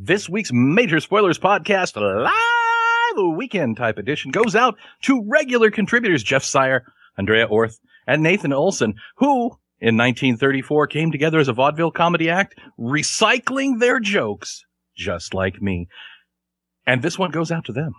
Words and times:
This 0.00 0.28
week's 0.28 0.52
Major 0.52 1.00
Spoilers 1.00 1.40
Podcast 1.40 1.96
live 1.96 3.36
weekend 3.36 3.76
type 3.76 3.98
edition 3.98 4.30
goes 4.30 4.54
out 4.54 4.76
to 5.02 5.24
regular 5.26 5.72
contributors 5.72 6.22
Jeff 6.22 6.44
Sire, 6.44 6.84
Andrea 7.16 7.48
Orth, 7.48 7.80
and 8.06 8.22
Nathan 8.22 8.52
Olson, 8.52 8.94
who 9.16 9.46
in 9.80 9.96
1934 9.96 10.86
came 10.86 11.10
together 11.10 11.40
as 11.40 11.48
a 11.48 11.52
vaudeville 11.52 11.90
comedy 11.90 12.30
act, 12.30 12.54
recycling 12.78 13.80
their 13.80 13.98
jokes 13.98 14.64
just 14.96 15.34
like 15.34 15.60
me. 15.60 15.88
And 16.86 17.02
this 17.02 17.18
one 17.18 17.32
goes 17.32 17.50
out 17.50 17.64
to 17.64 17.72
them. 17.72 17.94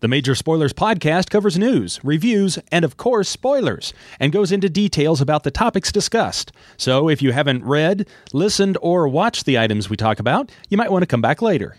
The 0.00 0.08
Major 0.08 0.34
Spoilers 0.34 0.72
podcast 0.72 1.28
covers 1.28 1.58
news, 1.58 2.00
reviews, 2.02 2.58
and 2.72 2.86
of 2.86 2.96
course, 2.96 3.28
spoilers, 3.28 3.92
and 4.18 4.32
goes 4.32 4.50
into 4.50 4.70
details 4.70 5.20
about 5.20 5.42
the 5.42 5.50
topics 5.50 5.92
discussed. 5.92 6.52
So 6.78 7.10
if 7.10 7.20
you 7.20 7.32
haven't 7.32 7.66
read, 7.66 8.08
listened, 8.32 8.78
or 8.80 9.08
watched 9.08 9.44
the 9.44 9.58
items 9.58 9.90
we 9.90 9.98
talk 9.98 10.18
about, 10.18 10.50
you 10.70 10.78
might 10.78 10.90
want 10.90 11.02
to 11.02 11.06
come 11.06 11.20
back 11.20 11.42
later. 11.42 11.76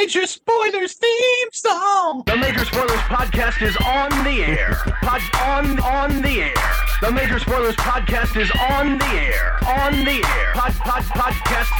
Major 0.00 0.26
Spoilers 0.26 0.94
theme 0.94 1.48
song. 1.52 2.22
The 2.24 2.34
Major 2.38 2.64
Spoilers 2.64 2.90
podcast 3.12 3.60
is 3.60 3.76
on 3.84 4.08
the 4.24 4.42
air. 4.42 4.74
Pod 5.02 5.20
on 5.44 5.78
on 5.80 6.22
the 6.22 6.40
air. 6.40 6.54
The 7.02 7.12
Major 7.12 7.38
Spoilers 7.38 7.76
podcast 7.76 8.34
is 8.40 8.50
on 8.70 8.96
the 8.96 9.04
air. 9.04 9.58
On 9.66 9.92
the 9.92 10.26
air. 10.26 10.52
Pod 10.54 10.72
pod 10.72 11.02
podcast. 11.02 11.70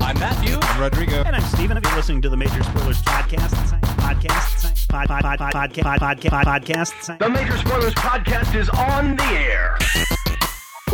I'm 0.00 0.18
Matthew. 0.18 0.58
I'm 0.62 0.80
Rodrigo. 0.80 1.24
And 1.24 1.36
I'm 1.36 1.42
Steven. 1.42 1.76
If 1.76 1.84
you're 1.84 1.96
listening 1.96 2.22
to 2.22 2.30
the 2.30 2.38
Major 2.38 2.62
Spoilers 2.62 3.02
podcast, 3.02 3.50
podcast, 3.98 4.88
pod, 4.88 5.08
pod, 5.08 5.22
pod, 5.22 5.38
pod, 5.38 5.52
podcast, 5.52 5.98
podcast, 5.98 6.44
podcast. 6.46 7.18
The 7.18 7.28
Major 7.28 7.58
Spoilers 7.58 7.94
podcast 7.94 8.54
is 8.54 8.70
on 8.70 9.16
the 9.16 9.24
air. 9.24 9.76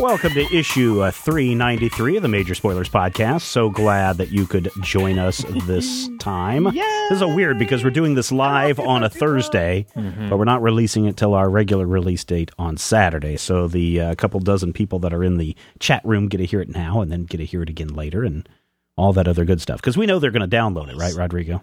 Welcome 0.01 0.33
to 0.33 0.47
issue 0.57 1.03
uh, 1.03 1.11
393 1.11 2.17
of 2.17 2.23
the 2.23 2.29
Major 2.29 2.55
Spoilers 2.55 2.89
Podcast. 2.89 3.43
So 3.43 3.69
glad 3.69 4.17
that 4.17 4.31
you 4.31 4.47
could 4.47 4.71
join 4.81 5.19
us 5.19 5.45
this 5.67 6.09
time. 6.19 6.65
This 6.65 7.11
is 7.11 7.21
a 7.21 7.29
weird 7.29 7.59
because 7.59 7.85
we're 7.85 7.91
doing 7.91 8.15
this 8.15 8.33
live 8.33 8.81
on 8.81 9.05
a 9.05 9.11
Thursday, 9.11 9.87
but 9.95 10.39
we're 10.39 10.45
not 10.47 10.63
releasing 10.63 11.05
it 11.05 11.19
till 11.19 11.35
our 11.35 11.51
regular 11.51 11.87
release 11.87 12.25
date 12.25 12.51
on 12.59 12.79
Saturday. 12.79 13.37
So 13.37 13.69
the 13.69 14.01
uh, 14.01 14.15
couple 14.15 14.41
dozen 14.41 14.73
people 14.73 15.01
that 15.01 15.13
are 15.13 15.23
in 15.23 15.37
the 15.37 15.55
chat 15.81 16.01
room 16.03 16.29
get 16.29 16.39
to 16.39 16.47
hear 16.47 16.63
it 16.63 16.71
now 16.71 17.03
and 17.03 17.13
then 17.13 17.25
get 17.25 17.37
to 17.37 17.45
hear 17.45 17.63
it 17.63 17.69
again 17.69 17.89
later 17.89 18.25
and 18.25 18.49
all 18.97 19.13
that 19.13 19.29
other 19.29 19.45
good 19.45 19.61
stuff. 19.61 19.83
Because 19.83 19.99
we 19.99 20.07
know 20.07 20.19
they're 20.19 20.31
going 20.31 20.49
to 20.49 20.57
download 20.57 20.89
it, 20.89 20.97
right, 20.97 21.15
Rodrigo? 21.15 21.63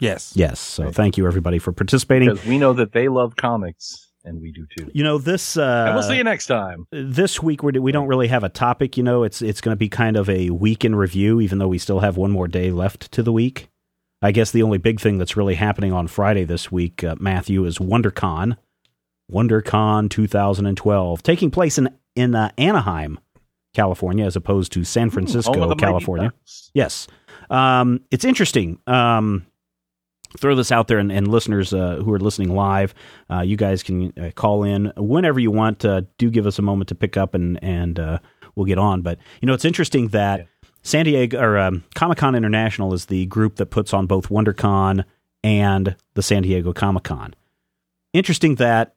Yes. 0.00 0.32
Yes. 0.34 0.58
So 0.58 0.90
thank 0.90 1.18
you 1.18 1.26
everybody 1.26 1.58
for 1.58 1.70
participating. 1.70 2.30
Because 2.30 2.46
we 2.46 2.56
know 2.56 2.72
that 2.72 2.92
they 2.92 3.08
love 3.08 3.36
comics, 3.36 4.10
and 4.24 4.40
we 4.40 4.50
do 4.50 4.66
too. 4.76 4.90
You 4.94 5.04
know 5.04 5.18
this. 5.18 5.56
Uh, 5.56 5.84
and 5.86 5.94
we'll 5.94 6.02
see 6.02 6.16
you 6.16 6.24
next 6.24 6.46
time. 6.46 6.86
this 6.90 7.42
week 7.42 7.62
we're, 7.62 7.80
we 7.80 7.92
don't 7.92 8.06
really 8.08 8.28
have 8.28 8.44
a 8.44 8.48
topic. 8.48 8.96
You 8.96 9.02
know, 9.02 9.22
it's 9.22 9.42
it's 9.42 9.60
going 9.60 9.74
to 9.74 9.78
be 9.78 9.88
kind 9.88 10.16
of 10.16 10.28
a 10.28 10.50
week 10.50 10.84
in 10.84 10.94
review, 10.94 11.40
even 11.40 11.58
though 11.58 11.68
we 11.68 11.78
still 11.78 12.00
have 12.00 12.16
one 12.16 12.30
more 12.30 12.48
day 12.48 12.70
left 12.70 13.12
to 13.12 13.22
the 13.22 13.32
week. 13.32 13.68
I 14.22 14.32
guess 14.32 14.50
the 14.50 14.62
only 14.62 14.78
big 14.78 15.00
thing 15.00 15.18
that's 15.18 15.36
really 15.36 15.54
happening 15.54 15.92
on 15.92 16.06
Friday 16.06 16.44
this 16.44 16.72
week, 16.72 17.04
uh, 17.04 17.14
Matthew, 17.18 17.66
is 17.66 17.78
WonderCon, 17.78 18.56
WonderCon 19.30 20.08
2012, 20.08 21.22
taking 21.22 21.50
place 21.50 21.76
in 21.76 21.90
in 22.16 22.34
uh, 22.34 22.50
Anaheim, 22.56 23.18
California, 23.74 24.24
as 24.24 24.36
opposed 24.36 24.72
to 24.72 24.84
San 24.84 25.10
Francisco, 25.10 25.52
Home 25.52 25.62
of 25.62 25.68
the 25.68 25.74
Mighty 25.74 25.84
California. 25.84 26.32
Yes. 26.72 27.06
Um, 27.50 28.00
it's 28.10 28.24
interesting. 28.24 28.78
Um, 28.86 29.46
throw 30.38 30.54
this 30.54 30.72
out 30.72 30.88
there, 30.88 30.98
and, 30.98 31.12
and 31.12 31.28
listeners 31.28 31.72
uh, 31.72 31.96
who 31.96 32.12
are 32.12 32.18
listening 32.18 32.54
live, 32.54 32.94
uh, 33.30 33.40
you 33.40 33.56
guys 33.56 33.82
can 33.82 34.12
uh, 34.18 34.30
call 34.34 34.64
in 34.64 34.92
whenever 34.96 35.40
you 35.40 35.50
want. 35.50 35.84
Uh, 35.84 36.02
do 36.18 36.30
give 36.30 36.46
us 36.46 36.58
a 36.58 36.62
moment 36.62 36.88
to 36.88 36.94
pick 36.94 37.16
up, 37.16 37.34
and 37.34 37.62
and 37.62 37.98
uh, 37.98 38.18
we'll 38.54 38.66
get 38.66 38.78
on. 38.78 39.02
But 39.02 39.18
you 39.40 39.46
know, 39.46 39.54
it's 39.54 39.64
interesting 39.64 40.08
that 40.08 40.46
San 40.82 41.04
Diego 41.04 41.40
or 41.40 41.58
um, 41.58 41.84
Comic 41.94 42.18
Con 42.18 42.34
International 42.34 42.92
is 42.92 43.06
the 43.06 43.26
group 43.26 43.56
that 43.56 43.66
puts 43.66 43.94
on 43.94 44.06
both 44.06 44.28
WonderCon 44.28 45.04
and 45.42 45.96
the 46.14 46.22
San 46.22 46.42
Diego 46.42 46.72
Comic 46.72 47.04
Con. 47.04 47.34
Interesting 48.12 48.56
that 48.56 48.93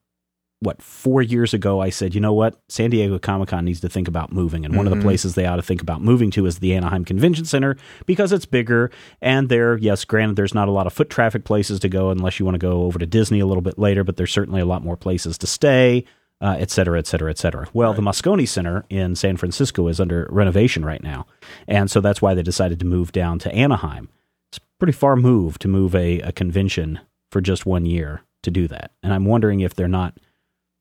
what 0.60 0.82
four 0.82 1.22
years 1.22 1.54
ago 1.54 1.80
I 1.80 1.90
said, 1.90 2.16
you 2.16 2.22
know 2.22 2.34
what, 2.34 2.60
San 2.68 2.90
Diego 2.90 3.20
Comic 3.20 3.50
Con 3.50 3.66
needs 3.66 3.80
to 3.82 3.90
think 3.90 4.08
about 4.08 4.32
moving, 4.32 4.66
and 4.66 4.76
one 4.76 4.88
of 4.88 4.96
the 4.96 5.02
places 5.02 5.36
they 5.36 5.46
ought 5.46 5.58
to 5.58 5.62
think 5.62 5.82
about 5.82 6.02
moving 6.02 6.32
to 6.32 6.46
is 6.46 6.60
the 6.60 6.74
Anaheim 6.74 7.06
Convention 7.06 7.46
Center 7.46 7.78
because 8.06 8.32
it's 8.32 8.46
bigger, 8.46 8.90
and 9.22 9.50
there, 9.50 9.78
yes, 9.78 10.04
granted, 10.04 10.36
there's 10.36 10.56
not 10.56 10.68
a 10.68 10.72
lot 10.72 10.88
of 10.88 10.94
foot 10.94 11.10
traffic 11.10 11.44
places 11.44 11.80
to 11.82 11.90
go 11.90 12.10
unless 12.10 12.40
you 12.40 12.46
want 12.46 12.56
to 12.56 12.60
go 12.60 12.84
over 12.84 12.98
to 12.98 13.06
Disney 13.06 13.40
a 13.40 13.46
little 13.46 13.62
bit 13.62 13.78
later, 13.78 14.04
but 14.04 14.18
there's 14.18 14.34
certainly 14.34 14.62
a 14.62 14.66
lot 14.66 14.84
more 14.84 14.98
places 14.98 15.38
to 15.38 15.48
stay. 15.48 16.06
Uh, 16.40 16.56
et 16.60 16.70
cetera, 16.70 17.00
et 17.00 17.08
cetera, 17.08 17.32
et 17.32 17.38
cetera. 17.40 17.68
Well, 17.74 17.96
the 17.96 18.04
Moscone 18.04 18.48
Center 18.48 18.86
in 18.92 19.16
San 19.16 19.38
Francisco 19.38 19.88
is 19.88 20.00
under 20.00 20.28
renovation 20.30 20.86
right 20.86 21.02
now. 21.02 21.26
And 21.68 21.90
so 21.90 22.00
that's 22.00 22.22
why 22.22 22.36
they 22.36 22.44
decided 22.44 22.78
to 22.78 22.86
move 22.86 23.12
down 23.12 23.40
to 23.40 23.52
Anaheim. 23.52 24.08
It's 24.52 24.60
a 24.60 24.62
pretty 24.78 24.94
far 24.94 25.16
move 25.16 25.58
to 25.58 25.68
move 25.68 25.96
a, 25.96 26.20
a 26.20 26.32
convention 26.32 27.00
for 27.32 27.42
just 27.42 27.66
one 27.66 27.88
year 27.88 28.22
to 28.44 28.52
do 28.52 28.68
that. 28.68 28.92
And 29.02 29.16
I'm 29.16 29.26
wondering 29.26 29.62
if 29.62 29.74
they're 29.74 29.88
not 29.88 30.20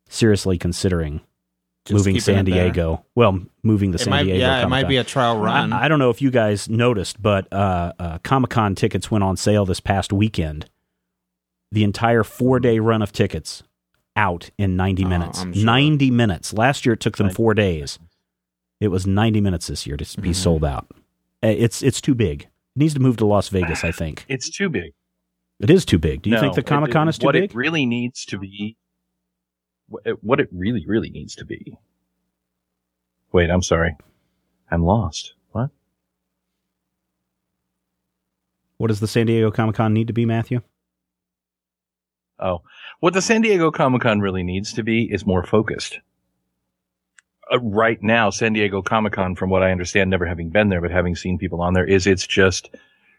seriously 0.09 0.59
considering 0.59 1.21
Just 1.85 1.97
moving 2.07 2.21
San 2.21 2.47
it 2.47 2.51
there. 2.51 2.65
Diego. 2.65 3.05
Well, 3.15 3.41
moving 3.63 3.91
the 3.93 3.97
It 3.97 4.01
San 4.03 4.11
might, 4.11 4.23
Diego. 4.25 4.39
yeah, 4.41 4.63
it 4.63 4.69
might 4.69 4.89
be 4.89 4.97
a 4.97 5.05
trial 5.05 5.39
run. 5.39 5.73
I, 5.73 5.85
I 5.85 5.89
don't 5.89 5.99
know 5.99 6.11
if 6.11 6.21
you 6.23 6.31
guys 6.31 6.69
noticed, 6.69 7.21
but 7.23 7.53
uh, 7.53 7.93
uh, 7.99 8.19
Comic 8.19 8.51
Con 8.51 8.75
tickets 8.75 9.11
went 9.11 9.25
on 9.25 9.37
sale 9.37 9.65
this 9.67 9.81
past 9.81 10.13
weekend. 10.13 10.69
The 11.73 11.85
entire 11.85 12.23
four 12.25 12.61
day 12.61 12.79
run 12.79 13.03
of 13.03 13.13
tickets 13.13 13.63
out 14.15 14.51
in 14.57 14.77
90 14.77 15.05
Oh, 15.05 15.09
minutes. 15.09 15.39
Sure. 15.43 15.47
90 15.65 16.11
minutes. 16.11 16.53
Last 16.55 16.87
year 16.87 16.95
it 16.95 17.01
took 17.01 17.17
them 17.19 17.29
four 17.31 17.55
days. 17.55 17.99
It 18.81 18.89
was 18.89 19.07
90 19.07 19.41
minutes 19.41 19.67
this 19.67 19.87
year 19.87 19.97
to 19.97 20.21
be 20.21 20.31
Mhm. 20.31 20.35
sold 20.35 20.65
out. 20.65 20.87
Uh, 21.43 21.49
It's 21.49 21.83
it's 21.83 22.01
too 22.01 22.15
big. 22.15 22.43
It 22.43 22.49
needs 22.77 22.95
to 22.95 23.01
move 23.01 23.17
to 23.19 23.27
Las 23.27 23.49
Vegas, 23.49 23.85
I 23.85 23.91
think. 23.93 24.25
It's 24.29 24.49
too 24.51 24.69
big. 24.69 24.93
It 25.61 25.71
is 25.71 25.85
too 25.85 25.99
big. 25.99 26.23
Do 26.23 26.31
you 26.31 26.37
No, 26.37 26.41
think 26.43 26.55
the 26.55 26.63
Comic 26.63 26.91
Con 26.93 27.09
is 27.09 27.19
too 27.19 27.27
what 27.27 27.33
big? 27.33 27.45
it 27.51 27.55
really 27.55 27.85
needs 27.87 28.25
to 28.27 28.39
be? 28.39 28.77
What 29.89 30.41
it, 30.41 30.49
really, 30.53 30.85
really 30.87 31.11
needs 31.11 31.35
to 31.37 31.45
be. 31.45 31.79
Wait, 33.33 33.51
I'm 33.51 33.63
sorry. 33.63 33.97
I'm 34.71 34.85
lost. 34.85 35.35
What? 35.53 35.71
what 38.79 38.89
does 38.89 39.01
the 39.01 39.07
San 39.07 39.27
Diego 39.27 39.51
Comic 39.51 39.77
Con 39.77 39.93
need 39.93 40.09
to 40.09 40.13
be, 40.13 40.27
Matthew? 40.27 40.61
Oh, 42.39 42.63
what 43.01 43.15
the 43.15 43.23
San 43.23 43.41
Diego 43.41 43.71
Comic 43.71 44.03
Con 44.03 44.21
really 44.21 44.43
needs 44.43 44.73
to 44.75 44.83
be 44.83 45.05
is 45.05 45.25
more 45.25 45.45
focused. 45.45 46.01
Uh, 47.51 47.61
right 47.61 48.03
now, 48.03 48.29
San 48.29 48.53
Diego 48.53 48.83
Comic 48.83 49.15
Con, 49.15 49.37
from 49.37 49.51
what 49.51 49.63
I 49.63 49.71
understand, 49.71 50.11
never 50.11 50.27
having 50.27 50.51
been 50.51 50.69
there, 50.69 50.81
but 50.81 50.91
having 50.91 51.15
seen 51.15 51.39
people 51.39 51.63
on 51.63 51.73
there, 51.73 51.87
is 51.87 52.07
it's 52.07 52.27
just 52.27 52.75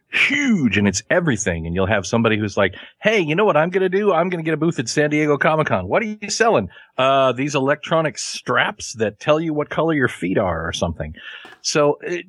huge 0.10 0.78
and 0.78 0.88
it's 0.88 1.04
everything. 1.10 1.66
And 1.66 1.76
you'll 1.76 1.86
have 1.88 2.06
somebody 2.06 2.38
who's 2.38 2.58
like, 2.58 2.76
Hey, 3.02 3.20
you 3.20 3.36
know 3.36 3.46
what 3.46 3.58
I'm 3.58 3.70
going 3.70 3.82
to 3.82 3.90
do? 3.90 4.14
I'm 4.14 4.30
going 4.30 4.44
to 4.44 4.48
get 4.48 4.54
a 4.54 4.58
booth 4.58 4.80
at 4.80 4.88
San 4.90 5.10
Diego 5.10 5.38
Comic 5.38 5.68
Con. 5.68 5.88
What 5.88 6.02
are 6.02 6.06
you 6.06 6.30
selling? 6.30 6.70
Uh, 6.98 7.32
these 7.34 7.56
electronic 7.56 8.18
straps 8.18 8.94
that 8.94 9.20
tell 9.20 9.40
you 9.40 9.54
what 9.54 9.70
color 9.70 9.94
your 9.94 10.08
feet 10.08 10.38
are 10.38 10.68
or 10.68 10.74
something. 10.74 11.14
So 11.62 12.00
it, 12.02 12.26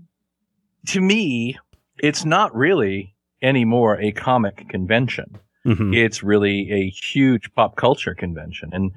to 0.88 1.00
me, 1.00 1.58
it's 1.98 2.24
not 2.24 2.54
really 2.54 3.14
anymore 3.42 4.00
a 4.00 4.10
comic 4.12 4.68
convention 4.68 5.38
Mhm. 5.66 5.94
it's 5.94 6.22
really 6.22 6.70
a 6.72 6.88
huge 6.88 7.52
pop 7.54 7.76
culture 7.76 8.14
convention. 8.14 8.70
And, 8.72 8.92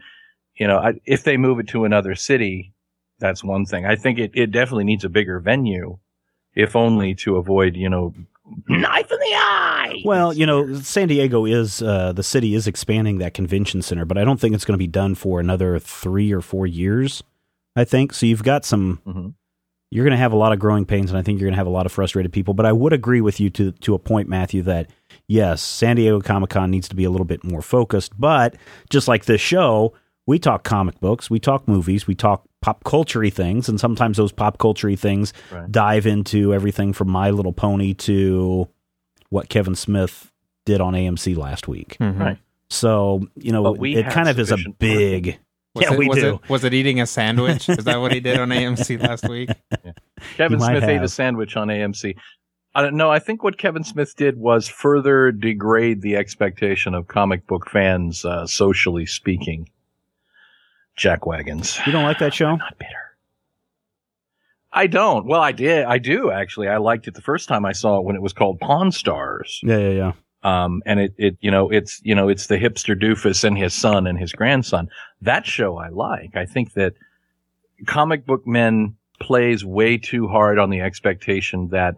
you 0.55 0.67
know, 0.67 0.77
I, 0.77 0.93
if 1.05 1.23
they 1.23 1.35
move 1.35 1.59
it 1.59 1.67
to 1.69 1.83
another 1.83 2.15
city, 2.15 2.71
that's 3.19 3.43
one 3.43 3.65
thing. 3.65 3.85
I 3.85 3.95
think 3.95 4.19
it, 4.19 4.31
it 4.35 4.51
definitely 4.51 4.85
needs 4.85 5.03
a 5.03 5.09
bigger 5.09 5.39
venue, 5.39 5.97
if 6.55 6.75
only 6.75 7.13
to 7.15 7.35
avoid, 7.35 7.75
you 7.75 7.89
know, 7.89 8.13
knife 8.67 9.11
in 9.11 9.17
the 9.19 9.33
eye. 9.35 10.01
Well, 10.05 10.33
you 10.33 10.45
know, 10.45 10.75
San 10.75 11.07
Diego 11.07 11.45
is 11.45 11.81
uh, 11.81 12.11
the 12.13 12.23
city 12.23 12.55
is 12.55 12.67
expanding 12.67 13.17
that 13.19 13.33
convention 13.33 13.81
center, 13.81 14.05
but 14.05 14.17
I 14.17 14.23
don't 14.23 14.39
think 14.39 14.55
it's 14.55 14.65
going 14.65 14.73
to 14.73 14.83
be 14.83 14.87
done 14.87 15.15
for 15.15 15.39
another 15.39 15.79
three 15.79 16.31
or 16.31 16.41
four 16.41 16.65
years. 16.67 17.23
I 17.75 17.83
think 17.85 18.13
so. 18.13 18.25
You've 18.25 18.43
got 18.43 18.65
some. 18.65 19.01
Mhm. 19.07 19.33
You're 19.93 20.05
going 20.05 20.11
to 20.11 20.17
have 20.17 20.31
a 20.31 20.37
lot 20.37 20.53
of 20.53 20.59
growing 20.59 20.85
pains, 20.85 21.09
and 21.11 21.17
I 21.17 21.21
think 21.21 21.37
you're 21.39 21.47
going 21.47 21.53
to 21.53 21.57
have 21.57 21.67
a 21.67 21.71
lot 21.71 21.85
of 21.85 21.91
frustrated 21.91 22.31
people. 22.31 22.53
But 22.53 22.65
I 22.65 22.71
would 22.71 22.93
agree 22.93 23.19
with 23.19 23.41
you 23.41 23.49
to 23.51 23.71
to 23.73 23.93
a 23.93 23.99
point, 23.99 24.29
Matthew, 24.29 24.61
that 24.63 24.89
yes, 25.27 25.61
San 25.61 25.97
Diego 25.97 26.21
Comic 26.21 26.49
Con 26.51 26.71
needs 26.71 26.87
to 26.89 26.95
be 26.95 27.03
a 27.03 27.09
little 27.09 27.25
bit 27.25 27.43
more 27.43 27.61
focused. 27.61 28.13
But 28.17 28.55
just 28.89 29.09
like 29.09 29.25
this 29.25 29.41
show, 29.41 29.93
we 30.27 30.39
talk 30.39 30.63
comic 30.63 30.99
books, 30.99 31.29
we 31.29 31.39
talk 31.39 31.67
movies, 31.67 32.07
we 32.07 32.15
talk 32.15 32.43
pop 32.61 32.83
culture 32.83 33.27
things, 33.29 33.67
and 33.67 33.79
sometimes 33.79 34.17
those 34.17 34.31
pop 34.31 34.57
culture 34.59 34.95
things 34.95 35.33
Right. 35.51 35.71
dive 35.71 36.05
into 36.05 36.53
everything 36.53 36.93
from 36.93 37.09
My 37.09 37.31
Little 37.31 37.53
Pony 37.53 37.93
to 37.95 38.67
what 39.29 39.49
Kevin 39.49 39.75
Smith 39.75 40.31
did 40.65 40.79
on 40.81 40.93
AMC 40.93 41.35
last 41.35 41.67
week. 41.67 41.97
Mhm. 41.99 42.19
Right. 42.19 42.37
So, 42.69 43.27
you 43.35 43.51
know, 43.51 43.71
we 43.71 43.95
it 43.95 44.07
kind 44.11 44.29
of 44.29 44.37
is 44.39 44.47
a 44.49 44.51
sufficient 44.51 44.79
big. 44.79 45.39
Was 45.73 45.83
yeah, 45.85 45.93
it, 45.93 45.99
we 45.99 46.07
was 46.09 46.19
do. 46.19 46.33
It, 46.35 46.49
was 46.49 46.63
it 46.65 46.73
eating 46.73 46.99
a 47.01 47.05
sandwich? 47.07 47.67
Is 47.69 47.85
that 47.85 47.99
what 48.01 48.11
he 48.11 48.19
did 48.19 48.37
on 48.39 48.49
AMC 48.51 48.97
last 49.01 49.27
week? 49.29 49.49
Kevin 50.35 50.59
You 50.59 50.65
might 50.65 50.77
Smith 50.77 50.83
ate 50.89 51.01
a 51.01 51.07
sandwich 51.07 51.55
on 51.57 51.69
AMC. 51.69 52.15
I 52.75 52.81
don't 52.81 52.95
know. 52.95 53.09
I 53.09 53.19
think 53.19 53.43
what 53.43 53.57
Kevin 53.57 53.83
Smith 53.83 54.15
did 54.15 54.37
was 54.37 54.67
further 54.67 55.31
degrade 55.31 56.01
the 56.01 56.15
expectation 56.17 56.93
of 56.93 57.07
comic 57.07 57.47
book 57.47 57.69
fans, 57.69 58.23
uh, 58.23 58.45
socially 58.45 59.05
speaking. 59.05 59.67
Jack 61.01 61.25
Wagons. 61.25 61.79
You 61.85 61.91
don't 61.91 62.03
like 62.03 62.19
that 62.19 62.31
show? 62.31 62.49
i 62.49 62.55
Not 62.55 62.77
bitter. 62.77 62.91
I 64.71 64.85
don't. 64.85 65.25
Well, 65.25 65.41
I 65.41 65.51
did. 65.51 65.83
I 65.83 65.97
do 65.97 66.31
actually. 66.31 66.67
I 66.67 66.77
liked 66.77 67.07
it 67.07 67.15
the 67.15 67.21
first 67.21 67.49
time 67.49 67.65
I 67.65 67.71
saw 67.71 67.97
it 67.97 68.05
when 68.05 68.15
it 68.15 68.21
was 68.21 68.33
called 68.33 68.59
Pawn 68.59 68.91
Stars. 68.91 69.59
Yeah, 69.63 69.77
yeah, 69.77 69.89
yeah. 69.89 70.11
Um, 70.43 70.83
and 70.85 70.99
it, 70.99 71.13
it, 71.17 71.37
you 71.41 71.49
know, 71.49 71.71
it's, 71.71 72.01
you 72.03 72.13
know, 72.13 72.29
it's 72.29 72.47
the 72.47 72.57
hipster 72.57 72.95
doofus 72.95 73.43
and 73.43 73.57
his 73.57 73.73
son 73.73 74.05
and 74.05 74.17
his 74.17 74.31
grandson. 74.31 74.89
That 75.23 75.45
show 75.45 75.77
I 75.77 75.89
like. 75.89 76.35
I 76.35 76.45
think 76.45 76.73
that 76.73 76.93
comic 77.87 78.25
book 78.25 78.45
men 78.45 78.95
plays 79.19 79.65
way 79.65 79.97
too 79.97 80.27
hard 80.27 80.59
on 80.59 80.69
the 80.69 80.81
expectation 80.81 81.69
that 81.69 81.95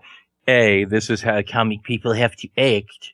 A, 0.48 0.86
this 0.86 1.10
is 1.10 1.22
how 1.22 1.42
comic 1.42 1.84
people 1.84 2.14
have 2.14 2.36
to 2.38 2.50
act, 2.58 3.12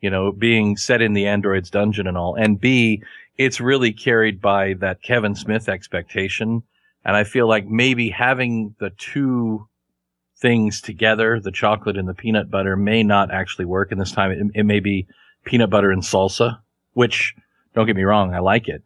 you 0.00 0.10
know, 0.10 0.30
being 0.30 0.76
set 0.76 1.02
in 1.02 1.14
the 1.14 1.26
android's 1.26 1.70
dungeon 1.70 2.06
and 2.06 2.16
all. 2.16 2.34
And 2.34 2.60
B, 2.60 3.02
it's 3.38 3.60
really 3.60 3.92
carried 3.92 4.40
by 4.40 4.74
that 4.74 5.02
Kevin 5.02 5.34
Smith 5.34 5.68
expectation. 5.68 6.62
And 7.04 7.16
I 7.16 7.24
feel 7.24 7.48
like 7.48 7.66
maybe 7.66 8.10
having 8.10 8.74
the 8.80 8.90
two 8.90 9.68
things 10.38 10.80
together, 10.80 11.40
the 11.40 11.52
chocolate 11.52 11.96
and 11.96 12.08
the 12.08 12.14
peanut 12.14 12.50
butter 12.50 12.76
may 12.76 13.02
not 13.02 13.30
actually 13.32 13.64
work. 13.64 13.92
And 13.92 14.00
this 14.00 14.12
time 14.12 14.30
it, 14.30 14.38
it 14.54 14.64
may 14.64 14.80
be 14.80 15.06
peanut 15.44 15.70
butter 15.70 15.90
and 15.90 16.02
salsa, 16.02 16.58
which 16.92 17.34
don't 17.74 17.86
get 17.86 17.96
me 17.96 18.04
wrong. 18.04 18.34
I 18.34 18.40
like 18.40 18.68
it, 18.68 18.82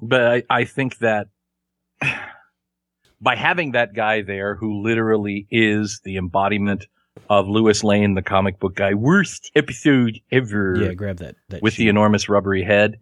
but 0.00 0.22
I, 0.22 0.42
I 0.48 0.64
think 0.64 0.98
that 0.98 1.28
by 3.20 3.36
having 3.36 3.72
that 3.72 3.94
guy 3.94 4.22
there 4.22 4.54
who 4.54 4.82
literally 4.82 5.46
is 5.50 6.00
the 6.04 6.16
embodiment 6.16 6.86
of 7.28 7.48
Lewis 7.48 7.82
Lane, 7.82 8.14
the 8.14 8.22
comic 8.22 8.58
book 8.58 8.74
guy, 8.74 8.94
worst 8.94 9.50
episode 9.54 10.20
ever. 10.30 10.76
Yeah, 10.80 10.94
grab 10.94 11.18
that. 11.18 11.34
that 11.48 11.62
with 11.62 11.74
sheet. 11.74 11.84
the 11.84 11.88
enormous 11.88 12.28
rubbery 12.28 12.62
head. 12.62 12.98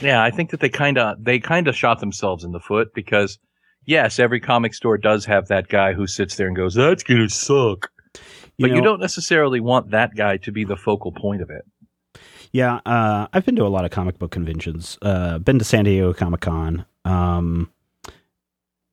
Yeah. 0.00 0.22
I 0.22 0.30
think 0.30 0.50
that 0.50 0.60
they 0.60 0.68
kind 0.68 0.98
of 0.98 1.22
they 1.22 1.38
kind 1.38 1.68
of 1.68 1.76
shot 1.76 2.00
themselves 2.00 2.44
in 2.44 2.52
the 2.52 2.60
foot 2.60 2.92
because 2.94 3.38
yes, 3.84 4.18
every 4.18 4.40
comic 4.40 4.74
store 4.74 4.98
does 4.98 5.24
have 5.24 5.48
that 5.48 5.68
guy 5.68 5.94
who 5.94 6.06
sits 6.06 6.36
there 6.36 6.46
and 6.46 6.56
goes, 6.56 6.74
"That's 6.74 7.02
gonna 7.02 7.28
suck," 7.28 7.90
but 8.58 8.70
you 8.70 8.82
don't 8.82 9.00
necessarily 9.00 9.60
want 9.60 9.90
that 9.90 10.14
guy 10.14 10.36
to 10.38 10.52
be 10.52 10.64
the 10.64 10.76
focal 10.76 11.12
point 11.12 11.42
of 11.42 11.50
it. 11.50 11.64
Yeah, 12.52 12.80
uh, 12.86 13.26
I've 13.32 13.44
been 13.44 13.56
to 13.56 13.66
a 13.66 13.68
lot 13.68 13.84
of 13.84 13.90
comic 13.90 14.18
book 14.18 14.30
conventions. 14.30 14.98
Uh, 15.02 15.38
been 15.38 15.58
to 15.58 15.64
San 15.64 15.84
Diego 15.84 16.12
Comic 16.12 16.40
Con, 16.40 16.86
um, 17.04 17.70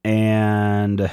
and 0.04 1.10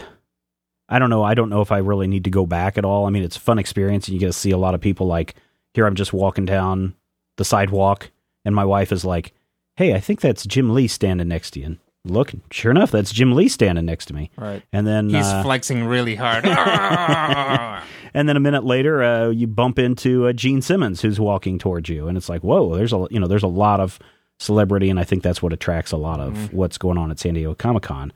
I 0.88 0.98
don't 0.98 1.10
know. 1.10 1.22
I 1.22 1.34
don't 1.34 1.48
know 1.48 1.60
if 1.60 1.70
I 1.70 1.78
really 1.78 2.08
need 2.08 2.24
to 2.24 2.30
go 2.30 2.46
back 2.46 2.76
at 2.78 2.84
all. 2.84 3.06
I 3.06 3.10
mean, 3.10 3.22
it's 3.22 3.36
a 3.36 3.40
fun 3.40 3.58
experience, 3.58 4.08
and 4.08 4.14
you 4.14 4.20
get 4.20 4.26
to 4.26 4.32
see 4.32 4.50
a 4.50 4.58
lot 4.58 4.74
of 4.74 4.80
people. 4.80 5.06
Like 5.06 5.36
here, 5.74 5.86
I'm 5.86 5.94
just 5.94 6.12
walking 6.12 6.44
down 6.44 6.94
the 7.36 7.44
sidewalk, 7.44 8.10
and 8.44 8.54
my 8.54 8.64
wife 8.64 8.90
is 8.90 9.04
like, 9.04 9.32
"Hey, 9.80 9.94
I 9.94 10.00
think 10.00 10.20
that's 10.20 10.44
Jim 10.44 10.74
Lee 10.74 10.86
standing 10.86 11.28
next 11.28 11.52
to 11.52 11.60
you." 11.60 11.66
And 11.66 11.78
look, 12.04 12.32
sure 12.50 12.70
enough, 12.70 12.90
that's 12.90 13.12
Jim 13.12 13.32
Lee 13.32 13.48
standing 13.48 13.86
next 13.86 14.06
to 14.06 14.14
me. 14.14 14.30
Right. 14.36 14.62
And 14.74 14.86
then 14.86 15.08
He's 15.08 15.24
uh, 15.24 15.42
flexing 15.42 15.84
really 15.86 16.16
hard. 16.16 16.44
and 18.14 18.28
then 18.28 18.36
a 18.36 18.40
minute 18.40 18.64
later, 18.64 19.02
uh, 19.02 19.30
you 19.30 19.46
bump 19.46 19.78
into 19.78 20.26
uh, 20.26 20.34
Gene 20.34 20.60
Simmons, 20.60 21.00
who's 21.00 21.18
walking 21.18 21.58
towards 21.58 21.88
you, 21.88 22.08
and 22.08 22.18
it's 22.18 22.28
like, 22.28 22.42
whoa, 22.42 22.76
there's 22.76 22.92
a 22.92 23.06
you 23.10 23.18
know, 23.18 23.26
there's 23.26 23.42
a 23.42 23.48
lot 23.48 23.80
of 23.80 23.98
celebrity, 24.38 24.90
and 24.90 25.00
I 25.00 25.04
think 25.04 25.22
that's 25.22 25.42
what 25.42 25.52
attracts 25.52 25.92
a 25.92 25.96
lot 25.96 26.20
of 26.20 26.52
what's 26.52 26.76
going 26.78 26.98
on 26.98 27.10
at 27.10 27.18
San 27.18 27.34
Diego 27.34 27.54
Comic 27.54 27.84
Con. 27.84 28.12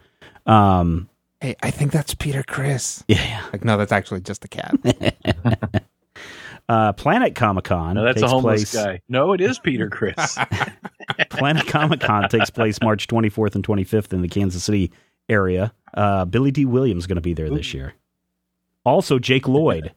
Um, 0.46 1.08
hey, 1.40 1.56
I 1.62 1.70
think 1.70 1.92
that's 1.92 2.14
Peter 2.14 2.42
Criss. 2.42 3.04
yeah, 3.08 3.42
Like, 3.52 3.64
no, 3.64 3.76
that's 3.76 3.92
actually 3.92 4.20
just 4.20 4.44
a 4.44 4.48
cat. 4.48 5.84
uh, 6.68 6.92
Planet 6.92 7.34
Comic 7.34 7.64
Con 7.64 7.94
No, 7.94 8.04
that's 8.04 8.22
a 8.22 8.28
homeless 8.28 8.72
place. 8.72 8.84
guy. 8.84 9.00
No, 9.08 9.32
it 9.32 9.40
is 9.40 9.58
Peter 9.64 9.88
Criss. 9.90 10.38
Planet 11.30 11.66
Comic 11.66 12.00
Con 12.00 12.28
takes 12.28 12.50
place 12.50 12.80
March 12.82 13.06
24th 13.06 13.54
and 13.54 13.66
25th 13.66 14.12
in 14.12 14.22
the 14.22 14.28
Kansas 14.28 14.64
City 14.64 14.90
area. 15.28 15.72
Uh, 15.94 16.24
Billy 16.24 16.50
Dee 16.50 16.64
Williams 16.64 17.04
is 17.04 17.06
going 17.06 17.16
to 17.16 17.22
be 17.22 17.34
there 17.34 17.50
this 17.50 17.72
year. 17.74 17.94
Also, 18.84 19.18
Jake 19.18 19.48
Lloyd, 19.48 19.92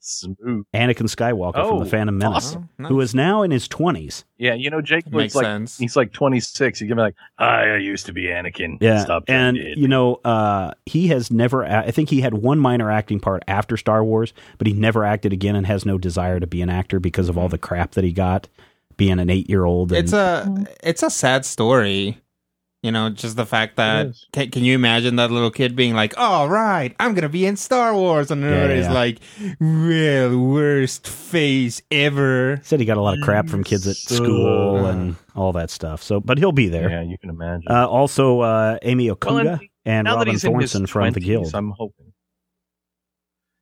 Smooth. 0.00 0.64
Anakin 0.74 1.08
Skywalker 1.08 1.54
from 1.54 1.76
Oh, 1.78 1.84
the 1.84 1.90
Phantom 1.90 2.16
Menace, 2.16 2.46
awesome. 2.50 2.68
Nice. 2.78 2.88
who 2.88 3.00
is 3.00 3.14
now 3.14 3.42
in 3.42 3.50
his 3.50 3.68
20s. 3.68 4.24
Yeah, 4.38 4.54
you 4.54 4.70
know, 4.70 4.80
Jake 4.80 5.04
Makes 5.06 5.12
Lloyd's 5.12 5.34
like 5.34 5.44
sense. 5.44 5.78
he's 5.78 5.96
like 5.96 6.12
26. 6.12 6.78
He's 6.78 6.88
gonna 6.88 6.98
be 7.00 7.02
like, 7.02 7.14
I 7.38 7.76
used 7.76 8.06
to 8.06 8.12
be 8.12 8.24
Anakin. 8.26 8.78
Yeah, 8.80 9.00
Stop 9.04 9.24
and 9.28 9.56
that 9.56 9.76
you 9.76 9.88
know, 9.88 10.16
uh, 10.24 10.72
he 10.86 11.08
has 11.08 11.30
never. 11.30 11.64
I 11.64 11.90
think 11.90 12.10
he 12.10 12.20
had 12.20 12.34
one 12.34 12.58
minor 12.58 12.90
acting 12.90 13.20
part 13.20 13.42
after 13.48 13.76
Star 13.76 14.04
Wars, 14.04 14.32
but 14.58 14.66
he 14.66 14.72
never 14.72 15.04
acted 15.04 15.32
again 15.32 15.56
and 15.56 15.66
has 15.66 15.84
no 15.84 15.98
desire 15.98 16.38
to 16.40 16.46
be 16.46 16.62
an 16.62 16.70
actor 16.70 17.00
because 17.00 17.28
of 17.28 17.36
all 17.36 17.48
the 17.48 17.58
crap 17.58 17.92
that 17.92 18.04
he 18.04 18.12
got 18.12 18.48
being 18.96 19.18
an 19.20 19.30
eight-year-old. 19.30 19.92
it's 19.92 20.12
a 20.12 20.66
it's 20.82 21.02
a 21.02 21.10
sad 21.10 21.44
story. 21.44 22.18
You 22.82 22.92
know, 22.92 23.10
just 23.10 23.34
the 23.34 23.44
fact 23.44 23.74
that 23.76 24.14
can, 24.32 24.52
can 24.52 24.62
you 24.62 24.76
imagine 24.76 25.16
that 25.16 25.32
little 25.32 25.50
kid 25.50 25.74
being 25.74 25.94
like, 25.94 26.16
"All 26.16 26.48
right, 26.48 26.94
I'm 27.00 27.12
gonna 27.14 27.28
be 27.28 27.44
in 27.44 27.56
Star 27.56 27.92
Wars," 27.92 28.30
and 28.30 28.44
everybody's 28.44 28.84
yeah. 28.84 28.92
like, 28.92 29.18
"Well, 29.60 30.38
worst 30.38 31.08
face 31.08 31.82
ever." 31.90 32.60
said 32.62 32.78
he 32.78 32.86
got 32.86 32.96
a 32.96 33.00
lot 33.00 33.18
of 33.18 33.24
crap 33.24 33.48
from 33.48 33.64
kids 33.64 33.88
at 33.88 33.96
school 33.96 34.86
and 34.86 35.16
all 35.34 35.52
that 35.54 35.70
stuff. 35.70 36.04
So, 36.04 36.20
but 36.20 36.38
he'll 36.38 36.52
be 36.52 36.68
there. 36.68 36.88
yeah, 36.88 37.02
you 37.02 37.18
can 37.18 37.30
imagine. 37.30 37.66
Uh, 37.68 37.88
also, 37.88 38.40
uh, 38.40 38.78
Amy 38.82 39.08
Okuda 39.08 39.44
Well, 39.44 39.58
and 39.84 40.06
and 40.06 40.06
Robin 40.06 40.28
he's 40.28 40.44
Thornton 40.44 40.86
from 40.86 41.12
the 41.12 41.20
20s, 41.20 41.24
Guild. 41.24 41.54
I'm 41.54 41.70
hoping. 41.76 42.12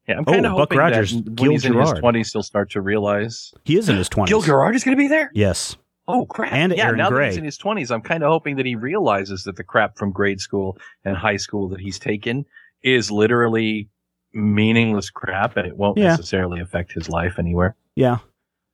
Yeah, 0.09 0.19
I'm 0.19 0.25
Oh, 0.27 0.33
kind 0.33 0.47
of 0.47 0.53
Buck 0.53 0.59
hoping 0.59 0.79
Rogers, 0.79 1.13
that 1.13 1.25
when 1.25 1.35
Gil 1.35 1.51
he's 1.53 1.65
in 1.65 1.75
his 1.75 1.91
20s, 1.91 2.33
he'll 2.33 2.43
start 2.43 2.71
to 2.73 2.83
realize 2.83 3.53
He 3.65 3.77
is 3.79 3.89
in 3.89 3.97
his 3.97 4.09
twenties. 4.11 4.31
Gil 4.31 4.43
Gerard 4.43 4.77
is 4.77 4.85
going 4.85 4.97
to 4.97 5.03
be 5.03 5.09
there. 5.09 5.31
Yes. 5.35 5.77
Oh 6.09 6.25
crap! 6.27 6.53
And 6.53 6.73
yeah, 6.77 6.87
Erin 6.87 6.99
now 6.99 7.09
Gray. 7.11 7.25
that 7.27 7.31
he's 7.33 7.39
in 7.39 7.45
his 7.45 7.59
20s, 7.59 7.91
I'm 7.91 8.01
kind 8.03 8.23
of 8.23 8.29
hoping 8.31 8.57
that 8.57 8.67
he 8.67 8.75
realizes 8.77 9.43
that 9.45 9.57
the 9.57 9.65
crap 9.65 9.97
from 9.99 10.13
grade 10.13 10.41
school 10.41 10.79
and 11.05 11.17
high 11.17 11.37
school 11.37 11.69
that 11.71 11.81
he's 11.81 11.99
taken 11.99 12.45
is 12.83 13.11
literally 13.11 13.89
meaningless 14.33 15.11
crap, 15.11 15.57
and 15.57 15.67
it 15.67 15.77
won't 15.77 15.99
Yeah. 15.99 16.09
necessarily 16.11 16.61
affect 16.61 16.93
his 16.93 17.09
life 17.09 17.39
anywhere. 17.39 17.75
Yeah. 17.97 18.19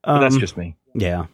But 0.05 0.21
that's 0.21 0.35
Um, 0.35 0.41
just 0.41 0.57
me. 0.57 0.77
Yeah. 0.95 1.27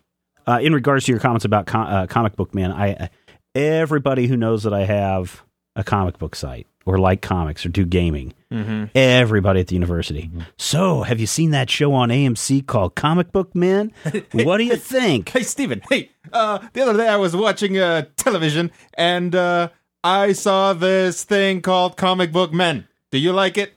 Uh, 0.46 0.60
in 0.62 0.72
regards 0.72 1.04
to 1.06 1.12
your 1.12 1.20
comments 1.20 1.44
about 1.44 1.66
com- 1.66 1.86
uh, 1.86 2.06
comic 2.06 2.36
book 2.36 2.54
man, 2.54 2.70
I 2.70 2.92
uh, 2.94 3.08
everybody 3.54 4.26
who 4.26 4.36
knows 4.36 4.62
that 4.62 4.72
I 4.74 4.84
have 4.84 5.42
a 5.74 5.82
comic 5.84 6.18
book 6.18 6.34
site 6.36 6.66
or 6.88 6.98
like 6.98 7.20
comics 7.20 7.66
or 7.66 7.68
do 7.68 7.84
gaming, 7.84 8.32
Mm-hmm. 8.50 8.84
everybody 8.94 9.60
at 9.60 9.66
the 9.66 9.74
university. 9.74 10.30
So, 10.56 11.02
have 11.02 11.20
you 11.20 11.26
seen 11.26 11.50
that 11.50 11.68
show 11.68 11.92
on 11.92 12.08
AMC 12.08 12.66
called 12.66 12.94
Comic 12.94 13.30
Book 13.30 13.54
Men? 13.54 13.92
what 14.32 14.56
do 14.56 14.64
you 14.64 14.76
think? 14.76 15.28
Hey, 15.28 15.42
Steven. 15.42 15.82
Hey, 15.90 16.10
uh, 16.32 16.58
the 16.72 16.80
other 16.80 16.96
day 16.96 17.06
I 17.08 17.16
was 17.16 17.36
watching 17.36 17.76
uh, 17.76 18.06
television 18.16 18.70
and 18.94 19.34
uh, 19.34 19.68
I 20.02 20.32
saw 20.32 20.72
this 20.72 21.24
thing 21.24 21.60
called 21.60 21.98
Comic 21.98 22.32
Book 22.32 22.52
Men. 22.54 22.88
Do 23.10 23.18
you 23.18 23.32
like 23.32 23.58
it? 23.58 23.74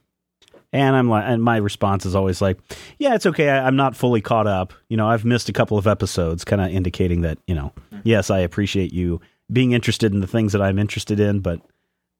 And 0.71 0.95
I'm 0.95 1.09
like, 1.09 1.25
and 1.27 1.43
my 1.43 1.57
response 1.57 2.05
is 2.05 2.15
always 2.15 2.41
like, 2.41 2.57
"Yeah, 2.97 3.13
it's 3.15 3.25
okay. 3.25 3.49
I, 3.49 3.67
I'm 3.67 3.75
not 3.75 3.93
fully 3.97 4.21
caught 4.21 4.47
up. 4.47 4.71
You 4.87 4.95
know, 4.95 5.05
I've 5.09 5.25
missed 5.25 5.49
a 5.49 5.53
couple 5.53 5.77
of 5.77 5.85
episodes, 5.85 6.45
kind 6.45 6.61
of 6.61 6.69
indicating 6.71 7.21
that 7.21 7.39
you 7.45 7.55
know, 7.55 7.73
yes, 8.05 8.29
I 8.29 8.39
appreciate 8.39 8.93
you 8.93 9.19
being 9.51 9.73
interested 9.73 10.13
in 10.13 10.21
the 10.21 10.27
things 10.27 10.53
that 10.53 10.61
I'm 10.61 10.79
interested 10.79 11.19
in, 11.19 11.41
but 11.41 11.59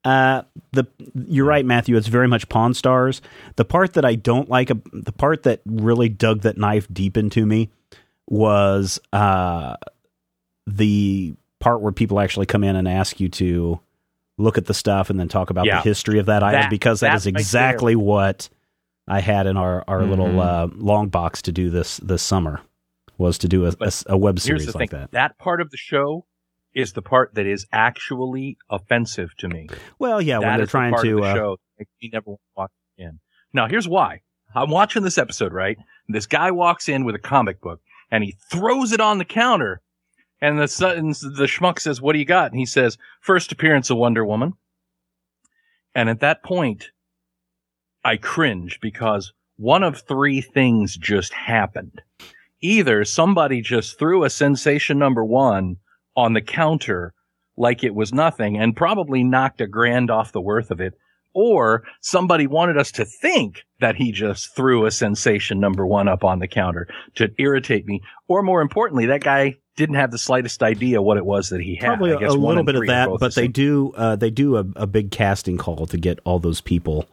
uh, 0.04 0.42
the 0.72 0.86
you're 1.28 1.46
right, 1.46 1.66
Matthew. 1.66 1.96
It's 1.98 2.08
very 2.08 2.28
much 2.28 2.50
Pawn 2.50 2.74
Stars. 2.74 3.22
The 3.56 3.66
part 3.66 3.94
that 3.94 4.06
I 4.06 4.16
don't 4.16 4.50
like, 4.50 4.70
the 4.94 5.12
part 5.12 5.44
that 5.44 5.62
really 5.66 6.10
dug 6.10 6.42
that 6.42 6.58
knife 6.58 6.88
deep 6.92 7.18
into 7.18 7.46
me, 7.46 7.70
was 8.28 9.00
uh, 9.14 9.76
the 10.68 11.34
part 11.60 11.82
where 11.82 11.92
people 11.92 12.20
actually 12.20 12.46
come 12.46 12.64
in 12.64 12.76
and 12.76 12.88
ask 12.88 13.20
you 13.20 13.30
to 13.30 13.80
look 14.38 14.58
at 14.58 14.66
the 14.66 14.74
stuff 14.74 15.10
and 15.10 15.20
then 15.20 15.28
talk 15.28 15.50
about 15.50 15.66
Yeah. 15.66 15.78
the 15.78 15.82
history 15.84 16.18
of 16.18 16.26
that 16.28 16.42
item 16.44 16.70
because 16.70 17.02
that 17.02 17.10
that 17.10 17.16
is 17.18 17.26
right 17.28 17.36
exactly 17.36 17.96
what 17.96 18.50
I 19.08 19.20
had 19.20 19.46
in 19.46 19.58
our 19.58 19.84
our 19.88 20.00
Mhm. 20.02 20.10
little 20.10 20.40
uh, 20.42 20.68
long 20.76 21.10
box 21.10 21.42
to 21.44 21.52
do 21.52 21.70
this 21.70 21.98
this 21.98 22.24
summer 22.24 22.62
was 23.18 23.38
to 23.40 23.48
do 23.48 23.66
a 23.68 23.74
a 24.08 24.18
web 24.18 24.36
Here's 24.38 24.44
series 24.44 24.74
like 24.76 24.90
thing: 24.92 25.08
that. 25.12 25.38
part 25.38 25.62
of 25.62 25.70
the 25.70 25.78
show 25.78 26.26
is 26.74 26.94
the 26.94 27.02
part 27.02 27.36
that 27.36 27.46
is 27.46 27.66
actually 27.72 28.58
offensive 28.70 29.30
to 29.38 29.48
me. 29.48 29.68
Well, 30.00 30.22
yeah, 30.22 30.40
when 30.40 30.50
they're 30.50 30.66
the 30.66 30.68
trying 30.68 30.94
of 30.94 31.02
to 31.02 31.16
the 31.18 31.24
uh, 31.24 31.34
show 31.34 31.58
that 31.78 31.88
me 32.02 32.10
never 32.12 32.36
watch 32.56 32.72
again. 32.98 33.20
Now, 33.54 33.68
here's 33.68 33.88
why. 33.88 34.22
I'm 34.56 34.70
watching 34.70 35.04
this 35.04 35.18
episode, 35.18 35.54
right? 35.54 35.78
This 36.08 36.28
guy 36.28 36.52
walks 36.52 36.90
in 36.90 37.06
with 37.06 37.16
a 37.16 37.20
comic 37.20 37.62
book 37.62 37.82
and 38.10 38.24
he 38.24 38.36
throws 38.50 38.92
it 38.92 39.00
on 39.00 39.18
the 39.18 39.26
counter. 39.26 39.82
And 40.42 40.60
the 40.60 40.68
son- 40.68 41.10
the 41.10 41.48
schmuck 41.48 41.80
says, 41.80 42.02
"What 42.02 42.14
do 42.14 42.20
you 42.20 42.26
got?" 42.26 42.52
And 42.52 42.60
he 42.60 42.66
says, 42.66 42.98
first 43.22 43.52
appearance 43.52 43.90
of 43.90 43.98
Wonder 43.98 44.26
Woman." 44.26 44.54
And 45.94 46.10
at 46.10 46.20
that 46.22 46.44
point, 46.44 46.90
I 48.04 48.18
cringe 48.18 48.80
because 48.82 49.34
one 49.58 49.84
of 49.84 50.02
three 50.02 50.42
things 50.42 50.98
just 50.98 51.34
happened. 51.34 52.02
Either 52.60 53.06
somebody 53.06 53.62
just 53.62 54.00
threw 54.00 54.24
a 54.24 54.30
sensation 54.30 54.98
number 54.98 55.24
one 55.24 55.78
on 56.22 56.34
the 56.34 56.42
counter 56.42 57.14
like 57.58 57.84
it 57.84 57.96
was 57.96 58.14
nothing 58.14 58.58
and 58.58 58.76
probably 58.76 59.24
knocked 59.24 59.60
a 59.62 59.68
grand 59.68 60.10
off 60.10 60.32
the 60.32 60.42
worth 60.42 60.72
of 60.72 60.80
it, 60.80 60.94
or 61.34 61.84
somebody 62.02 62.48
wanted 62.48 62.78
us 62.78 62.92
to 62.92 63.06
think 63.06 63.64
that 63.80 63.96
he 63.96 64.12
just 64.12 64.56
threw 64.56 64.86
a 64.86 64.92
sensation 64.92 65.60
number 65.60 65.86
one 65.86 66.08
up 66.08 66.24
on 66.24 66.40
the 66.40 66.48
counter 66.48 66.88
to 67.16 67.30
irritate 67.38 67.86
me. 67.86 68.02
Or 68.28 68.42
more 68.44 68.62
importantly, 68.62 69.08
that 69.08 69.24
guy 69.24 69.58
didn't 69.76 69.96
have 69.96 70.12
the 70.12 70.18
slightest 70.18 70.62
idea 70.64 71.02
what 71.02 71.18
it 71.18 71.26
was 71.26 71.50
that 71.50 71.62
he 71.62 71.76
had. 71.76 71.88
Probably 71.88 72.12
a 72.12 72.34
little 72.34 72.64
bit 72.64 72.76
of 72.76 72.88
that, 72.88 73.10
but 73.20 73.34
the 73.36 73.42
they 73.42 73.48
do 73.48 73.94
uh, 73.96 74.16
they 74.16 74.30
do 74.30 74.58
a, 74.58 74.66
a 74.76 74.88
big 74.88 75.12
casting 75.12 75.58
call 75.58 75.88
to 75.88 75.98
get 75.98 76.20
all 76.24 76.40
those 76.40 76.62
people 76.62 77.08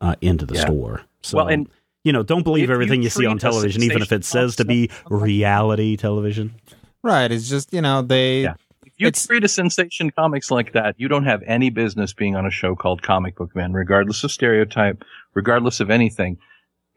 uh, 0.00 0.16
into 0.20 0.46
the 0.46 0.54
Yeah. 0.54 0.66
store. 0.66 1.02
So, 1.22 1.38
Well, 1.38 1.48
and 1.48 1.68
you 2.04 2.12
know, 2.12 2.22
don't 2.22 2.42
believe 2.44 2.64
if 2.64 2.68
you 2.68 2.74
everything 2.74 3.02
you 3.02 3.10
see 3.10 3.26
on 3.26 3.38
television, 3.38 3.82
even 3.82 4.02
if 4.02 4.12
it 4.12 4.24
says 4.24 4.56
to 4.56 4.64
be 4.64 4.90
reality 5.08 5.96
television. 5.96 6.54
Right. 7.02 7.30
It's 7.30 7.48
just 7.48 7.72
you 7.72 7.80
know 7.80 8.02
they. 8.02 8.42
Yeah. 8.42 8.54
If 8.84 8.92
you 8.96 9.06
It's- 9.08 9.26
treat 9.26 9.44
a 9.44 9.48
sensation 9.48 10.10
comics 10.10 10.50
like 10.50 10.72
that, 10.72 10.94
you 10.98 11.08
don't 11.08 11.24
have 11.24 11.42
any 11.46 11.70
business 11.70 12.12
being 12.12 12.34
on 12.34 12.46
a 12.46 12.50
show 12.50 12.74
called 12.74 13.02
Comic 13.02 13.36
Book 13.36 13.54
Man, 13.54 13.72
regardless 13.72 14.24
of 14.24 14.32
stereotype, 14.32 15.04
regardless 15.34 15.78
of 15.80 15.90
anything. 15.90 16.38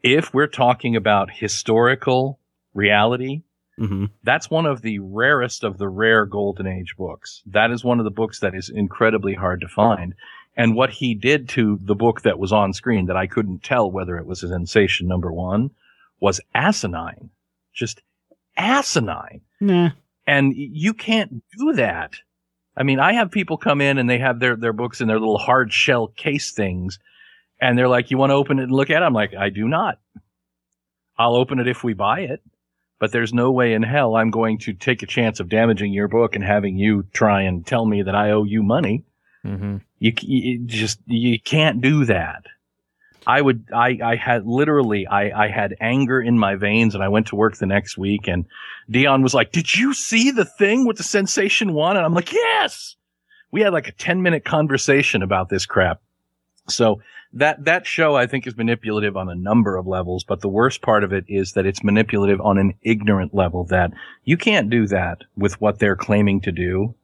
If 0.02 0.34
we're 0.34 0.48
talking 0.48 0.96
about 0.96 1.30
historical 1.30 2.38
reality, 2.74 3.42
hmm 3.78 4.06
that's 4.24 4.50
one 4.50 4.66
of 4.66 4.82
the 4.82 4.98
rarest 4.98 5.62
of 5.64 5.78
the 5.78 5.88
rare 5.88 6.26
golden 6.26 6.66
age 6.66 6.94
books. 6.98 7.42
That 7.46 7.70
is 7.70 7.84
one 7.84 7.98
of 8.00 8.04
the 8.04 8.10
books 8.10 8.40
that 8.40 8.54
is 8.54 8.68
incredibly 8.68 9.34
hard 9.34 9.60
to 9.60 9.68
find. 9.68 10.14
And 10.56 10.74
what 10.74 10.90
he 10.90 11.14
did 11.14 11.48
to 11.50 11.78
the 11.82 11.94
book 11.94 12.22
that 12.22 12.38
was 12.38 12.52
on 12.52 12.72
screen 12.74 13.06
that 13.06 13.16
I 13.16 13.26
couldn't 13.26 13.62
tell 13.62 13.90
whether 13.90 14.18
it 14.18 14.26
was 14.26 14.42
a 14.42 14.48
sensation 14.48 15.06
number 15.08 15.32
one 15.32 15.70
was 16.20 16.40
asinine. 16.54 17.30
Just 17.72 18.02
asinine. 18.56 19.40
Nah. 19.60 19.90
And 20.26 20.54
you 20.56 20.94
can't 20.94 21.42
do 21.58 21.72
that. 21.74 22.14
I 22.76 22.84
mean, 22.84 23.00
I 23.00 23.12
have 23.14 23.30
people 23.30 23.58
come 23.58 23.80
in 23.80 23.98
and 23.98 24.08
they 24.08 24.18
have 24.18 24.40
their, 24.40 24.56
their 24.56 24.72
books 24.72 25.00
in 25.00 25.08
their 25.08 25.18
little 25.18 25.38
hard 25.38 25.72
shell 25.72 26.06
case 26.08 26.52
things. 26.52 26.98
And 27.60 27.78
they're 27.78 27.88
like, 27.88 28.10
you 28.10 28.18
want 28.18 28.30
to 28.30 28.34
open 28.34 28.58
it 28.58 28.64
and 28.64 28.72
look 28.72 28.90
at 28.90 29.02
it? 29.02 29.04
I'm 29.04 29.12
like, 29.12 29.34
I 29.34 29.50
do 29.50 29.68
not. 29.68 29.98
I'll 31.18 31.36
open 31.36 31.58
it 31.58 31.68
if 31.68 31.84
we 31.84 31.92
buy 31.92 32.20
it, 32.20 32.42
but 32.98 33.12
there's 33.12 33.32
no 33.32 33.50
way 33.50 33.74
in 33.74 33.82
hell 33.82 34.16
I'm 34.16 34.30
going 34.30 34.58
to 34.58 34.72
take 34.72 35.02
a 35.02 35.06
chance 35.06 35.38
of 35.38 35.48
damaging 35.48 35.92
your 35.92 36.08
book 36.08 36.34
and 36.34 36.42
having 36.42 36.76
you 36.76 37.04
try 37.12 37.42
and 37.42 37.66
tell 37.66 37.84
me 37.84 38.02
that 38.02 38.14
I 38.14 38.30
owe 38.30 38.44
you 38.44 38.62
money. 38.62 39.04
hmm 39.42 39.76
You, 39.98 40.12
you 40.22 40.58
just, 40.64 40.98
you 41.06 41.38
can't 41.38 41.80
do 41.80 42.04
that. 42.06 42.44
I 43.26 43.40
would, 43.40 43.66
I, 43.72 43.98
I 44.02 44.16
had 44.16 44.46
literally, 44.46 45.06
I, 45.06 45.44
I 45.44 45.48
had 45.48 45.76
anger 45.80 46.20
in 46.20 46.38
my 46.38 46.56
veins 46.56 46.94
and 46.94 47.04
I 47.04 47.08
went 47.08 47.28
to 47.28 47.36
work 47.36 47.56
the 47.56 47.66
next 47.66 47.96
week 47.96 48.26
and 48.26 48.44
Dion 48.90 49.22
was 49.22 49.34
like, 49.34 49.52
did 49.52 49.74
you 49.74 49.94
see 49.94 50.30
the 50.30 50.44
thing 50.44 50.86
with 50.86 50.96
the 50.96 51.02
sensation 51.02 51.72
one? 51.72 51.96
And 51.96 52.04
I'm 52.04 52.14
like, 52.14 52.32
yes. 52.32 52.96
We 53.50 53.60
had 53.60 53.72
like 53.72 53.88
a 53.88 53.92
10 53.92 54.22
minute 54.22 54.44
conversation 54.44 55.22
about 55.22 55.48
this 55.48 55.66
crap. 55.66 56.00
So 56.68 57.00
that, 57.34 57.64
that 57.64 57.86
show 57.86 58.16
I 58.16 58.26
think 58.26 58.46
is 58.46 58.56
manipulative 58.56 59.16
on 59.16 59.28
a 59.28 59.34
number 59.34 59.76
of 59.76 59.86
levels, 59.86 60.24
but 60.24 60.40
the 60.40 60.48
worst 60.48 60.82
part 60.82 61.04
of 61.04 61.12
it 61.12 61.24
is 61.28 61.52
that 61.52 61.66
it's 61.66 61.84
manipulative 61.84 62.40
on 62.40 62.58
an 62.58 62.74
ignorant 62.82 63.34
level 63.34 63.64
that 63.64 63.92
you 64.24 64.36
can't 64.36 64.70
do 64.70 64.86
that 64.88 65.18
with 65.36 65.60
what 65.60 65.78
they're 65.78 65.96
claiming 65.96 66.40
to 66.42 66.52
do. 66.52 66.94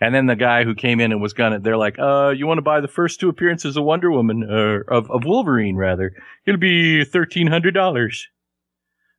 And 0.00 0.14
then 0.14 0.26
the 0.26 0.36
guy 0.36 0.64
who 0.64 0.74
came 0.74 0.98
in 0.98 1.12
and 1.12 1.20
was 1.20 1.34
gonna, 1.34 1.60
they're 1.60 1.76
like, 1.76 1.98
uh, 1.98 2.30
you 2.30 2.46
want 2.46 2.58
to 2.58 2.62
buy 2.62 2.80
the 2.80 2.88
first 2.88 3.20
two 3.20 3.28
appearances 3.28 3.76
of 3.76 3.84
Wonder 3.84 4.10
Woman, 4.10 4.48
uh, 4.50 4.80
of, 4.92 5.10
of 5.10 5.24
Wolverine 5.24 5.76
rather. 5.76 6.12
It'll 6.46 6.58
be 6.58 7.04
$1,300. 7.04 7.76
I'm 7.76 8.00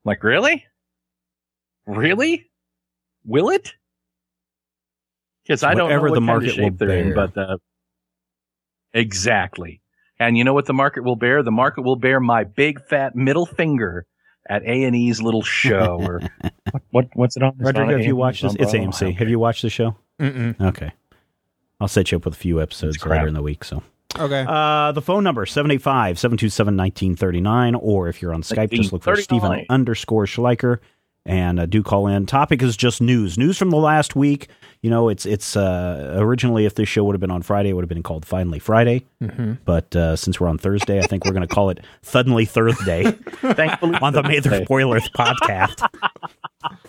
like, 0.04 0.24
really? 0.24 0.66
Really? 1.86 2.50
Will 3.26 3.50
it? 3.50 3.76
Because 5.44 5.64
I 5.64 5.76
don't 5.76 5.90
know 5.90 6.02
what 6.02 6.10
the 6.10 6.16
kind 6.16 6.26
market 6.26 6.50
of 6.50 6.56
shape 6.56 6.80
will 6.80 6.88
they're 6.88 6.98
in, 6.98 7.14
bear. 7.14 7.28
but, 7.28 7.38
uh, 7.38 7.58
exactly. 8.94 9.82
And 10.20 10.38
you 10.38 10.44
know 10.44 10.54
what 10.54 10.66
the 10.66 10.74
market 10.74 11.04
will 11.04 11.16
bear? 11.16 11.44
The 11.44 11.52
market 11.52 11.84
will 11.84 11.96
bear 11.96 12.20
my 12.20 12.44
big 12.44 12.84
fat 12.88 13.16
middle 13.16 13.46
finger 13.46 14.06
at 14.50 14.64
A&E's 14.64 15.22
little 15.22 15.42
show 15.42 16.00
or 16.00 16.22
what, 16.42 16.84
what 16.92 17.08
what's 17.14 17.38
it 17.38 17.44
on? 17.44 17.54
Is 17.54 17.62
it 17.62 17.66
Rodrigo, 17.66 17.98
have 17.98 18.02
you 18.02 18.14
A&E? 18.14 18.14
watched 18.14 18.44
this? 18.44 18.56
It's 18.60 18.74
AMC. 18.74 19.16
Have 19.16 19.30
you 19.30 19.40
watched 19.40 19.62
the 19.62 19.70
show? 19.70 19.96
Mm-mm. 20.22 20.62
Okay. 20.62 20.92
I'll 21.80 21.88
set 21.88 22.12
you 22.12 22.18
up 22.18 22.26
with 22.26 22.36
a 22.36 22.38
few 22.38 22.62
episodes 22.62 23.04
later 23.06 23.28
in 23.28 23.34
the 23.34 23.42
week. 23.42 23.64
So, 23.64 23.82
Okay. 24.20 24.46
uh, 24.48 24.92
the 24.92 25.02
phone 25.02 25.24
number 25.24 25.46
785 25.46 26.20
727 26.20 26.78
1939, 26.78 27.76
or 27.76 28.08
if 28.08 28.22
you're 28.22 28.34
on 28.34 28.44
Skype, 28.44 28.70
just 28.72 28.94
look 28.94 29.02
for 29.04 29.12
1939. 29.12 29.40
Stephen 29.64 29.66
underscore 29.70 30.26
Schleicher 30.26 30.78
and 31.26 31.60
uh, 31.60 31.66
do 31.66 31.82
call 31.84 32.08
in. 32.08 32.26
Topic 32.26 32.62
is 32.62 32.76
just 32.78 33.02
news. 33.02 33.38
News 33.38 33.58
from 33.58 33.70
the 33.72 33.78
last 33.78 34.16
week. 34.16 34.48
You 34.82 34.90
know, 34.90 35.10
it's 35.10 35.26
it's 35.28 35.56
uh, 35.56 36.16
originally 36.20 36.66
if 36.66 36.74
this 36.76 36.90
show 36.90 37.04
would 37.04 37.14
have 37.14 37.20
been 37.22 37.30
on 37.32 37.42
Friday, 37.44 37.70
it 37.70 37.74
would 37.74 37.84
have 37.84 37.90
been 37.90 38.02
called 38.04 38.26
Finally 38.26 38.58
Friday. 38.60 39.06
Mhm. 39.22 39.60
But 39.64 39.96
uh, 39.96 40.16
since 40.16 40.40
we're 40.40 40.48
on 40.48 40.58
Thursday, 40.58 40.98
I 41.00 41.04
think 41.08 41.24
we're 41.26 41.34
going 41.34 41.48
to 41.48 41.54
call 41.54 41.70
it 41.70 41.80
Suddenly 42.02 42.46
Thursday 42.46 43.04
Thankfully, 43.12 43.96
on 44.02 44.14
the 44.14 44.24
Mather 44.24 44.42
Thursday. 44.50 44.66
Spoilers 44.66 45.08
podcast. 45.10 45.88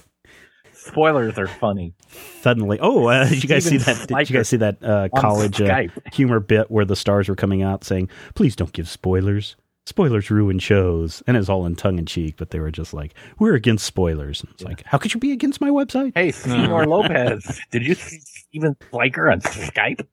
spoilers 0.83 1.39
are 1.39 1.47
funny. 1.47 1.95
Suddenly, 2.41 2.79
oh, 2.81 3.07
uh, 3.07 3.29
did 3.29 3.43
you 3.43 3.49
guys 3.49 3.65
see 3.65 3.79
that? 3.79 4.09
Did 4.09 4.31
you 4.31 4.37
guys 4.37 4.49
see 4.49 4.57
that 4.59 4.83
uh, 4.83 5.09
college 5.17 5.61
uh, 5.61 5.85
humor 6.13 6.41
bit 6.41 6.71
where 6.71 6.85
the 6.85 6.97
stars 6.97 7.29
were 7.29 7.37
coming 7.37 7.63
out 7.63 7.85
saying, 7.85 8.09
"Please 8.35 8.57
don't 8.57 8.73
give 8.73 8.89
spoilers. 8.89 9.57
Spoilers 9.87 10.31
ruin 10.31 10.59
shows," 10.59 11.23
and 11.27 11.37
it's 11.37 11.49
all 11.49 11.67
in 11.67 11.77
tongue 11.77 11.99
in 11.99 12.07
cheek. 12.07 12.37
But 12.37 12.51
they 12.51 12.61
were 12.61 12.71
just 12.71 12.93
like, 12.95 13.15
"We're 13.39 13.55
against 13.55 13.87
spoilers." 13.87 14.43
And 14.43 14.51
it's 14.53 14.63
like, 14.63 14.83
how 14.85 14.99
could 14.99 15.15
you 15.15 15.21
be 15.21 15.33
against 15.33 15.61
my 15.61 15.71
website? 15.71 16.13
Hey, 16.15 16.33
Seymour 16.33 16.87
Lopez, 16.87 17.61
did 17.71 17.87
you 17.87 17.95
see 17.95 18.21
Steven 18.21 18.75
Fleiker 18.93 19.33
on 19.33 19.41
Skype? 19.41 20.07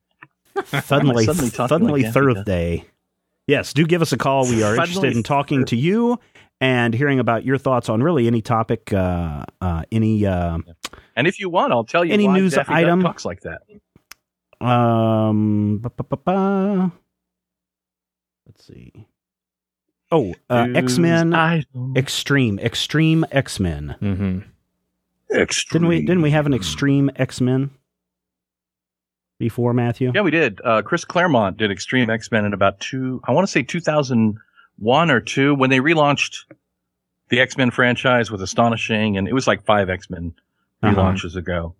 Suddenly, 0.84 1.24
suddenly 1.24 1.50
suddenly 1.50 2.02
like 2.02 2.12
Thursday. 2.12 2.84
Yes, 3.46 3.72
do 3.72 3.84
give 3.86 4.02
us 4.02 4.12
a 4.12 4.16
call. 4.16 4.48
We 4.48 4.62
are 4.62 4.76
interested 4.76 5.16
in 5.16 5.22
talking 5.22 5.64
to 5.66 5.76
you 5.76 6.18
and 6.60 6.92
hearing 6.94 7.18
about 7.18 7.44
your 7.44 7.56
thoughts 7.58 7.88
on 7.88 8.02
really 8.02 8.26
any 8.26 8.42
topic, 8.42 8.92
uh, 8.92 9.44
uh, 9.60 9.82
any. 9.90 10.26
Uh, 10.26 10.58
And 11.16 11.26
if 11.26 11.40
you 11.40 11.48
want, 11.50 11.72
I'll 11.72 11.84
tell 11.84 12.04
you 12.04 12.12
Any 12.12 12.28
news 12.28 12.54
Daffy 12.54 12.72
item? 12.72 13.02
talks 13.02 13.24
like 13.24 13.40
that. 13.42 13.62
Um, 14.64 15.78
ba, 15.78 15.90
ba, 15.90 16.04
ba, 16.04 16.16
ba. 16.18 16.92
let's 18.46 18.66
see. 18.66 18.92
Oh, 20.12 20.34
uh, 20.50 20.66
X 20.74 20.98
Men 20.98 21.32
Extreme, 21.96 22.58
Extreme 22.58 23.24
X 23.30 23.60
Men. 23.60 23.96
Mm-hmm. 24.02 24.38
Didn't 25.72 25.88
we? 25.88 26.00
Didn't 26.00 26.22
we 26.22 26.30
have 26.32 26.46
an 26.46 26.52
Extreme 26.54 27.10
X 27.16 27.40
Men 27.40 27.70
before 29.38 29.72
Matthew? 29.72 30.10
Yeah, 30.14 30.22
we 30.22 30.32
did. 30.32 30.60
Uh, 30.64 30.82
Chris 30.82 31.04
Claremont 31.04 31.56
did 31.56 31.70
Extreme 31.70 32.10
X 32.10 32.30
Men 32.32 32.44
in 32.44 32.52
about 32.52 32.80
two, 32.80 33.20
I 33.24 33.32
want 33.32 33.46
to 33.46 33.50
say 33.52 33.62
2001 34.80 35.10
or 35.10 35.20
two, 35.20 35.54
when 35.54 35.70
they 35.70 35.78
relaunched 35.80 36.44
the 37.28 37.40
X 37.40 37.56
Men 37.56 37.70
franchise 37.70 38.30
with 38.30 38.42
Astonishing, 38.42 39.16
and 39.16 39.28
it 39.28 39.34
was 39.34 39.46
like 39.46 39.64
five 39.64 39.88
X 39.90 40.10
Men 40.10 40.34
Uh-huh. 40.82 40.94
relaunches 40.94 41.36
ago. 41.36 41.74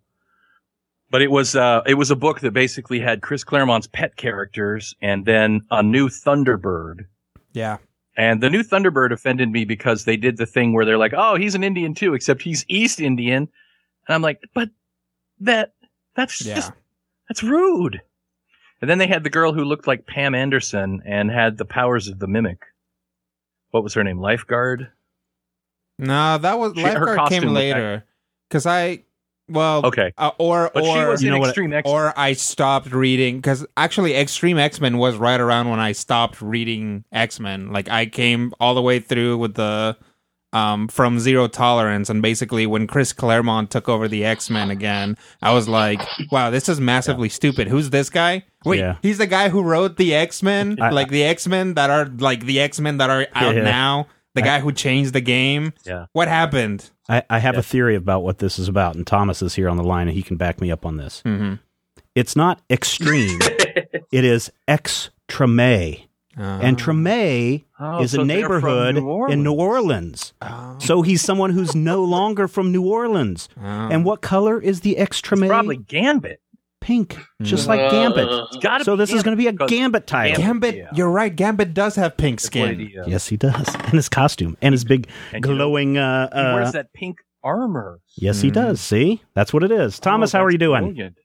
But 1.11 1.23
it 1.23 1.30
was 1.30 1.57
uh, 1.57 1.83
it 1.87 1.95
was 1.95 2.11
a 2.11 2.16
book 2.16 2.40
that 2.40 2.52
basically 2.52 3.00
had 3.00 3.21
Chris 3.23 3.42
Claremont's 3.42 3.88
pet 3.88 4.16
characters 4.16 4.95
and 5.02 5.25
then 5.26 5.62
a 5.71 5.83
new 5.83 6.09
Thunderbird. 6.09 7.07
Yeah. 7.52 7.78
And 8.16 8.42
the 8.42 8.50
new 8.50 8.62
Thunderbird 8.62 9.12
offended 9.12 9.50
me 9.50 9.64
because 9.64 10.04
they 10.04 10.16
did 10.16 10.37
the 10.37 10.47
thing 10.47 10.73
where 10.73 10.85
they're 10.85 10.99
like, 10.99 11.14
"Oh, 11.16 11.37
he's 11.37 11.54
an 11.54 11.64
Indian 11.64 11.95
too, 11.95 12.14
except 12.14 12.42
he's 12.42 12.64
East 12.69 13.00
Indian," 13.00 13.49
and 14.07 14.14
I'm 14.14 14.23
like, 14.23 14.40
"But 14.54 14.69
that 15.40 15.73
that's 16.14 16.45
Yeah. 16.45 16.54
just 16.57 16.73
that's 17.28 17.42
rude." 17.42 18.00
And 18.80 18.88
then 18.88 18.99
they 18.99 19.07
had 19.09 19.25
the 19.25 19.30
girl 19.30 19.52
who 19.52 19.64
looked 19.64 19.87
like 19.87 20.07
Pam 20.07 20.35
Anderson 20.35 21.02
and 21.04 21.30
had 21.30 21.59
the 21.59 21.64
powers 21.66 22.09
of 22.09 22.19
the 22.19 22.26
mimic. 22.28 22.61
What 23.71 23.83
was 23.83 23.95
her 23.95 24.05
name? 24.05 24.19
Lifeguard. 24.21 24.89
No, 25.99 26.39
that 26.39 26.59
was 26.59 26.73
She- 26.77 26.83
lifeguard 26.83 27.29
came 27.29 27.49
later. 27.49 28.05
Because 28.49 28.67
I, 28.67 29.05
well, 29.49 29.85
Okay, 29.87 30.12
uh, 30.19 30.31
or 30.39 30.71
but 30.75 30.83
or 30.85 30.97
she 30.97 31.05
was 31.05 31.23
You 31.23 31.31
know 31.31 31.39
what- 31.39 31.49
Extreme 31.50 31.73
X. 31.75 31.89
or 31.89 32.12
I 32.19 32.33
stopped 32.33 32.91
reading 32.93 33.37
because 33.37 33.67
actually 33.77 34.15
Extreme 34.17 34.59
X 34.59 34.81
Men 34.81 34.99
was 34.99 35.17
right 35.17 35.41
around 35.41 35.69
when 35.69 35.79
I 35.79 35.93
stopped 35.93 36.41
reading 36.43 37.05
X 37.12 37.39
Men. 37.39 37.73
Like 37.73 37.89
I 37.89 38.07
came 38.07 38.53
all 38.59 38.75
the 38.75 38.83
way 38.83 38.99
through 38.99 39.39
with 39.39 39.55
the 39.55 39.97
um 40.52 40.88
from 40.88 41.19
Zero 41.21 41.47
Tolerance, 41.49 42.11
and 42.11 42.21
basically 42.23 42.66
when 42.66 42.87
Chris 42.87 43.12
Claremont 43.12 43.71
took 43.71 43.88
over 43.88 44.09
the 44.09 44.25
X 44.25 44.50
Men 44.50 44.71
again, 44.71 45.16
I 45.42 45.52
was 45.52 45.69
like, 45.69 46.00
wow, 46.30 46.50
this 46.50 46.69
is 46.69 46.80
massively 46.80 47.28
stupid. 47.28 47.69
Who's 47.69 47.90
this 47.90 48.11
guy? 48.11 48.45
Wait, 48.64 48.80
Yeah. 48.80 48.97
he's 49.02 49.19
the 49.19 49.26
guy 49.26 49.49
who 49.49 49.62
wrote 49.62 49.97
the 49.97 50.14
X 50.14 50.42
Men, 50.42 50.76
like 50.76 51.09
the 51.11 51.23
X 51.25 51.47
Men 51.47 51.75
that 51.75 51.90
are 51.90 52.07
like 52.19 52.45
the 52.47 52.61
X 52.61 52.80
Men 52.80 52.99
that 52.99 53.11
are 53.11 53.26
out 53.35 53.54
Yeah. 53.57 53.62
now. 53.62 54.07
The 54.37 54.42
guy 54.42 54.61
who 54.61 54.71
changed 54.71 55.12
the 55.12 55.21
game. 55.21 55.73
Yeah. 55.85 56.07
What 56.12 56.28
happened? 56.28 56.88
I, 57.09 57.25
I 57.28 57.40
have 57.40 57.54
Yeah. 57.54 57.61
a 57.61 57.62
theory 57.64 57.97
about 57.97 58.23
what 58.23 58.38
this 58.38 58.59
is 58.61 58.69
about, 58.69 58.95
and 58.95 59.04
Thomas 59.07 59.42
is 59.42 59.54
here 59.57 59.69
on 59.69 59.76
the 59.76 59.83
line, 59.83 60.07
and 60.07 60.16
he 60.16 60.23
can 60.23 60.37
back 60.37 60.61
me 60.61 60.71
up 60.71 60.87
on 60.87 60.97
this. 60.99 61.21
Mm-hmm. 61.26 61.54
It's 62.14 62.37
not 62.37 62.61
extreme; 62.71 63.38
it 64.12 64.25
is 64.25 64.50
extreme, 64.69 65.97
and 66.37 66.77
Treme 66.79 67.65
Oh, 67.79 68.03
is 68.03 68.13
so 68.13 68.23
a 68.23 68.25
neighborhood 68.25 68.95
New 68.97 69.27
in 69.27 69.43
New 69.43 69.53
Orleans. 69.53 70.33
Orleans. 70.41 70.85
So 70.85 71.03
he's 71.03 71.23
someone 71.23 71.51
who's 71.51 71.75
no 71.75 72.05
longer 72.19 72.47
from 72.49 72.73
New 72.73 72.83
Orleans. 72.87 73.49
Oh. 73.59 73.63
And 73.65 74.05
what 74.05 74.21
color 74.21 74.61
is 74.61 74.81
the 74.81 74.97
extreme? 74.99 75.43
It's 75.45 75.49
probably 75.51 75.77
Gambit. 75.79 76.41
pink, 76.81 77.19
just 77.43 77.69
like 77.69 77.81
Uh, 77.81 77.91
Gambit. 77.91 78.29
Gotta 78.63 78.85
So 78.85 78.95
be 78.97 78.99
this 79.01 79.13
is 79.13 79.23
going 79.23 79.37
to 79.37 79.41
be 79.43 79.49
a 79.49 79.53
Gambit 79.53 80.07
title. 80.07 80.37
Gambit- 80.43 80.75
Gambit, 80.75 80.77
Yeah. 80.77 80.91
you're 80.97 81.11
right. 81.11 81.35
Gambit 81.35 81.75
does 81.75 81.95
have 81.97 82.17
pink 82.17 82.41
skin. 82.41 82.79
he, 82.81 82.99
uh, 82.99 83.05
Yes, 83.07 83.29
he 83.29 83.37
does, 83.37 83.75
and 83.75 83.93
his 83.93 84.09
costume, 84.09 84.57
and 84.63 84.73
his 84.73 84.85
big 84.85 85.07
And 85.33 85.45
you 85.45 85.51
know, 85.53 85.57
glowing. 85.59 85.99
Uh, 85.99 86.29
He 86.35 86.55
wears 86.55 86.69
uh, 86.69 86.73
that 86.73 86.93
pink 86.95 87.19
armor. 87.45 88.01
yes, 88.17 88.41
he 88.41 88.51
Mhm. 88.51 88.55
does. 88.55 88.81
See, 88.81 89.23
that's 89.35 89.53
what 89.53 89.63
it 89.63 89.71
is. 89.71 89.99
Thomas, 90.01 90.35
Oh, 90.35 90.39
how 90.39 90.45
are 90.45 90.51
you 90.51 90.59
doing? 90.59 90.85
brilliant. 90.95 91.17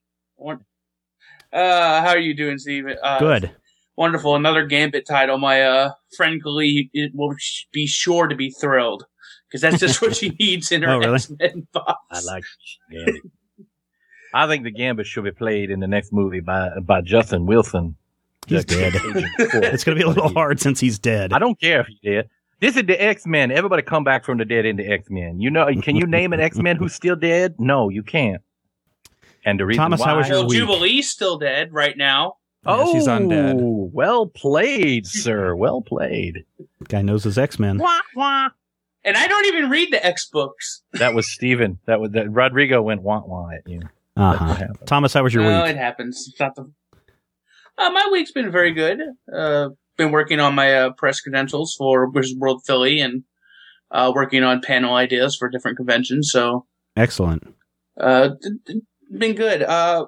Uh, 1.53 2.01
how 2.01 2.09
are 2.09 2.19
you 2.19 2.33
doing, 2.35 2.57
Steve? 2.57 2.85
Uh, 3.01 3.19
Good. 3.19 3.51
Wonderful. 3.97 4.35
Another 4.35 4.65
Gambit 4.65 5.05
title. 5.07 5.37
My 5.37 5.61
uh, 5.63 5.91
friend 6.17 6.41
Glee 6.41 6.89
will 7.13 7.33
sh- 7.37 7.63
be 7.71 7.87
sure 7.87 8.27
to 8.27 8.35
be 8.35 8.49
thrilled 8.51 9.05
because 9.47 9.61
that's 9.61 9.79
just 9.79 10.01
what 10.01 10.15
she 10.15 10.29
needs 10.39 10.71
in 10.71 10.81
her 10.83 10.91
Oh, 10.91 10.97
really? 10.99 11.15
X-Men 11.15 11.67
box. 11.71 11.95
I 12.11 12.19
like 12.21 12.43
Gambit. 12.91 13.21
I 14.33 14.47
think 14.47 14.63
the 14.65 14.71
Gambit 14.71 15.05
should 15.07 15.23
be 15.23 15.31
played 15.31 15.69
in 15.71 15.79
the 15.79 15.87
next 15.87 16.11
movie 16.11 16.41
by 16.41 16.71
by 16.81 16.99
Justin 17.01 17.45
Wilson. 17.45 17.95
He's 18.47 18.65
dead. 18.65 18.93
It's 19.39 19.83
going 19.83 19.97
to 19.97 20.03
be 20.03 20.03
a 20.03 20.07
little 20.07 20.29
hard 20.33 20.59
since 20.59 20.79
he's 20.79 20.99
dead. 20.99 21.33
I 21.33 21.39
don't 21.39 21.59
care 21.59 21.81
if 21.81 21.87
he's 21.87 21.99
dead. 22.03 22.29
This 22.59 22.75
is 22.77 22.83
the 22.83 23.01
X 23.01 23.25
Men. 23.25 23.49
Everybody 23.51 23.81
come 23.81 24.03
back 24.03 24.23
from 24.25 24.37
the 24.37 24.45
dead 24.45 24.65
into 24.65 24.83
X 24.85 25.09
Men. 25.09 25.39
You 25.39 25.49
know? 25.51 25.67
Can 25.81 25.95
you 25.95 26.05
name 26.05 26.31
an 26.33 26.39
X 26.41 26.57
Men 26.57 26.75
who's 26.75 26.93
still 26.93 27.15
dead? 27.15 27.55
No, 27.59 27.89
you 27.89 28.03
can't. 28.03 28.41
And 29.45 29.59
the 29.59 29.65
reason 29.65 29.81
Thomas, 29.81 29.99
why, 29.99 30.07
how 30.07 30.17
was 30.17 30.27
your 30.27 30.39
Well, 30.39 30.47
week? 30.47 30.57
Jubilee's 30.59 31.09
still 31.09 31.37
dead 31.37 31.71
right 31.73 31.95
now. 31.97 32.35
Yeah, 32.65 32.77
oh, 32.79 32.93
she's 32.93 33.07
undead. 33.07 33.57
Well 33.59 34.27
played, 34.27 35.05
sir. 35.05 35.55
Well 35.55 35.81
played. 35.81 36.45
Guy 36.87 37.01
knows 37.01 37.23
his 37.23 37.37
X 37.37 37.59
Men. 37.59 37.77
Wah, 37.77 37.99
wah. 38.15 38.49
And 39.03 39.15
I 39.15 39.27
don't 39.27 39.45
even 39.45 39.69
read 39.69 39.93
the 39.93 40.03
X 40.03 40.27
books. 40.27 40.81
That 40.93 41.13
was 41.13 41.31
Steven. 41.31 41.77
That 41.85 41.99
was 41.99 42.11
that. 42.11 42.31
Rodrigo 42.31 42.81
went 42.81 43.03
wah 43.03 43.21
wah 43.23 43.49
at 43.51 43.69
you. 43.69 43.81
Uh 44.17 44.47
That's 44.47 44.61
huh. 44.61 44.67
Thomas, 44.85 45.13
how 45.13 45.23
was 45.23 45.33
your 45.33 45.43
no, 45.43 45.63
week? 45.63 45.71
it 45.71 45.77
happens. 45.77 46.25
It's 46.29 46.39
not 46.39 46.55
the. 46.55 46.71
Uh, 47.77 47.89
my 47.89 48.09
week's 48.11 48.31
been 48.31 48.51
very 48.51 48.73
good. 48.73 48.99
Uh, 49.31 49.69
been 49.97 50.11
working 50.11 50.39
on 50.39 50.55
my 50.55 50.73
uh, 50.73 50.89
press 50.91 51.21
credentials 51.21 51.75
for 51.77 52.09
Wizard 52.09 52.37
World 52.39 52.63
Philly 52.65 52.99
and 52.99 53.23
uh, 53.91 54.11
working 54.15 54.43
on 54.43 54.61
panel 54.61 54.95
ideas 54.95 55.35
for 55.35 55.49
different 55.49 55.77
conventions. 55.77 56.31
So, 56.31 56.65
Excellent. 56.95 57.53
uh, 57.99 58.29
d- 58.41 58.49
d- 58.65 58.81
been 59.15 59.35
good. 59.35 59.61
Uh, 59.61 60.05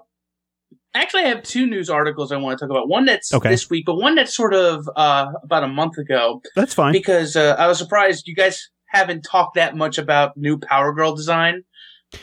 actually, 0.98 1.24
I 1.24 1.28
have 1.28 1.44
two 1.44 1.66
news 1.66 1.90
articles 1.90 2.32
I 2.32 2.38
want 2.38 2.58
to 2.60 2.66
talk 2.66 2.72
about. 2.72 2.88
One 2.90 3.06
that's 3.06 3.34
Okay. 3.34 3.50
this 3.50 3.70
week, 3.70 3.86
but 3.86 3.96
one 3.96 4.16
that's 4.16 4.36
sort 4.36 4.54
of 4.54 4.90
uh, 4.96 5.28
about 5.44 5.64
a 5.64 5.68
month 5.68 5.98
ago. 5.98 6.42
That's 6.56 6.74
fine. 6.74 6.92
because 6.94 7.36
uh, 7.36 7.56
I 7.58 7.68
was 7.68 7.78
surprised 7.78 8.28
you 8.28 8.36
guys 8.36 8.70
haven't 8.88 9.22
talked 9.24 9.56
that 9.56 9.76
much 9.76 9.98
about 9.98 10.38
new 10.38 10.58
Power 10.58 10.94
Girl 10.94 11.16
design. 11.16 11.64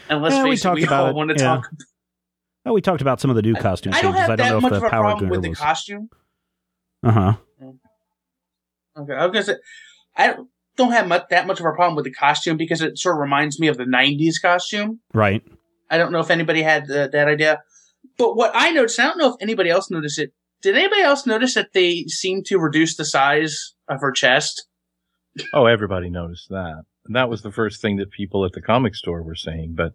And 0.09 0.23
let's 0.23 0.35
Yeah, 0.35 0.45
we 0.45 0.51
face 0.51 0.61
it, 0.61 0.63
talked 0.63 0.77
we 0.77 0.85
about 0.85 1.05
all 1.05 1.11
it, 1.11 1.15
want 1.15 1.31
to 1.31 1.37
yeah. 1.37 1.45
talk. 1.57 1.69
Oh, 2.67 2.73
we 2.73 2.81
talked 2.81 3.03
about 3.03 3.21
some 3.21 3.29
of 3.31 3.37
the 3.37 3.43
new 3.43 3.55
costume 3.55 3.93
I 3.93 4.01
don't 4.01 4.13
changes. 4.15 4.21
have 4.21 4.31
I 4.31 4.37
don't 4.37 4.47
that 4.47 4.53
know 4.55 4.61
much 4.63 4.73
if 4.73 4.77
of 4.77 4.81
the 4.83 4.87
a 4.87 4.91
Power 4.91 5.03
problem 5.03 5.29
Girl 5.29 5.31
with 5.31 5.43
the 5.43 5.55
costume. 5.55 6.09
Uh 7.03 7.11
huh. 7.13 7.33
Okay, 8.97 9.13
I 9.13 9.27
was 9.27 9.33
gonna 9.33 9.43
say 9.45 9.57
I 10.17 10.27
don't- 10.29 10.49
don't 10.77 10.93
have 10.93 11.07
much, 11.07 11.25
that 11.31 11.47
much 11.47 11.61
of 11.61 11.67
a 11.67 11.73
problem 11.73 11.95
with 11.97 12.05
the 12.05 12.13
costume 12.13 12.57
because 12.57 12.81
it 12.81 12.99
sort 12.99 13.17
of 13.17 13.21
reminds 13.21 13.61
me 13.61 13.69
of 13.69 13.77
the 13.77 13.85
'90s 13.85 14.41
costume. 14.41 15.01
Right. 15.13 15.43
I 15.91 15.99
don't 15.99 16.11
know 16.13 16.21
if 16.21 16.31
anybody 16.31 16.63
had 16.63 16.87
the, 16.89 17.09
that 17.13 17.29
idea, 17.29 17.63
but 18.19 18.37
what 18.37 18.53
I 18.55 18.71
noticed, 18.71 18.99
I 19.01 19.05
don't 19.05 19.19
know 19.19 19.31
if 19.31 19.37
anybody 19.41 19.71
else 19.71 19.91
noticed 19.91 20.19
it. 20.19 20.33
Did 20.63 20.77
anybody 20.77 21.03
else 21.03 21.27
notice 21.27 21.55
that 21.55 21.73
they 21.75 22.05
seem 22.05 22.43
to 22.45 22.59
reduce 22.59 22.97
the 22.97 23.05
size 23.05 23.75
of 23.89 24.01
her 24.01 24.13
chest? 24.13 24.67
Oh, 25.53 25.67
everybody 25.67 26.11
noticed 26.11 26.49
that. 26.51 26.85
And 27.07 27.17
that 27.17 27.29
was 27.29 27.43
the 27.43 27.51
first 27.51 27.83
thing 27.83 27.97
that 27.97 28.13
people 28.13 28.45
at 28.45 28.53
the 28.53 28.63
comic 28.63 28.95
store 28.95 29.21
were 29.23 29.35
saying. 29.35 29.75
But 29.77 29.93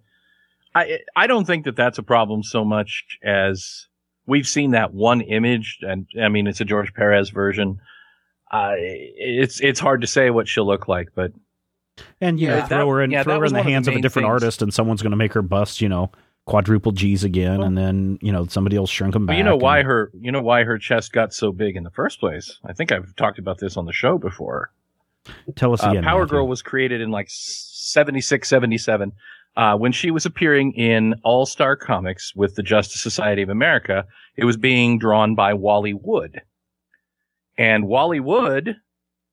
I, 0.75 0.99
I 1.15 1.27
don't 1.27 1.45
think 1.45 1.63
that 1.63 1.77
that's 1.77 1.97
a 1.97 2.03
problem 2.03 2.43
so 2.43 2.65
much 2.65 3.05
as 3.23 3.87
we've 4.27 4.45
seen 4.47 4.71
that 4.71 4.93
one 4.93 5.21
image, 5.21 5.79
and 5.81 6.07
I 6.21 6.27
mean 6.27 6.45
it's 6.45 6.59
a 6.59 6.65
George 6.65 6.93
Perez 6.93 7.29
version. 7.29 7.79
Uh, 8.51 8.73
it's 8.77 9.61
it's 9.61 9.79
hard 9.79 10.01
to 10.01 10.07
say 10.07 10.29
what 10.29 10.47
she'll 10.49 10.67
look 10.67 10.89
like, 10.89 11.07
but 11.15 11.31
And 12.19 12.37
you 12.37 12.47
know, 12.49 12.61
throw 12.65 12.79
that- 12.79 12.87
her 12.87 13.01
in, 13.03 13.11
yeah, 13.11 13.23
throw 13.23 13.39
her 13.39 13.45
in 13.45 13.53
the 13.53 13.59
one 13.59 13.61
of 13.61 13.65
the 13.65 13.71
hands 13.71 13.87
of 13.87 13.93
a 13.95 14.01
different 14.01 14.25
things. 14.25 14.43
artist, 14.43 14.61
and 14.61 14.73
someone's 14.73 15.01
going 15.01 15.11
to 15.11 15.17
make 15.17 15.33
her 15.33 15.41
bust, 15.41 15.79
you 15.81 15.87
know, 15.87 16.11
quadruple 16.49 16.91
G's 16.91 17.23
again, 17.23 17.61
and 17.61 17.77
then 17.77 18.17
you 18.21 18.31
know 18.31 18.45
somebody 18.47 18.77
will 18.77 18.87
shrink 18.87 19.13
them 19.13 19.25
But 19.25 19.33
back. 19.33 19.37
you 19.37 19.43
know 19.43 19.55
why 19.55 19.79
and- 19.79 19.87
her 19.87 20.11
you 20.19 20.31
know 20.31 20.41
why 20.41 20.63
her 20.63 20.77
chest 20.77 21.13
got 21.13 21.33
so 21.33 21.51
big 21.51 21.75
in 21.75 21.83
the 21.83 21.91
first 21.91 22.19
place. 22.19 22.59
I 22.65 22.73
think 22.73 22.91
I've 22.91 23.15
talked 23.15 23.37
about 23.39 23.59
this 23.59 23.77
on 23.77 23.85
the 23.85 23.93
show 23.93 24.17
before. 24.17 24.71
Tell 25.55 25.73
us 25.73 25.83
Uh, 25.83 25.89
again. 25.91 26.03
Power 26.03 26.21
Matthew. 26.21 26.31
Girl 26.37 26.47
was 26.47 26.61
created 26.61 27.01
in 27.01 27.11
like 27.11 27.27
76, 27.29 28.47
77. 28.49 29.11
Uh, 29.55 29.75
when 29.77 29.91
she 29.91 30.09
was 30.11 30.25
appearing 30.25 30.71
in 30.73 31.15
All 31.23 31.45
Star 31.45 31.75
Comics 31.75 32.33
with 32.35 32.55
the 32.55 32.63
Justice 32.63 33.01
Society 33.01 33.41
of 33.41 33.49
America, 33.49 34.05
it 34.35 34.45
was 34.45 34.57
being 34.57 34.97
drawn 34.97 35.35
by 35.35 35.53
Wally 35.53 35.93
Wood. 35.93 36.41
And 37.57 37.87
Wally 37.87 38.19
Wood 38.19 38.75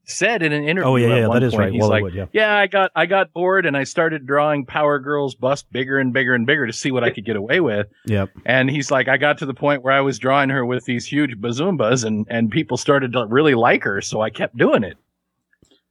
said 0.06 0.42
in 0.42 0.52
an 0.52 0.64
interview, 0.64 0.88
Oh 0.88 0.96
yeah, 0.96 1.08
at 1.08 1.16
yeah, 1.18 1.26
one 1.26 1.40
that 1.40 1.46
is 1.46 1.52
point, 1.52 1.60
right. 1.60 1.72
He's 1.72 1.80
Wally 1.82 2.02
like, 2.02 2.14
yeah. 2.14 2.26
yeah, 2.32 2.56
I 2.56 2.66
got 2.68 2.90
I 2.94 3.06
got 3.06 3.32
bored 3.32 3.66
and 3.66 3.76
I 3.76 3.84
started 3.84 4.26
drawing 4.26 4.64
Power 4.64 4.98
Girl's 4.98 5.34
bust 5.34 5.66
bigger 5.72 5.98
and 5.98 6.12
bigger 6.12 6.34
and 6.34 6.46
bigger 6.46 6.66
to 6.66 6.72
see 6.72 6.90
what 6.92 7.04
I 7.04 7.10
could 7.10 7.24
get 7.24 7.36
away 7.36 7.60
with. 7.60 7.88
Yep. 8.06 8.30
And 8.44 8.70
he's 8.70 8.90
like, 8.90 9.08
I 9.08 9.16
got 9.16 9.38
to 9.38 9.46
the 9.46 9.54
point 9.54 9.82
where 9.82 9.92
I 9.92 10.00
was 10.00 10.18
drawing 10.18 10.48
her 10.50 10.64
with 10.64 10.84
these 10.84 11.04
huge 11.06 11.36
bazoombas, 11.40 12.04
and 12.04 12.24
and 12.30 12.50
people 12.50 12.76
started 12.76 13.12
to 13.14 13.26
really 13.26 13.54
like 13.54 13.82
her, 13.84 14.00
so 14.00 14.20
I 14.22 14.30
kept 14.30 14.56
doing 14.56 14.84
it. 14.84 14.96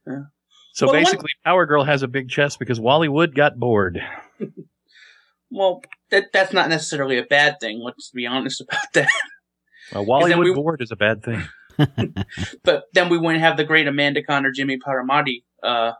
Yeah. 0.06 0.22
So 0.72 0.86
Well, 0.86 0.92
the 0.94 0.98
one- 0.98 1.04
basically, 1.04 1.30
Power 1.44 1.66
Girl 1.66 1.84
has 1.84 2.02
a 2.02 2.08
big 2.08 2.28
chest 2.30 2.58
because 2.58 2.80
Wally 2.80 3.08
Wood 3.08 3.34
got 3.34 3.58
bored. 3.58 4.02
Well, 5.50 5.82
that 6.10 6.32
that's 6.32 6.52
not 6.52 6.68
necessarily 6.68 7.18
a 7.18 7.22
bad 7.22 7.60
thing. 7.60 7.80
Let's 7.80 8.10
be 8.10 8.26
honest 8.26 8.60
about 8.60 8.92
that. 8.94 9.08
Uh, 9.94 10.02
Wally 10.02 10.34
Wood 10.34 10.48
we- 10.48 10.54
bored 10.54 10.82
is 10.82 10.90
a 10.90 10.96
bad 10.96 11.22
thing. 11.22 11.40
But 12.64 12.84
then 12.92 13.08
we 13.08 13.18
wouldn't 13.18 13.42
have 13.42 13.56
the 13.56 13.64
great 13.64 13.86
Amanda 13.86 14.22
Conner, 14.22 14.50
Jimmy 14.50 14.78
Palmiotti, 14.78 15.44
uh, 15.62 15.92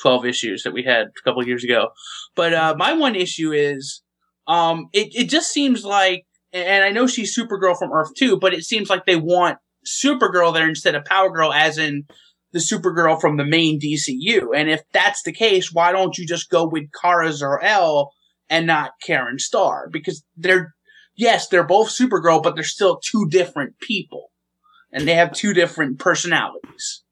12 0.00 0.26
issues 0.26 0.62
that 0.64 0.72
we 0.72 0.82
had 0.82 1.06
a 1.06 1.22
couple 1.24 1.46
years 1.46 1.64
ago. 1.64 1.88
But, 2.34 2.52
uh, 2.52 2.74
my 2.76 2.94
one 2.94 3.14
issue 3.14 3.52
is, 3.52 4.02
um, 4.46 4.88
it, 4.92 5.08
it 5.14 5.28
just 5.28 5.52
seems 5.52 5.84
like, 5.84 6.24
and 6.52 6.84
I 6.84 6.90
know 6.90 7.06
she's 7.06 7.36
Supergirl 7.36 7.78
from 7.78 7.92
Earth 7.92 8.14
2, 8.16 8.38
but 8.38 8.54
it 8.54 8.64
seems 8.64 8.88
like 8.88 9.06
they 9.06 9.16
want 9.16 9.58
Supergirl 9.86 10.54
there 10.54 10.68
instead 10.68 10.94
of 10.94 11.04
Power 11.04 11.30
Girl 11.30 11.52
as 11.52 11.78
in 11.78 12.04
the 12.52 12.60
Supergirl 12.60 13.20
from 13.20 13.36
the 13.36 13.44
main 13.44 13.80
DCU. 13.80 14.48
And 14.54 14.70
if 14.70 14.82
that's 14.92 15.22
the 15.24 15.32
case, 15.32 15.72
why 15.72 15.92
don't 15.92 16.16
you 16.16 16.26
just 16.26 16.50
go 16.50 16.66
with 16.66 16.84
Kara 17.00 17.32
Zor-El 17.32 18.12
and 18.48 18.66
not 18.66 18.92
Karen 19.04 19.38
Starr? 19.38 19.88
Because 19.90 20.24
they're, 20.36 20.74
yes, 21.16 21.48
they're 21.48 21.66
both 21.66 21.88
Supergirl, 21.88 22.42
but 22.42 22.54
they're 22.54 22.64
still 22.64 23.00
two 23.00 23.26
different 23.28 23.80
people 23.80 24.30
and 24.94 25.06
they 25.06 25.14
have 25.14 25.32
two 25.32 25.52
different 25.52 25.98
personalities. 25.98 27.02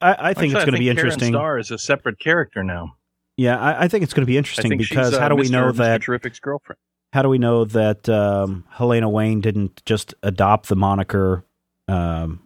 I, 0.00 0.30
I 0.30 0.34
think 0.34 0.36
Actually, 0.36 0.46
it's 0.46 0.54
going 0.54 0.66
to 0.66 0.72
be 0.72 0.84
Karen 0.86 0.98
interesting. 0.98 1.32
Star 1.34 1.58
is 1.58 1.70
a 1.70 1.78
separate 1.78 2.18
character 2.18 2.64
now. 2.64 2.96
Yeah, 3.36 3.58
I, 3.58 3.84
I 3.84 3.88
think 3.88 4.02
it's 4.04 4.14
going 4.14 4.22
to 4.22 4.26
be 4.26 4.38
interesting 4.38 4.78
because 4.78 5.12
uh, 5.14 5.20
how 5.20 5.28
do 5.28 5.34
we 5.36 5.44
Mr. 5.48 5.50
know 5.50 5.72
Mr. 5.72 5.76
that 5.76 6.02
Terrific's 6.02 6.40
girlfriend? 6.40 6.78
how 7.12 7.20
do 7.20 7.28
we 7.28 7.36
know 7.38 7.64
that 7.66 8.08
um, 8.08 8.64
Helena 8.70 9.08
Wayne 9.08 9.42
didn't 9.42 9.84
just 9.84 10.14
adopt 10.22 10.68
the 10.68 10.76
moniker 10.76 11.44
um, 11.86 12.40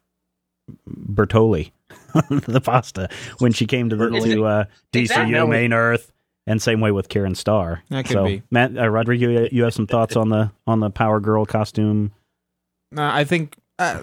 Bertoli, 0.88 1.70
the 2.28 2.60
pasta, 2.60 3.08
when 3.38 3.52
she 3.52 3.66
came 3.66 3.88
to 3.90 3.96
the 3.96 4.06
Bertoli. 4.06 4.34
to 4.34 4.44
uh, 4.44 4.64
DCU 4.92 5.00
Exactly. 5.02 5.46
main 5.46 5.72
Earth, 5.72 6.12
and 6.46 6.60
same 6.60 6.80
way 6.80 6.90
with 6.90 7.08
Karen 7.08 7.34
Starr. 7.34 7.82
That 7.90 8.06
could 8.06 8.12
so, 8.14 8.24
be. 8.24 8.42
Matt 8.50 8.76
uh, 8.76 8.88
Rodrigo, 8.88 9.28
you- 9.28 9.48
you 9.52 9.62
have 9.64 9.74
some 9.74 9.86
thoughts 9.86 10.16
on 10.16 10.28
the 10.30 10.50
on 10.66 10.80
the 10.80 10.90
Power 10.90 11.20
Girl 11.20 11.46
costume? 11.46 12.12
No, 12.92 13.04
I 13.04 13.24
think 13.24 13.56
uh, 13.78 14.02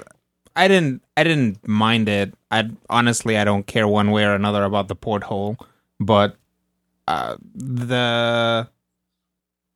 I 0.56 0.68
didn't. 0.68 1.02
I 1.18 1.24
didn't 1.24 1.68
mind 1.68 2.08
it. 2.10 2.34
I 2.52 2.70
honestly, 2.89 3.38
I 3.38 3.44
don't 3.44 3.66
care 3.66 3.88
one 3.88 4.12
way 4.12 4.24
or 4.26 4.34
another 4.36 4.63
about 4.63 4.88
the 4.88 4.96
porthole, 4.96 5.58
but 6.00 6.36
uh, 7.08 7.38
the 7.56 8.70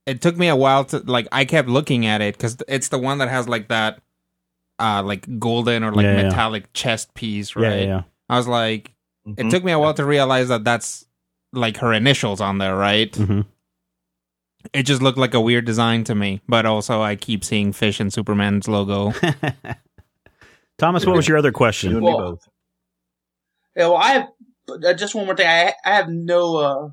it 0.05 0.21
took 0.21 0.37
me 0.37 0.47
a 0.47 0.55
while 0.55 0.85
to 0.85 0.99
like. 0.99 1.27
I 1.31 1.45
kept 1.45 1.67
looking 1.67 2.05
at 2.05 2.21
it 2.21 2.35
because 2.37 2.57
it's 2.67 2.89
the 2.89 2.99
one 2.99 3.17
that 3.17 3.29
has 3.29 3.47
like 3.49 3.67
that, 3.69 3.99
uh, 4.79 5.01
like 5.03 5.39
golden 5.39 5.83
or 5.83 5.91
like 5.91 6.03
Yeah, 6.05 6.15
yeah. 6.17 6.23
metallic 6.23 6.71
chest 6.73 7.13
piece, 7.13 7.55
right? 7.55 7.79
yeah, 7.79 7.85
yeah. 7.85 8.01
I 8.29 8.37
was 8.37 8.47
like, 8.47 8.93
it 9.25 9.45
Mhm. 9.47 9.49
took 9.49 9.63
me 9.63 9.71
a 9.71 9.79
while 9.79 9.93
to 9.95 10.05
realize 10.05 10.47
that 10.49 10.63
that's 10.63 11.05
like 11.53 11.77
her 11.77 11.91
initials 11.93 12.39
on 12.41 12.57
there, 12.59 12.75
right? 12.75 13.13
hmm 13.15 13.41
It 14.73 14.83
just 14.83 15.01
looked 15.01 15.17
like 15.17 15.33
a 15.33 15.41
weird 15.41 15.65
design 15.65 16.03
to 16.05 16.15
me, 16.15 16.41
but 16.47 16.65
also 16.65 17.01
I 17.01 17.15
keep 17.15 17.43
seeing 17.43 17.71
Fish 17.73 17.99
and 17.99 18.11
Superman's 18.13 18.67
logo. 18.67 19.13
Thomas, 20.77 21.05
what 21.05 21.15
was 21.15 21.27
your 21.27 21.37
other 21.37 21.49
You 21.49 21.53
question? 21.53 21.91
and 21.91 21.99
me 22.01 22.05
Well, 22.05 22.17
both. 22.17 22.47
Yeah, 23.75 23.87
well, 23.87 23.97
I 23.97 24.11
have 24.11 24.27
uh, 24.69 24.93
just 24.93 25.15
one 25.15 25.25
more 25.25 25.35
thing. 25.35 25.47
I 25.47 25.73
I 25.85 25.95
have 25.95 26.09
no. 26.09 26.55
Uh, 26.57 26.89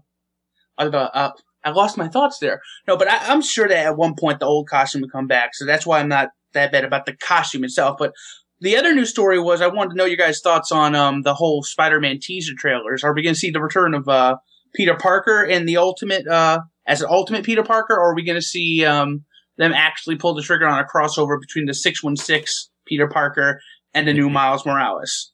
I've, 0.76 0.94
uh, 0.94 1.10
uh, 1.12 1.30
I 1.64 1.70
lost 1.70 1.96
my 1.96 2.08
thoughts 2.08 2.38
there. 2.38 2.60
No, 2.86 2.96
but 2.96 3.08
I, 3.08 3.32
I'm 3.32 3.42
sure 3.42 3.68
that 3.68 3.86
at 3.86 3.96
one 3.96 4.14
point 4.18 4.40
the 4.40 4.46
old 4.46 4.68
costume 4.68 5.02
would 5.02 5.12
come 5.12 5.26
back, 5.26 5.54
so 5.54 5.64
that's 5.64 5.86
why 5.86 6.00
I'm 6.00 6.08
not 6.08 6.30
that 6.52 6.72
bad 6.72 6.84
about 6.84 7.06
the 7.06 7.16
costume 7.16 7.64
itself. 7.64 7.96
But 7.98 8.12
the 8.60 8.76
other 8.76 8.94
news 8.94 9.10
story 9.10 9.38
was 9.40 9.60
I 9.60 9.66
wanted 9.68 9.90
to 9.90 9.96
know 9.96 10.04
your 10.04 10.16
guys' 10.16 10.40
thoughts 10.40 10.72
on 10.72 10.94
um 10.94 11.22
the 11.22 11.34
whole 11.34 11.62
Spider-Man 11.62 12.18
teaser 12.20 12.52
trailers. 12.56 13.04
Are 13.04 13.14
we 13.14 13.22
going 13.22 13.34
to 13.34 13.40
see 13.40 13.50
the 13.50 13.62
return 13.62 13.94
of 13.94 14.08
uh 14.08 14.36
Peter 14.74 14.94
Parker 14.94 15.42
in 15.44 15.66
the 15.66 15.76
ultimate 15.76 16.26
uh 16.26 16.60
as 16.86 17.00
an 17.00 17.08
ultimate 17.10 17.44
Peter 17.44 17.62
Parker, 17.62 17.94
or 17.94 18.10
are 18.10 18.14
we 18.14 18.24
going 18.24 18.38
to 18.38 18.42
see 18.42 18.84
um 18.84 19.24
them 19.56 19.72
actually 19.72 20.16
pull 20.16 20.34
the 20.34 20.42
trigger 20.42 20.66
on 20.66 20.78
a 20.78 20.84
crossover 20.84 21.40
between 21.40 21.66
the 21.66 21.74
616 21.74 22.70
Peter 22.86 23.08
Parker 23.08 23.60
and 23.94 24.06
the 24.08 24.12
new 24.12 24.28
Miles 24.30 24.64
Morales. 24.66 25.32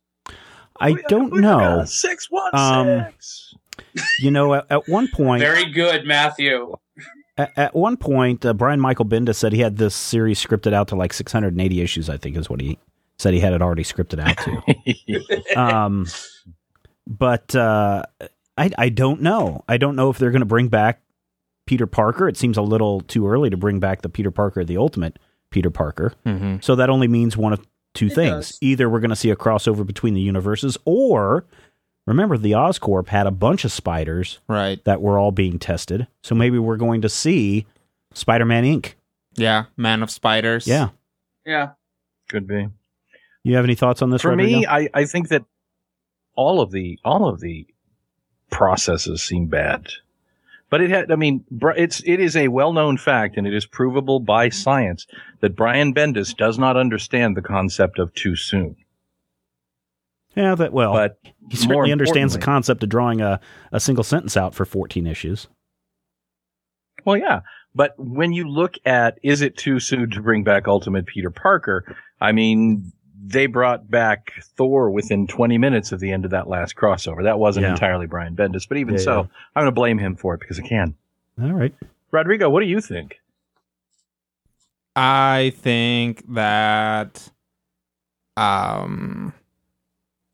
I 0.78 0.94
don't 1.08 1.34
know. 1.34 1.84
Six 1.84 2.26
one 2.30 2.50
Um, 2.54 3.06
six. 3.06 3.54
You 4.20 4.30
know, 4.30 4.54
at, 4.54 4.66
at 4.70 4.88
one 4.88 5.08
point, 5.08 5.40
Very 5.42 5.70
good, 5.70 6.06
Matthew. 6.06 6.74
at, 7.36 7.50
at 7.56 7.74
one 7.74 7.96
point, 7.96 8.44
uh, 8.46 8.52
Brian 8.54 8.80
Michael 8.80 9.04
Bendis 9.04 9.36
said 9.36 9.52
he 9.52 9.60
had 9.60 9.76
this 9.76 9.94
series 9.94 10.42
scripted 10.44 10.72
out 10.72 10.88
to 10.88 10.96
like 10.96 11.12
680 11.12 11.80
issues. 11.80 12.08
I 12.08 12.16
think 12.16 12.36
is 12.36 12.48
what 12.48 12.60
he 12.60 12.78
said 13.18 13.34
he 13.34 13.40
had 13.40 13.52
it 13.52 13.60
already 13.62 13.84
scripted 13.84 14.20
out 14.20 14.38
to. 15.54 15.58
um, 15.60 16.06
but 17.06 17.54
uh, 17.54 18.02
I 18.56 18.70
I 18.78 18.88
don't 18.88 19.20
know. 19.22 19.64
I 19.68 19.76
don't 19.76 19.96
know 19.96 20.10
if 20.10 20.18
they're 20.18 20.30
going 20.30 20.40
to 20.40 20.46
bring 20.46 20.68
back 20.68 21.02
Peter 21.66 21.86
Parker. 21.86 22.28
It 22.28 22.36
seems 22.36 22.56
a 22.56 22.62
little 22.62 23.00
too 23.02 23.28
early 23.28 23.50
to 23.50 23.56
bring 23.56 23.80
back 23.80 24.02
the 24.02 24.08
Peter 24.08 24.30
Parker, 24.30 24.64
the 24.64 24.76
Ultimate 24.76 25.18
Peter 25.50 25.70
Parker. 25.70 26.14
Mm-hmm. 26.24 26.56
So 26.60 26.76
that 26.76 26.88
only 26.90 27.08
means 27.08 27.36
one 27.36 27.52
of 27.52 27.66
two 27.94 28.06
It 28.06 28.14
things. 28.14 28.48
does. 28.50 28.58
Either 28.60 28.88
we're 28.88 29.00
going 29.00 29.10
to 29.10 29.16
see 29.16 29.30
a 29.30 29.36
crossover 29.36 29.86
between 29.86 30.14
the 30.14 30.20
universes, 30.20 30.76
or 30.84 31.44
remember 32.06 32.36
the 32.38 32.52
Oscorp 32.52 33.08
had 33.08 33.26
a 33.26 33.30
bunch 33.30 33.64
of 33.64 33.72
spiders 33.72 34.38
Right. 34.48 34.82
that 34.84 35.00
were 35.02 35.18
all 35.18 35.32
being 35.32 35.58
tested. 35.58 36.06
So 36.22 36.34
maybe 36.34 36.58
we're 36.58 36.76
going 36.76 37.02
to 37.02 37.08
see 37.08 37.66
Spider-Man 38.14 38.64
Inc. 38.64 38.94
Yeah. 39.34 39.64
Man 39.76 40.02
of 40.02 40.10
Spiders. 40.10 40.66
Yeah. 40.66 40.88
Yeah. 41.46 41.70
Could 42.28 42.46
be. 42.46 42.68
You 43.44 43.54
have 43.56 43.64
any 43.64 43.74
thoughts 43.74 44.02
on 44.02 44.10
this? 44.10 44.22
For 44.22 44.36
me, 44.36 44.66
I, 44.66 44.88
I 44.92 45.04
think 45.04 45.28
that 45.28 45.44
all 46.34 46.60
of 46.60 46.70
the 46.70 46.98
all 47.04 47.28
of 47.28 47.40
the 47.40 47.66
processes 48.50 49.22
seem 49.22 49.46
bad. 49.46 49.88
But 50.70 50.80
it 50.80 50.90
had, 50.90 51.10
I 51.10 51.16
mean, 51.16 51.44
it's 51.76 52.00
it 52.06 52.20
is 52.20 52.36
a 52.36 52.48
well 52.48 52.72
known 52.72 52.96
fact, 52.96 53.36
and 53.36 53.46
it 53.46 53.52
is 53.52 53.66
provable 53.66 54.20
by 54.20 54.48
science 54.48 55.06
that 55.40 55.56
Brian 55.56 55.92
Bendis 55.92 56.34
does 56.36 56.58
not 56.58 56.76
understand 56.76 57.36
the 57.36 57.42
concept 57.42 57.98
of 57.98 58.14
too 58.14 58.36
soon. 58.36 58.76
yeah, 60.36 60.54
that 60.54 60.72
well, 60.72 60.92
but 60.92 61.18
he 61.50 61.56
certainly 61.56 61.90
understands 61.90 62.34
the 62.34 62.38
concept 62.38 62.84
of 62.84 62.88
drawing 62.88 63.20
a, 63.20 63.40
a 63.72 63.80
single 63.80 64.04
sentence 64.04 64.36
out 64.36 64.54
for 64.54 64.64
14 64.64 65.08
issues. 65.08 65.48
Well, 67.04 67.16
yeah. 67.16 67.40
But 67.74 67.94
when 67.98 68.32
you 68.32 68.48
look 68.48 68.74
at 68.84 69.18
is 69.22 69.42
it 69.42 69.56
too 69.56 69.80
soon 69.80 70.10
to 70.10 70.22
bring 70.22 70.44
back 70.44 70.68
Ultimate 70.68 71.06
Peter 71.06 71.30
Parker? 71.30 71.96
I 72.20 72.32
mean, 72.32 72.92
they 73.22 73.46
brought 73.46 73.90
back 73.90 74.32
Thor 74.56 74.90
within 74.90 75.26
20 75.26 75.58
minutes 75.58 75.92
of 75.92 76.00
the 76.00 76.10
end 76.12 76.24
of 76.24 76.30
that 76.30 76.48
last 76.48 76.74
crossover. 76.76 77.22
That 77.22 77.38
wasn't 77.38 77.64
Yeah. 77.64 77.72
entirely 77.72 78.06
Brian 78.06 78.34
Bendis, 78.34 78.66
but 78.68 78.78
even 78.78 78.94
Yeah, 78.94 79.00
so, 79.00 79.12
yeah. 79.14 79.20
I'm 79.54 79.62
going 79.62 79.66
to 79.66 79.72
blame 79.72 79.98
him 79.98 80.16
for 80.16 80.34
it 80.34 80.40
because 80.40 80.58
I 80.58 80.62
can. 80.62 80.94
All 81.42 81.52
right. 81.52 81.74
Rodrigo, 82.10 82.48
what 82.50 82.60
do 82.60 82.66
you 82.66 82.80
think? 82.80 83.20
I 84.96 85.52
think 85.56 86.24
that 86.34 87.30
um 88.36 89.32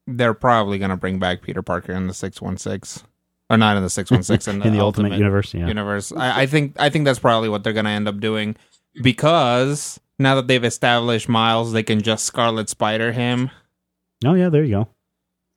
they're 0.07 0.35
probably 0.35 0.79
gonna 0.79 0.97
bring 0.97 1.19
back 1.19 1.43
Peter 1.43 1.63
Parker 1.63 1.93
in 1.93 2.07
the 2.07 2.15
six 2.15 2.41
one 2.41 2.57
six. 2.57 3.03
Or 3.51 3.57
not 3.57 3.77
in 3.77 3.83
the 3.83 3.91
six 3.91 4.11
one 4.11 4.23
six 4.23 4.49
in 4.49 4.59
the, 4.61 4.67
In 4.67 4.73
the 4.73 4.81
Ultimate, 4.81 5.13
Universe, 5.13 5.53
yeah. 5.55 5.67
universe. 5.69 6.13
I, 6.13 6.43
I 6.43 6.47
think 6.47 6.75
I 6.79 6.89
think 6.91 7.05
that's 7.05 7.19
probably 7.19 7.49
what 7.49 7.65
they're 7.65 7.73
gonna 7.73 7.91
end 7.91 8.09
up 8.09 8.19
doing. 8.21 8.57
Because 9.03 10.01
now 10.19 10.35
that 10.37 10.47
they've 10.49 10.65
established 10.65 11.29
Miles, 11.29 11.73
they 11.73 11.83
can 11.83 12.03
just 12.03 12.25
Scarlet 12.25 12.69
Spider 12.69 13.13
him, 13.13 13.51
Oh, 14.25 14.35
yeah, 14.35 14.49
there 14.49 14.65
you 14.65 14.71
go. 14.77 14.89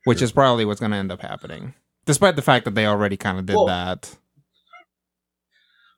which 0.06 0.22
is 0.22 0.32
probably 0.32 0.66
what's 0.66 0.80
gonna 0.80 0.98
end 0.98 1.12
up 1.12 1.22
happening. 1.22 1.74
Despite 2.06 2.36
the 2.36 2.42
fact 2.42 2.66
that 2.66 2.76
they 2.76 2.86
already 2.86 3.18
kind 3.18 3.38
of 3.40 3.46
did 3.46 3.56
Well- 3.56 3.68
that. 3.68 4.16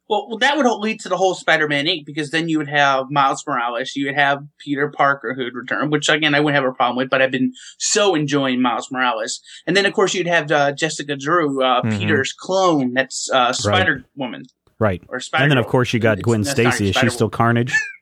Well, 0.10 0.28
well, 0.28 0.38
that 0.40 0.58
would 0.58 0.66
lead 0.82 1.00
to 1.02 1.10
the 1.10 1.16
whole 1.16 1.36
Spider-Man 1.36 1.86
Inc. 1.86 2.06
because 2.06 2.32
then 2.32 2.50
you 2.50 2.58
would 2.58 2.68
have 2.68 3.06
Miles 3.10 3.46
Morales, 3.48 3.96
you 3.96 4.08
would 4.08 4.16
have 4.16 4.44
Peter 4.60 4.90
Parker 4.90 5.34
who'd 5.34 5.56
return, 5.56 5.90
which 5.90 6.10
again 6.10 6.36
I 6.36 6.42
wouldn't 6.42 6.62
have 6.62 6.70
a 6.70 6.76
problem 6.76 6.98
with, 6.98 7.10
but 7.10 7.22
I've 7.22 7.32
been 7.32 7.54
so 7.78 8.14
enjoying 8.14 8.62
Miles 8.62 8.92
Morales, 8.92 9.40
and 9.66 9.78
then 9.78 9.86
of 9.86 9.94
course 9.94 10.14
you'd 10.14 10.28
have 10.28 10.52
uh, 10.52 10.74
Jessica 10.74 11.16
Drew, 11.16 11.64
uh, 11.64 11.82
Mhm. 11.84 11.98
Peter's 11.98 12.34
clone, 12.34 12.94
that's 12.94 13.30
uh, 13.32 13.54
Spider 13.54 14.04
Woman 14.18 14.44
Right. 14.80 15.02
or 15.08 15.22
Spider. 15.22 15.44
And 15.44 15.52
then, 15.52 15.58
of 15.58 15.68
course, 15.68 15.94
you 15.94 16.02
got 16.02 16.22
Gwen 16.22 16.44
Stacy. 16.44 16.90
Is 16.90 16.96
she 16.98 17.10
still 17.10 17.30
Carnage? 17.30 17.74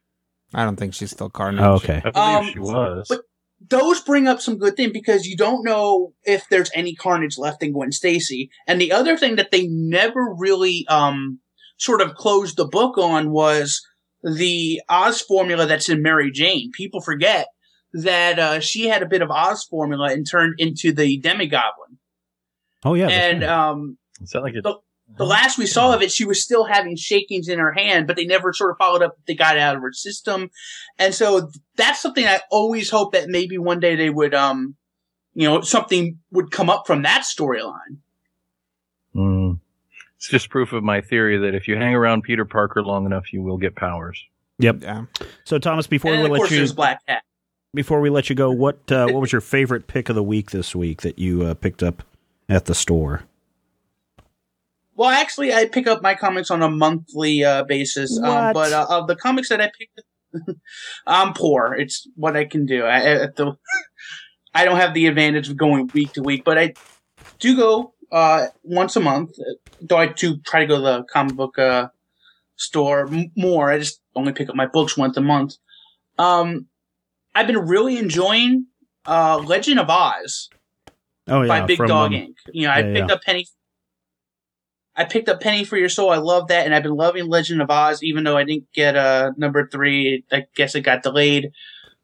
I 0.53 0.63
don't 0.65 0.75
think 0.77 0.93
she's 0.93 1.11
still 1.11 1.29
Carnage. 1.29 1.61
Oh, 1.61 1.73
okay. 1.75 2.01
I 2.03 2.09
believe 2.11 2.15
Um, 2.47 2.53
she 2.53 2.59
was. 2.59 3.05
but- 3.09 3.21
those 3.69 3.99
bring 4.01 4.25
up 4.25 4.39
some 4.39 4.57
good 4.57 4.77
thing 4.77 4.91
because 4.93 5.27
you 5.27 5.35
don't 5.35 5.65
know 5.65 6.13
if 6.23 6.47
there's 6.49 6.71
any 6.73 6.95
carnage 6.95 7.37
left 7.37 7.61
in 7.61 7.73
Gwen 7.73 7.91
Stacy. 7.91 8.49
And 8.65 8.79
the 8.79 8.93
other 8.93 9.17
thing 9.17 9.35
that 9.35 9.51
they 9.51 9.67
never 9.67 10.33
really 10.33 10.85
um 10.87 11.39
sort 11.77 11.99
of 12.01 12.15
closed 12.15 12.55
the 12.55 12.65
book 12.65 12.97
on 12.97 13.31
was 13.31 13.81
the 14.23 14.81
Oz 14.87 15.19
formula 15.21 15.65
that's 15.65 15.89
in 15.89 16.01
Mary 16.01 16.31
Jane. 16.31 16.71
People 16.73 17.01
forget 17.01 17.47
that 17.91 18.39
uh, 18.39 18.59
she 18.61 18.87
had 18.87 19.03
a 19.03 19.07
bit 19.07 19.21
of 19.21 19.29
Oz 19.29 19.65
formula 19.65 20.09
and 20.11 20.25
turned 20.25 20.55
into 20.57 20.93
the 20.93 21.19
Demigoblin. 21.19 21.97
Oh, 22.85 22.93
yeah. 22.93 23.09
and 23.09 23.41
right. 23.41 23.49
um 23.49 23.97
Is 24.21 24.29
that 24.29 24.41
like 24.41 24.55
a, 24.55 24.61
the- 24.61 24.77
the 25.17 25.25
last 25.25 25.57
we 25.57 25.65
saw 25.65 25.93
of 25.93 26.01
it, 26.01 26.11
she 26.11 26.25
was 26.25 26.43
still 26.43 26.65
having 26.65 26.95
shakings 26.95 27.47
in 27.47 27.59
her 27.59 27.73
hand, 27.73 28.07
but 28.07 28.15
they 28.15 28.25
never 28.25 28.53
sort 28.53 28.71
of 28.71 28.77
followed 28.77 29.01
up. 29.01 29.17
They 29.27 29.35
got 29.35 29.57
it 29.57 29.61
out 29.61 29.75
of 29.75 29.81
her 29.81 29.91
system, 29.91 30.49
and 30.97 31.13
so 31.13 31.51
that's 31.75 32.01
something 32.01 32.25
I 32.25 32.41
always 32.51 32.89
hope 32.89 33.13
that 33.13 33.29
maybe 33.29 33.57
one 33.57 33.79
day 33.79 33.95
they 33.95 34.09
would, 34.09 34.33
um, 34.33 34.75
you 35.33 35.47
know, 35.47 35.61
something 35.61 36.19
would 36.31 36.51
come 36.51 36.69
up 36.69 36.87
from 36.87 37.01
that 37.03 37.21
storyline. 37.21 37.97
Mm. 39.15 39.59
It's 40.17 40.29
just 40.29 40.49
proof 40.49 40.73
of 40.73 40.83
my 40.83 41.01
theory 41.01 41.37
that 41.37 41.55
if 41.55 41.67
you 41.67 41.75
hang 41.75 41.95
around 41.95 42.23
Peter 42.23 42.45
Parker 42.45 42.83
long 42.83 43.05
enough, 43.05 43.31
you 43.31 43.41
will 43.41 43.57
get 43.57 43.75
powers. 43.75 44.21
Yep. 44.59 44.81
Yeah. 44.81 45.05
So, 45.45 45.57
Thomas, 45.59 45.87
before 45.87 46.13
and 46.13 46.23
we 46.23 46.39
let 46.39 46.51
you 46.51 46.73
Black 46.73 47.05
Cat. 47.05 47.23
before 47.73 48.01
we 48.01 48.09
let 48.09 48.29
you 48.29 48.35
go, 48.35 48.51
what 48.51 48.91
uh, 48.91 49.07
what 49.07 49.21
was 49.21 49.31
your 49.31 49.41
favorite 49.41 49.87
pick 49.87 50.09
of 50.09 50.15
the 50.15 50.23
week 50.23 50.51
this 50.51 50.75
week 50.75 51.01
that 51.01 51.17
you 51.17 51.43
uh, 51.43 51.53
picked 51.53 51.81
up 51.81 52.03
at 52.49 52.65
the 52.65 52.75
store? 52.75 53.23
Well, 54.99 55.11
actually, 55.11 55.53
I 55.53 55.63
pick 55.63 55.87
up 55.87 56.01
my 56.01 56.13
comics 56.13 56.51
on 56.51 56.61
a 56.61 56.69
monthly 56.69 57.41
uh, 57.41 57.63
basis, 57.63 58.19
um, 58.19 58.51
but 58.51 58.73
uh, 58.73 58.85
of 58.89 59.07
the 59.07 59.15
comics 59.15 59.47
that 59.47 59.61
I 59.61 59.71
picked, 59.71 60.01
I'm 61.07 61.31
poor. 61.31 61.73
It's 61.73 62.05
what 62.17 62.35
I 62.35 62.43
can 62.43 62.65
do. 62.65 62.85
I, 62.85 62.99
the, 63.27 63.55
I 64.53 64.65
don't 64.65 64.75
have 64.75 64.93
the 64.93 65.05
advantage 65.05 65.47
of 65.47 65.55
going 65.55 65.89
week 65.93 66.11
to 66.15 66.21
week, 66.21 66.43
but 66.43 66.57
I 66.57 66.73
do 67.39 67.55
go 67.55 67.93
uh, 68.11 68.47
once 68.63 68.97
a 68.97 68.99
month. 68.99 69.29
Though 69.79 69.95
I 69.95 70.07
do 70.07 70.37
try 70.39 70.59
to 70.59 70.65
go 70.65 70.75
to 70.75 70.81
the 70.81 71.03
comic 71.03 71.37
book 71.37 71.57
uh, 71.57 71.87
store 72.57 73.07
m- 73.07 73.31
more. 73.37 73.71
I 73.71 73.79
just 73.79 74.01
only 74.17 74.33
pick 74.33 74.49
up 74.49 74.55
my 74.55 74.67
books 74.67 74.97
once 74.97 75.15
a 75.15 75.21
month. 75.21 75.55
Um, 76.17 76.65
I've 77.33 77.47
been 77.47 77.57
really 77.57 77.97
enjoying 77.97 78.65
uh, 79.05 79.37
Legend 79.37 79.79
of 79.79 79.89
Oz 79.89 80.49
Oh, 81.29 81.43
yeah. 81.43 81.47
by 81.47 81.65
Big 81.65 81.77
from, 81.77 81.87
Dog 81.87 82.07
um, 82.07 82.15
Ink. 82.15 82.35
You 82.51 82.67
know, 82.67 82.73
I 82.73 82.81
picked 82.83 83.07
yeah. 83.07 83.13
up 83.13 83.21
Penny. 83.21 83.47
I 84.99 85.05
picked 85.05 85.29
up 85.29 85.39
Penny 85.39 85.63
for 85.63 85.77
Your 85.77 85.87
Soul. 85.87 86.09
I 86.09 86.17
love 86.17 86.49
that, 86.49 86.65
and 86.65 86.75
I've 86.75 86.83
been 86.83 86.97
loving 86.97 87.29
Legend 87.29 87.61
of 87.61 87.71
Oz, 87.71 88.03
even 88.03 88.25
though 88.25 88.35
I 88.35 88.43
didn't 88.43 88.69
get 88.73 88.97
uh, 88.97 89.31
number 89.37 89.65
three. 89.65 90.25
I 90.29 90.43
guess 90.57 90.75
it 90.75 90.81
got 90.81 91.03
delayed. 91.03 91.51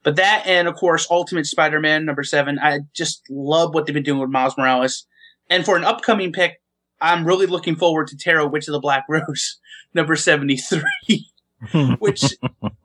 But 0.03 0.15
that, 0.15 0.43
and 0.45 0.69
of 0.69 0.75
course, 0.75 1.05
Ultimate 1.11 1.45
Spider-Man 1.45 2.05
number 2.05 2.23
seven. 2.23 2.57
I 2.57 2.79
just 2.93 3.23
love 3.29 3.73
what 3.73 3.85
they've 3.85 3.93
been 3.93 4.03
doing 4.03 4.21
with 4.21 4.29
Miles 4.29 4.57
Morales. 4.57 5.05
And 5.49 5.65
for 5.65 5.75
an 5.75 5.83
upcoming 5.83 6.31
pick, 6.31 6.61
I'm 7.01 7.27
really 7.27 7.47
looking 7.47 7.75
forward 7.75 8.07
to 8.07 8.17
Tarot 8.17 8.47
Witch 8.47 8.69
of 8.69 8.71
the 8.71 8.79
Black 8.79 9.03
Rose 9.09 9.59
number 9.93 10.15
seventy-three. 10.15 11.29
which, 11.99 12.23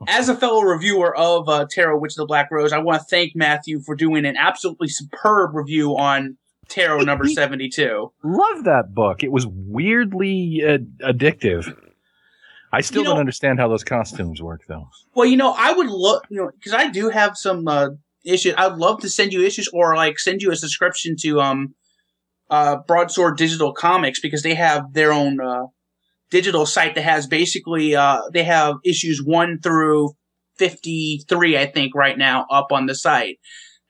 as 0.07 0.27
a 0.27 0.35
fellow 0.35 0.61
reviewer 0.61 1.15
of 1.15 1.47
uh, 1.47 1.67
Tarot 1.69 1.99
Witch 1.99 2.13
of 2.13 2.17
the 2.17 2.25
Black 2.25 2.51
Rose, 2.51 2.73
I 2.73 2.79
want 2.79 2.99
to 2.99 3.05
thank 3.05 3.33
Matthew 3.33 3.79
for 3.79 3.95
doing 3.95 4.25
an 4.25 4.35
absolutely 4.35 4.89
superb 4.89 5.55
review 5.55 5.95
on 5.97 6.37
Tarot 6.71 7.01
number 7.01 7.27
72. 7.27 8.11
Love 8.23 8.63
that 8.63 8.93
book. 8.95 9.23
It 9.23 9.31
was 9.31 9.45
weirdly 9.47 10.61
uh, 10.65 10.77
addictive. 11.05 11.75
I 12.73 12.81
still 12.81 13.01
You 13.01 13.03
know- 13.05 13.11
don't 13.11 13.19
understand 13.19 13.59
how 13.59 13.67
those 13.67 13.83
costumes 13.83 14.41
work, 14.41 14.61
though. 14.67 14.87
Well, 15.13 15.25
you 15.25 15.35
know, 15.37 15.53
I 15.57 15.73
would 15.73 15.87
look, 15.89 16.25
you 16.29 16.37
know, 16.37 16.49
because 16.57 16.73
I 16.73 16.89
do 16.89 17.09
have 17.09 17.35
some 17.35 17.67
uh, 17.67 17.89
issues. 18.23 18.53
I'd 18.57 18.77
love 18.77 19.01
to 19.01 19.09
send 19.09 19.33
you 19.33 19.43
issues 19.43 19.67
or 19.73 19.95
like 19.95 20.17
send 20.19 20.41
you 20.41 20.51
a 20.51 20.55
subscription 20.55 21.15
to 21.21 21.41
um, 21.41 21.75
uh, 22.49 22.77
Broadsword 22.87 23.37
Digital 23.37 23.73
Comics 23.73 24.21
because 24.21 24.41
they 24.43 24.55
have 24.55 24.93
their 24.93 25.11
own 25.11 25.41
uh, 25.41 25.63
digital 26.29 26.65
site 26.65 26.95
that 26.95 27.01
has 27.03 27.27
basically 27.27 27.93
uh, 27.95 28.21
they 28.31 28.43
have 28.45 28.75
issues 28.85 29.21
one 29.21 29.59
through 29.61 30.11
fifty 30.57 31.25
three, 31.27 31.57
I 31.57 31.65
think, 31.65 31.93
right 31.93 32.17
now 32.17 32.45
up 32.49 32.71
on 32.71 32.85
the 32.85 32.95
site. 32.95 33.39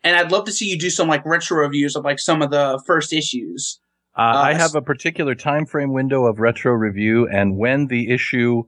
And 0.03 0.15
I'd 0.15 0.31
love 0.31 0.45
to 0.45 0.51
see 0.51 0.65
you 0.65 0.77
do 0.77 0.89
some 0.89 1.07
like 1.07 1.25
retro 1.25 1.57
reviews 1.57 1.95
of 1.95 2.03
like 2.03 2.19
some 2.19 2.41
of 2.41 2.49
the 2.49 2.81
first 2.85 3.13
issues. 3.13 3.79
Uh, 4.17 4.21
I 4.21 4.51
Uh, 4.53 4.57
have 4.57 4.75
a 4.75 4.81
particular 4.81 5.35
time 5.35 5.65
frame 5.65 5.93
window 5.93 6.25
of 6.25 6.39
retro 6.39 6.73
review, 6.73 7.27
and 7.29 7.57
when 7.57 7.87
the 7.87 8.11
issue, 8.11 8.63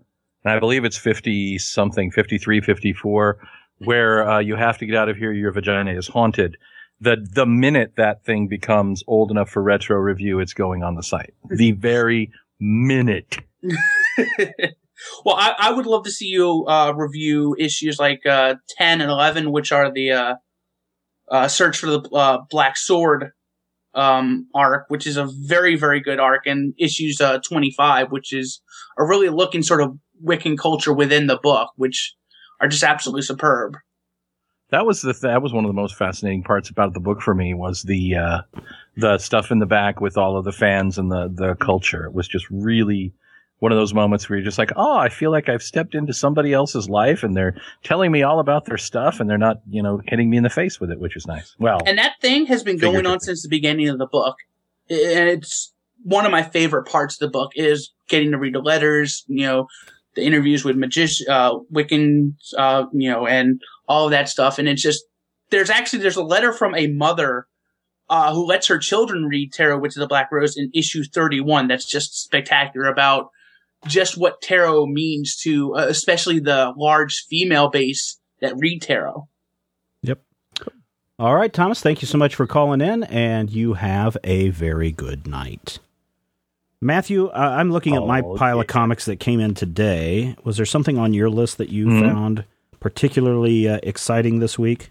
and 0.46 0.54
I 0.54 0.60
believe 0.60 0.86
it's 0.86 0.98
50 0.98 1.58
something, 1.58 2.12
53, 2.12 2.62
54, 2.62 3.38
where 3.80 4.30
uh, 4.30 4.40
you 4.40 4.56
have 4.56 4.78
to 4.78 4.86
get 4.86 4.96
out 4.96 5.10
of 5.10 5.18
here, 5.18 5.34
your 5.34 5.52
vagina 5.52 5.92
is 5.92 6.08
haunted. 6.08 6.56
The, 7.02 7.18
the 7.34 7.46
minute 7.46 7.94
that 7.98 8.24
thing 8.24 8.48
becomes 8.48 9.04
old 9.08 9.32
enough 9.32 9.50
for 9.50 9.62
retro 9.62 9.98
review, 9.98 10.40
it's 10.40 10.54
going 10.54 10.84
on 10.84 10.96
the 10.96 11.04
site. 11.04 11.34
The 11.50 11.72
very 11.74 12.32
minute. 12.60 13.40
Well, 15.26 15.36
I, 15.36 15.54
I 15.60 15.72
would 15.72 15.86
love 15.86 16.06
to 16.06 16.12
see 16.12 16.28
you 16.28 16.66
uh, 16.66 16.94
review 16.96 17.58
issues 17.60 18.00
like 18.00 18.26
uh, 18.26 18.56
10 18.78 19.02
and 19.02 19.12
11, 19.12 19.52
which 19.52 19.72
are 19.74 19.92
the 19.92 20.38
uh, 21.30 21.48
Search 21.48 21.78
for 21.78 21.88
the 21.88 22.02
uh, 22.10 22.40
Black 22.50 22.78
Sword 22.78 23.32
um, 23.94 24.48
arc, 24.54 24.86
which 24.90 25.06
is 25.06 25.18
a 25.18 25.26
very, 25.26 25.76
very 25.76 26.00
good 26.00 26.20
arc, 26.20 26.46
and 26.46 26.74
issues 26.78 27.22
uh, 27.22 27.40
25, 27.40 28.12
which 28.12 28.34
is 28.34 28.62
a 28.98 29.06
really 29.06 29.30
looking 29.30 29.64
sort 29.64 29.82
of 29.82 29.98
Wiccan 30.24 30.58
culture 30.58 30.94
within 30.94 31.28
the 31.28 31.38
book, 31.38 31.72
which 31.76 32.16
are 32.60 32.68
just 32.68 32.84
absolutely 32.84 33.22
superb. 33.22 33.78
That 34.70 34.86
was 34.86 35.02
the 35.02 35.14
th- 35.14 35.22
that 35.22 35.44
was 35.44 35.54
one 35.54 35.66
of 35.66 35.70
the 35.70 35.80
most 35.80 35.96
fascinating 35.96 36.44
parts 36.44 36.70
about 36.70 36.94
the 36.94 37.00
book 37.00 37.22
for 37.22 37.36
me 37.36 37.54
was 37.54 37.84
the 37.84 38.16
uh, 38.16 38.42
the 38.98 39.20
stuff 39.20 39.52
in 39.52 39.60
the 39.60 39.68
back 39.68 40.02
with 40.02 40.18
all 40.18 40.36
of 40.38 40.46
the 40.46 40.52
fans 40.52 40.98
and 40.98 41.12
the 41.12 41.32
the 41.32 41.56
culture. 41.56 42.06
It 42.06 42.14
was 42.14 42.28
just 42.28 42.50
really 42.50 43.14
one 43.60 43.72
of 43.72 43.78
those 43.78 43.94
moments 43.94 44.28
where 44.28 44.38
you're 44.38 44.46
just 44.46 44.58
like, 44.58 44.72
oh, 44.76 44.98
I 44.98 45.10
feel 45.10 45.32
like 45.32 45.48
I've 45.48 45.64
stepped 45.64 45.96
into 45.96 46.14
somebody 46.14 46.52
else's 46.52 46.90
life 46.90 47.24
and 47.24 47.36
they're 47.36 47.56
telling 47.84 48.12
me 48.12 48.22
all 48.22 48.40
about 48.40 48.66
their 48.66 48.78
stuff 48.78 49.20
and 49.20 49.30
they're 49.30 49.38
not, 49.38 49.62
you 49.70 49.82
know, 49.82 50.02
hitting 50.06 50.30
me 50.30 50.38
in 50.38 50.44
the 50.44 50.50
face 50.50 50.80
with 50.80 50.92
it, 50.92 51.00
which 51.00 51.16
is 51.16 51.26
nice. 51.26 51.56
Well, 51.60 51.80
And 51.86 51.98
that 51.98 52.14
thing 52.20 52.46
has 52.48 52.62
been 52.64 52.78
going 52.78 53.06
on 53.06 53.22
since 53.22 53.42
the 53.42 53.50
beginning 53.50 53.88
of 53.88 54.00
the 54.00 54.06
book. 54.06 54.36
And 54.90 55.30
it's 55.30 55.72
one 56.04 56.26
of 56.26 56.32
my 56.32 56.44
favorite 56.44 56.84
parts 56.84 57.16
of 57.16 57.20
the 57.20 57.32
book 57.32 57.52
is 57.56 57.92
getting 58.10 58.32
to 58.32 58.38
read 58.38 58.54
the 58.54 58.60
letters, 58.60 59.24
you 59.28 59.46
know, 59.46 59.68
the 60.16 60.24
interviews 60.24 60.66
with 60.66 60.76
magician, 60.76 61.28
uh, 61.30 61.58
Wiccan, 61.74 62.34
uh, 62.58 62.86
you 62.92 63.10
know, 63.10 63.26
and 63.26 63.62
all 63.88 64.06
of 64.06 64.12
that 64.12 64.30
stuff. 64.30 64.60
And 64.60 64.68
it's 64.68 64.82
just, 64.82 65.06
there's 65.50 65.70
actually, 65.70 66.00
there's 66.00 66.18
a 66.18 66.24
letter 66.24 66.52
from 66.52 66.76
a 66.76 66.88
mother, 66.88 67.48
uh, 68.10 68.34
who 68.34 68.46
lets 68.46 68.68
her 68.68 68.78
children 68.78 69.26
read 69.26 69.54
Tarot 69.54 69.80
Witch 69.80 69.96
of 69.96 70.02
the 70.02 70.08
Black 70.08 70.32
Rose 70.32 70.58
in 70.58 70.70
issue 70.74 71.04
31. 71.04 71.68
That's 71.68 71.90
just 71.90 72.22
spectacular 72.22 72.88
about 72.88 73.30
just 73.88 74.18
what 74.18 74.42
tarot 74.42 74.86
means 74.88 75.36
to, 75.38 75.76
uh, 75.76 75.86
especially 75.88 76.40
the 76.40 76.74
large 76.78 77.26
female 77.30 77.70
base 77.70 78.20
that 78.42 78.54
read 78.58 78.82
tarot. 78.82 79.28
Yep. 80.02 80.22
All 81.20 81.36
right, 81.36 81.54
Thomas, 81.54 81.82
thank 81.82 82.02
you 82.02 82.08
so 82.08 82.18
much 82.18 82.36
for 82.36 82.48
calling 82.48 82.82
in, 82.82 83.04
and 83.04 83.50
you 83.50 83.74
have 83.74 84.18
a 84.24 84.50
very 84.50 84.92
good 84.92 85.28
night. 85.28 85.80
Matthew, 86.82 87.28
uh, 87.28 87.32
I'm 87.58 87.72
looking 87.72 87.96
at 87.96 88.06
my 88.06 88.22
Oh, 88.22 88.36
pile 88.36 88.60
of 88.60 88.68
comics 88.68 89.06
that 89.06 89.18
came 89.20 89.40
in 89.40 89.54
today. 89.54 90.36
Was 90.44 90.58
there 90.58 90.66
something 90.66 90.98
on 90.98 91.14
your 91.14 91.30
list 91.30 91.58
that 91.60 91.70
you 91.70 91.86
Mhm. 91.86 92.02
found 92.02 92.46
particularly 92.82 93.70
uh, 93.70 93.80
exciting 93.84 94.40
this 94.40 94.60
week? 94.60 94.90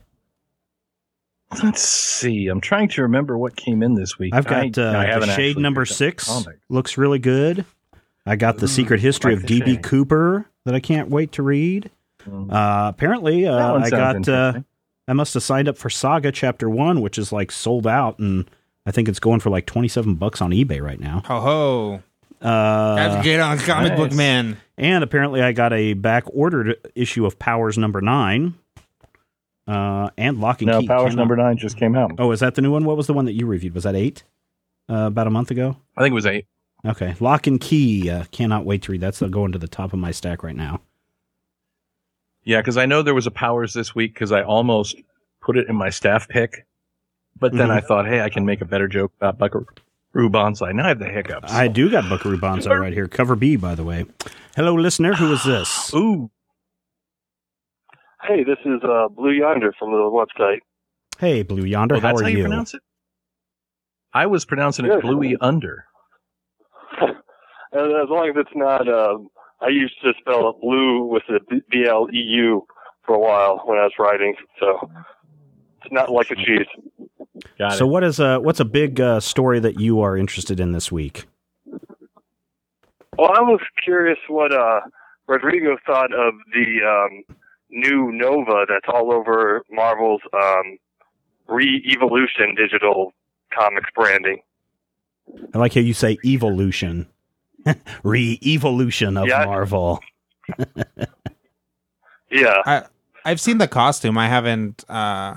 let's 1.63 1.83
see. 1.83 2.49
I'm 2.49 2.63
trying 2.63 2.89
to 2.89 3.03
remember 3.03 3.37
what 3.37 3.57
came 3.57 3.83
in 3.83 3.93
this 3.95 4.19
week. 4.19 4.35
I've 4.35 4.47
got 4.47 4.79
I- 4.79 4.83
uh, 4.83 5.15
I 5.17 5.19
the 5.19 5.35
Shade 5.35 5.59
number 5.59 5.85
six. 5.85 6.27
comic. 6.27 6.59
Looks 6.71 6.97
really 6.97 7.19
good. 7.19 7.67
I 8.27 8.37
got 8.37 8.59
the 8.59 8.69
Secret 8.69 9.01
History 9.01 9.35
like 9.35 9.45
of 9.45 9.51
DB 9.51 9.83
Cooper 9.83 10.47
that 10.65 10.75
I 10.75 10.81
can't 10.81 11.11
wait 11.11 11.33
to 11.33 11.43
read. 11.43 11.91
Mm. 12.29 12.53
Uh, 12.53 12.89
apparently, 12.89 13.47
uh, 13.47 13.75
I 13.79 13.91
got. 13.91 14.29
Uh, 14.29 14.61
I 15.09 15.13
must 15.15 15.35
have 15.35 15.43
signed 15.43 15.69
up 15.69 15.77
for 15.77 15.91
Saga 15.91 16.31
Chapter 16.31 16.71
One, 16.71 17.01
which 17.01 17.19
is 17.19 17.33
like 17.33 17.51
sold 17.51 17.87
out, 17.87 18.19
and 18.21 18.49
I 18.87 18.93
think 18.93 19.09
it's 19.09 19.19
going 19.19 19.41
for 19.41 19.51
like 19.51 19.67
twenty 19.67 19.89
seven 19.89 20.15
bucks 20.15 20.41
on 20.41 20.51
eBay 20.53 20.81
right 20.81 21.01
now. 21.01 21.23
Ho 21.27 21.41
ho! 21.41 22.03
Uh, 22.41 22.97
Have 22.97 23.19
to 23.19 23.25
get 23.25 23.41
on 23.41 23.59
comic 23.59 23.97
book 23.97 24.13
man. 24.13 24.57
and 24.79 25.03
apparently, 25.03 25.43
I 25.43 25.53
got 25.53 25.73
a 25.73 25.95
back 25.95 26.25
ordered 26.33 26.77
issue 26.95 27.27
of 27.27 27.39
Powers 27.39 27.77
number 27.77 28.01
nine. 28.01 28.55
Uh, 29.67 30.11
and 30.19 30.41
Locke 30.41 30.61
and 30.63 30.71
no, 30.71 30.81
Key. 30.81 30.89
Powers 30.89 31.11
cannot- 31.11 31.17
number 31.23 31.37
nine 31.37 31.57
just 31.57 31.77
came 31.77 31.95
out. 31.95 32.13
Oh, 32.19 32.31
is 32.33 32.41
that 32.41 32.55
the 32.55 32.63
new 32.63 32.71
one? 32.73 32.85
What 32.85 32.97
was 32.97 33.07
the 33.07 33.13
one 33.15 33.25
that 33.27 33.33
you 33.33 33.47
reviewed? 33.47 33.75
Was 33.75 33.85
that 33.85 33.95
eight? 33.95 34.25
Uh, 34.91 35.07
about 35.07 35.27
a 35.29 35.31
month 35.31 35.51
ago. 35.53 35.77
I 35.97 36.03
think 36.03 36.13
it 36.13 36.15
was 36.15 36.27
eight. 36.27 36.47
Okay, 36.85 37.15
Locke 37.21 37.47
and 37.47 37.61
Key. 37.61 38.11
Uh, 38.11 38.25
cannot 38.33 38.65
wait 38.65 38.83
to 38.83 38.93
read. 38.93 39.01
That's 39.01 39.21
going 39.21 39.53
to 39.53 39.59
the 39.59 39.69
top 39.69 39.93
of 39.93 39.99
my 39.99 40.11
stack 40.11 40.43
right 40.43 40.57
now. 40.57 40.81
Yeah, 42.45 42.61
because 42.61 42.77
I 42.77 42.87
know 42.87 43.03
there 43.03 43.15
was 43.15 43.27
a 43.29 43.31
Powers 43.31 43.73
this 43.73 43.95
week 43.95 44.15
because 44.15 44.33
I 44.33 44.43
almost 44.43 44.97
put 45.41 45.57
it 45.57 45.69
in 45.69 45.77
my 45.77 45.91
staff 45.91 46.29
pick, 46.29 46.67
but 47.39 47.53
then 47.53 47.69
Mhm. 47.69 47.77
I 47.77 47.81
thought, 47.81 48.07
hey, 48.07 48.21
I 48.21 48.29
can 48.31 48.45
make 48.45 48.61
a 48.61 48.65
better 48.65 48.89
joke 48.89 49.13
about 49.21 49.39
Buckaroo 49.39 50.29
Banzai. 50.29 50.73
Now 50.73 50.87
I 50.87 50.89
have 50.89 50.99
the 50.99 51.09
hiccups. 51.09 51.53
I 51.53 51.69
do 51.69 51.89
got 51.89 52.09
Buckaroo 52.09 52.39
Banzai 52.39 52.75
right 52.75 52.93
here. 52.93 53.07
Cover 53.07 53.37
B, 53.37 53.55
by 53.55 53.77
the 53.77 53.85
way. 53.85 54.07
Hello, 54.57 54.75
listener. 54.75 55.15
Who 55.15 55.33
is 55.33 55.45
this? 55.45 55.95
Ooh, 55.95 56.31
Hey, 58.25 58.45
this 58.45 58.59
is 58.65 58.81
uh, 58.85 59.09
Blue 59.09 59.33
Yonder 59.33 59.73
from 59.79 59.91
the 59.91 59.97
website. 59.99 60.61
Hey, 61.19 61.43
Blue 61.43 61.65
Yonder. 61.65 61.97
oh, 61.97 62.01
how 62.01 62.09
that's 62.09 62.21
are 62.21 62.25
how 62.25 62.29
you, 62.31 62.39
you? 62.39 62.45
pronounce 62.45 62.73
it. 62.75 62.81
I 64.15 64.27
was 64.27 64.45
pronouncing 64.45 64.85
it 64.85 64.89
Good. 64.89 65.01
Bluey 65.03 65.37
Under. 65.41 65.87
As, 67.73 67.83
as 68.05 68.09
long 68.09 68.29
as 68.29 68.37
it's 68.37 68.55
not, 68.55 68.89
um, 68.89 69.29
I 69.61 69.69
used 69.69 70.01
to 70.03 70.13
spell 70.21 70.51
it 70.51 70.61
blue 70.61 71.05
with 71.05 71.23
the 71.29 71.41
B 71.71 71.85
L 71.89 72.09
E 72.13 72.19
U 72.19 72.67
for 73.05 73.15
a 73.15 73.19
while 73.19 73.63
when 73.65 73.79
I 73.79 73.83
was 73.83 73.93
writing, 73.99 74.35
so 74.61 74.91
it's 75.83 75.93
not 75.93 76.11
like 76.11 76.31
a 76.31 76.37
cheese. 76.37 76.67
Got 77.59 77.73
So, 77.75 77.87
it. 77.87 77.89
what 77.89 78.05
is 78.05 78.21
a 78.21 78.39
what's 78.39 78.61
a 78.61 78.65
big 78.65 79.01
uh, 79.01 79.21
story 79.21 79.59
that 79.61 79.81
you 79.81 80.01
are 80.01 80.17
interested 80.17 80.61
in 80.61 80.73
this 80.73 80.93
week? 80.93 81.27
Well, 83.19 83.31
I 83.35 83.41
was 83.41 83.61
curious 83.85 84.19
what 84.29 84.53
uh, 84.53 84.81
Rodrigo 85.27 85.77
thought 85.87 86.13
of 86.15 86.35
the 86.55 86.81
um, 86.87 87.37
new 87.71 88.11
Nova 88.13 88.65
that's 88.69 88.87
all 88.89 89.13
over 89.13 89.63
Marvel's 89.71 90.23
um, 90.33 90.79
re-evolution 91.49 92.55
digital 92.55 93.13
comics 93.53 93.91
branding. 93.95 94.41
I 95.55 95.59
like 95.59 95.75
how 95.75 95.81
you 95.81 95.95
say 95.95 96.19
evolution, 96.25 97.07
re-evolution 98.03 99.17
of 99.17 99.27
Yeah. 99.29 99.45
Marvel. 99.45 100.01
Yeah, 102.31 102.63
I, 102.65 102.83
I've 103.27 103.41
seen 103.41 103.59
the 103.59 103.69
costume. 103.69 104.17
I 104.17 104.27
haven't. 104.27 104.85
Uh, 104.89 105.35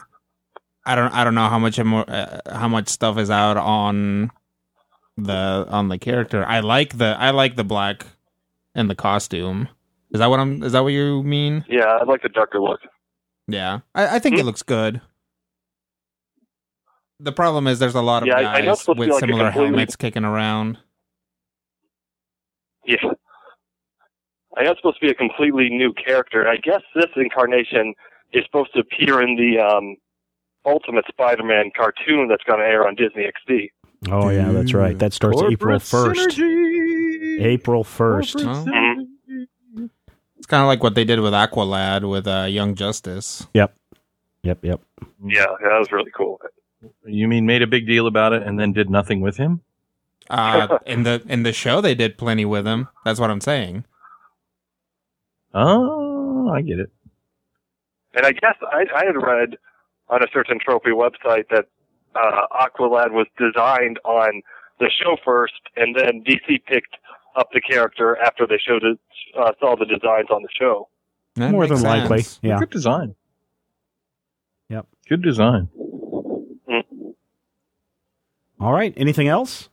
I 0.85 0.95
don't. 0.95 1.11
I 1.13 1.25
don't 1.25 1.35
know 1.35 1.49
how 1.49 1.59
much 1.59 1.77
more. 1.83 2.05
Uh, 2.09 2.39
how 2.49 2.69
much 2.69 2.87
stuff 2.87 3.17
is 3.17 3.29
out 3.29 3.57
on 3.57 4.31
the 5.17 5.65
on 5.69 5.89
the 5.89 5.97
character. 5.97 6.45
I 6.45 6.61
like 6.61 6.97
the. 6.97 7.17
I 7.19 7.31
like 7.31 7.57
the 7.57 7.65
black 7.65 8.05
and 8.75 8.89
the 8.89 8.95
costume. 8.95 9.67
Is 10.11 10.19
that 10.19 10.27
what 10.29 10.39
I'm? 10.39 10.63
Is 10.63 10.71
that 10.71 10.83
what 10.83 10.93
you 10.93 11.21
mean? 11.23 11.65
yeah, 11.67 11.83
I 11.99 12.05
like 12.05 12.21
the 12.21 12.29
darker 12.29 12.61
look. 12.61 12.79
Yeah, 13.49 13.79
I, 13.93 14.15
I 14.15 14.19
think 14.19 14.35
it 14.35 14.41
Hmm? 14.41 14.45
looks 14.45 14.63
good. 14.63 15.01
The 17.19 17.33
problem 17.33 17.67
is 17.67 17.79
there's 17.79 17.95
a 17.95 18.01
lot 18.01 18.23
of 18.23 18.27
Yeah, 18.27 18.35
I- 18.35 18.39
I 18.39 18.59
know 18.61 18.67
guys 18.67 18.73
it's 18.73 18.81
supposed 18.81 18.95
to 18.97 18.99
with 19.01 19.07
be 19.09 19.11
like 19.13 19.19
similar 19.19 19.43
completely- 19.51 19.67
helmets 19.67 19.95
kicking 19.97 20.23
around. 20.23 20.77
Yeah. 22.85 22.97
I 24.57 24.63
know 24.63 24.71
it's 24.71 24.79
supposed 24.79 24.99
to 24.99 25.05
be 25.05 25.11
a 25.11 25.15
completely 25.15 25.69
new 25.69 25.93
character. 25.93 26.47
I 26.47 26.57
guess 26.57 26.81
this 26.95 27.09
incarnation 27.15 27.93
is 28.31 28.43
supposed 28.45 28.73
to 28.73 28.79
appear 28.79 29.21
in 29.21 29.35
the 29.35 29.59
um, 29.59 29.97
Ultimate 30.65 31.05
Spider-Man 31.09 31.71
cartoon 31.75 32.27
that's 32.29 32.43
going 32.43 32.59
to 32.59 32.65
air 32.65 32.87
on 32.87 32.95
Disney 32.95 33.23
XD. 33.23 33.69
Oh 34.11 34.29
yeah, 34.29 34.51
that's 34.51 34.73
right. 34.73 34.97
That 34.97 35.13
starts 35.13 35.41
April 35.41 35.79
first. 35.79 36.37
synergy. 36.37 37.41
April 37.41 37.83
first. 37.83 38.35
Corporate 38.35 38.67
Huh? 38.67 39.87
It's 40.37 40.47
kind 40.47 40.61
of 40.61 40.67
like 40.67 40.83
what 40.83 40.93
they 40.93 41.05
did 41.05 41.19
with 41.21 41.33
Aqualad 41.33 42.07
with 42.07 42.27
uh, 42.27 42.45
Young 42.47 42.75
Justice. 42.75 43.47
Yep, 43.53 43.75
yep. 44.43 44.59
Yep. 44.63 44.81
yeah, 45.25 45.45
that 45.63 45.79
was 45.79 45.91
really 45.91 46.11
cool. 46.15 46.39
You 47.03 47.27
mean 47.27 47.47
made 47.47 47.63
a 47.63 47.67
big 47.67 47.87
deal 47.87 48.05
about 48.05 48.33
it 48.33 48.43
and 48.43 48.59
then 48.59 48.73
did 48.73 48.89
nothing 48.89 49.21
with 49.21 49.37
him? 49.37 49.61
Uh, 50.29 50.79
in 50.85 51.03
the 51.03 51.23
in 51.27 51.43
the 51.43 51.53
show, 51.53 51.81
they 51.81 51.95
did 51.95 52.17
plenty 52.17 52.45
with 52.45 52.65
him. 52.65 52.87
That's 53.03 53.19
what 53.19 53.29
I'm 53.29 53.41
saying. 53.41 53.85
Oh, 55.53 56.49
I 56.49 56.61
get 56.61 56.79
it. 56.79 56.91
And 58.13 58.25
I 58.25 58.31
guess 58.31 58.55
I, 58.61 58.85
I 58.95 59.05
had 59.05 59.15
read 59.15 59.57
on 60.09 60.23
a 60.23 60.27
certain 60.33 60.59
trophy 60.59 60.91
website 60.91 61.47
that 61.49 61.65
uh, 62.15 62.47
Aqualad 62.51 63.11
was 63.11 63.27
designed 63.37 63.99
on 64.05 64.41
the 64.79 64.89
show 65.01 65.17
first, 65.23 65.53
and 65.75 65.95
then 65.95 66.23
DC 66.23 66.63
picked 66.65 66.95
up 67.35 67.49
the 67.53 67.61
character 67.61 68.17
after 68.17 68.47
they 68.47 68.57
showed 68.57 68.83
it, 68.83 68.99
uh, 69.37 69.51
saw 69.59 69.75
the 69.75 69.85
designs 69.85 70.29
on 70.29 70.41
the 70.41 70.49
show. 70.57 70.87
That 71.35 71.51
More 71.51 71.67
than 71.67 71.81
makes 71.81 72.09
likely. 72.09 72.25
Yeah. 72.41 72.59
Good 72.59 72.69
design. 72.69 73.15
Yep. 74.69 74.87
Good 75.09 75.21
design. 75.21 75.69
All 78.59 78.71
right. 78.71 78.93
Anything 78.95 79.27
else? 79.27 79.69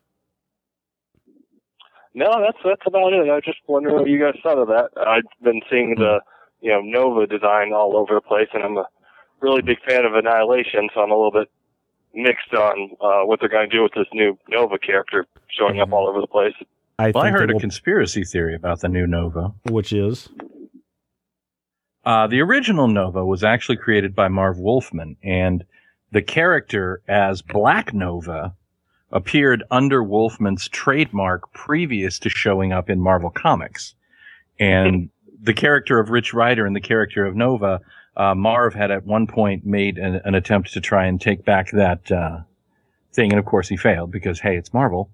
No, 2.14 2.26
that's 2.40 2.58
that's 2.64 2.82
about 2.86 3.12
it. 3.12 3.28
I 3.28 3.34
was 3.34 3.42
just 3.44 3.58
wondering 3.66 3.96
what 3.96 4.08
you 4.08 4.20
guys 4.20 4.38
thought 4.42 4.58
of 4.58 4.68
that. 4.68 4.90
I've 5.00 5.22
been 5.42 5.60
seeing 5.70 5.94
the 5.96 6.20
you 6.60 6.70
know 6.70 6.80
Nova 6.82 7.26
design 7.26 7.72
all 7.72 7.96
over 7.96 8.14
the 8.14 8.20
place, 8.20 8.48
and 8.52 8.62
I'm 8.62 8.76
a 8.76 8.86
really 9.40 9.62
big 9.62 9.78
fan 9.88 10.04
of 10.04 10.14
Annihilation, 10.14 10.88
so 10.94 11.00
I'm 11.00 11.10
a 11.10 11.16
little 11.16 11.32
bit 11.32 11.50
mixed 12.14 12.52
on 12.52 12.90
uh, 13.00 13.24
what 13.26 13.40
they're 13.40 13.48
going 13.48 13.68
to 13.70 13.74
do 13.76 13.82
with 13.82 13.92
this 13.94 14.06
new 14.12 14.38
Nova 14.48 14.78
character 14.78 15.26
showing 15.48 15.80
up 15.80 15.92
all 15.92 16.06
over 16.06 16.20
the 16.20 16.26
place. 16.26 16.52
I 16.98 17.10
Well, 17.14 17.24
I 17.24 17.30
heard 17.30 17.50
a 17.50 17.54
will- 17.54 17.60
conspiracy 17.60 18.24
theory 18.24 18.54
about 18.54 18.80
the 18.80 18.88
new 18.88 19.06
Nova. 19.06 19.52
which 19.70 19.92
is 19.94 20.28
Uh, 22.04 22.26
the 22.26 22.40
original 22.40 22.88
Nova 22.88 23.24
was 23.24 23.42
actually 23.44 23.76
created 23.76 24.14
by 24.14 24.28
Marv 24.28 24.58
Wolfman, 24.58 25.16
and 25.22 25.64
the 26.10 26.20
character 26.22 27.00
as 27.08 27.40
Black 27.42 27.94
Nova 27.94 28.54
appeared 29.12 29.62
under 29.70 30.02
Wolfman's 30.02 30.68
trademark 30.68 31.52
previous 31.52 32.18
to 32.20 32.30
showing 32.30 32.72
up 32.72 32.88
in 32.88 33.00
Marvel 33.00 33.30
Comics. 33.30 33.94
and 34.58 35.10
the 35.42 35.52
character 35.52 35.98
of 35.98 36.10
Rich 36.10 36.32
Rider 36.32 36.64
and 36.66 36.76
the 36.76 36.80
character 36.80 37.26
of 37.26 37.34
Nova, 37.34 37.80
uh, 38.16 38.34
Marv 38.34 38.74
had 38.74 38.90
at 38.90 39.04
one 39.04 39.26
point 39.26 39.66
made 39.66 39.98
an, 39.98 40.20
an 40.24 40.34
attempt 40.34 40.72
to 40.74 40.80
try 40.80 41.06
and 41.06 41.20
take 41.20 41.44
back 41.44 41.70
that 41.72 42.12
uh, 42.12 42.40
thing, 43.12 43.32
and 43.32 43.38
of 43.38 43.44
course 43.44 43.68
he 43.68 43.76
failed 43.76 44.12
because 44.12 44.40
hey, 44.40 44.56
it's 44.56 44.72
Marvel. 44.72 45.10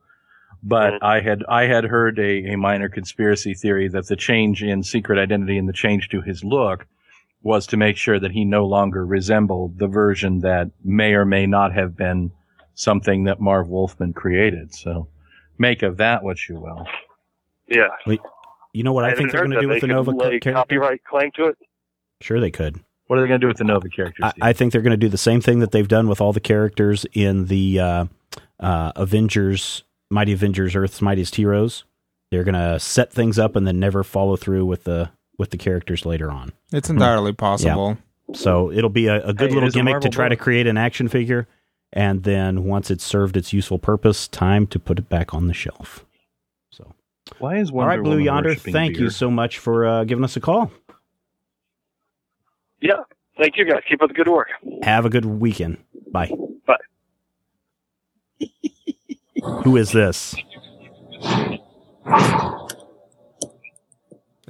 But 0.62 1.02
I 1.02 1.20
had 1.20 1.44
I 1.48 1.66
had 1.66 1.84
heard 1.84 2.18
a, 2.18 2.52
a 2.52 2.56
minor 2.56 2.88
conspiracy 2.88 3.54
theory 3.54 3.88
that 3.88 4.08
the 4.08 4.16
change 4.16 4.62
in 4.62 4.82
secret 4.82 5.18
identity 5.18 5.56
and 5.56 5.68
the 5.68 5.72
change 5.72 6.08
to 6.10 6.20
his 6.20 6.42
look 6.42 6.86
was 7.42 7.66
to 7.68 7.76
make 7.76 7.96
sure 7.96 8.18
that 8.18 8.32
he 8.32 8.44
no 8.44 8.66
longer 8.66 9.06
resembled 9.06 9.78
the 9.78 9.86
version 9.86 10.40
that 10.40 10.70
may 10.84 11.14
or 11.14 11.24
may 11.24 11.46
not 11.46 11.72
have 11.72 11.96
been 11.96 12.32
something 12.78 13.24
that 13.24 13.40
Marv 13.40 13.68
Wolfman 13.68 14.12
created. 14.12 14.72
So 14.72 15.08
make 15.58 15.82
of 15.82 15.96
that 15.96 16.22
what 16.22 16.48
you 16.48 16.60
will. 16.60 16.86
Yeah. 17.66 17.88
You 18.72 18.84
know 18.84 18.92
what 18.92 19.04
I, 19.04 19.14
think 19.14 19.32
they're 19.32 19.44
going 19.44 19.50
to 19.50 19.60
do 19.60 19.68
with 19.68 19.80
the 19.80 19.88
Nova 19.88 20.14
character? 20.14 20.52
copyright 20.52 21.02
claim 21.04 21.32
to 21.34 21.46
it. 21.46 21.58
Sure, 22.20 22.38
they 22.38 22.52
could. 22.52 22.78
What 23.08 23.18
are 23.18 23.22
they 23.22 23.28
going 23.28 23.40
to 23.40 23.44
do 23.44 23.48
with 23.48 23.56
the 23.56 23.64
Nova 23.64 23.88
characters? 23.88 24.24
I, 24.24 24.50
I 24.50 24.52
think 24.52 24.72
they're 24.72 24.82
going 24.82 24.92
to 24.92 24.96
do 24.96 25.08
the 25.08 25.18
same 25.18 25.40
thing 25.40 25.58
that 25.58 25.72
they've 25.72 25.88
done 25.88 26.08
with 26.08 26.20
all 26.20 26.32
the 26.32 26.40
characters 26.40 27.04
in 27.12 27.46
the 27.46 27.80
uh, 27.80 28.04
uh, 28.60 28.92
Avengers, 28.94 29.82
Mighty 30.08 30.32
Avengers, 30.32 30.76
Earth's 30.76 31.02
Mightiest 31.02 31.34
Heroes. 31.34 31.84
They're 32.30 32.44
going 32.44 32.54
to 32.54 32.78
set 32.78 33.12
things 33.12 33.38
up 33.38 33.56
and 33.56 33.66
then 33.66 33.80
never 33.80 34.04
follow 34.04 34.36
through 34.36 34.66
with 34.66 34.84
the 34.84 35.10
with 35.36 35.50
the 35.50 35.56
characters 35.56 36.06
later 36.06 36.30
on. 36.30 36.52
It's 36.72 36.90
entirely 36.90 37.32
possible. 37.32 37.98
So 38.34 38.70
it'll 38.70 38.90
be 38.90 39.06
a, 39.06 39.24
a 39.24 39.32
good 39.32 39.50
Hey, 39.50 39.54
little 39.54 39.68
is 39.68 39.74
a 39.74 39.78
gimmick 39.78 39.94
to 39.94 39.94
Marvel 39.94 40.10
try 40.10 40.28
to 40.28 40.36
create 40.36 40.66
an 40.66 40.76
action 40.76 41.08
figure, 41.08 41.48
and 41.92 42.24
then 42.24 42.64
once 42.64 42.90
it's 42.90 43.04
served 43.04 43.36
its 43.36 43.52
useful 43.52 43.78
purpose, 43.78 44.28
time 44.28 44.66
to 44.68 44.78
put 44.78 44.98
it 44.98 45.08
back 45.08 45.32
on 45.32 45.46
the 45.46 45.54
shelf. 45.54 46.04
So, 46.70 46.94
Why 47.38 47.56
is 47.58 47.70
all 47.70 47.76
Wonder 47.76 47.88
right, 47.90 48.02
Blue 48.02 48.10
Woman 48.12 48.24
Yonder, 48.24 48.48
worshiping 48.50 48.72
thank 48.72 48.98
you 48.98 49.10
so 49.10 49.30
much 49.30 49.58
for 49.58 49.86
uh, 49.86 50.04
giving 50.04 50.24
us 50.24 50.36
a 50.36 50.40
call. 50.40 50.70
Yeah. 52.80 53.02
Thank 53.38 53.56
you 53.56 53.64
guys. 53.64 53.82
Keep 53.88 54.02
up 54.02 54.08
the 54.08 54.14
good 54.14 54.28
work. 54.28 54.48
Have 54.82 55.06
a 55.06 55.10
good 55.10 55.24
weekend. 55.24 55.78
Bye. 56.10 56.32
Bye. 56.66 56.76
Who 59.62 59.76
is 59.76 59.92
this? 59.92 60.34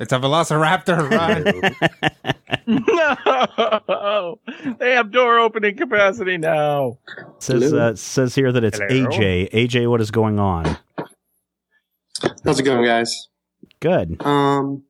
It's 0.00 0.12
a 0.12 0.18
Velociraptor 0.18 1.10
run. 2.66 2.78
no, 3.88 4.38
they 4.78 4.92
have 4.92 5.10
door 5.10 5.38
opening 5.38 5.76
capacity 5.76 6.36
now. 6.38 6.98
Says 7.38 7.72
uh, 7.72 7.94
says 7.96 8.34
here 8.34 8.52
that 8.52 8.64
it's 8.64 8.78
Hello? 8.78 8.88
AJ. 9.08 9.50
AJ, 9.52 9.90
what 9.90 10.00
is 10.00 10.10
going 10.10 10.38
on? 10.38 10.76
How's 12.44 12.58
it 12.60 12.64
going, 12.64 12.84
guys? 12.84 13.28
Good. 13.80 14.20
Um, 14.24 14.84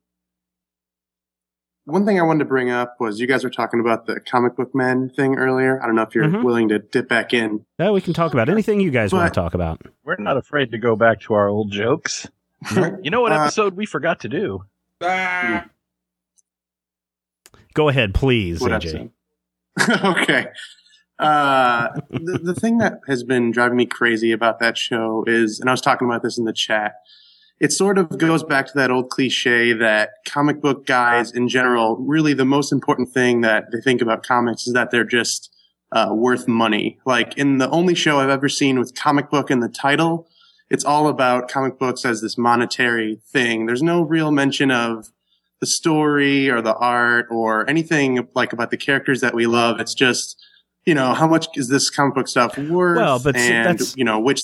one 1.84 2.04
thing 2.04 2.18
I 2.18 2.22
wanted 2.22 2.40
to 2.40 2.44
bring 2.44 2.70
up 2.70 2.96
was 3.00 3.18
you 3.20 3.26
guys 3.26 3.44
were 3.44 3.50
talking 3.50 3.80
about 3.80 4.06
the 4.06 4.20
comic 4.20 4.56
book 4.56 4.74
men 4.74 5.10
thing 5.16 5.36
earlier. 5.36 5.82
I 5.82 5.86
don't 5.86 5.94
know 5.94 6.02
if 6.02 6.14
you're 6.14 6.24
Mhm. 6.26 6.42
willing 6.44 6.68
to 6.68 6.78
dip 6.78 7.08
back 7.08 7.32
in. 7.32 7.64
Uh, 7.82 7.92
we 7.92 8.00
can 8.00 8.12
talk 8.12 8.32
about 8.34 8.48
anything 8.48 8.80
you 8.80 8.90
guys 8.90 9.12
want 9.12 9.32
to 9.32 9.40
talk 9.40 9.54
about. 9.54 9.80
We're 10.04 10.16
not 10.16 10.36
afraid 10.36 10.70
to 10.72 10.78
go 10.78 10.96
back 10.96 11.20
to 11.22 11.34
our 11.34 11.48
old 11.48 11.70
jokes. 11.72 12.26
You 13.02 13.10
know 13.10 13.20
what 13.20 13.30
Uh, 13.32 13.42
episode 13.42 13.74
we 13.76 13.86
forgot 13.86 14.20
to 14.20 14.28
do? 14.28 14.64
Ah. 15.00 15.66
Go 17.74 17.88
ahead, 17.88 18.14
please, 18.14 18.60
What 18.60 18.72
AJ. 18.72 19.10
okay. 20.04 20.46
Uh, 21.18 21.88
the, 22.10 22.40
the 22.42 22.54
thing 22.54 22.78
that 22.78 23.00
has 23.06 23.22
been 23.22 23.50
driving 23.50 23.76
me 23.76 23.86
crazy 23.86 24.32
about 24.32 24.60
that 24.60 24.76
show 24.76 25.24
is, 25.26 25.60
and 25.60 25.68
I 25.68 25.72
was 25.72 25.80
talking 25.80 26.08
about 26.08 26.22
this 26.22 26.38
in 26.38 26.44
the 26.44 26.52
chat, 26.52 26.94
it 27.60 27.72
sort 27.72 27.98
of 27.98 28.18
goes 28.18 28.44
back 28.44 28.66
to 28.66 28.72
that 28.76 28.90
old 28.90 29.10
cliche 29.10 29.72
that 29.72 30.10
comic 30.28 30.60
book 30.60 30.86
guys 30.86 31.32
in 31.32 31.48
general, 31.48 31.96
really 31.96 32.32
the 32.32 32.44
most 32.44 32.72
important 32.72 33.10
thing 33.10 33.40
that 33.40 33.64
they 33.72 33.80
think 33.80 34.00
about 34.00 34.22
comics 34.22 34.66
is 34.66 34.74
that 34.74 34.90
they're 34.90 35.04
just 35.04 35.52
uh, 35.90 36.10
worth 36.12 36.46
money. 36.46 36.98
Like 37.04 37.36
in 37.36 37.58
the 37.58 37.68
only 37.70 37.94
show 37.94 38.20
I've 38.20 38.28
ever 38.28 38.48
seen 38.48 38.78
with 38.78 38.94
comic 38.94 39.28
book 39.30 39.50
in 39.50 39.58
the 39.60 39.68
title, 39.68 40.28
it's 40.70 40.84
all 40.84 41.08
about 41.08 41.48
comic 41.48 41.78
books 41.78 42.04
as 42.04 42.20
this 42.20 42.36
monetary 42.38 43.20
thing. 43.32 43.66
There's 43.66 43.82
no 43.82 44.02
real 44.02 44.30
mention 44.30 44.70
of 44.70 45.10
the 45.60 45.66
story 45.66 46.48
or 46.50 46.60
the 46.60 46.74
art 46.76 47.26
or 47.30 47.68
anything 47.68 48.28
like 48.34 48.52
about 48.52 48.70
the 48.70 48.76
characters 48.76 49.20
that 49.22 49.34
we 49.34 49.46
love. 49.46 49.80
It's 49.80 49.94
just, 49.94 50.40
you 50.84 50.94
know, 50.94 51.14
how 51.14 51.26
much 51.26 51.46
is 51.56 51.68
this 51.68 51.90
comic 51.90 52.14
book 52.14 52.28
stuff 52.28 52.56
worth? 52.58 52.96
Well, 52.98 53.18
but 53.18 53.36
and, 53.36 53.66
that's- 53.66 53.96
you 53.96 54.04
know, 54.04 54.20
which, 54.20 54.42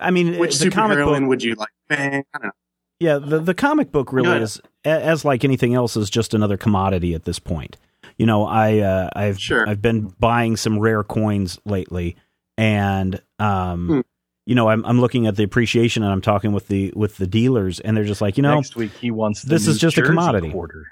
I 0.00 0.10
mean, 0.10 0.38
which 0.38 0.58
the 0.58 0.70
comic 0.70 0.98
superheroine 0.98 1.20
book, 1.20 1.28
would 1.28 1.42
you 1.42 1.54
like? 1.54 1.68
bang? 1.88 2.24
I 2.34 2.38
don't 2.38 2.46
know. 2.46 2.52
yeah, 2.98 3.18
the 3.18 3.38
the 3.40 3.54
comic 3.54 3.92
book 3.92 4.12
really 4.12 4.28
Yeah. 4.30 4.40
is, 4.42 4.60
as 4.84 5.24
like 5.24 5.44
anything 5.44 5.74
else, 5.74 5.96
is 5.96 6.08
just 6.10 6.34
another 6.34 6.56
commodity 6.56 7.14
at 7.14 7.24
this 7.24 7.38
point. 7.38 7.76
You 8.18 8.26
know, 8.26 8.44
I 8.46 8.78
uh, 8.78 9.10
I've 9.14 9.38
Sure. 9.40 9.68
I've 9.68 9.82
been 9.82 10.14
buying 10.18 10.56
some 10.56 10.78
rare 10.78 11.02
coins 11.04 11.58
lately, 11.64 12.16
and 12.56 13.20
um, 13.38 13.86
Hmm. 13.88 14.00
You 14.46 14.54
know, 14.54 14.68
I'm 14.68 14.84
I'm 14.84 15.00
looking 15.00 15.26
at 15.26 15.36
the 15.36 15.42
appreciation, 15.42 16.02
and 16.02 16.12
I'm 16.12 16.20
talking 16.20 16.52
with 16.52 16.68
the 16.68 16.92
with 16.94 17.16
the 17.16 17.26
dealers, 17.26 17.80
and 17.80 17.96
they're 17.96 18.04
just 18.04 18.20
like, 18.20 18.36
you 18.36 18.42
know, 18.42 18.56
Next 18.56 18.76
week 18.76 18.92
he 19.00 19.10
wants 19.10 19.42
this 19.42 19.66
is 19.66 19.78
just 19.78 19.96
a 19.96 20.02
commodity. 20.02 20.50
Quarter. 20.50 20.84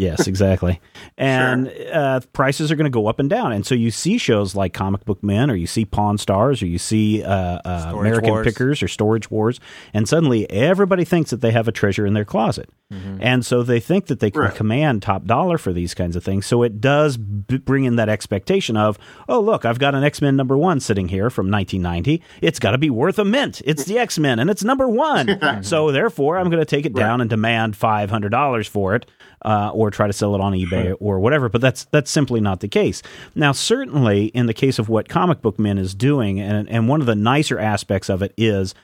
Yes, 0.00 0.26
exactly. 0.26 0.80
And 1.16 1.70
uh, 1.92 2.20
prices 2.32 2.72
are 2.72 2.76
going 2.76 2.86
to 2.86 2.90
go 2.90 3.06
up 3.06 3.18
and 3.18 3.28
down. 3.28 3.52
And 3.52 3.66
so 3.66 3.74
you 3.74 3.90
see 3.90 4.16
shows 4.16 4.54
like 4.54 4.72
Comic 4.72 5.04
Book 5.04 5.22
Men, 5.22 5.50
or 5.50 5.54
you 5.54 5.66
see 5.66 5.84
Pawn 5.84 6.16
Stars, 6.16 6.62
or 6.62 6.66
you 6.66 6.78
see 6.78 7.22
uh, 7.22 7.58
uh, 7.62 7.92
American 7.94 8.30
Wars. 8.30 8.46
Pickers 8.46 8.82
or 8.82 8.88
Storage 8.88 9.30
Wars, 9.30 9.60
and 9.92 10.08
suddenly 10.08 10.50
everybody 10.50 11.04
thinks 11.04 11.28
that 11.30 11.42
they 11.42 11.50
have 11.50 11.68
a 11.68 11.72
treasure 11.72 12.06
in 12.06 12.14
their 12.14 12.24
closet. 12.24 12.70
And 13.20 13.46
so 13.46 13.62
they 13.62 13.78
think 13.78 14.06
that 14.06 14.18
they 14.18 14.32
can 14.32 14.40
Right. 14.40 14.54
command 14.54 15.02
top 15.02 15.24
dollar 15.24 15.58
for 15.58 15.72
these 15.72 15.94
kinds 15.94 16.16
of 16.16 16.24
things. 16.24 16.44
So 16.46 16.64
it 16.64 16.80
does 16.80 17.16
b- 17.16 17.58
bring 17.58 17.84
in 17.84 17.94
that 17.96 18.08
expectation 18.08 18.76
of, 18.76 18.98
oh, 19.28 19.38
look, 19.38 19.64
I've 19.64 19.78
got 19.78 19.94
an 19.94 20.02
X 20.02 20.20
Men 20.20 20.34
number 20.34 20.56
one 20.58 20.80
sitting 20.80 21.06
here 21.06 21.30
from 21.30 21.48
1990. 21.50 22.20
It's 22.40 22.58
got 22.58 22.72
to 22.72 22.78
be 22.78 22.90
worth 22.90 23.18
a 23.20 23.24
mint. 23.24 23.62
It's 23.64 23.84
the 23.84 23.96
X 23.98 24.18
Men 24.18 24.40
and 24.40 24.50
it's 24.50 24.64
number 24.64 24.88
one. 24.88 25.38
so 25.62 25.92
therefore, 25.92 26.36
I'm 26.38 26.50
going 26.50 26.58
to 26.58 26.64
take 26.64 26.84
it 26.84 26.92
down 26.94 27.20
and 27.20 27.30
demand 27.30 27.74
$500 27.78 28.66
for 28.68 28.96
it. 28.96 29.08
Uh, 29.42 29.70
or 29.72 29.90
try 29.90 30.06
to 30.06 30.12
sell 30.12 30.34
it 30.34 30.40
on 30.40 30.52
eBay 30.52 30.94
or 31.00 31.18
whatever, 31.18 31.48
but 31.48 31.62
that's 31.62 31.84
that's 31.86 32.10
simply 32.10 32.40
not 32.40 32.60
the 32.60 32.68
case. 32.68 33.02
Now, 33.34 33.52
certainly 33.52 34.26
in 34.26 34.44
the 34.44 34.52
case 34.52 34.78
of 34.78 34.90
what 34.90 35.08
Comic 35.08 35.40
Book 35.40 35.58
Men 35.58 35.78
is 35.78 35.94
doing, 35.94 36.38
and 36.38 36.68
and 36.68 36.88
one 36.88 37.00
of 37.00 37.06
the 37.06 37.14
nicer 37.14 37.58
aspects 37.58 38.10
of 38.10 38.20
it 38.20 38.34
is 38.36 38.74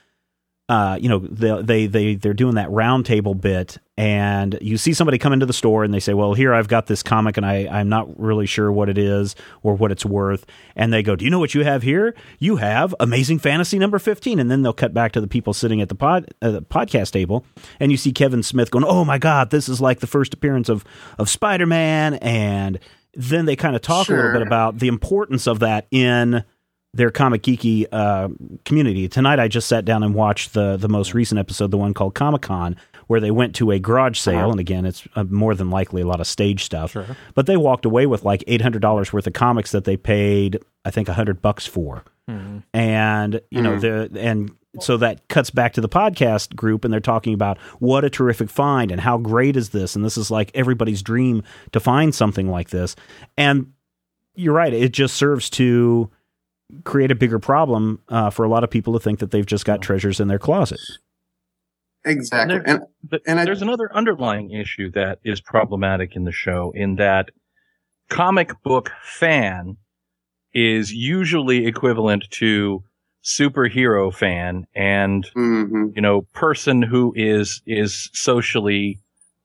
uh, 0.69 0.97
you 0.99 1.07
know, 1.07 1.19
they, 1.19 1.61
they, 1.61 1.87
they, 1.87 2.15
they're 2.15 2.33
doing 2.33 2.55
that 2.55 2.67
roundtable 2.67 3.39
bit 3.39 3.77
and 3.95 4.57
you 4.61 4.77
see 4.77 4.93
somebody 4.93 5.17
come 5.17 5.31
into 5.31 5.45
the 5.45 5.53
store 5.53 5.85
and 5.85 5.93
they 5.93 5.99
say, 5.99 6.13
well, 6.13 6.33
here 6.33 6.53
I've 6.53 6.67
got 6.67 6.87
this 6.87 7.01
comic 7.01 7.37
and 7.37 7.45
I, 7.45 7.67
I'm 7.71 7.87
not 7.87 8.19
really 8.19 8.45
sure 8.45 8.69
what 8.69 8.89
it 8.89 8.97
is 8.97 9.33
or 9.63 9.75
what 9.75 9.93
it's 9.93 10.05
worth. 10.05 10.45
And 10.75 10.91
they 10.91 11.03
go, 11.03 11.15
do 11.15 11.23
you 11.23 11.31
know 11.31 11.39
what 11.39 11.55
you 11.55 11.63
have 11.63 11.83
here? 11.83 12.13
You 12.37 12.57
have 12.57 12.93
Amazing 12.99 13.39
Fantasy 13.39 13.79
number 13.79 13.97
15. 13.97 14.39
And 14.39 14.51
then 14.51 14.61
they'll 14.61 14.73
cut 14.73 14.93
back 14.93 15.13
to 15.13 15.21
the 15.21 15.27
people 15.27 15.53
sitting 15.53 15.81
at 15.81 15.87
the 15.87 15.95
pod, 15.95 16.27
uh, 16.41 16.51
the 16.51 16.61
podcast 16.61 17.11
table 17.11 17.45
and 17.79 17.89
you 17.89 17.97
see 17.97 18.11
Kevin 18.11 18.43
Smith 18.43 18.69
going, 18.69 18.85
oh 18.85 19.05
my 19.05 19.17
God, 19.17 19.51
this 19.51 19.69
is 19.69 19.79
like 19.79 20.01
the 20.01 20.07
first 20.07 20.33
appearance 20.33 20.67
of, 20.67 20.83
of 21.17 21.29
Spider-Man. 21.29 22.15
And 22.15 22.77
then 23.13 23.45
they 23.45 23.55
kind 23.55 23.75
of 23.75 23.81
talk 23.81 24.09
a 24.09 24.13
little 24.13 24.33
bit 24.33 24.41
about 24.41 24.79
the 24.79 24.89
importance 24.89 25.47
of 25.47 25.59
that 25.59 25.87
in 25.91 26.43
their 26.97 27.11
comic 27.11 27.43
geeky 27.43 27.85
uh, 27.91 28.27
community. 28.65 29.07
Tonight, 29.07 29.39
I 29.39 29.47
just 29.47 29.67
sat 29.67 29.85
down 29.85 30.01
and 30.01 30.15
watched 30.15 30.53
the 30.53 30.77
the 30.77 30.89
most 30.89 31.13
recent 31.13 31.39
episode, 31.39 31.69
the 31.69 31.77
one 31.77 31.93
called 31.93 32.15
Comic 32.15 32.41
Con, 32.41 32.75
where 33.05 33.19
they 33.19 33.29
went 33.29 33.55
to 33.55 33.71
a 33.71 33.79
garage 33.79 34.19
sale, 34.19 34.49
and 34.49 34.59
again, 34.59 34.85
it's 34.85 35.07
uh, 35.15 35.23
more 35.25 35.53
than 35.53 35.69
likely 35.69 36.01
a 36.01 36.07
lot 36.07 36.19
of 36.19 36.27
stage 36.27 36.63
stuff. 36.63 36.91
Sure. 36.91 37.05
But 37.35 37.45
they 37.45 37.55
walked 37.55 37.85
away 37.85 38.07
with 38.07 38.25
like 38.25 38.43
eight 38.47 38.61
hundred 38.61 38.81
dollars 38.81 39.13
worth 39.13 39.27
of 39.27 39.33
comics 39.33 39.71
that 39.71 39.85
they 39.85 39.95
paid, 39.95 40.59
I 40.83 40.91
think, 40.91 41.07
hundred 41.07 41.41
bucks 41.41 41.67
for, 41.67 42.03
and 42.73 43.41
you 43.51 43.61
know 43.61 43.79
the 43.79 44.09
and. 44.19 44.51
So 44.79 44.97
that 44.97 45.27
cuts 45.27 45.49
back 45.49 45.73
to 45.73 45.81
the 45.81 45.89
podcast 45.89 46.55
group, 46.55 46.85
and 46.85 46.93
they're 46.93 46.99
talking 46.99 47.33
about 47.33 47.57
what 47.79 48.05
a 48.05 48.11
terrific 48.11 48.47
find 48.47 48.91
and 48.91 49.01
how 49.01 49.17
great 49.17 49.57
is 49.57 49.69
this, 49.69 49.95
and 49.95 50.05
this 50.05 50.17
is 50.17 50.29
like 50.29 50.51
everybody's 50.53 51.01
dream 51.01 51.41
to 51.71 51.79
find 51.79 52.13
something 52.13 52.47
like 52.47 52.69
this. 52.69 52.95
And 53.39 53.73
you're 54.35 54.53
right; 54.53 54.71
it 54.71 54.91
just 54.91 55.15
serves 55.15 55.49
to 55.51 56.11
create 56.83 57.11
a 57.11 57.15
bigger 57.15 57.39
problem 57.39 58.01
uh, 58.09 58.29
for 58.29 58.43
a 58.43 58.49
lot 58.49 58.63
of 58.63 58.69
people 58.69 58.93
to 58.93 58.99
think 58.99 59.19
that 59.19 59.31
they've 59.31 59.45
just 59.45 59.65
got 59.65 59.81
treasures 59.81 60.19
in 60.19 60.27
their 60.27 60.39
closet. 60.39 60.79
Exactly. 62.05 62.55
There- 62.55 62.67
And 62.67 62.81
But 63.03 63.21
And 63.25 63.39
I- 63.39 63.45
there's 63.45 63.61
another 63.61 63.93
underlying 63.93 64.51
issue 64.51 64.91
that 64.91 65.19
is 65.23 65.41
problematic 65.41 66.15
in 66.15 66.23
the 66.25 66.31
show 66.31 66.71
in 66.75 66.95
that 66.95 67.29
comic 68.09 68.51
book 68.63 68.91
fan 69.03 69.77
is 70.53 70.93
usually 70.93 71.65
equivalent 71.65 72.25
to 72.31 72.83
superhero 73.23 74.13
fan 74.13 74.65
and 74.73 75.29
mhm. 75.35 75.93
you 75.93 76.01
know 76.01 76.21
person 76.33 76.81
who 76.81 77.11
is 77.17 77.61
is 77.65 78.09
socially 78.13 78.97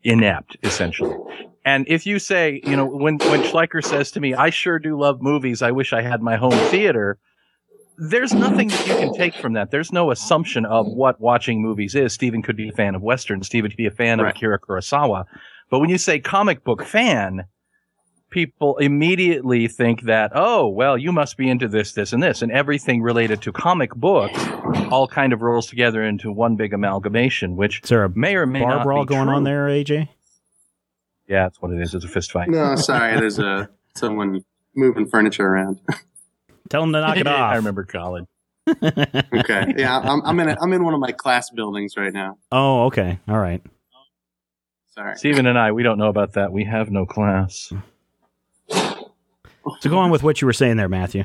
inept 0.04 0.56
essentially 0.62 1.16
and 1.64 1.86
if 1.88 2.06
you 2.06 2.18
say 2.18 2.60
you 2.64 2.76
know 2.76 2.86
when 2.86 3.18
when 3.18 3.42
schleicher 3.42 3.84
says 3.84 4.10
to 4.10 4.20
me 4.20 4.34
i 4.34 4.50
sure 4.50 4.78
do 4.78 4.98
love 4.98 5.20
movies 5.22 5.62
i 5.62 5.70
wish 5.70 5.92
i 5.92 6.02
had 6.02 6.20
my 6.22 6.36
home 6.36 6.58
theater 6.70 7.18
there's 7.98 8.32
nothing 8.32 8.68
that 8.68 8.86
you 8.86 8.94
can 8.94 9.12
take 9.12 9.34
from 9.34 9.52
that. 9.52 9.70
There's 9.70 9.92
no 9.92 10.10
assumption 10.10 10.64
of 10.64 10.86
what 10.86 11.20
watching 11.20 11.60
movies 11.62 11.94
is. 11.94 12.12
Steven 12.14 12.42
could 12.42 12.56
be 12.56 12.70
a 12.70 12.72
fan 12.72 12.94
of 12.94 13.02
Western. 13.02 13.42
Steven 13.42 13.70
could 13.70 13.76
be 13.76 13.86
a 13.86 13.90
fan 13.92 14.18
Right. 14.18 14.30
of 14.30 14.36
Akira 14.36 14.58
Kurosawa. 14.58 15.24
But 15.70 15.78
when 15.80 15.90
you 15.90 15.98
say 15.98 16.18
comic 16.18 16.64
book 16.64 16.82
fan, 16.82 17.44
people 18.30 18.78
immediately 18.78 19.68
think 19.68 20.02
that, 20.04 20.32
oh, 20.34 20.68
well, 20.68 20.96
you 20.96 21.12
must 21.12 21.36
be 21.36 21.48
into 21.48 21.68
this, 21.68 21.92
this, 21.92 22.12
and 22.12 22.22
this. 22.22 22.40
And 22.42 22.50
everything 22.50 23.02
related 23.02 23.42
to 23.42 23.52
comic 23.52 23.94
books 23.94 24.42
all 24.90 25.06
kind 25.06 25.32
of 25.34 25.42
rolls 25.42 25.66
together 25.66 26.02
into 26.02 26.32
one 26.32 26.56
big 26.56 26.72
amalgamation, 26.72 27.56
which 27.56 27.82
Is 27.84 27.90
there 27.90 28.04
a 28.04 28.10
may 28.16 28.34
or 28.34 28.46
may 28.46 28.60
bar 28.60 28.76
not 28.76 28.84
brawl 28.84 29.04
going 29.04 29.28
on 29.28 29.44
there, 29.44 29.66
AJ? 29.66 30.08
Yeah, 31.32 31.44
that's 31.44 31.62
what 31.62 31.72
it 31.72 31.80
is. 31.80 31.94
It's 31.94 32.04
a 32.04 32.08
fist 32.08 32.30
fight. 32.30 32.50
No, 32.50 32.76
sorry. 32.76 33.18
There's 33.18 33.38
a 33.38 33.70
someone 33.96 34.44
moving 34.76 35.08
furniture 35.08 35.46
around. 35.46 35.80
Tell 36.68 36.82
them 36.82 36.92
to 36.92 37.00
knock 37.00 37.16
it 37.16 37.26
off. 37.26 37.52
I 37.52 37.56
remember 37.56 37.84
college. 37.84 38.26
Okay. 38.82 39.74
Yeah, 39.78 39.98
I'm, 39.98 40.20
I'm 40.26 40.38
in. 40.40 40.50
A, 40.50 40.56
I'm 40.60 40.72
in 40.74 40.84
one 40.84 40.92
of 40.92 41.00
my 41.00 41.10
class 41.12 41.48
buildings 41.50 41.94
right 41.96 42.12
now. 42.12 42.36
Oh, 42.52 42.84
okay. 42.84 43.18
All 43.26 43.38
right. 43.38 43.62
Sorry. 44.90 45.16
Steven 45.16 45.46
and 45.46 45.58
I, 45.58 45.72
we 45.72 45.82
don't 45.82 45.96
know 45.98 46.08
about 46.08 46.34
that. 46.34 46.52
We 46.52 46.64
have 46.64 46.90
no 46.90 47.06
class. 47.06 47.72
So 48.68 49.90
go 49.90 49.98
on 49.98 50.10
with 50.10 50.22
what 50.22 50.40
you 50.42 50.46
were 50.46 50.52
saying 50.52 50.76
there, 50.76 50.88
Matthew. 50.88 51.24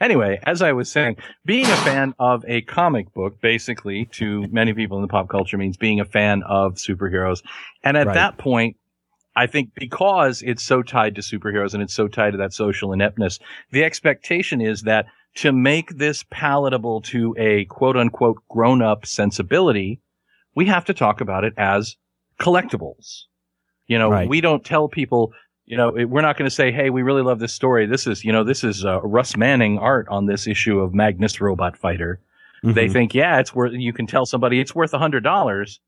Anyway, 0.00 0.38
as 0.42 0.60
I 0.60 0.72
was 0.72 0.90
saying, 0.90 1.16
being 1.44 1.70
a 1.70 1.76
fan 1.76 2.14
of 2.18 2.44
a 2.46 2.60
comic 2.62 3.12
book, 3.14 3.40
basically, 3.40 4.04
to 4.12 4.46
many 4.48 4.74
people 4.74 4.98
in 4.98 5.02
the 5.02 5.08
pop 5.08 5.28
culture 5.28 5.56
means 5.56 5.76
being 5.76 6.00
a 6.00 6.04
fan 6.04 6.42
of 6.42 6.74
superheroes. 6.74 7.42
And 7.82 7.96
at 7.96 8.06
Right. 8.06 8.14
that 8.14 8.38
point, 8.38 8.76
I 9.36 9.46
think 9.46 9.70
because 9.74 10.42
it's 10.42 10.62
so 10.62 10.82
tied 10.82 11.14
to 11.14 11.20
superheroes 11.22 11.74
and 11.74 11.82
it's 11.82 11.94
so 11.94 12.08
tied 12.08 12.32
to 12.32 12.36
that 12.38 12.52
social 12.52 12.92
ineptness, 12.92 13.38
the 13.70 13.84
expectation 13.84 14.60
is 14.60 14.82
that 14.82 15.06
to 15.36 15.52
make 15.52 15.96
this 15.96 16.24
palatable 16.30 17.02
to 17.02 17.34
a 17.38 17.64
quote 17.66 17.96
unquote 17.96 18.38
grown 18.48 18.82
up 18.82 19.06
sensibility, 19.06 20.00
we 20.54 20.66
have 20.66 20.84
to 20.86 20.94
talk 20.94 21.20
about 21.20 21.44
it 21.44 21.52
as 21.58 21.96
collectibles. 22.40 23.24
You 23.86 23.98
know, 23.98 24.10
Right. 24.10 24.28
we 24.28 24.40
don't 24.40 24.64
tell 24.64 24.88
people, 24.88 25.32
you 25.66 25.76
know, 25.76 25.96
it- 25.96 26.06
we're 26.08 26.22
not 26.22 26.36
going 26.36 26.48
to 26.48 26.54
say, 26.54 26.70
"Hey, 26.72 26.90
we 26.90 27.02
really 27.02 27.22
love 27.22 27.38
this 27.40 27.52
story. 27.52 27.86
This 27.86 28.06
is, 28.06 28.24
you 28.24 28.32
know, 28.32 28.44
this 28.44 28.62
is 28.64 28.84
uh, 28.84 29.00
Russ 29.02 29.36
Manning 29.36 29.78
art 29.78 30.06
on 30.08 30.26
this 30.26 30.46
issue 30.46 30.80
of 30.80 30.94
Magnus 30.94 31.40
Robot 31.40 31.76
Fighter." 31.76 32.20
They 32.62 32.86
Mhm. 32.88 32.92
think, 32.92 33.14
"Yeah, 33.14 33.38
it's 33.38 33.54
worth." 33.54 33.72
You 33.74 33.92
can 33.92 34.06
tell 34.06 34.26
somebody 34.26 34.58
it's 34.60 34.74
worth 34.74 34.94
a 34.94 34.98
hundred 34.98 35.22
dollars, 35.24 35.80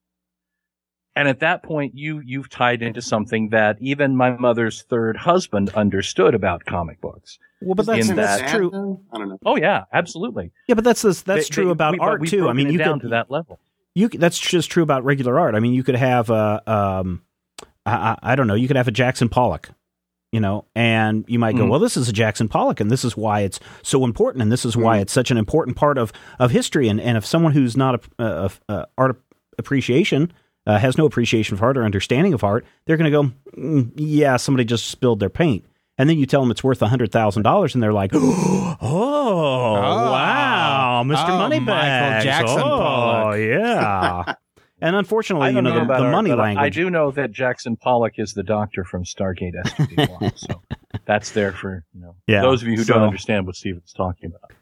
and 1.16 1.26
at 1.28 1.40
that 1.40 1.62
point, 1.62 1.94
you 1.96 2.20
you've 2.24 2.48
tied 2.50 2.82
into 2.82 3.00
something 3.02 3.48
that 3.48 3.76
even 3.80 4.16
my 4.16 4.30
mother's 4.36 4.82
third 4.82 5.16
husband 5.16 5.70
understood 5.70 6.34
about 6.34 6.64
comic 6.64 7.00
books. 7.00 7.38
well, 7.60 7.74
but 7.74 7.86
that's, 7.86 8.08
in 8.08 8.14
that's 8.16 8.52
true. 8.52 8.70
though? 8.70 9.00
I 9.12 9.18
don't 9.18 9.28
know. 9.30 9.38
Oh 9.44 9.56
yeah, 9.56 9.84
absolutely. 9.92 10.52
Yeah, 10.68 10.74
but 10.76 10.84
that's 10.84 11.02
that's, 11.02 11.22
that's 11.22 11.48
They- 11.48 11.54
true 11.54 11.64
they- 11.66 11.70
about 11.72 11.94
we- 11.94 11.98
art 12.00 12.26
too. 12.26 12.48
I 12.48 12.52
mean, 12.52 12.68
it 12.68 12.72
you 12.72 12.78
down 12.78 13.00
could 13.00 13.06
to 13.06 13.08
that 13.10 13.30
level. 13.30 13.58
you 13.94 14.08
that's 14.08 14.38
just 14.38 14.70
true 14.70 14.82
about 14.84 15.04
regular 15.04 15.40
art. 15.40 15.54
I 15.56 15.60
mean, 15.60 15.72
you 15.72 15.82
could 15.82 15.96
have 15.96 16.30
a 16.30 16.62
um, 16.70 17.22
I, 17.88 18.10
I, 18.22 18.32
I 18.32 18.36
don't 18.36 18.46
know, 18.46 18.54
you 18.54 18.68
could 18.68 18.76
have 18.76 18.88
a 18.88 18.92
Jackson 18.92 19.28
Pollock, 19.28 19.70
you 20.32 20.40
know, 20.40 20.64
and 20.74 21.24
you 21.28 21.38
might 21.38 21.56
go, 21.56 21.64
Mhm. 21.64 21.70
well, 21.70 21.80
this 21.80 21.96
is 21.96 22.08
a 22.08 22.12
Jackson 22.12 22.48
Pollock, 22.48 22.80
and 22.80 22.90
this 22.90 23.04
is 23.04 23.16
why 23.16 23.40
it's 23.40 23.58
so 23.82 24.04
important, 24.04 24.42
and 24.42 24.52
this 24.52 24.64
is 24.64 24.76
why 24.76 24.98
Mhm. 24.98 25.02
it's 25.02 25.12
such 25.12 25.30
an 25.30 25.38
important 25.38 25.76
part 25.76 25.98
of 25.98 26.12
of 26.38 26.50
history. 26.50 26.88
And 26.88 27.00
and 27.00 27.16
if 27.16 27.24
someone 27.24 27.52
who's 27.52 27.76
not 27.76 28.04
a, 28.18 28.24
a, 28.24 28.50
a 28.68 28.86
art 28.98 29.20
appreciation 29.58 30.32
uh, 30.66 30.78
has 30.78 30.98
no 30.98 31.06
appreciation 31.06 31.56
for 31.56 31.64
art 31.64 31.78
or 31.78 31.84
understanding 31.84 32.34
of 32.34 32.44
art, 32.44 32.66
they're 32.86 32.98
going 32.98 33.10
to 33.10 33.12
go, 33.22 33.30
mm, 33.58 33.90
yeah, 33.96 34.36
somebody 34.36 34.66
just 34.66 34.86
spilled 34.86 35.18
their 35.18 35.30
paint. 35.30 35.64
And 35.96 36.10
then 36.10 36.18
you 36.18 36.26
tell 36.26 36.42
them 36.42 36.50
it's 36.50 36.62
worth 36.62 36.80
hundred 36.80 37.10
thousand 37.10 37.42
dollars, 37.42 37.74
and 37.74 37.82
they're 37.82 37.92
like, 37.92 38.10
"Oh, 38.14 38.76
wow, 38.82 41.02
Mr. 41.04 41.28
Oh, 41.28 41.38
Moneybags, 41.38 41.66
Michael 41.66 42.22
Jackson 42.24 42.60
Pollock 42.60 42.72
oh, 42.72 42.78
Pollock." 42.78 43.38
yeah." 43.40 44.34
And 44.80 44.94
unfortunately, 44.96 45.48
you 45.48 45.60
know, 45.62 45.70
know 45.72 45.80
the, 45.80 45.86
the 45.86 45.92
art, 45.94 46.12
money 46.12 46.32
language. 46.32 46.64
I 46.64 46.68
do 46.68 46.88
know 46.90 47.10
that 47.12 47.32
Jackson 47.32 47.76
Pollock 47.76 48.14
is 48.18 48.34
the 48.34 48.42
doctor 48.44 48.84
from 48.84 49.04
Stargate 49.04 49.54
SG-1, 49.64 50.38
so 50.48 50.62
that's 51.04 51.32
there 51.32 51.52
for 51.52 51.84
you 51.94 52.00
know 52.00 52.14
Yeah, 52.26 52.42
those 52.42 52.62
of 52.62 52.68
you 52.68 52.76
who 52.76 52.84
so- 52.84 52.94
don't 52.94 53.02
understand 53.02 53.46
what 53.46 53.56
Steven's 53.56 53.92
talking 53.92 54.26
about. 54.26 54.52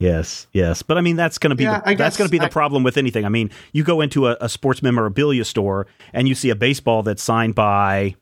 Yes, 0.00 0.48
yes, 0.52 0.82
but 0.82 0.98
I 0.98 1.00
mean 1.00 1.16
that's 1.16 1.38
going 1.38 1.50
to 1.50 1.56
be 1.56 1.64
Yeah, 1.64 1.80
the, 1.80 1.94
that's 1.94 2.16
going 2.16 2.26
to 2.28 2.32
be 2.32 2.38
the 2.38 2.46
I- 2.46 2.48
problem 2.50 2.82
with 2.82 2.96
anything. 2.96 3.24
I 3.24 3.28
mean, 3.28 3.50
you 3.72 3.84
go 3.84 4.00
into 4.00 4.26
a, 4.28 4.36
a 4.40 4.48
sports 4.48 4.82
memorabilia 4.82 5.44
store 5.44 5.86
and 6.12 6.28
you 6.28 6.34
see 6.34 6.50
a 6.50 6.56
baseball 6.56 7.02
that's 7.04 7.22
signed 7.22 7.54
by, 7.54 8.14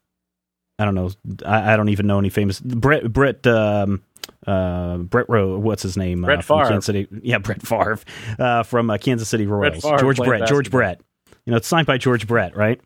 I 0.79 0.85
don't 0.85 0.95
know, 0.95 1.11
I, 1.45 1.73
I 1.73 1.77
don't 1.77 1.89
even 1.89 2.07
know 2.07 2.19
any 2.19 2.29
famous 2.29 2.61
Brett 2.61 3.11
Brett 3.13 3.47
um, 3.47 4.03
uh, 4.47 4.99
Brett 4.99 5.29
Rowe. 5.29 5.59
What's 5.59 5.83
his 5.83 5.97
name? 5.97 6.23
Brett 6.23 6.41
uh, 6.41 6.43
from 6.43 6.59
Favre. 6.61 6.69
Kansas 6.71 6.87
City. 6.87 7.09
Yeah, 7.23 7.39
Brett 7.39 7.67
Favre 7.67 7.99
uh, 8.39 8.63
from 8.65 8.91
uh, 8.91 8.99
Kansas 8.99 9.29
City 9.29 9.47
Royals. 9.47 9.83
Favre 9.83 9.99
George 9.99 10.17
played 10.19 10.29
Brett. 10.29 10.49
George. 10.49 10.71
Brett. 10.71 11.01
You 11.47 11.51
know, 11.51 11.57
it's 11.57 11.67
signed 11.69 11.87
by 11.87 11.99
George 11.99 12.27
Brett, 12.27 12.57
right? 12.57 12.81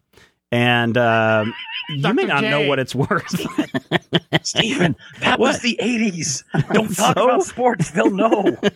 And 0.52 0.96
um, 0.96 1.52
you 1.90 1.96
may 2.14 2.24
Dr. 2.24 2.26
not 2.28 2.44
know 2.44 2.62
what 2.68 2.78
it's 2.78 2.94
worth. 2.94 3.28
Stephen, 4.44 4.94
that 5.20 5.38
was 5.40 5.60
the 5.60 5.76
80s. 5.82 6.44
Don't 6.72 6.94
talk 6.94 7.16
So? 7.18 7.24
about 7.24 7.42
sports. 7.44 7.90
They'll 7.90 8.10
know. 8.10 8.56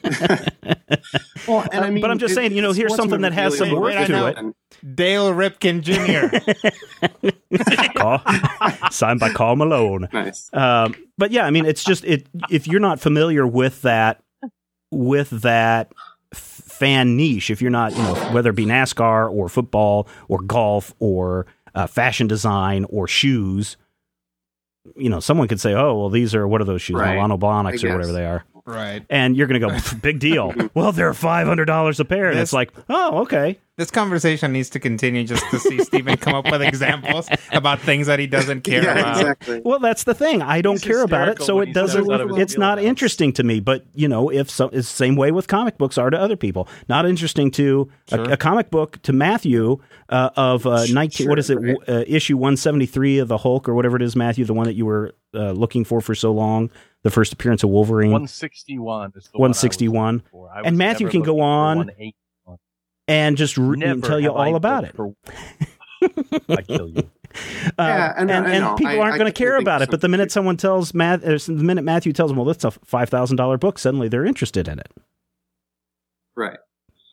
Well, 1.48 1.66
and 1.72 1.84
I 1.84 1.88
Uh, 1.88 1.90
mean, 1.92 2.00
but 2.02 2.10
I'm 2.10 2.18
just 2.18 2.32
it- 2.32 2.34
saying, 2.34 2.52
you 2.52 2.60
know, 2.62 2.72
here's 2.72 2.94
something 2.94 3.20
that 3.22 3.32
has 3.32 3.56
some 3.56 3.68
memorabilia 3.68 4.00
worth 4.00 4.08
to 4.08 4.26
it. 4.26 4.36
and- 4.38 4.96
Dale 4.96 5.32
Ripken 5.32 5.80
Jr. 5.82 6.36
Call- 7.96 8.22
signed 8.90 9.20
by 9.20 9.30
Karl 9.32 9.56
Malone. 9.56 10.08
Nice. 10.12 10.50
Um, 10.52 10.94
but 11.16 11.30
yeah, 11.30 11.44
I 11.46 11.50
mean, 11.50 11.64
it's 11.66 11.84
just 11.84 12.04
it. 12.04 12.26
If 12.50 12.66
you're 12.66 12.80
not 12.80 13.00
familiar 13.00 13.46
with 13.46 13.82
that, 13.82 14.22
with 14.90 15.30
that 15.30 15.92
f- 16.34 16.60
fan 16.80 17.14
niche, 17.14 17.50
if 17.50 17.60
you're 17.60 17.70
not, 17.70 17.92
you 17.92 18.02
know, 18.02 18.14
whether 18.32 18.50
it 18.50 18.56
be 18.56 18.64
NASCAR 18.64 19.30
or 19.30 19.50
football 19.50 20.08
or 20.28 20.40
golf 20.40 20.94
or 20.98 21.46
uh, 21.74 21.86
fashion 21.86 22.26
design 22.26 22.86
or 22.88 23.06
shoes, 23.06 23.76
you 24.96 25.10
know, 25.10 25.20
someone 25.20 25.46
could 25.46 25.60
say, 25.60 25.74
"Oh, 25.74 25.98
well, 25.98 26.08
these 26.08 26.34
are 26.34 26.48
what 26.48 26.62
are 26.62 26.64
those 26.64 26.80
shoes? 26.80 26.96
Right. 26.96 27.16
Manolo 27.16 27.36
Blahniks 27.38 27.84
or 27.84 27.92
whatever 27.92 28.12
they 28.12 28.24
are." 28.24 28.44
right. 28.64 29.04
And 29.10 29.36
you're 29.36 29.46
going 29.46 29.60
to 29.60 29.68
go, 29.68 29.96
"Big 30.00 30.18
deal." 30.18 30.54
well, 30.74 30.90
they're 30.92 31.12
five 31.12 31.46
hundred 31.46 31.66
dollars 31.66 32.00
a 32.00 32.04
pair, 32.04 32.30
and 32.30 32.38
it's 32.38 32.54
like, 32.54 32.72
"Oh, 32.88 33.20
okay." 33.20 33.58
This 33.80 33.90
conversation 33.90 34.52
needs 34.52 34.68
to 34.70 34.78
continue 34.78 35.24
just 35.24 35.42
to 35.52 35.58
see 35.58 35.82
Steven 35.82 36.18
come 36.18 36.34
up 36.34 36.50
with 36.50 36.60
examples 36.72 37.30
about 37.50 37.80
things 37.80 38.08
that 38.08 38.18
he 38.18 38.26
doesn't 38.26 38.60
care 38.60 38.82
yeah, 38.82 38.92
about. 38.92 39.16
exactly. 39.20 39.62
Well, 39.64 39.78
that's 39.78 40.04
the 40.04 40.12
thing. 40.12 40.42
I 40.42 40.60
don't 40.60 40.82
care 40.82 41.00
about 41.00 41.28
it, 41.28 41.40
so 41.40 41.60
it 41.60 41.72
doesn't. 41.72 42.04
steps 42.04 42.12
out 42.12 42.20
of 42.20 42.28
his 42.28 42.38
It's 42.40 42.58
not 42.58 42.76
wheelhouse. 42.76 42.90
interesting 42.90 43.32
to 43.32 43.42
me. 43.42 43.58
But 43.60 43.86
you 43.94 44.06
know, 44.06 44.30
if 44.30 44.50
so, 44.50 44.66
it's 44.66 44.90
the 44.90 44.96
same 44.96 45.16
way 45.16 45.32
with 45.32 45.48
comic 45.48 45.78
books 45.78 45.96
are 45.96 46.10
to 46.10 46.20
other 46.20 46.36
people. 46.36 46.68
Not 46.90 47.06
interesting 47.06 47.50
to 47.52 47.90
Sure. 48.10 48.20
a, 48.20 48.32
a 48.32 48.36
comic 48.36 48.70
book 48.70 49.00
to 49.00 49.14
Matthew 49.14 49.78
uh, 50.10 50.28
of 50.36 50.66
uh, 50.66 50.84
nineteen. 50.92 51.30
what 51.30 51.38
is 51.38 51.48
it? 51.48 51.54
right. 51.54 51.76
Uh, 51.88 52.04
issue 52.06 52.36
one 52.36 52.58
seventy 52.58 52.84
three 52.84 53.16
of 53.16 53.28
the 53.28 53.38
Hulk 53.38 53.66
or 53.66 53.74
whatever 53.74 53.96
it 53.96 54.02
is, 54.02 54.14
Matthew, 54.14 54.44
the 54.44 54.52
one 54.52 54.66
that 54.66 54.74
you 54.74 54.84
were 54.84 55.14
uh, 55.32 55.52
looking 55.52 55.86
for 55.86 56.02
for 56.02 56.14
so 56.14 56.32
long. 56.32 56.68
The 57.02 57.10
first 57.10 57.32
appearance 57.32 57.62
of 57.62 57.70
Wolverine. 57.70 58.10
161 58.10 59.12
is 59.16 59.30
the 59.32 59.38
one 59.38 59.48
I 59.48 59.56
was 59.56 59.62
161. 59.62 60.22
looking 60.34 60.66
And 60.66 60.76
Matthew 60.76 61.08
can 61.08 61.22
go 61.22 61.40
on 61.40 61.78
180. 61.78 62.14
And 63.10 63.36
just 63.36 63.58
re- 63.58 63.76
Never 63.76 63.92
and 63.92 64.04
tell 64.04 64.20
you 64.20 64.28
have 64.28 64.36
I 64.36 64.46
all 64.48 64.56
about 64.56 64.84
it. 64.84 64.94
for- 64.96 65.14
I 66.48 66.62
kill 66.62 66.88
you. 66.88 67.10
Uh, 67.78 67.82
Yeah, 67.84 68.14
and- 68.16 68.30
and, 68.30 68.46
I 68.46 68.50
and 68.54 68.76
people 68.78 68.94
I- 68.94 69.04
aren't 69.04 69.18
going 69.18 69.30
to 69.30 69.36
care 69.36 69.56
about 69.56 69.82
it. 69.82 69.90
But 69.90 70.00
the 70.00 70.08
minute 70.08 70.32
someone 70.32 70.56
tells 70.56 70.94
Matt, 70.94 71.22
or 71.24 71.38
the 71.38 71.52
minute 71.52 71.82
Matthew 71.84 72.12
tells 72.12 72.30
them, 72.30 72.36
"Well, 72.38 72.46
that's 72.46 72.64
a 72.64 72.70
five 72.70 73.08
thousand 73.08 73.36
dollar 73.36 73.58
book," 73.58 73.78
suddenly 73.78 74.08
they're 74.08 74.24
interested 74.24 74.66
in 74.68 74.78
it. 74.78 74.90
Right. 76.36 76.58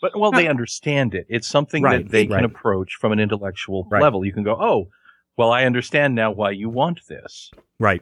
But 0.01 0.17
well, 0.17 0.31
they 0.31 0.47
understand 0.47 1.15
it. 1.15 1.25
It's 1.27 1.47
something 1.47 1.81
Right, 1.83 2.03
that 2.05 2.11
they 2.11 2.27
right. 2.27 2.37
can 2.37 2.45
approach 2.45 2.95
from 2.95 3.11
an 3.11 3.19
intellectual 3.19 3.87
Right. 3.89 4.01
level. 4.01 4.23
You 4.23 4.31
can 4.33 4.43
go, 4.43 4.55
"Oh, 4.59 4.89
well, 5.37 5.51
I 5.51 5.65
understand 5.65 6.13
now 6.15 6.31
why 6.31 6.51
you 6.51 6.69
want 6.69 7.01
this." 7.09 7.51
Right. 7.79 8.01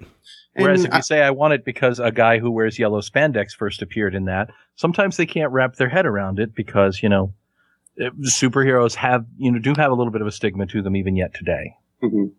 Whereas 0.56 0.84
And 0.84 0.94
if 0.94 0.98
you 0.98 1.02
say 1.02 1.22
I 1.22 1.32
want 1.32 1.54
it 1.54 1.66
because 1.66 2.00
a 2.00 2.12
guy 2.12 2.40
who 2.40 2.52
wears 2.52 2.78
yellow 2.80 3.02
spandex 3.02 3.52
first 3.56 3.82
appeared 3.82 4.14
in 4.16 4.26
that, 4.26 4.50
sometimes 4.76 5.18
they 5.18 5.26
can't 5.26 5.52
wrap 5.52 5.76
their 5.76 5.90
head 5.90 6.06
around 6.06 6.40
it 6.40 6.54
because 6.56 7.02
you 7.04 7.10
know 7.10 7.34
superheroes 8.00 8.96
have 8.96 9.26
you 9.38 9.52
know 9.52 9.60
do 9.60 9.74
have 9.78 9.92
a 9.92 9.96
little 9.96 10.12
bit 10.12 10.22
of 10.22 10.28
a 10.28 10.32
stigma 10.32 10.66
to 10.68 10.82
them 10.82 10.96
even 10.96 11.16
yet 11.16 11.34
today. 11.34 11.76
Mhm. 12.04 12.32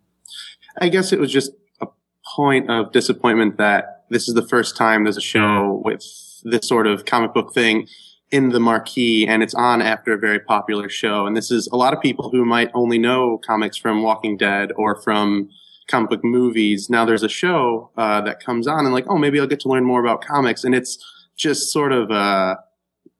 I 0.80 0.88
guess 0.88 1.12
it 1.12 1.18
was 1.18 1.32
just 1.32 1.52
a 1.80 1.86
point 2.34 2.70
of 2.70 2.92
disappointment 2.92 3.56
that 3.58 4.04
this 4.10 4.28
is 4.28 4.34
the 4.34 4.46
first 4.46 4.76
time 4.76 5.04
there's 5.04 5.16
a 5.16 5.22
show 5.22 5.80
with 5.84 6.04
this 6.44 6.68
sort 6.68 6.86
of 6.86 7.04
comic 7.04 7.32
book 7.32 7.54
thing 7.54 7.88
in 8.30 8.50
the 8.50 8.60
marquee 8.60 9.26
and 9.26 9.42
it's 9.42 9.54
on 9.54 9.80
after 9.80 10.12
a 10.12 10.18
very 10.18 10.40
popular 10.40 10.88
show. 10.88 11.26
And 11.26 11.36
this 11.36 11.50
is 11.50 11.68
a 11.68 11.76
lot 11.76 11.92
of 11.92 12.00
people 12.00 12.30
who 12.30 12.44
might 12.44 12.70
only 12.74 12.98
know 12.98 13.38
comics 13.38 13.76
from 13.76 14.02
Walking 14.02 14.36
Dead 14.36 14.72
or 14.76 15.00
from 15.00 15.48
comic 15.88 16.10
book 16.10 16.24
movies. 16.24 16.90
Now 16.90 17.04
there's 17.04 17.22
a 17.22 17.28
show 17.28 17.90
uh, 17.96 18.20
that 18.22 18.40
comes 18.40 18.66
on 18.66 18.84
and 18.84 18.92
like, 18.92 19.06
oh, 19.08 19.16
maybe 19.16 19.38
I'll 19.40 19.46
get 19.46 19.60
to 19.60 19.68
learn 19.68 19.84
more 19.84 20.00
about 20.00 20.24
comics. 20.24 20.64
And 20.64 20.74
it's 20.74 20.98
just 21.36 21.72
sort 21.72 21.92
of 21.92 22.10
a 22.10 22.58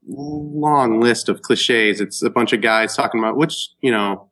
long 0.07 1.00
list 1.00 1.28
of 1.28 1.42
cliches. 1.42 2.00
It's 2.00 2.22
a 2.22 2.30
bunch 2.30 2.52
of 2.52 2.61
guys 2.61 2.94
talking 2.96 3.20
about 3.20 3.36
which, 3.36 3.70
you 3.80 3.90
know, 3.90 4.30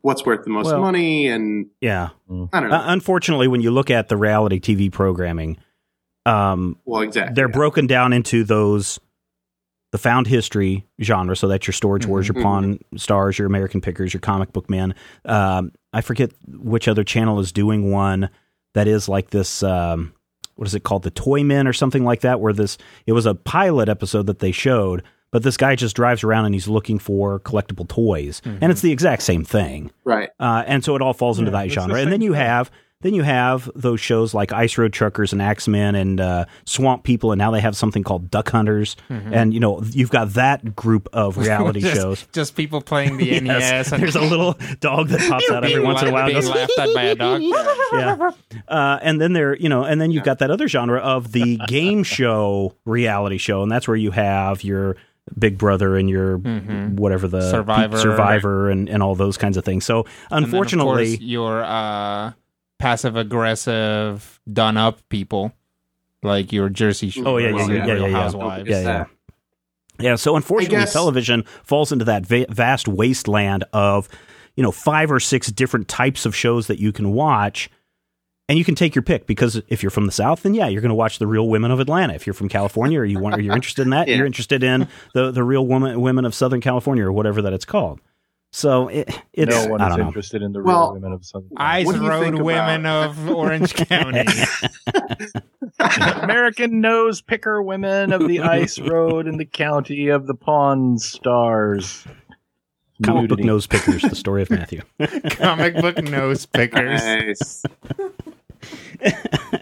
what's 0.00 0.24
worth 0.24 0.44
the 0.44 0.50
most 0.50 0.66
Well- 0.66 0.80
money 0.80 1.26
and 1.28 1.66
Yeah. 1.80 2.10
I 2.52 2.60
don't 2.60 2.70
know. 2.70 2.76
Uh, 2.76 2.84
unfortunately, 2.86 3.48
when 3.48 3.60
you 3.60 3.70
look 3.70 3.90
at 3.90 4.08
the 4.08 4.16
reality 4.16 4.60
TV 4.60 4.90
programming, 4.90 5.58
um, 6.26 6.76
Well, 6.84 7.02
exactly. 7.02 7.34
they're 7.34 7.48
yeah. 7.48 7.52
broken 7.52 7.86
down 7.86 8.12
into 8.12 8.44
those 8.44 9.00
the 9.90 9.96
found 9.98 10.26
history 10.26 10.86
genre. 11.02 11.34
So 11.34 11.48
that's 11.48 11.66
your 11.66 11.72
Storage 11.72 12.04
Wars, 12.06 12.28
your 12.28 12.34
Mhm. 12.34 12.42
Pawn 12.42 12.78
Stars, 12.96 13.38
your 13.38 13.46
American 13.46 13.80
Pickers, 13.80 14.12
your 14.12 14.20
Comic 14.20 14.52
Book 14.52 14.68
Man. 14.68 14.94
Um, 15.24 15.72
I 15.94 16.02
forget 16.02 16.30
which 16.46 16.88
other 16.88 17.04
channel 17.04 17.40
is 17.40 17.52
doing 17.52 17.90
one 17.90 18.28
that 18.74 18.86
is 18.86 19.08
like 19.08 19.30
this. 19.30 19.62
Um, 19.62 20.12
what 20.58 20.66
is 20.66 20.74
it 20.74 20.82
called? 20.82 21.04
The 21.04 21.10
Toy 21.10 21.44
Men 21.44 21.68
or 21.68 21.72
something 21.72 22.04
like 22.04 22.20
that. 22.22 22.40
Where 22.40 22.52
this 22.52 22.78
it 23.06 23.12
was 23.12 23.26
a 23.26 23.34
pilot 23.34 23.88
episode 23.88 24.26
that 24.26 24.40
they 24.40 24.50
showed, 24.50 25.04
but 25.30 25.44
this 25.44 25.56
guy 25.56 25.76
just 25.76 25.94
drives 25.94 26.24
around 26.24 26.46
and 26.46 26.54
he's 26.54 26.66
looking 26.66 26.98
for 26.98 27.38
collectible 27.40 27.88
toys, 27.88 28.42
and 28.44 28.72
it's 28.72 28.80
the 28.80 28.90
exact 28.90 29.22
same 29.22 29.44
thing. 29.44 29.92
Right. 30.04 30.30
Uh, 30.40 30.64
and 30.66 30.84
so 30.84 30.96
it 30.96 31.02
all 31.02 31.14
falls 31.14 31.38
into 31.38 31.52
that 31.52 31.70
genre. 31.70 32.00
And 32.00 32.10
then 32.10 32.22
you 32.22 32.32
have 32.32 32.70
then 33.00 33.14
you 33.14 33.22
have 33.22 33.70
those 33.76 34.00
shows 34.00 34.34
like 34.34 34.52
Ice 34.52 34.76
Road 34.76 34.92
Truckers 34.92 35.32
and 35.32 35.40
Axemen 35.40 35.94
and 35.94 36.20
uh, 36.20 36.44
Swamp 36.64 37.04
People, 37.04 37.30
and 37.30 37.38
now 37.38 37.50
they 37.52 37.60
have 37.60 37.76
something 37.76 38.02
called 38.02 38.28
Duck 38.30 38.48
Hunters. 38.50 38.96
And 39.08 39.54
you 39.54 39.60
know 39.60 39.80
you've 39.84 40.10
got 40.10 40.30
that 40.34 40.74
group 40.74 41.08
of 41.12 41.36
reality 41.38 41.80
just, 41.80 41.94
shows. 41.94 42.26
just 42.32 42.56
people 42.56 42.80
playing 42.80 43.16
the 43.18 43.24
Yes, 43.28 43.42
NES 43.42 43.92
and 43.92 44.02
there's 44.02 44.16
a 44.16 44.20
little 44.20 44.58
dog 44.80 45.08
that 45.08 45.20
pops 45.28 45.48
out 45.50 45.64
every 45.64 45.80
once 45.82 46.02
in 46.02 46.08
a 46.08 46.12
while. 46.12 46.24
and 46.28 46.40
being 46.40 46.46
laughed 46.52 46.78
at 46.78 46.94
by 46.94 47.02
a 47.04 47.14
dog. 47.14 47.40
yeah. 47.92 48.30
Uh, 48.66 48.98
and 49.00 49.20
then 49.20 49.32
there, 49.32 49.56
you 49.56 49.68
know, 49.68 49.84
and 49.84 50.00
then 50.00 50.10
you've 50.10 50.24
got 50.24 50.40
that 50.40 50.50
other 50.50 50.66
genre 50.66 50.98
of 50.98 51.30
the 51.32 51.56
game 51.68 52.02
show 52.02 52.74
reality 52.84 53.38
show, 53.38 53.62
and 53.62 53.70
that's 53.70 53.86
where 53.86 53.96
you 53.96 54.10
have 54.10 54.64
your 54.64 54.96
Big 55.38 55.56
Brother 55.58 55.96
and 55.96 56.08
your 56.10 56.38
whatever 56.38 57.28
the 57.28 57.38
Mm-hmm. 57.38 57.50
Survivor. 57.50 57.98
Survivor, 57.98 58.70
and, 58.70 58.88
and 58.88 59.02
all 59.02 59.14
those 59.14 59.36
kinds 59.36 59.56
of 59.56 59.64
things. 59.64 59.84
So 59.84 60.00
And 60.00 60.06
then, 60.30 60.38
of 60.38 60.44
unfortunately, 60.48 61.16
course, 61.16 61.20
your 61.20 61.62
uh, 61.62 62.32
passive 62.78 63.16
aggressive, 63.16 64.40
done 64.52 64.76
up 64.76 65.00
people 65.08 65.52
like 66.22 66.52
your 66.52 66.68
Jersey 66.68 67.10
Shore, 67.10 67.26
Oh, 67.28 67.36
yeah, 67.38 67.48
yeah, 67.50 67.66
your 67.66 67.76
yeah, 67.76 67.86
yeah, 67.86 67.92
Real 67.92 68.08
yeah. 68.10 68.22
Housewives. 68.22 68.68
yeah, 68.68 68.80
yeah. 68.80 69.04
Yeah, 70.00 70.14
so 70.14 70.36
unfortunately, 70.36 70.78
guess- 70.78 70.92
television 70.92 71.44
falls 71.64 71.90
into 71.92 72.04
that 72.04 72.24
va- 72.24 72.46
vast 72.50 72.86
wasteland 72.86 73.64
of, 73.72 74.08
you 74.54 74.62
know, 74.62 74.70
five 74.70 75.10
or 75.10 75.18
six 75.20 75.48
different 75.48 75.88
types 75.88 76.24
of 76.24 76.36
shows 76.36 76.68
that 76.68 76.78
you 76.78 76.92
can 76.92 77.12
watch, 77.12 77.68
and 78.48 78.56
you 78.58 78.64
can 78.64 78.76
take 78.76 78.94
your 78.94 79.02
pick. 79.02 79.26
Because 79.26 79.60
if 79.68 79.82
you're 79.82 79.90
from 79.90 80.06
the 80.06 80.12
South, 80.12 80.42
then 80.42 80.54
yeah, 80.54 80.68
you're 80.68 80.80
going 80.80 80.90
to 80.90 80.94
watch 80.94 81.18
the 81.18 81.26
Real 81.26 81.48
Women 81.48 81.72
of 81.72 81.80
Atlanta. 81.80 82.14
If 82.14 82.26
you're 82.28 82.34
from 82.34 82.48
California, 82.48 83.00
or 83.00 83.04
you 83.04 83.18
want, 83.18 83.36
or 83.36 83.40
you're 83.40 83.56
interested 83.56 83.82
in 83.82 83.90
that, 83.90 84.06
Yeah. 84.06 84.16
you're 84.18 84.26
interested 84.26 84.62
in 84.62 84.86
the 85.14 85.32
the 85.32 85.42
Real 85.42 85.66
Woman 85.66 86.00
Women 86.00 86.24
of 86.24 86.32
Southern 86.34 86.60
California, 86.60 87.04
or 87.04 87.12
whatever 87.12 87.42
that 87.42 87.52
it's 87.52 87.64
called. 87.64 88.00
So 88.50 88.88
it, 88.88 89.08
it's 89.34 89.50
no 89.54 89.68
one 89.68 89.80
I 89.82 89.86
is 89.86 89.90
don't 89.90 90.00
know. 90.00 90.06
interested 90.06 90.40
in 90.42 90.52
the 90.52 90.62
Well, 90.62 90.94
women 90.94 91.12
of 91.12 91.24
Southern 91.24 91.50
Ice 91.58 91.86
What 91.86 91.98
Road 92.00 92.34
Women 92.36 92.80
about- 92.86 93.10
of 93.10 93.28
Orange 93.28 93.74
County. 93.88 94.24
American 96.22 96.80
nose 96.80 97.20
picker 97.20 97.62
women 97.62 98.12
of 98.12 98.26
the 98.26 98.40
ice 98.56 98.78
road 98.78 99.26
in 99.26 99.36
the 99.36 99.44
county 99.44 100.08
of 100.08 100.26
the 100.26 100.34
Pawn 100.34 100.98
Stars. 100.98 102.04
Comic 103.04 103.28
book 103.28 103.38
Nudity. 103.38 103.46
nose 103.46 103.66
pickers, 103.68 104.02
the 104.02 104.16
story 104.16 104.42
of 104.42 104.50
Matthew. 104.50 104.82
Comic 105.30 105.76
book 105.76 106.02
nose 106.02 106.46
pickers. 106.46 107.00
Nice. 107.00 107.62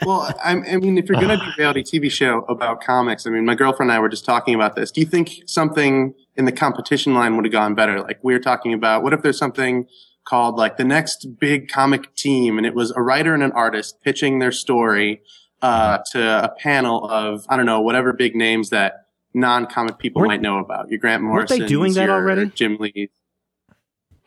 Well, 0.05 0.33
I'm, 0.45 0.65
I 0.71 0.77
mean, 0.77 0.99
if 0.99 1.09
you're 1.09 1.21
going 1.21 1.37
to 1.39 1.45
do 1.45 1.51
a 1.51 1.55
reality 1.59 1.83
TV 1.83 2.11
show 2.11 2.41
about 2.49 2.81
comics, 2.83 3.27
I 3.27 3.31
mean, 3.31 3.45
my 3.45 3.55
girlfriend 3.55 3.91
and 3.91 3.97
I 3.97 4.01
were 4.01 4.09
just 4.09 4.25
talking 4.25 4.55
about 4.55 4.77
this. 4.77 4.91
Do 4.91 5.01
you 5.01 5.07
think 5.07 5.43
something 5.47 6.15
in 6.37 6.45
the 6.45 6.53
competition 6.53 7.15
line 7.15 7.37
would 7.37 7.45
have 7.45 7.53
gone 7.53 7.75
better? 7.75 8.01
Like 8.01 8.19
we 8.23 8.33
were 8.33 8.41
talking 8.41 8.73
about, 8.73 9.03
what 9.03 9.13
if 9.13 9.23
there's 9.23 9.39
something 9.39 9.87
called 10.25 10.57
like 10.57 10.77
the 10.77 10.85
next 10.85 11.27
big 11.39 11.69
comic 11.69 12.15
team, 12.15 12.59
and 12.59 12.67
it 12.67 12.75
was 12.75 12.91
a 12.97 13.03
writer 13.03 13.33
and 13.35 13.43
an 13.43 13.53
artist 13.53 13.97
pitching 14.03 14.39
their 14.41 14.53
story 14.53 15.21
uh, 15.63 15.99
to 16.13 16.21
a 16.45 16.49
panel 16.59 17.05
of 17.09 17.47
I 17.49 17.57
don't 17.57 17.67
know 17.67 17.81
whatever 17.81 18.13
big 18.13 18.35
names 18.35 18.71
that 18.71 19.07
non-comic 19.35 19.99
people 19.99 20.21
Weren't- 20.21 20.29
might 20.31 20.41
know 20.43 20.59
about. 20.59 20.89
Your 20.91 20.99
Grant 20.99 21.23
weren't 21.25 21.49
they 21.49 21.61
doing 21.67 21.93
that 21.95 22.11
already? 22.11 22.47
Jim 22.47 22.77
Lee. 22.81 23.11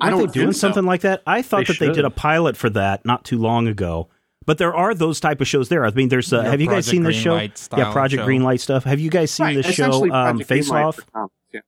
I 0.01 0.05
Aren't 0.05 0.17
don't 0.17 0.27
they 0.27 0.33
doing 0.33 0.45
think 0.47 0.55
so. 0.55 0.59
something 0.59 0.85
like 0.85 1.01
that? 1.01 1.21
I 1.27 1.41
thought 1.41 1.67
They 1.67 1.73
that 1.73 1.79
they 1.79 1.91
did 1.91 2.05
a 2.05 2.09
pilot 2.09 2.55
for 2.55 2.69
that 2.69 3.03
not 3.05 3.25
too 3.25 3.37
long 3.37 3.67
ago. 3.67 4.07
But 4.45 4.57
there 4.57 4.73
are 4.73 4.93
those 4.95 5.19
type 5.19 5.41
of 5.41 5.47
shows 5.47 5.69
there. 5.69 5.85
I 5.85 5.91
mean, 5.91 6.09
there's. 6.09 6.31
Uh, 6.33 6.37
Your 6.41 6.51
have 6.51 6.61
you 6.61 6.67
guys 6.67 6.85
Project 6.87 6.91
seen 6.91 7.03
this 7.03 7.15
show? 7.15 7.35
Yeah, 7.77 7.91
Project 7.91 8.21
show. 8.23 8.27
Greenlight 8.27 8.59
stuff. 8.59 8.83
Have 8.85 8.99
you 8.99 9.09
guys 9.09 9.31
seen 9.31 9.45
Right, 9.47 9.55
this 9.57 9.75
show, 9.75 10.09
um, 10.11 10.39
Face 10.39 10.69
Greenlight 10.69 10.85
Off? 10.85 10.99
yeah. 11.53 11.59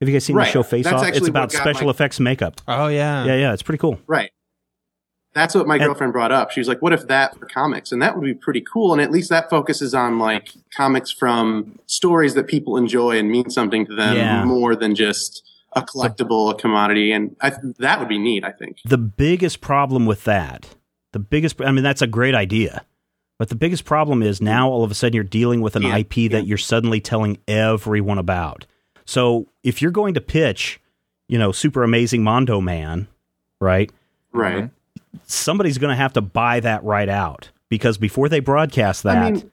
Have 0.00 0.08
you 0.08 0.12
guys 0.14 0.24
seen 0.24 0.36
Right. 0.36 0.46
the 0.46 0.50
show 0.52 0.62
Face 0.62 0.84
That's 0.84 1.02
Off? 1.02 1.08
It's 1.08 1.28
about 1.28 1.52
special 1.52 1.86
my- 1.86 1.90
effects 1.90 2.20
makeup. 2.20 2.60
Oh 2.68 2.88
yeah. 2.88 3.24
Yeah, 3.24 3.36
yeah, 3.36 3.52
it's 3.52 3.62
pretty 3.62 3.78
cool. 3.78 3.98
Right. 4.06 4.30
That's 5.32 5.54
what 5.54 5.66
my 5.66 5.76
And- 5.76 5.84
girlfriend 5.84 6.12
brought 6.12 6.32
up. 6.32 6.50
She 6.50 6.60
was 6.60 6.68
like, 6.68 6.80
"What 6.82 6.92
if 6.92 7.06
that 7.08 7.38
for 7.38 7.46
comics?" 7.46 7.92
And 7.92 8.00
that 8.02 8.16
would 8.16 8.24
be 8.24 8.34
pretty 8.34 8.62
cool. 8.62 8.92
And 8.92 9.00
at 9.02 9.10
least 9.10 9.28
that 9.30 9.48
focuses 9.50 9.94
on 9.94 10.18
like 10.18 10.48
comics 10.74 11.10
from 11.10 11.78
stories 11.86 12.34
that 12.34 12.46
people 12.46 12.76
enjoy 12.76 13.18
and 13.18 13.30
mean 13.30 13.48
something 13.50 13.86
to 13.86 13.94
them 13.94 14.16
Yeah. 14.16 14.44
more 14.44 14.74
than 14.74 14.94
just 14.94 15.42
a 15.74 15.82
collectible, 15.82 16.50
a 16.50 16.54
commodity. 16.54 17.12
And 17.12 17.36
I, 17.42 17.52
that 17.78 17.98
would 18.00 18.08
be 18.08 18.18
neat. 18.18 18.44
I 18.44 18.50
think. 18.52 18.78
The 18.86 18.96
biggest 18.98 19.60
problem 19.60 20.06
with 20.06 20.24
that, 20.24 20.74
the 21.16 21.20
biggest, 21.20 21.62
I 21.62 21.72
mean, 21.72 21.82
that's 21.82 22.02
a 22.02 22.06
great 22.06 22.34
idea. 22.34 22.84
But 23.38 23.48
the 23.48 23.54
biggest 23.54 23.86
problem 23.86 24.22
is 24.22 24.42
now 24.42 24.68
all 24.68 24.84
of 24.84 24.90
a 24.90 24.94
sudden 24.94 25.14
you're 25.14 25.24
dealing 25.24 25.62
with 25.62 25.74
an 25.74 25.82
Yeah, 25.82 25.96
IP 25.96 26.30
that 26.30 26.46
you're 26.46 26.58
suddenly 26.58 27.00
telling 27.00 27.38
everyone 27.48 28.18
about. 28.18 28.66
So 29.06 29.46
if 29.62 29.80
you're 29.80 29.90
going 29.90 30.12
to 30.12 30.20
pitch, 30.20 30.78
you 31.26 31.38
know, 31.38 31.52
super 31.52 31.82
amazing 31.82 32.22
Mondo 32.22 32.60
Man, 32.60 33.08
right? 33.62 33.90
Right. 34.30 34.64
Mm-hmm. 34.64 35.18
somebody's 35.24 35.78
going 35.78 35.92
to 35.92 35.96
have 35.96 36.12
to 36.12 36.20
buy 36.20 36.60
that 36.60 36.84
right 36.84 37.08
out 37.08 37.48
because 37.70 37.96
before 37.96 38.28
they 38.28 38.40
broadcast 38.40 39.04
that, 39.04 39.16
I 39.16 39.30
mean, 39.30 39.50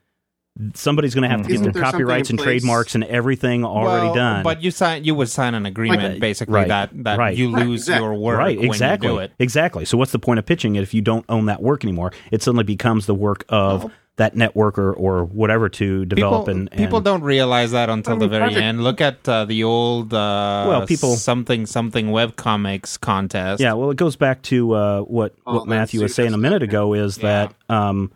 somebody's 0.76 1.16
going 1.16 1.24
to 1.24 1.30
have 1.30 1.42
to 1.42 1.48
get 1.48 1.56
Isn't 1.56 1.74
their 1.74 1.82
copyrights 1.82 2.30
and 2.30 2.38
trademarks 2.40 2.96
and 2.96 3.04
everything 3.06 3.66
already 3.66 4.06
Well, 4.08 4.16
done. 4.16 4.44
But 4.44 4.62
you 4.62 4.72
sign, 4.72 5.04
you 5.04 5.16
would 5.16 5.30
sign 5.30 5.56
an 5.56 5.66
agreement 5.66 6.04
Like, 6.14 6.20
basically 6.20 6.54
right, 6.54 6.68
that 6.68 6.92
that 7.04 7.18
right. 7.18 7.36
you 7.36 7.54
Right, 7.54 7.66
lose 7.66 7.82
exactly. 7.82 8.06
your 8.06 8.14
work 8.16 8.38
right, 8.38 8.58
when 8.58 8.68
exactly, 8.68 9.08
you 9.10 9.14
do 9.16 9.20
it. 9.20 9.32
exactly. 9.40 9.86
So 9.86 9.98
what's 9.98 10.12
the 10.12 10.20
point 10.20 10.40
of 10.40 10.46
pitching 10.46 10.76
it 10.76 10.84
if 10.84 10.94
you 10.94 11.02
don't 11.02 11.26
own 11.30 11.48
that 11.48 11.62
work 11.62 11.84
anymore? 11.84 12.12
It 12.32 12.44
suddenly 12.44 12.64
becomes 12.64 13.06
the 13.08 13.16
work 13.16 13.46
of 13.50 13.92
that 14.18 14.36
network 14.36 14.78
or, 14.78 14.94
or 14.94 15.26
whatever 15.26 15.70
to 15.70 16.06
develop 16.06 16.44
people, 16.46 16.56
and, 16.60 16.70
and 16.72 16.80
people 16.80 17.02
don't 17.02 17.24
realize 17.24 17.72
that 17.72 17.90
until 17.90 18.14
I 18.14 18.20
the 18.20 18.28
very 18.28 18.44
Project- 18.44 18.62
end. 18.64 18.84
Look 18.84 19.02
at 19.02 19.28
uh, 19.28 19.46
the 19.46 19.64
old 19.64 20.14
uh, 20.14 20.66
Well, 20.70 20.86
people- 20.86 21.16
something 21.16 21.66
something 21.66 22.12
web 22.12 22.36
comics 22.36 22.96
contest. 22.96 23.60
Yeah, 23.60 23.74
well, 23.74 23.90
it 23.90 23.98
goes 23.98 24.16
back 24.16 24.44
to 24.44 24.72
uh, 24.74 25.00
what 25.02 25.34
Oh, 25.48 25.56
what 25.56 25.68
Matthew 25.68 26.00
was 26.02 26.14
saying 26.14 26.36
a 26.36 26.38
minute 26.38 26.62
ago 26.62 26.94
is 26.94 27.18
Yeah. 27.18 27.48
that 27.70 27.76
um, 27.76 28.12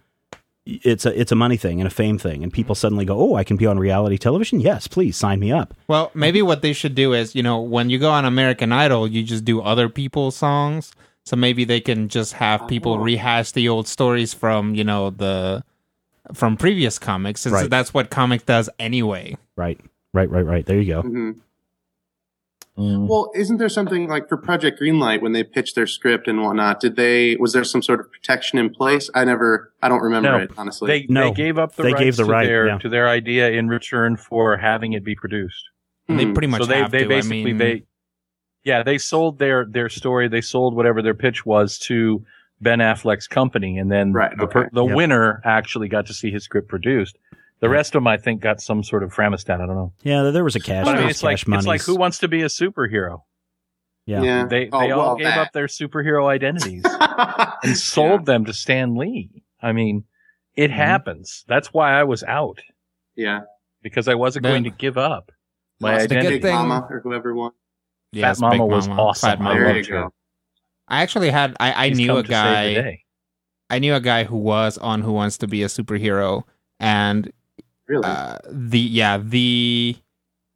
it's 0.83 1.05
a 1.05 1.19
it's 1.19 1.31
a 1.31 1.35
money 1.35 1.57
thing 1.57 1.79
and 1.79 1.87
a 1.87 1.89
fame 1.93 2.17
thing, 2.17 2.43
and 2.43 2.51
people 2.51 2.75
suddenly 2.75 3.05
go, 3.05 3.17
"Oh, 3.19 3.35
I 3.35 3.43
can 3.43 3.57
be 3.57 3.65
on 3.65 3.79
reality 3.79 4.17
television. 4.17 4.59
Yes, 4.59 4.87
please 4.87 5.15
sign 5.17 5.39
me 5.39 5.51
up." 5.51 5.73
Well, 5.87 6.11
maybe 6.13 6.41
what 6.41 6.61
they 6.61 6.73
should 6.73 6.95
do 6.95 7.13
is, 7.13 7.35
you 7.35 7.43
know, 7.43 7.59
when 7.59 7.89
you 7.89 7.97
go 7.99 8.11
on 8.11 8.25
American 8.25 8.71
Idol, 8.71 9.07
you 9.07 9.23
just 9.23 9.45
do 9.45 9.61
other 9.61 9.87
people's 9.89 10.35
songs. 10.35 10.91
So 11.25 11.35
maybe 11.35 11.65
they 11.65 11.81
can 11.81 12.07
just 12.07 12.33
have 12.33 12.67
people 12.69 12.93
Oh. 12.93 12.97
rehash 12.97 13.51
the 13.51 13.67
old 13.67 13.87
stories 13.87 14.33
from, 14.33 14.75
you 14.75 14.83
know, 14.85 15.09
the 15.09 15.63
from 16.33 16.55
previous 16.57 16.99
comics, 16.99 17.41
since 17.41 17.53
Right. 17.53 17.69
that's 17.69 17.93
what 17.93 18.09
comic 18.09 18.45
does 18.45 18.69
anyway. 18.79 19.35
Right, 19.55 19.79
right, 20.13 20.29
right, 20.29 20.45
right. 20.45 20.65
There 20.65 20.79
you 20.79 20.93
go. 20.93 21.01
mhm. 21.03 21.35
Mm. 22.77 23.07
well, 23.07 23.31
isn't 23.33 23.57
there 23.57 23.69
something 23.69 24.07
like 24.07 24.29
for 24.29 24.37
Project 24.37 24.79
Greenlight 24.79 25.21
when 25.23 25.31
they 25.31 25.43
pitched 25.43 25.73
their 25.73 25.87
script 25.87 26.27
and 26.27 26.43
whatnot? 26.43 26.79
Did 26.79 26.95
they? 26.95 27.35
Was 27.37 27.51
there 27.53 27.63
some 27.63 27.81
sort 27.81 27.99
of 27.99 28.11
protection 28.11 28.59
in 28.59 28.69
place? 28.69 29.09
I 29.15 29.25
never. 29.25 29.73
I 29.81 29.89
don't 29.89 30.01
remember 30.03 30.31
No. 30.31 30.37
it 30.37 30.51
honestly. 30.57 30.87
They, 30.87 31.05
No. 31.09 31.29
they 31.29 31.33
gave 31.33 31.57
up 31.57 31.75
the 31.75 31.83
They 31.83 31.93
rights 31.93 32.03
gave 32.03 32.15
the 32.17 32.25
to, 32.25 32.29
right, 32.31 32.45
their, 32.45 32.67
yeah. 32.67 32.77
to 32.77 32.89
their 32.89 33.07
idea 33.09 33.49
in 33.49 33.67
return 33.67 34.15
for 34.15 34.57
having 34.57 34.93
it 34.93 35.03
be 35.03 35.15
produced. 35.15 35.63
They 36.07 36.25
Hmm. 36.25 36.33
pretty 36.33 36.47
much 36.47 36.61
so 36.61 36.67
they, 36.67 36.77
have 36.77 36.91
they 36.91 37.03
to. 37.03 37.09
basically 37.09 37.41
I 37.41 37.45
mean, 37.45 37.57
they 37.57 37.83
yeah 38.63 38.83
they 38.83 38.97
sold 38.99 39.39
their 39.39 39.65
their 39.65 39.89
story 39.89 40.27
they 40.27 40.41
sold 40.41 40.75
whatever 40.75 41.01
their 41.01 41.13
pitch 41.15 41.45
was 41.45 41.79
to 41.79 42.23
Ben 42.61 42.79
Affleck's 42.79 43.27
company 43.27 43.77
and 43.79 43.91
then 43.91 44.13
Right, 44.13 44.37
the 44.37 44.47
per, 44.47 44.59
okay. 44.61 44.69
the 44.71 44.85
Yep. 44.85 44.95
winner 44.95 45.41
actually 45.43 45.87
got 45.89 46.05
to 46.05 46.13
see 46.13 46.31
his 46.31 46.43
script 46.43 46.67
produced. 46.69 47.17
The 47.59 47.69
rest 47.69 47.89
of 47.89 47.99
them 48.01 48.07
I 48.07 48.17
think 48.17 48.41
got 48.41 48.61
some 48.61 48.83
sort 48.83 49.01
of 49.03 49.13
Framistan. 49.13 49.55
I 49.61 49.65
don't 49.65 49.75
know. 49.75 49.93
Yeah, 50.03 50.23
there 50.31 50.43
was 50.43 50.55
a 50.55 50.59
cash. 50.59 50.85
But 50.85 50.95
I 50.95 50.97
mean, 50.97 51.07
was 51.07 51.15
it's 51.17 51.23
like 51.23 51.37
cash 51.39 51.57
it's 51.57 51.65
like 51.67 51.81
who 51.81 51.95
wants 51.95 52.19
to 52.19 52.27
be 52.27 52.41
a 52.43 52.45
superhero? 52.47 53.21
Yeah. 54.05 54.21
yeah. 54.21 54.45
They 54.45 54.69
Oh, 54.71 54.79
they 54.79 54.91
all 54.91 54.99
well, 55.07 55.15
gave 55.15 55.25
that. 55.27 55.37
up 55.39 55.51
their 55.53 55.65
superhero 55.67 56.27
identities 56.27 56.83
and 57.63 57.75
sold 57.77 58.25
them 58.25 58.45
to 58.45 58.53
Stan 58.53 58.95
Lee. 58.95 59.43
I 59.61 59.71
mean, 59.73 60.03
it 60.55 60.69
Mm-hmm. 60.69 60.77
happens. 60.79 61.43
That's 61.47 61.73
why 61.73 61.93
I 61.99 62.03
was 62.03 62.23
out 62.23 62.59
Yeah. 63.15 63.41
because 63.81 64.07
I 64.07 64.15
wasn't 64.15 64.43
The- 64.43 64.49
going 64.49 64.63
to 64.65 64.69
give 64.69 64.97
up 64.97 65.31
my 65.79 65.93
Lost 65.93 66.05
identity. 66.05 66.35
Big 66.35 66.41
thing- 66.43 66.55
Mama 66.55 66.87
or 66.89 66.99
whoever 67.01 67.33
won. 67.33 67.51
yes, 68.11 68.37
Fat 68.39 68.41
Mama 68.41 68.63
Big 68.65 68.71
was 68.71 68.87
awesome. 68.87 69.29
Fat 69.31 69.39
I 69.39 69.43
Mama. 69.43 69.59
There 69.59 69.77
you 69.77 69.83
go. 69.83 70.13
I 70.87 71.01
actually 71.01 71.31
had 71.31 71.55
I, 71.59 71.85
I 71.85 71.89
He's 71.89 71.97
knew 71.97 72.15
a 72.17 72.23
to 72.23 72.27
save 72.29 72.75
the 72.75 72.81
guy. 72.83 73.03
I 73.69 73.79
knew 73.79 73.93
a 73.95 73.99
guy 73.99 74.23
who 74.23 74.37
was 74.37 74.77
on 74.77 75.01
Who 75.01 75.11
Wants 75.11 75.39
to 75.39 75.47
Be 75.47 75.63
a 75.63 75.67
Superhero 75.67 76.43
and 76.79 77.29
Really? 77.87 78.03
uh, 78.03 78.37
the 78.49 78.79
yeah 78.79 79.17
the 79.17 79.95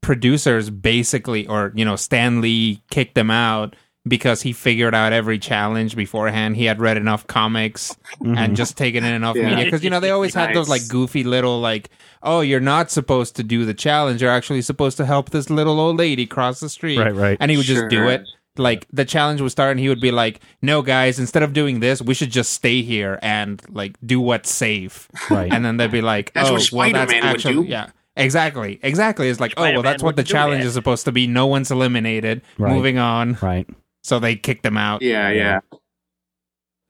producers 0.01 0.69
basically 0.69 1.47
or 1.47 1.71
you 1.75 1.85
know 1.85 1.95
Stan 1.95 2.41
Lee 2.41 2.81
kicked 2.89 3.15
them 3.15 3.29
out 3.31 3.75
because 4.07 4.41
he 4.41 4.51
figured 4.51 4.95
out 4.95 5.13
every 5.13 5.37
challenge 5.37 5.95
beforehand. 5.95 6.55
He 6.57 6.65
had 6.65 6.79
read 6.79 6.97
enough 6.97 7.27
comics 7.27 7.95
Mm-hmm. 8.21 8.37
and 8.37 8.55
just 8.55 8.77
taken 8.77 9.03
in 9.03 9.13
enough 9.13 9.35
Yeah. 9.35 9.49
media 9.49 9.65
because 9.65 9.83
you 9.83 9.89
know 9.89 9.99
they 9.99 10.09
always 10.11 10.33
had 10.33 10.53
those 10.55 10.67
like 10.69 10.87
goofy 10.89 11.23
little 11.23 11.59
like 11.61 11.89
oh 12.21 12.41
you're 12.41 12.59
not 12.59 12.91
supposed 12.91 13.35
to 13.37 13.43
do 13.43 13.63
the 13.65 13.73
challenge 13.73 14.21
you're 14.21 14.29
actually 14.31 14.61
supposed 14.61 14.97
to 14.97 15.05
help 15.05 15.29
this 15.31 15.49
little 15.49 15.79
old 15.79 15.97
lady 15.97 16.25
cross 16.27 16.59
the 16.59 16.69
street 16.69 16.99
Right, 16.99 17.15
right. 17.15 17.37
and 17.39 17.49
he 17.49 17.57
would 17.57 17.65
just 17.65 17.89
do 17.89 18.07
it 18.09 18.27
like 18.57 18.85
the 18.91 19.05
challenge 19.05 19.39
would 19.41 19.51
start 19.51 19.71
and 19.71 19.79
he 19.79 19.87
would 19.89 20.01
be 20.01 20.11
like 20.11 20.41
no 20.61 20.81
guys 20.81 21.19
instead 21.19 21.41
of 21.41 21.53
doing 21.53 21.79
this 21.79 22.01
we 22.01 22.13
should 22.13 22.29
just 22.31 22.51
stay 22.53 22.81
here 22.81 23.17
and 23.21 23.61
like 23.69 23.95
do 24.05 24.19
what's 24.19 24.49
safe 24.51 25.07
Right. 25.29 25.51
and 25.51 25.63
then 25.63 25.77
they'd 25.77 25.91
be 25.91 26.01
like 26.01 26.33
That's 26.33 26.49
oh 26.49 26.53
what 26.53 26.71
well 26.71 26.91
that's 26.91 27.11
Spider-Man 27.11 27.23
would 27.29 27.35
actually 27.37 27.53
do. 27.53 27.63
yeah 27.63 27.89
exactly 28.17 28.77
exactly 28.83 29.29
it's 29.29 29.39
like 29.39 29.53
oh 29.55 29.63
well 29.71 29.81
that's 29.81 30.03
what 30.03 30.17
the 30.17 30.23
challenge 30.23 30.63
that. 30.63 30.67
is 30.67 30.73
supposed 30.73 31.05
to 31.05 31.11
be 31.13 31.27
no 31.27 31.47
one's 31.47 31.71
eliminated 31.71 32.41
Right. 32.57 32.73
moving 32.73 32.97
on 32.97 33.37
right. 33.41 33.69
so 34.03 34.19
they 34.19 34.35
kicked 34.35 34.65
him 34.65 34.75
out 34.77 35.01
Yeah, 35.01 35.29
yeah. 35.29 35.59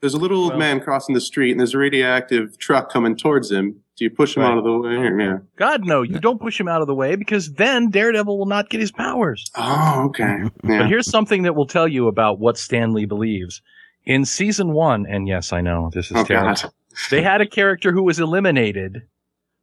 There's 0.01 0.16
a 0.16 0.18
little 0.18 0.39
old 0.41 0.49
Well- 0.53 0.59
man 0.59 0.80
crossing 0.80 1.14
the 1.14 1.22
street, 1.22 1.51
and 1.51 1.59
there's 1.59 1.76
a 1.76 1.78
radioactive 1.78 2.57
truck 2.57 2.91
coming 2.91 3.16
towards 3.16 3.51
him. 3.51 3.82
Do 4.02 4.06
you 4.06 4.10
push 4.10 4.36
him 4.36 4.41
Right. 4.41 4.52
out 4.54 4.58
of 4.58 4.64
the 4.64 4.76
way? 4.80 5.24
Yeah. 5.24 5.38
God, 5.58 5.86
no, 5.86 6.02
you 6.02 6.18
don't 6.20 6.41
push 6.41 6.60
him 6.60 6.68
out 6.68 6.82
of 6.82 6.88
the 6.88 6.95
way 6.95 7.16
because 7.16 7.54
then 7.54 7.91
Daredevil 7.91 8.36
will 8.36 8.47
not 8.47 8.68
get 8.72 8.80
his 8.82 8.91
powers. 8.91 9.52
Oh, 9.56 10.06
okay. 10.08 10.39
But 10.64 10.88
here's 10.88 11.06
something 11.08 11.43
that 11.43 11.54
will 11.54 11.68
tell 11.68 11.88
you 11.88 12.08
about 12.08 12.39
what 12.39 12.58
Stan 12.58 12.93
Lee 12.93 13.06
believes. 13.06 13.62
In 14.04 14.26
season 14.26 14.74
one, 14.74 15.06
and 15.08 15.28
yes, 15.28 15.54
I 15.54 15.62
know 15.62 15.91
this 15.93 16.10
is 16.10 16.18
Oh, 16.18 16.24
terrible. 16.24 16.56
God. 16.56 16.72
They 17.12 17.22
had 17.22 17.41
a 17.41 17.45
character 17.45 17.91
who 17.91 18.02
was 18.02 18.20
eliminated 18.20 19.04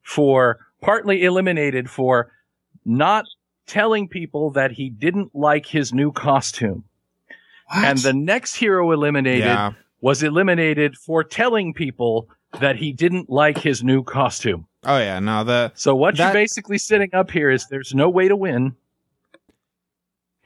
for 0.05 0.61
partly 0.81 1.25
eliminated 1.25 1.91
for 1.91 2.31
not 2.85 3.25
telling 3.67 4.07
people 4.07 4.53
that 4.53 4.71
he 4.71 4.89
didn't 4.89 5.35
like 5.35 5.67
his 5.67 5.93
new 5.93 6.13
costume. 6.13 6.85
What? 7.73 7.85
And 7.85 7.99
the 7.99 8.13
next 8.13 8.55
hero 8.55 8.93
eliminated 8.93 9.47
yeah 9.47 9.73
was 10.01 10.23
eliminated 10.23 10.97
for 10.97 11.25
telling 11.25 11.75
people 11.75 12.29
that 12.61 12.77
he 12.77 12.93
didn't 12.93 13.29
like 13.31 13.59
his 13.59 13.83
new 13.85 14.03
costume. 14.03 14.67
oh 14.85 14.99
yeah 14.99 15.19
no 15.21 15.45
the 15.45 15.73
So 15.75 15.95
what 15.95 16.17
That- 16.17 16.25
you're 16.25 16.33
basically 16.43 16.79
sitting 16.79 17.11
up 17.13 17.31
here 17.31 17.51
is 17.51 17.67
there's 17.69 17.95
no 17.95 18.09
way 18.09 18.29
to 18.29 18.37
win 18.37 18.75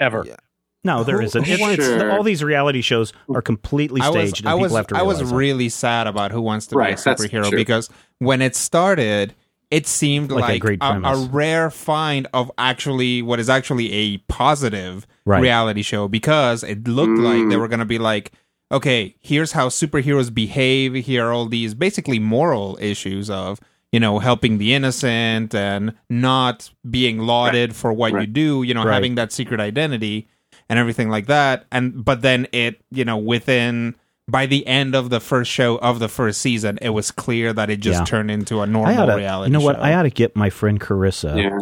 ever. 0.00 0.24
Yeah. 0.26 0.36
No, 0.84 1.04
there 1.04 1.18
Who- 1.20 1.26
isn't. 1.26 1.44
who 1.46 1.68
It's, 1.70 1.84
Sure. 1.84 2.10
all 2.10 2.24
these 2.24 2.42
reality 2.42 2.80
shows 2.80 3.12
are 3.32 3.40
completely 3.42 4.00
I 4.00 4.08
was, 4.08 4.30
staged, 4.30 4.40
and 4.40 4.48
I 4.48 4.54
was, 4.54 4.70
people 4.70 4.76
have 4.78 4.86
to 4.88 4.96
I 4.96 5.02
was 5.02 5.18
realize 5.18 5.30
that. 5.30 5.36
really 5.36 5.68
sad 5.68 6.06
about 6.08 6.32
who 6.32 6.40
wants 6.40 6.66
to 6.68 6.76
Right, 6.76 6.96
be 6.96 7.10
a 7.10 7.14
superhero 7.14 7.50
because 7.52 7.88
when 8.18 8.42
it 8.42 8.56
started, 8.56 9.34
it 9.70 9.86
seemed 9.86 10.32
Like 10.32 10.42
like, 10.42 10.56
a 10.56 10.58
great 10.58 10.78
a, 10.82 11.00
a 11.04 11.16
rare 11.30 11.70
find 11.70 12.26
of 12.34 12.50
actually 12.58 13.22
what 13.22 13.38
is 13.38 13.48
actually 13.48 13.92
a 13.92 14.18
positive 14.26 15.06
Right. 15.24 15.40
reality 15.40 15.82
show 15.82 16.08
because 16.08 16.64
it 16.64 16.88
looked 16.88 17.16
like 17.18 17.48
they 17.48 17.54
Mm. 17.54 17.60
were 17.60 17.68
going 17.68 17.78
to 17.78 17.86
be 17.86 17.98
like, 17.98 18.32
okay, 18.72 19.14
here's 19.20 19.52
how 19.52 19.68
superheroes 19.68 20.32
behave. 20.32 20.94
Here 20.94 21.26
are 21.26 21.32
all 21.32 21.46
these 21.46 21.74
basically 21.74 22.18
moral 22.18 22.78
issues 22.80 23.28
of 23.30 23.60
you 23.92 24.00
know 24.00 24.18
helping 24.18 24.58
the 24.58 24.72
innocent 24.74 25.54
and 25.54 25.94
not 26.08 26.70
being 26.90 27.18
lauded 27.18 27.76
for 27.76 27.92
what 27.92 28.12
you 28.12 28.26
do. 28.26 28.62
You 28.62 28.74
know, 28.74 28.84
Right. 28.84 28.94
having 28.94 29.14
that 29.16 29.32
secret 29.32 29.60
identity 29.60 30.28
and 30.68 30.78
everything 30.78 31.10
like 31.10 31.26
that. 31.26 31.66
And 31.70 32.04
but 32.04 32.22
then 32.22 32.46
it, 32.52 32.80
you 32.90 33.04
know, 33.04 33.18
within 33.18 33.94
by 34.28 34.46
the 34.46 34.66
end 34.66 34.94
of 34.94 35.10
the 35.10 35.20
first 35.20 35.50
show 35.50 35.76
of 35.78 35.98
the 35.98 36.08
first 36.08 36.40
season, 36.40 36.78
it 36.80 36.90
was 36.90 37.10
clear 37.10 37.52
that 37.52 37.68
it 37.68 37.80
just 37.80 38.00
Yeah. 38.00 38.04
turned 38.04 38.30
into 38.30 38.60
a 38.62 38.66
normal 38.66 38.98
oughta, 39.02 39.16
reality. 39.16 39.50
you 39.50 39.58
know 39.58 39.64
what? 39.64 39.76
show. 39.76 39.82
I 39.82 39.94
ought 39.94 40.04
to 40.04 40.10
get 40.10 40.34
my 40.36 40.48
friend 40.48 40.80
Carissa 40.80 41.36
yeah. 41.36 41.58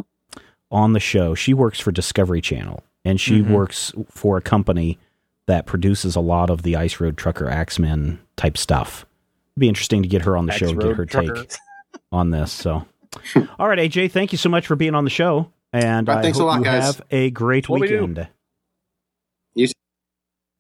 on 0.71 0.93
the 0.93 1.01
show. 1.01 1.35
She 1.35 1.55
works 1.55 1.81
for 1.81 1.91
Discovery 1.91 2.41
Channel, 2.43 2.83
and 3.05 3.19
she 3.21 3.41
Mhm. 3.41 3.49
works 3.51 3.93
for 4.11 4.37
a 4.37 4.43
company 4.43 4.99
that 5.51 5.67
produces 5.67 6.15
a 6.17 6.21
lot 6.21 6.49
of 6.49 6.63
the 6.63 6.77
Ice 6.77 7.01
Road 7.01 7.17
Trucker 7.19 7.49
Axemen 7.49 8.21
type 8.37 8.57
stuff. 8.57 9.05
It'd 9.55 9.61
be 9.61 9.69
interesting 9.69 10.03
to 10.03 10.09
get 10.09 10.23
her 10.23 10.37
on 10.37 10.47
the 10.47 10.53
show 10.53 10.69
and 10.71 10.81
get 10.81 10.97
her 10.97 11.05
take 11.07 11.31
on 12.13 12.31
this. 12.31 12.53
So, 12.53 12.87
all 13.59 13.69
right, 13.69 13.79
AJ, 13.79 14.13
thank 14.13 14.33
you 14.33 14.39
so 14.39 14.49
much 14.49 14.67
for 14.67 14.77
being 14.77 14.95
on 14.95 15.05
the 15.05 15.11
show, 15.11 15.51
and 15.73 16.07
Right, 16.09 16.19
I 16.19 16.23
thanks 16.23 16.39
a 16.39 16.43
hope 16.43 16.51
lot, 16.53 16.59
you 16.61 16.65
guys. 16.65 16.85
have 16.85 17.03
a 17.11 17.31
great 17.31 17.69
what 17.69 17.81
we 17.81 17.89
do. 17.89 18.07
weekend. 18.07 18.29
You- 19.55 19.69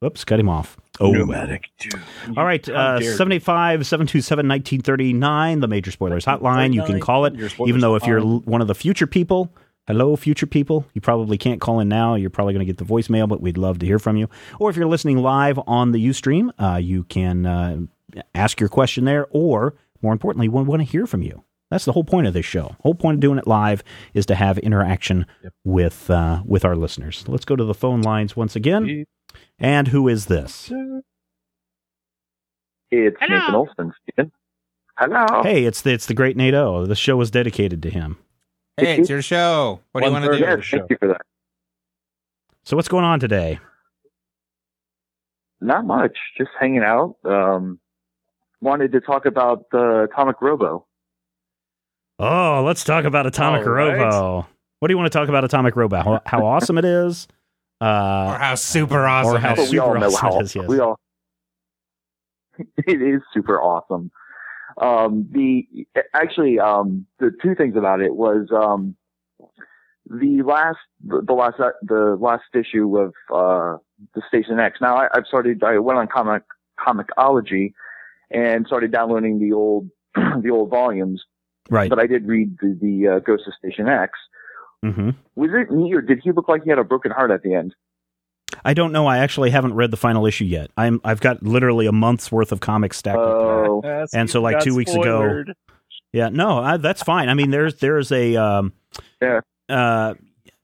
Oops, 0.05 0.24
cut 0.24 0.41
him 0.41 0.49
off. 0.49 0.76
Oh, 0.99 1.12
Pneumatic 1.12 1.68
dude. 1.78 1.95
All 2.36 2.45
right, 2.45 2.64
How 2.66 2.72
uh, 2.74 2.99
dare 2.99 3.11
you. 3.11 3.16
785 3.16 3.86
727 3.86 4.49
1939, 4.49 5.61
the 5.61 5.68
Major 5.68 5.91
Spoilers 5.91 6.24
Hotline. 6.26 6.74
You 6.74 6.82
can 6.84 7.01
call 7.01 7.24
it, 7.26 7.34
even 7.66 7.80
though 7.80 7.95
if 7.95 8.07
you're 8.07 8.20
one 8.20 8.61
of 8.61 8.66
the 8.66 8.74
future 8.74 9.07
people, 9.07 9.51
hello, 9.91 10.14
future 10.14 10.47
people, 10.47 10.86
you 10.95 11.01
probably 11.01 11.36
can't 11.36 11.61
call 11.61 11.80
in 11.80 11.88
now. 11.88 12.14
You're 12.14 12.30
probably 12.30 12.55
going 12.55 12.64
to 12.64 12.72
get 12.72 12.78
the 12.78 12.84
voicemail, 12.84 13.28
but 13.28 13.41
we'd 13.41 13.59
love 13.59 13.80
to 13.80 13.86
hear 13.86 13.99
from 13.99 14.16
you. 14.16 14.28
Or 14.59 14.70
if 14.70 14.76
you're 14.76 14.86
listening 14.86 15.18
live 15.18 15.59
on 15.66 15.93
the 15.93 16.07
Ustream, 16.07 16.51
uh, 16.59 16.76
you 16.76 17.05
can 17.05 17.45
uh, 17.45 17.78
ask 18.34 18.61
your 18.61 18.68
question 18.68 19.05
there, 19.05 19.26
or 19.30 19.74
more 20.01 20.12
importantly, 20.12 20.49
we 20.49 20.62
want 20.62 20.80
to 20.80 20.88
hear 20.88 21.07
from 21.07 21.22
you. 21.22 21.43
That's 21.70 21.84
the 21.84 21.93
whole 21.93 22.05
point 22.05 22.26
of 22.26 22.34
this 22.34 22.47
show. 22.47 22.76
whole 22.82 22.95
point 22.95 23.16
of 23.16 23.20
doing 23.20 23.38
it 23.38 23.47
live 23.47 23.82
is 24.14 24.26
to 24.26 24.34
have 24.34 24.59
interaction 24.59 25.26
with 25.64 26.11
uh, 26.11 26.43
with 26.45 26.64
our 26.64 26.74
listeners. 26.74 27.24
Let's 27.28 27.45
go 27.45 27.55
to 27.55 27.64
the 27.64 27.74
phone 27.74 28.03
lines 28.03 28.34
once 28.34 28.57
again. 28.57 29.07
And 29.59 29.88
who 29.88 30.09
is 30.09 30.26
this? 30.26 30.72
It's 32.91 33.16
Hello. 33.20 33.38
Nathan 33.38 33.55
Olson. 33.55 33.93
Hello. 34.97 35.43
Hey, 35.45 35.64
it's 35.64 35.82
the, 35.82 35.93
it's 35.93 36.07
the 36.07 36.14
great 36.14 36.36
Nato. 36.36 36.86
The 36.86 36.97
show 36.97 37.20
is 37.20 37.30
dedicated 37.30 37.82
to 37.84 37.91
him. 37.91 38.18
Hey, 38.81 38.99
it's 39.01 39.11
your 39.11 39.22
show. 39.22 39.81
What 39.93 40.01
do 40.03 40.07
you 40.09 40.12
want 40.12 40.24
to 40.24 40.31
do? 40.31 40.35
of 40.45 40.59
yes, 40.59 40.64
show. 40.64 40.78
thank 40.78 40.91
you 40.91 40.97
for 40.99 41.09
that. 41.09 41.22
So 42.64 42.76
what's 42.76 42.89
going 42.89 43.05
on 43.05 43.20
today? 43.20 43.59
Not 45.61 45.85
much, 45.85 46.16
just 46.39 46.51
hanging 46.59 46.83
out. 46.83 47.16
Um, 47.24 47.78
wanted 48.61 48.93
to 48.93 49.01
talk 49.01 49.26
about 49.26 49.64
the 49.70 50.09
Atomic 50.11 50.41
Robo. 50.41 50.87
Oh, 52.18 52.62
let's 52.64 52.85
talk 52.85 53.05
about 53.05 53.26
Atomic 53.26 53.66
All 53.66 53.72
right. 53.72 53.99
Robo. 53.99 54.47
What 54.78 54.89
do 54.89 54.93
you 54.93 54.99
want 54.99 55.11
to 55.12 55.18
talk 55.18 55.28
about 55.28 55.45
Atomic 55.45 55.76
Robo? 55.76 55.97
How, 56.03 56.20
how 56.24 56.47
awesome 56.47 56.78
it 56.78 56.85
is? 56.85 57.28
Or 57.81 57.87
Uh, 57.87 58.39
how 58.39 58.55
super 58.55 59.07
awesome. 59.07 59.37
or 59.37 59.39
how 59.39 59.53
it 59.55 59.70
we 59.70 59.78
all 59.78 59.89
super 59.89 59.99
know 59.99 60.07
awesome 60.07 60.28
how 60.31 60.39
it 60.39 60.43
is, 60.43 60.55
yes. 60.55 60.68
we 60.68 60.78
all. 60.81 60.99
it 62.59 63.03
is 63.03 63.20
super 63.33 63.61
awesome. 63.61 64.11
Um, 64.81 65.28
the 65.31 65.66
actually, 66.14 66.59
um, 66.59 67.07
the 67.18 67.31
two 67.43 67.55
things 67.55 67.76
about 67.76 68.01
it 68.01 68.14
was 68.16 68.49
um, 68.55 68.97
the 70.07 70.43
last, 70.43 70.78
the, 71.05 71.33
last, 71.33 71.57
the 71.83 72.16
last 72.18 72.45
issue 72.55 72.99
of 72.99 73.12
uh, 73.33 73.76
the 74.14 74.22
Station 74.28 74.59
X. 74.59 74.78
Now 74.81 74.97
I, 74.97 75.09
I've 75.14 75.26
started. 75.26 75.62
I 75.62 75.78
went 75.78 75.99
on 75.99 76.09
comic 76.09 76.45
comiXology 76.78 77.74
and 78.31 78.66
started 78.66 78.91
downloading 78.91 79.39
the 79.39 79.53
old 79.53 79.89
the 80.14 80.51
old 80.51 80.70
volumes. 80.70 81.22
right. 81.68 81.91
But 81.91 81.99
I 81.99 82.07
did 82.07 82.26
read 82.26 82.57
the, 82.61 82.78
the 82.81 83.16
uh, 83.16 83.18
Ghost 83.20 83.45
of 83.47 83.55
Station 83.55 83.89
X. 83.89 84.12
hmm 84.83 85.11
Was 85.37 85.51
it 85.53 85.70
me 85.70 85.93
or 85.93 86.01
did 86.01 86.20
he 86.22 86.33
look 86.33 86.49
like 86.49 86.64
he 86.64 86.70
had 86.70 86.78
a 86.78 86.85
broken 86.85 87.11
heart 87.11 87.31
at 87.31 87.43
the 87.43 87.55
end? 87.55 87.74
I 88.65 88.75
don't 88.75 88.93
know. 88.93 89.07
I 89.07 89.19
actually 89.19 89.51
haven't 89.51 89.75
read 89.75 89.91
the 89.91 89.97
final 89.97 90.27
issue 90.27 90.45
yet. 90.45 90.71
I'm 90.77 91.01
I've 91.05 91.21
got 91.21 91.43
literally 91.43 91.87
a 91.87 91.93
month's 91.93 92.31
worth 92.31 92.53
of 92.53 92.61
comics 92.61 92.99
stacked 92.99 93.19
up. 93.19 93.25
there. 93.39 93.67
Oh, 93.67 93.81
Yes, 93.85 94.15
And 94.15 94.29
so, 94.31 94.41
like, 94.43 94.57
got 94.57 94.63
two 94.65 94.75
weeks 94.75 94.93
ago- 94.95 95.45
Yeah, 96.13 96.29
no, 96.29 96.59
I, 96.59 96.77
that's 96.77 97.03
fine. 97.03 97.29
I 97.29 97.35
mean, 97.35 97.51
there's 97.51 97.77
there's 97.77 98.11
a 98.13 98.37
um, 98.37 98.73
Yeah. 99.23 99.41
uh, 99.69 100.15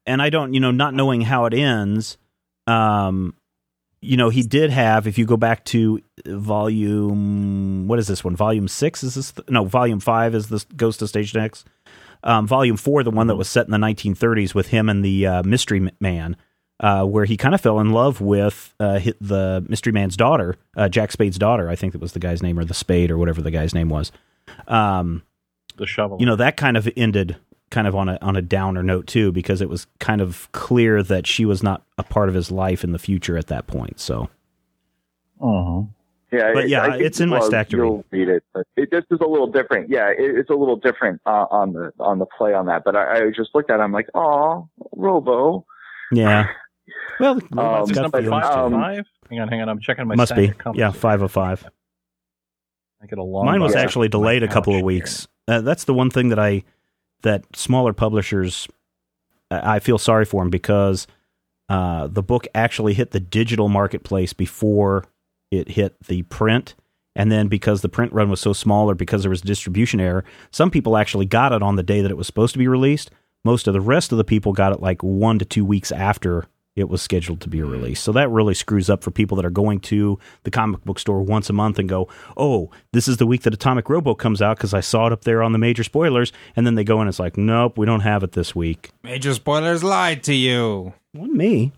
and 0.06 0.20
I 0.22 0.30
don't, 0.30 0.52
you 0.54 0.60
know, 0.60 0.70
not 0.70 0.94
knowing 0.94 1.20
how 1.22 1.46
it 1.46 1.54
ends. 1.54 2.18
Um, 2.66 3.34
you 4.02 4.16
know, 4.16 4.28
he 4.28 4.42
did 4.42 4.70
have. 4.70 5.06
If 5.06 5.18
you 5.18 5.24
go 5.26 5.36
back 5.36 5.64
to 5.66 6.00
volume, 6.26 7.88
what 7.88 7.98
is 7.98 8.06
this 8.06 8.22
one? 8.24 8.36
Volume 8.36 8.68
six 8.68 9.02
is 9.02 9.14
this? 9.14 9.32
no, 9.48 9.64
volume 9.64 10.00
five 10.00 10.34
is 10.34 10.48
this 10.48 10.64
Ghost 10.64 11.02
of 11.02 11.08
Station 11.08 11.40
X. 11.40 11.64
Um, 12.22 12.46
volume 12.46 12.76
four, 12.76 13.02
the 13.02 13.10
one 13.10 13.26
that 13.28 13.36
was 13.36 13.48
set 13.48 13.66
in 13.66 13.70
the 13.72 13.78
1930s 13.78 14.54
with 14.54 14.68
him 14.68 14.88
and 14.88 15.04
the 15.04 15.26
uh, 15.26 15.42
Mystery 15.44 15.90
Man, 16.00 16.36
uh, 16.80 17.04
where 17.04 17.24
he 17.24 17.36
kind 17.36 17.54
of 17.54 17.60
fell 17.60 17.80
in 17.80 17.90
love 17.92 18.20
with 18.20 18.74
uh, 18.80 18.98
hi- 18.98 19.12
the 19.20 19.64
Mystery 19.68 19.92
Man's 19.92 20.16
daughter, 20.16 20.56
uh, 20.76 20.88
Jack 20.88 21.10
Spade's 21.12 21.38
daughter. 21.38 21.68
I 21.70 21.76
think 21.76 21.92
that 21.92 22.00
was 22.00 22.12
the 22.12 22.18
guy's 22.18 22.42
name, 22.42 22.58
or 22.58 22.64
the 22.64 22.74
Spade, 22.74 23.10
or 23.10 23.18
whatever 23.18 23.40
the 23.42 23.50
guy's 23.50 23.74
name 23.74 23.88
was. 23.88 24.12
Um, 24.68 25.22
The 25.76 25.86
shovel. 25.86 26.18
you 26.20 26.26
know 26.26 26.36
that 26.36 26.56
kind 26.56 26.76
of 26.76 26.88
ended 26.96 27.36
kind 27.70 27.86
of 27.88 27.94
on 27.96 28.08
a 28.08 28.18
on 28.22 28.36
a 28.36 28.42
downer 28.42 28.82
note 28.82 29.06
too 29.06 29.32
because 29.32 29.60
it 29.60 29.68
was 29.68 29.86
kind 29.98 30.20
of 30.20 30.48
clear 30.52 31.02
that 31.02 31.26
she 31.26 31.44
was 31.44 31.62
not 31.62 31.82
a 31.98 32.02
part 32.04 32.28
of 32.28 32.34
his 32.34 32.50
life 32.52 32.84
in 32.84 32.92
the 32.92 32.98
future 32.98 33.36
at 33.36 33.48
that 33.48 33.66
point 33.66 33.98
so 33.98 34.28
uh 35.42 35.82
Yeah, 36.30 36.52
But 36.54 36.68
yeah, 36.68 36.82
I 36.82 36.90
think 36.92 37.02
it's 37.02 37.20
in 37.20 37.28
my 37.28 37.40
stack 37.40 37.68
to 37.70 37.76
You'll 37.76 38.04
read 38.12 38.28
it, 38.28 38.44
but 38.54 38.66
it 38.76 38.90
just 38.92 39.06
is 39.10 39.18
a 39.20 39.26
little 39.26 39.46
different. 39.48 39.90
Yeah, 39.90 40.08
it, 40.10 40.16
it's 40.38 40.50
a 40.50 40.54
little 40.54 40.76
different 40.76 41.20
uh, 41.26 41.46
on 41.50 41.72
the 41.72 41.92
on 42.00 42.18
the 42.20 42.26
play 42.26 42.52
on 42.54 42.66
that. 42.66 42.84
But 42.84 42.94
I, 42.96 43.26
I 43.26 43.30
just 43.30 43.50
looked 43.54 43.70
at, 43.70 43.80
it, 43.80 43.82
I'm 43.82 43.92
like, 43.92 44.08
oh, 44.14 44.68
Robo. 44.92 45.64
yeah 46.12 46.46
well 47.20 47.40
Um, 47.56 47.82
it's 47.82 47.92
Is 47.92 47.96
number 47.96 48.22
five, 48.22 48.44
um, 48.44 48.72
five? 48.72 49.06
Hang 49.30 49.40
on, 49.40 49.48
hang 49.48 49.62
on. 49.62 49.68
I'm 49.68 49.80
checking 49.80 50.06
my 50.06 50.14
must 50.14 50.34
be 50.34 50.52
of 50.64 50.76
yeah 50.76 50.90
five 50.90 51.22
of 51.22 51.32
five 51.32 51.64
I 53.02 53.06
get 53.06 53.18
a 53.18 53.22
long 53.22 53.46
mine 53.46 53.60
was 53.60 53.74
box 53.74 53.84
actually 53.84 54.08
delayed 54.08 54.42
a 54.42 54.48
couple 54.48 54.74
of 54.74 54.82
weeks 54.82 55.28
uh, 55.48 55.60
that's 55.60 55.84
the 55.84 55.94
one 55.94 56.10
thing 56.10 56.30
that 56.30 56.38
i 56.38 56.64
that 57.22 57.44
smaller 57.54 57.92
publishers 57.92 58.68
I 59.50 59.76
I 59.76 59.78
feel 59.80 59.98
sorry 59.98 60.24
for 60.24 60.42
them 60.42 60.50
because 60.50 61.06
uh, 61.68 62.06
the 62.06 62.22
book 62.22 62.46
actually 62.54 62.94
hit 62.94 63.10
the 63.10 63.20
digital 63.20 63.68
marketplace 63.68 64.32
before 64.32 65.04
it 65.50 65.70
hit 65.70 65.96
the 66.06 66.22
print. 66.24 66.74
And 67.14 67.32
then 67.32 67.48
because 67.48 67.80
the 67.80 67.88
print 67.88 68.12
run 68.12 68.28
was 68.28 68.40
so 68.40 68.52
small 68.52 68.90
or 68.90 68.94
because 68.94 69.22
there 69.22 69.30
was 69.30 69.42
a 69.42 69.46
distribution 69.46 70.00
error, 70.00 70.24
some 70.50 70.70
people 70.70 70.96
actually 70.96 71.26
got 71.26 71.52
it 71.52 71.62
on 71.62 71.76
the 71.76 71.82
day 71.82 72.02
that 72.02 72.10
it 72.10 72.16
was 72.16 72.26
supposed 72.26 72.52
to 72.52 72.58
be 72.58 72.68
released. 72.68 73.10
Most 73.42 73.66
of 73.66 73.72
the 73.72 73.80
rest 73.80 74.12
of 74.12 74.18
the 74.18 74.24
people 74.24 74.52
got 74.52 74.72
it 74.72 74.80
like 74.80 75.02
one 75.02 75.38
to 75.38 75.44
two 75.44 75.64
weeks 75.64 75.90
after 75.90 76.46
it 76.76 76.90
was 76.90 77.02
scheduled 77.02 77.40
to 77.40 77.48
be 77.48 77.58
mm. 77.58 77.70
released. 77.70 78.04
So 78.04 78.12
that 78.12 78.30
really 78.30 78.54
screws 78.54 78.88
up 78.88 79.02
for 79.02 79.10
people 79.10 79.36
that 79.36 79.46
are 79.46 79.50
going 79.50 79.80
to 79.80 80.18
the 80.44 80.50
comic 80.50 80.84
book 80.84 80.98
store 80.98 81.22
once 81.22 81.50
a 81.50 81.52
month 81.52 81.78
and 81.78 81.88
go, 81.88 82.08
oh, 82.36 82.70
this 82.92 83.08
is 83.08 83.16
the 83.16 83.26
week 83.26 83.42
that 83.42 83.54
Atomic 83.54 83.88
Robo 83.88 84.14
comes 84.14 84.40
out 84.40 84.58
because 84.58 84.74
I 84.74 84.80
saw 84.80 85.06
it 85.06 85.12
up 85.12 85.24
there 85.24 85.42
on 85.42 85.52
the 85.52 85.58
major 85.58 85.82
spoilers. 85.82 86.32
And 86.54 86.66
then 86.66 86.74
they 86.74 86.84
go 86.84 86.96
in 86.96 87.02
and 87.02 87.08
it's 87.08 87.18
like, 87.18 87.36
nope, 87.36 87.78
we 87.78 87.86
don't 87.86 88.00
have 88.00 88.22
it 88.22 88.32
this 88.32 88.54
week. 88.54 88.90
Major 89.02 89.34
spoilers 89.34 89.82
lied 89.82 90.22
to 90.24 90.34
you. 90.34 90.92
Well, 91.14 91.26
me. 91.26 91.72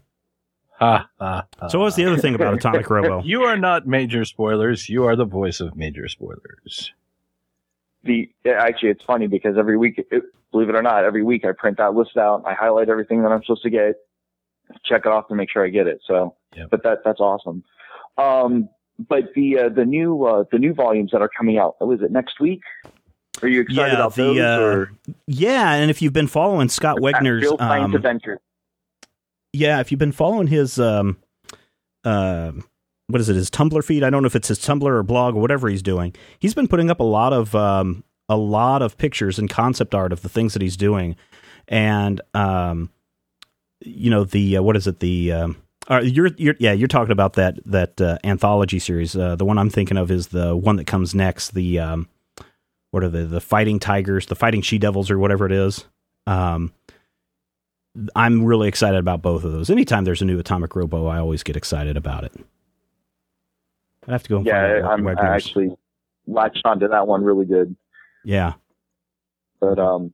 Ha, 0.79 1.09
ha, 1.19 1.47
ha. 1.59 1.69
So 1.69 1.81
what's 1.81 1.97
the 1.97 2.05
other 2.05 2.19
thing 2.19 2.35
about 2.35 2.55
Atomic 2.55 2.89
Robo? 2.91 3.23
You 3.23 3.43
are 3.45 3.57
not 3.57 3.87
major 3.87 4.25
spoilers. 4.25 4.89
You 4.89 5.05
are 5.05 5.17
the 5.17 5.25
voice 5.25 5.61
of 5.61 5.77
major 5.77 6.07
spoilers. 6.09 6.93
the 8.05 8.31
actually 8.47 8.91
it's 8.91 9.03
funny 9.05 9.27
because 9.27 9.57
every 9.59 9.77
week, 9.77 9.99
it, 10.11 10.23
believe 10.53 10.69
it 10.69 10.77
or 10.77 10.83
not, 10.83 11.05
every 11.05 11.25
week 11.25 11.45
I 11.45 11.51
print 11.53 11.79
that 11.79 11.95
list 11.95 12.17
out. 12.17 12.45
I 12.47 12.55
highlight 12.55 12.89
everything 12.89 13.23
that 13.23 13.33
I'm 13.33 13.43
supposed 13.43 13.63
to 13.63 13.71
get, 13.71 13.97
check 14.85 15.03
it 15.05 15.09
off 15.09 15.29
to 15.29 15.35
make 15.35 15.51
sure 15.51 15.65
I 15.65 15.69
get 15.69 15.87
it. 15.87 16.01
So, 16.07 16.35
Yep. 16.57 16.69
but 16.71 16.83
that 16.83 16.99
that's 17.05 17.21
awesome. 17.21 17.63
Um, 18.17 18.69
but 19.09 19.25
the 19.35 19.59
uh, 19.59 19.69
the 19.69 19.85
new 19.85 20.25
uh, 20.25 20.45
the 20.51 20.59
new 20.59 20.75
volumes 20.75 21.11
that 21.13 21.21
are 21.23 21.29
coming 21.37 21.59
out, 21.59 21.77
was 21.87 22.01
it 22.03 22.11
next 22.11 22.41
week? 22.41 22.63
Are 23.43 23.49
you 23.49 23.61
excited 23.61 23.93
Yeah, 23.93 23.95
about 23.95 24.15
the, 24.17 24.23
those? 24.25 24.39
uh, 24.39 24.61
or 24.63 24.91
Yeah, 25.27 25.75
and 25.75 25.91
if 25.91 26.03
you've 26.03 26.13
been 26.13 26.27
following 26.27 26.69
Scott 26.69 26.97
Wegener's, 26.99 27.43
Real 27.43 27.59
Science 27.59 27.85
um, 27.85 27.95
Adventure? 27.95 28.41
yeah, 29.53 29.79
if 29.81 29.91
you've 29.93 29.99
been 30.01 30.11
following 30.13 30.49
his, 30.49 30.81
um, 30.81 31.19
uh, 32.05 32.51
what 33.07 33.21
is 33.21 33.29
it, 33.29 33.37
his 33.37 33.49
Tumblr 33.51 33.83
feed? 33.85 34.03
I 34.03 34.11
don't 34.11 34.23
know 34.23 34.27
if 34.27 34.35
it's 34.37 34.49
his 34.49 34.59
Tumblr 34.59 34.83
or 34.83 35.03
blog 35.05 35.37
or 35.37 35.41
whatever 35.41 35.69
he's 35.69 35.83
doing. 35.83 36.15
He's 36.41 36.55
been 36.55 36.67
putting 36.69 36.91
up 36.91 36.99
a 37.01 37.05
lot 37.05 37.33
of, 37.33 37.55
um, 37.55 38.03
a 38.29 38.37
lot 38.37 38.83
of 38.83 38.99
pictures 38.99 39.39
and 39.39 39.49
concept 39.49 39.95
art 39.95 40.13
of 40.13 40.23
the 40.23 40.29
things 40.29 40.53
that 40.55 40.61
he's 40.63 40.77
doing, 40.77 41.15
and 41.69 42.21
um, 42.35 42.91
you 43.81 44.11
know 44.11 44.25
the 44.25 44.57
uh, 44.57 44.63
what 44.63 44.77
is 44.77 44.87
it 44.87 45.01
the 45.01 45.33
um, 45.33 45.57
uh, 45.91 46.01
you're, 46.01 46.31
you're 46.37 46.55
yeah 46.59 46.73
you're 46.73 46.89
talking 46.89 47.13
about 47.13 47.35
that 47.35 47.59
that 47.65 48.01
uh, 48.01 48.19
anthology 48.25 48.79
series. 48.79 49.17
Uh, 49.17 49.37
the 49.37 49.45
one 49.45 49.59
I'm 49.59 49.71
thinking 49.71 49.97
of 49.97 50.11
is 50.11 50.29
the 50.29 50.57
one 50.57 50.77
that 50.77 50.87
comes 50.87 51.15
next. 51.15 51.55
The 51.55 51.79
um, 51.79 52.09
what 52.91 53.03
are 53.03 53.09
the 53.09 53.25
the 53.25 53.41
fighting 53.41 53.79
tigers, 53.79 54.27
the 54.27 54.35
fighting 54.35 54.63
she 54.63 54.79
devils, 54.79 55.11
or 55.11 55.19
whatever 55.19 55.47
it 55.47 55.53
is. 55.53 55.85
Um, 56.27 56.73
I'm 58.15 58.45
really 58.45 58.69
excited 58.69 58.99
about 58.99 59.23
both 59.23 59.45
of 59.45 59.53
those. 59.53 59.71
Anytime 59.71 60.05
there's 60.05 60.23
a 60.23 60.25
new 60.25 60.39
Atomic 60.39 60.77
Robo, 60.77 61.07
I 61.07 61.19
always 61.19 61.43
get 61.43 61.57
excited 61.57 61.97
about 61.97 62.25
it. 62.25 62.33
I 64.07 64.13
have 64.13 64.23
to 64.25 64.29
go. 64.29 64.37
And 64.39 64.47
Yeah, 64.47 64.83
find 64.83 65.09
I'm. 65.09 65.19
I 65.19 65.35
actually 65.35 65.71
latched 66.27 66.63
onto 66.65 66.89
that 66.89 67.07
one 67.07 67.25
really 67.25 67.47
good. 67.47 67.75
yeah. 68.25 68.55
But 69.61 69.79
um, 69.79 70.13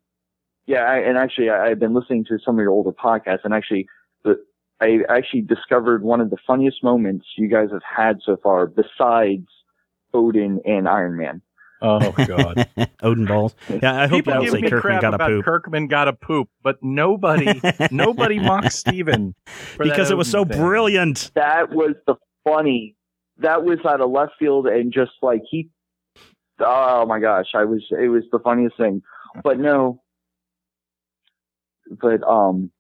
yeah, 0.66 0.80
I, 0.80 0.98
and 0.98 1.18
actually, 1.18 1.50
I, 1.50 1.68
I've 1.70 1.78
been 1.78 1.94
listening 1.94 2.24
to 2.26 2.38
some 2.44 2.56
of 2.56 2.62
your 2.62 2.70
older 2.70 2.92
podcasts, 2.92 3.44
and 3.44 3.52
actually, 3.52 3.86
the 4.24 4.36
I 4.80 5.00
actually 5.08 5.42
discovered 5.42 6.02
one 6.02 6.20
of 6.20 6.30
the 6.30 6.36
funniest 6.46 6.82
moments 6.82 7.26
you 7.36 7.48
guys 7.48 7.68
have 7.70 7.82
had 7.82 8.18
so 8.24 8.36
far, 8.42 8.66
besides 8.66 9.46
Odin 10.12 10.60
and 10.64 10.88
Iron 10.88 11.16
Man. 11.16 11.42
Oh 11.82 12.12
God! 12.26 12.66
Odin 13.02 13.26
balls. 13.26 13.54
Yeah, 13.68 14.00
I 14.00 14.06
hope 14.06 14.24
People 14.24 14.42
you 14.42 14.50
don't 14.50 14.62
say 14.62 14.68
Kirkman 14.70 15.00
got 15.00 15.14
a 15.14 15.26
poop 15.26 15.44
Kirkman 15.44 15.86
got 15.88 16.08
a 16.08 16.12
poop, 16.14 16.48
but 16.62 16.82
nobody, 16.82 17.60
nobody 17.90 18.38
mocks 18.38 18.76
Steven 18.76 19.34
because 19.78 20.10
it 20.10 20.16
was 20.16 20.30
so 20.30 20.44
thing. 20.44 20.58
brilliant. 20.58 21.30
That 21.34 21.70
was 21.70 21.94
the 22.06 22.14
funny. 22.44 22.96
That 23.38 23.64
was 23.64 23.78
out 23.86 24.00
of 24.00 24.10
left 24.10 24.32
field, 24.38 24.66
and 24.66 24.92
just 24.92 25.12
like 25.20 25.42
he, 25.50 25.68
oh 26.60 27.04
my 27.06 27.18
gosh, 27.20 27.48
I 27.54 27.64
was. 27.64 27.84
It 27.90 28.08
was 28.08 28.22
the 28.32 28.38
funniest 28.38 28.76
thing. 28.78 29.02
But 29.42 29.58
no, 29.58 30.00
but 31.90 32.22
um, 32.28 32.70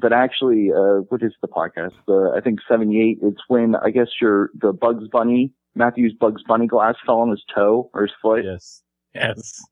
but 0.00 0.12
actually, 0.12 0.70
uh, 0.72 1.02
what 1.08 1.22
is 1.22 1.32
the 1.42 1.48
podcast? 1.48 1.92
The 2.06 2.32
I 2.36 2.40
think 2.40 2.60
seventy 2.68 3.00
eight. 3.00 3.18
It's 3.22 3.40
when 3.48 3.74
I 3.76 3.90
guess 3.90 4.08
your 4.20 4.50
the 4.60 4.72
Bugs 4.72 5.08
Bunny 5.08 5.52
Matthew's 5.74 6.12
Bugs 6.14 6.42
Bunny 6.46 6.66
glass 6.66 6.94
fell 7.04 7.18
on 7.20 7.30
his 7.30 7.42
toe 7.54 7.90
or 7.94 8.02
his 8.02 8.12
foot. 8.22 8.44
Yes, 8.44 8.82
yes. 9.14 9.62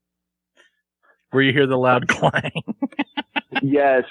Where 1.31 1.43
you 1.43 1.53
hear 1.53 1.67
the 1.67 1.77
loud 1.79 2.09
clang. 2.09 2.63
Yes, 3.63 4.05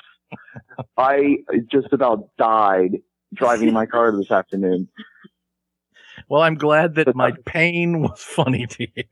I 0.98 1.38
just 1.72 1.92
about 1.94 2.30
died 2.38 2.98
driving 3.34 3.74
my 3.74 3.86
car 3.86 4.16
this 4.16 4.32
afternoon. 4.32 4.88
Well, 6.30 6.42
I'm 6.42 6.56
glad 6.56 6.96
that 6.96 7.14
my 7.16 7.34
pain 7.46 8.02
was 8.02 8.20
funny 8.24 8.66
to 8.68 8.88
you. 8.96 9.04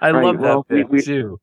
I 0.00 0.10
Right, 0.12 0.24
love 0.24 0.38
well, 0.38 0.66
that 0.68 0.74
we- 0.74 0.82
bit 0.82 0.90
we- 0.90 1.02
too. 1.02 1.40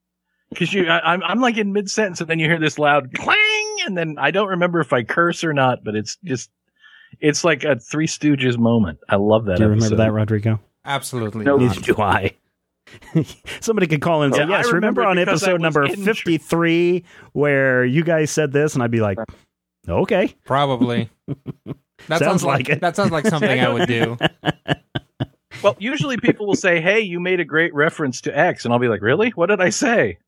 Because 0.50 0.74
you, 0.74 0.88
I, 0.88 1.14
I'm, 1.14 1.24
I'm 1.24 1.42
like 1.42 1.58
in 1.58 1.74
mid 1.74 1.90
sentence, 1.90 2.22
and 2.22 2.30
then 2.30 2.40
you 2.40 2.48
hear 2.48 2.60
this 2.60 2.80
loud 2.80 3.14
clang, 3.14 3.76
and 3.86 3.98
then 3.98 4.16
I 4.18 4.32
don't 4.32 4.48
remember 4.48 4.80
if 4.80 4.94
I 4.94 5.04
curse 5.04 5.44
or 5.44 5.54
not, 5.54 5.84
but 5.84 5.96
it's 5.96 6.18
just, 6.24 6.50
it's 7.20 7.44
like 7.44 7.64
a 7.64 7.78
Three 7.78 8.08
Stooges 8.08 8.58
moment. 8.58 9.00
I 9.10 9.18
love 9.18 9.46
that. 9.46 9.58
Do 9.58 9.64
you 9.64 9.70
remember 9.70 9.98
that, 9.98 10.14
Rodrigo? 10.14 10.60
Absolutely 10.86 11.44
No. 11.44 11.58
Neither 11.58 11.82
do 11.82 11.96
I. 12.02 12.34
Somebody 13.60 13.88
could 13.88 14.02
call 14.02 14.24
in 14.24 14.28
and 14.28 14.36
say, 14.36 14.42
Yeah, 14.42 14.56
I 14.56 14.58
"Yes, 14.60 14.68
remember, 14.72 15.02
remember 15.02 15.06
on 15.06 15.20
episode 15.20 15.60
number 15.60 15.84
injured." 15.84 16.06
fifty-three 16.06 17.04
where 17.34 17.84
you 17.84 18.02
guys 18.04 18.32
said 18.32 18.54
this?" 18.54 18.74
And 18.76 18.82
I'd 18.84 18.92
be 18.92 19.02
like, 19.02 19.18
"Okay." 19.88 20.34
Probably. 20.46 21.10
That 22.08 22.20
Sounds 22.20 22.42
sounds, 22.42 22.44
like 22.44 22.58
like, 22.60 22.70
it. 22.70 22.82
That 22.82 22.96
sounds 22.96 23.12
like 23.12 23.26
something 23.26 23.60
I 23.60 23.70
would 23.70 23.88
do. 23.88 24.18
Well, 25.64 25.76
usually 25.80 26.18
people 26.18 26.46
will 26.46 26.56
say, 26.56 26.80
"Hey, 26.80 27.00
you 27.00 27.20
made 27.20 27.40
a 27.40 27.44
great 27.44 27.74
reference 27.74 28.22
to 28.22 28.38
X," 28.38 28.64
and 28.64 28.74
I'll 28.74 28.80
be 28.80 28.88
like, 28.88 29.02
"Really? 29.02 29.32
What 29.32 29.48
did 29.48 29.60
I 29.60 29.72
say?" 29.72 30.20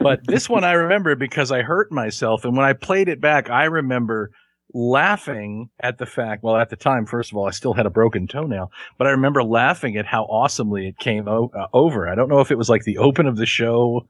But 0.00 0.26
this 0.26 0.48
one 0.48 0.64
I 0.64 0.72
remember 0.72 1.14
because 1.16 1.52
I 1.52 1.62
hurt 1.62 1.90
myself, 1.92 2.44
and 2.44 2.56
when 2.56 2.66
I 2.66 2.72
played 2.72 3.08
it 3.08 3.20
back, 3.20 3.50
I 3.50 3.64
remember 3.64 4.30
laughing 4.74 5.70
at 5.80 5.98
the 5.98 6.06
fact. 6.06 6.42
Well, 6.42 6.56
at 6.56 6.70
the 6.70 6.76
time, 6.76 7.06
first 7.06 7.30
of 7.32 7.36
all, 7.36 7.46
I 7.46 7.50
still 7.50 7.72
had 7.72 7.86
a 7.86 7.90
broken 7.90 8.26
toenail, 8.26 8.70
but 8.98 9.06
I 9.06 9.10
remember 9.10 9.42
laughing 9.42 9.96
at 9.96 10.06
how 10.06 10.24
awesomely 10.24 10.88
it 10.88 10.98
came 10.98 11.28
o- 11.28 11.50
uh, 11.54 11.66
over. 11.72 12.08
I 12.08 12.14
don't 12.14 12.28
know 12.28 12.40
if 12.40 12.50
it 12.50 12.58
was 12.58 12.68
like 12.68 12.84
the 12.84 12.98
open 12.98 13.26
of 13.26 13.36
the 13.36 13.46
show. 13.46 14.06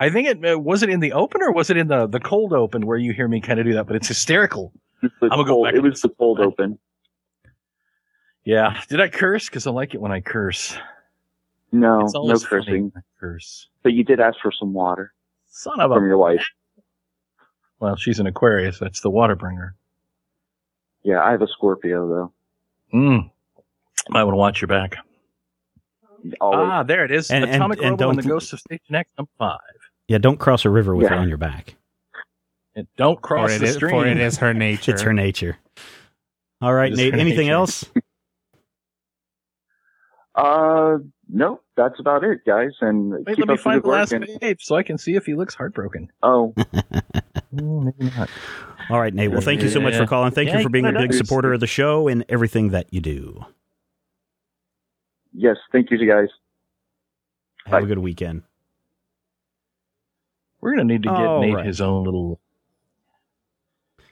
I 0.00 0.08
think 0.10 0.28
it 0.28 0.44
uh, 0.44 0.58
was 0.58 0.82
it 0.82 0.88
in 0.88 1.00
the 1.00 1.12
open 1.12 1.42
or 1.42 1.52
was 1.52 1.68
it 1.70 1.76
in 1.76 1.88
the 1.88 2.06
the 2.06 2.20
cold 2.20 2.52
open 2.52 2.86
where 2.86 2.96
you 2.98 3.12
hear 3.12 3.28
me 3.28 3.40
kind 3.40 3.60
of 3.60 3.66
do 3.66 3.74
that, 3.74 3.86
but 3.86 3.96
it's 3.96 4.08
hysterical. 4.08 4.72
It's 5.02 5.14
I'm 5.22 5.28
gonna 5.30 5.44
go 5.44 5.64
back 5.64 5.74
it 5.74 5.82
was 5.82 6.00
the 6.00 6.08
cold 6.08 6.40
open. 6.40 6.78
Yeah, 8.44 8.80
did 8.88 9.00
I 9.00 9.08
curse? 9.08 9.46
Because 9.46 9.66
I 9.66 9.70
like 9.70 9.94
it 9.94 10.00
when 10.00 10.12
I 10.12 10.20
curse. 10.20 10.76
No, 11.72 12.00
It's 12.02 12.14
no 12.14 12.38
cursing. 12.38 12.92
curse. 13.18 13.68
But 13.82 13.92
you 13.92 14.02
did 14.04 14.20
ask 14.20 14.38
for 14.42 14.50
some 14.52 14.72
water 14.72 15.12
Son 15.46 15.80
of 15.80 15.90
from 15.92 16.04
a. 16.04 16.06
your 16.08 16.18
wife. 16.18 16.44
Well, 17.78 17.96
she's 17.96 18.18
an 18.18 18.26
Aquarius. 18.26 18.78
That's 18.78 19.00
the 19.00 19.10
water 19.10 19.34
bringer. 19.36 19.74
Yeah, 21.02 21.22
I 21.22 21.30
have 21.30 21.42
a 21.42 21.46
Scorpio 21.46 22.08
though. 22.08 22.32
Mm. 22.98 23.30
Might 24.10 24.24
want 24.24 24.34
to 24.34 24.38
watch 24.38 24.60
your 24.60 24.68
back. 24.68 24.96
Always. 26.40 26.58
Ah, 26.60 26.82
there 26.82 27.04
it 27.04 27.10
is. 27.12 27.30
And- 27.30 27.44
and- 27.44 27.54
Atomic 27.54 27.78
and 27.78 27.92
Robo 27.92 28.10
and 28.10 28.16
don't- 28.18 28.24
the 28.24 28.28
Ghost 28.28 28.52
of 28.52 28.60
Station 28.60 28.94
X 28.94 29.10
number 29.16 29.30
five. 29.38 29.58
Yeah, 30.08 30.18
don't 30.18 30.38
cross 30.38 30.64
a 30.64 30.70
river 30.70 30.94
with 30.94 31.06
Yeah. 31.06 31.14
it 31.14 31.18
on 31.20 31.28
your 31.28 31.38
back. 31.38 31.76
And 32.74 32.86
don't 32.96 33.20
cross 33.22 33.52
it, 33.52 33.60
the 33.60 33.66
is, 33.66 33.76
stream. 33.76 33.90
for 33.92 34.06
it 34.06 34.18
is 34.18 34.38
her 34.38 34.52
nature. 34.52 34.90
It's 34.92 35.02
her 35.02 35.12
nature. 35.12 35.56
All 36.60 36.74
right, 36.74 36.88
It 36.90 36.94
is 36.94 36.98
Nate. 36.98 37.14
Anything 37.14 37.46
nature. 37.46 37.52
else? 37.54 37.84
Uh, 40.34 40.98
no, 41.32 41.60
that's 41.76 41.98
about 42.00 42.24
it, 42.24 42.40
guys. 42.46 42.70
And 42.80 43.12
Wait, 43.12 43.26
keep 43.36 43.38
let 43.38 43.48
me 43.48 43.52
up 43.54 43.58
the 43.58 43.62
find 43.62 43.76
good 43.78 43.84
the 43.84 43.88
work. 43.88 43.98
last 43.98 44.12
and- 44.12 44.26
page 44.40 44.64
so 44.64 44.74
I 44.76 44.82
can 44.82 44.98
see 44.98 45.14
if 45.16 45.26
he 45.26 45.34
looks 45.34 45.54
heartbroken. 45.54 46.10
oh, 46.22 46.54
Mm, 47.54 47.84
maybe 47.98 48.12
not. 48.16 48.28
All 48.90 49.00
right, 49.00 49.12
Nate. 49.12 49.30
Well, 49.32 49.40
thank 49.40 49.60
you 49.62 49.68
so 49.68 49.80
much 49.80 49.96
for 49.96 50.06
calling. 50.06 50.30
Thank 50.32 50.50
Yeah, 50.50 50.58
you 50.58 50.62
for 50.62 50.68
being 50.68 50.86
a 50.86 50.92
big 50.92 51.12
supporter 51.12 51.52
of 51.52 51.60
the 51.60 51.66
show 51.66 52.06
and 52.08 52.24
everything 52.28 52.68
that 52.70 52.92
you 52.94 53.00
do. 53.00 53.44
yes, 55.32 55.56
thank 55.72 55.90
you, 55.90 55.98
guys. 56.06 56.28
Have 57.66 57.82
a 57.82 57.86
good 57.86 57.98
weekend. 57.98 58.42
We're 60.60 60.72
gonna 60.72 60.84
need 60.84 61.02
to 61.04 61.08
get 61.08 61.16
All 61.18 61.40
Nate 61.40 61.54
right. 61.54 61.66
his 61.66 61.80
own 61.80 62.04
little, 62.04 62.40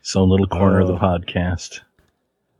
his 0.02 0.16
own 0.16 0.28
little 0.30 0.46
corner 0.48 0.80
of 0.80 0.88
the 0.88 0.94
Oh. 0.94 0.98
podcast. 0.98 1.80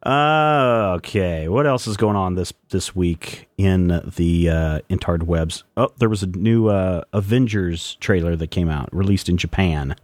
Uh, 0.03 0.95
okay. 0.99 1.49
What 1.49 1.67
else 1.67 1.87
is 1.87 1.97
going 1.97 2.17
on 2.17 2.35
this 2.35 2.53
this 2.71 2.95
week 2.95 3.49
in 3.59 3.89
the 4.17 4.49
uh, 4.49 4.81
intard 4.89 5.25
webs? 5.25 5.65
Oh, 5.77 5.93
there 5.99 6.09
was 6.09 6.23
a 6.23 6.27
new 6.27 6.69
uh, 6.69 7.03
Avengers 7.13 7.97
trailer 8.01 8.37
that 8.37 8.51
came 8.51 8.69
out, 8.69 8.89
released 8.95 9.29
in 9.29 9.37
Japan. 9.37 9.97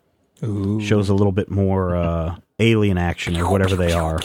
Ooh. 0.42 0.80
Shows 0.80 1.08
a 1.08 1.14
little 1.14 1.32
bit 1.32 1.48
more 1.50 1.96
uh, 1.96 2.36
alien 2.58 2.98
action 2.98 3.36
or 3.36 3.50
whatever 3.50 3.76
they 3.76 3.92
are. 3.92 4.18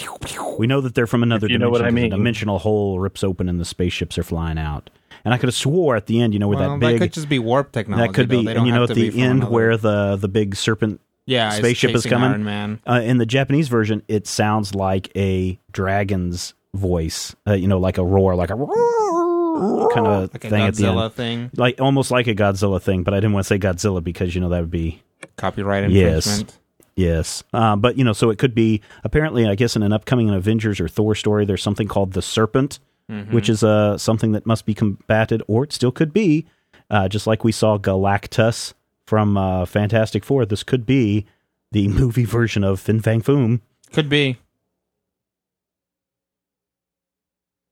We 0.57 0.65
know 0.67 0.82
that 0.82 0.95
they're 0.95 1.07
from 1.07 1.24
another 1.24 1.45
If 1.45 1.51
you 1.51 1.57
dimension. 1.59 1.61
know 1.61 1.70
what 1.72 1.86
I 1.88 1.91
mean. 1.91 2.09
The 2.09 2.17
dimensional 2.17 2.59
hole 2.59 2.99
rips 2.99 3.24
open 3.24 3.47
and 3.47 3.59
the 3.59 3.63
spaceships 3.65 4.17
are 4.17 4.24
flying 4.24 4.57
out. 4.57 4.89
And 5.24 5.34
I 5.34 5.38
could 5.38 5.47
have 5.47 5.55
swore 5.55 5.95
at 5.95 6.07
the 6.07 6.20
end, 6.22 6.34
you 6.34 6.39
know, 6.39 6.47
where 6.47 6.57
well, 6.57 6.72
that 6.72 6.80
big 6.80 6.99
could 6.99 7.13
just 7.13 7.30
be 7.30 7.39
warp 7.39 7.72
technology. 7.72 8.07
that 8.07 8.13
could 8.15 8.28
though. 8.30 8.39
be, 8.39 8.45
They 8.45 8.51
and 8.51 8.57
don't 8.57 8.67
you 8.67 8.74
know, 8.74 8.84
at 8.84 8.89
the 8.89 9.22
end 9.22 9.39
another- 9.41 9.51
where 9.51 9.78
the 9.78 10.15
the 10.15 10.28
big 10.28 10.55
serpent 10.55 10.99
Yeah, 11.30 11.49
spaceship 11.51 11.91
is 11.95 12.05
coming. 12.05 12.30
Iron 12.32 12.43
Man. 12.43 12.80
Uh, 12.88 13.01
in 13.03 13.17
the 13.17 13.25
Japanese 13.25 13.67
version, 13.67 14.01
it 14.07 14.25
sounds 14.27 14.73
like 14.75 15.11
a 15.15 15.59
dragon's 15.71 16.53
voice. 16.73 17.36
Uh, 17.47 17.53
you 17.53 17.67
know, 17.67 17.77
like 17.80 17.97
a 17.97 18.03
roar, 18.03 18.36
like 18.36 18.49
a 18.49 18.55
kind 18.55 20.07
of 20.07 20.34
Like 20.34 20.41
thing 20.41 20.61
at 20.63 20.75
the 20.75 20.88
end. 20.88 21.13
Thing. 21.13 21.51
like 21.55 21.80
almost 21.82 22.11
like 22.11 22.27
a 22.27 22.36
Godzilla 22.36 22.82
thing, 22.82 23.03
but 23.03 23.13
I 23.13 23.17
didn't 23.17 23.34
want 23.34 23.45
to 23.45 23.47
say 23.47 23.59
Godzilla 23.59 24.03
because 24.03 24.36
you 24.36 24.41
know 24.41 24.49
that 24.49 24.59
would 24.61 24.71
be 24.71 25.01
Copyright 25.38 25.89
Yes. 25.91 26.25
infringement. 26.27 26.59
yes. 26.95 27.43
Uh, 27.53 27.75
but 27.75 27.97
you 27.97 28.03
know, 28.03 28.13
so 28.13 28.30
it 28.30 28.38
could 28.38 28.55
be 28.55 28.82
apparently, 29.03 29.47
I 29.47 29.55
guess, 29.55 29.75
in 29.75 29.84
an 29.84 29.93
upcoming 29.93 30.30
Avengers 30.30 30.80
or 30.80 30.88
Thor 30.88 31.15
story, 31.15 31.45
there's 31.45 31.63
something 31.63 31.88
called 31.88 32.13
the 32.13 32.21
Serpent, 32.21 32.80
Mhm. 33.11 33.32
which 33.32 33.49
is 33.49 33.63
uh, 33.63 33.97
something 33.97 34.32
that 34.34 34.45
must 34.45 34.65
be 34.65 34.73
combated, 34.73 35.41
or 35.47 35.63
it 35.63 35.73
still 35.73 35.91
could 35.91 36.13
be, 36.13 36.45
uh, 36.89 37.07
just 37.09 37.25
like 37.27 37.43
we 37.43 37.51
saw 37.51 37.77
Galactus 37.77 38.73
from 39.10 39.36
uh, 39.38 39.66
Fantastic 39.66 40.24
Four. 40.24 40.45
This 40.45 40.62
could 40.64 40.86
be 40.86 41.26
the 41.72 41.88
movie 42.01 42.26
version 42.26 42.64
of 42.64 42.80
Fin 42.80 43.01
Fang 43.01 43.22
Foom. 43.22 43.60
could 43.91 44.07
be. 44.07 44.38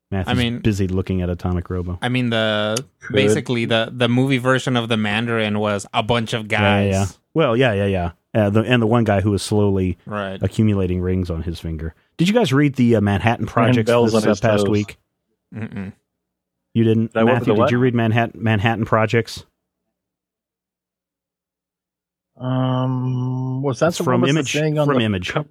Matthew's 0.10 0.38
mean- 0.38 0.60
busy 0.60 0.88
looking 0.88 1.22
at 1.22 1.30
Atomic 1.30 1.70
Robo. 1.70 2.00
I 2.02 2.10
mean, 2.10 2.30
the 2.32 2.84
Could. 3.02 3.14
basically 3.16 3.66
the 3.66 3.90
the 3.92 4.08
movie 4.08 4.38
version 4.38 4.76
of 4.78 4.88
the 4.90 4.98
Mandarin 4.98 5.60
was 5.60 5.86
a 5.94 6.02
bunch 6.02 6.34
of 6.34 6.48
guys. 6.48 6.92
Yeah, 6.92 7.00
yeah. 7.02 7.06
Well, 7.34 7.56
yeah, 7.58 7.74
yeah, 7.74 7.86
yeah. 7.86 8.12
Uh, 8.34 8.50
the, 8.50 8.62
and 8.62 8.82
the 8.82 8.88
one 8.88 9.04
guy 9.04 9.22
who 9.22 9.32
was 9.32 9.42
slowly 9.44 9.98
Right. 10.06 10.42
accumulating 10.42 11.02
rings 11.02 11.30
on 11.30 11.44
his 11.44 11.60
finger. 11.60 11.94
Did 12.18 12.28
you 12.28 12.34
guys 12.34 12.54
read 12.54 12.76
the 12.76 12.96
uh, 12.96 13.02
Manhattan 13.02 13.46
Project 13.48 13.88
bells 13.88 14.14
this 14.14 14.26
uh, 14.26 14.30
past 14.30 14.66
toes. 14.66 14.70
week? 14.70 14.98
Mm-mm. 15.54 15.92
You 16.74 16.84
didn't, 16.84 17.14
Matthew? 17.16 17.54
Did 17.54 17.58
what? 17.60 17.72
you 17.72 17.80
read 17.80 17.96
Manhattan 17.96 18.42
Manhattan 18.42 18.86
Projects? 18.86 19.46
Um, 22.40 23.62
was 23.62 23.80
that 23.80 23.96
from 23.96 24.24
Image- 24.26 24.54
thing 24.54 24.78
on 24.80 24.88
from 24.88 24.98
the 25.00 25.04
Image. 25.06 25.30
cover? 25.30 25.50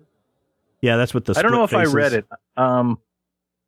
Yeah, 0.80 0.96
that's 0.96 1.12
what 1.14 1.24
the. 1.24 1.34
I 1.36 1.42
don't 1.42 1.52
know 1.52 1.64
if 1.64 1.70
split 1.70 1.88
I 1.88 1.90
read 1.92 2.12
it. 2.12 2.26
Um, 2.56 2.98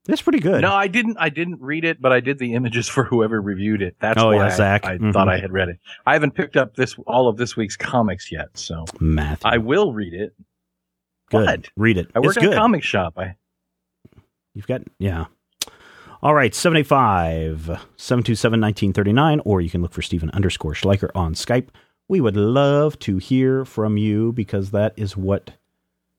It's 0.08 0.22
pretty 0.22 0.40
good. 0.40 0.62
no, 0.62 0.72
I 0.72 0.86
didn't. 0.88 1.16
I 1.18 1.28
didn't 1.30 1.60
read 1.60 1.84
it, 1.84 2.00
but 2.00 2.12
I 2.12 2.20
did 2.20 2.38
the 2.38 2.54
images 2.54 2.88
for 2.94 3.04
whoever 3.04 3.40
reviewed 3.40 3.82
it. 3.82 3.96
That's 3.98 4.22
Oh, 4.22 4.28
why 4.28 4.36
yeah, 4.36 4.44
I- 4.46 4.48
Zach. 4.50 4.84
I, 4.84 4.98
Mhm. 4.98 5.12
thought 5.12 5.28
I 5.28 5.38
had 5.38 5.52
read 5.52 5.68
it. 5.68 5.78
I 6.06 6.12
haven't 6.12 6.32
picked 6.34 6.56
up 6.56 6.74
this 6.76 6.96
all 7.06 7.28
of 7.28 7.36
this 7.36 7.56
week's 7.56 7.76
comics 7.76 8.30
yet, 8.30 8.48
so 8.54 8.84
Matthew. 9.00 9.50
I 9.50 9.58
will 9.58 9.92
read 9.92 10.14
it. 10.14 10.34
good. 11.30 11.46
What? 11.46 11.70
Read 11.76 11.98
it. 11.98 12.10
I 12.14 12.20
work 12.20 12.36
it's 12.36 12.38
good. 12.44 12.54
a 12.54 12.56
comic 12.56 12.82
shop. 12.82 13.14
I 13.18 13.34
You've 14.54 14.66
got 14.66 14.82
yeah. 14.98 15.26
All 16.22 16.34
right, 16.34 16.52
75 16.54 17.66
727 17.96 18.60
1939, 18.60 19.40
or 19.44 19.60
you 19.60 19.70
can 19.70 19.82
look 19.82 19.92
for 19.92 20.02
Stephen 20.02 20.30
underscore 20.30 20.72
Schleicher 20.72 21.10
on 21.14 21.34
Skype. 21.34 21.68
We 22.08 22.20
would 22.20 22.36
love 22.36 22.98
to 23.00 23.18
hear 23.18 23.64
from 23.64 23.98
you 23.98 24.32
because 24.32 24.70
that 24.70 24.94
is 24.96 25.16
what 25.16 25.52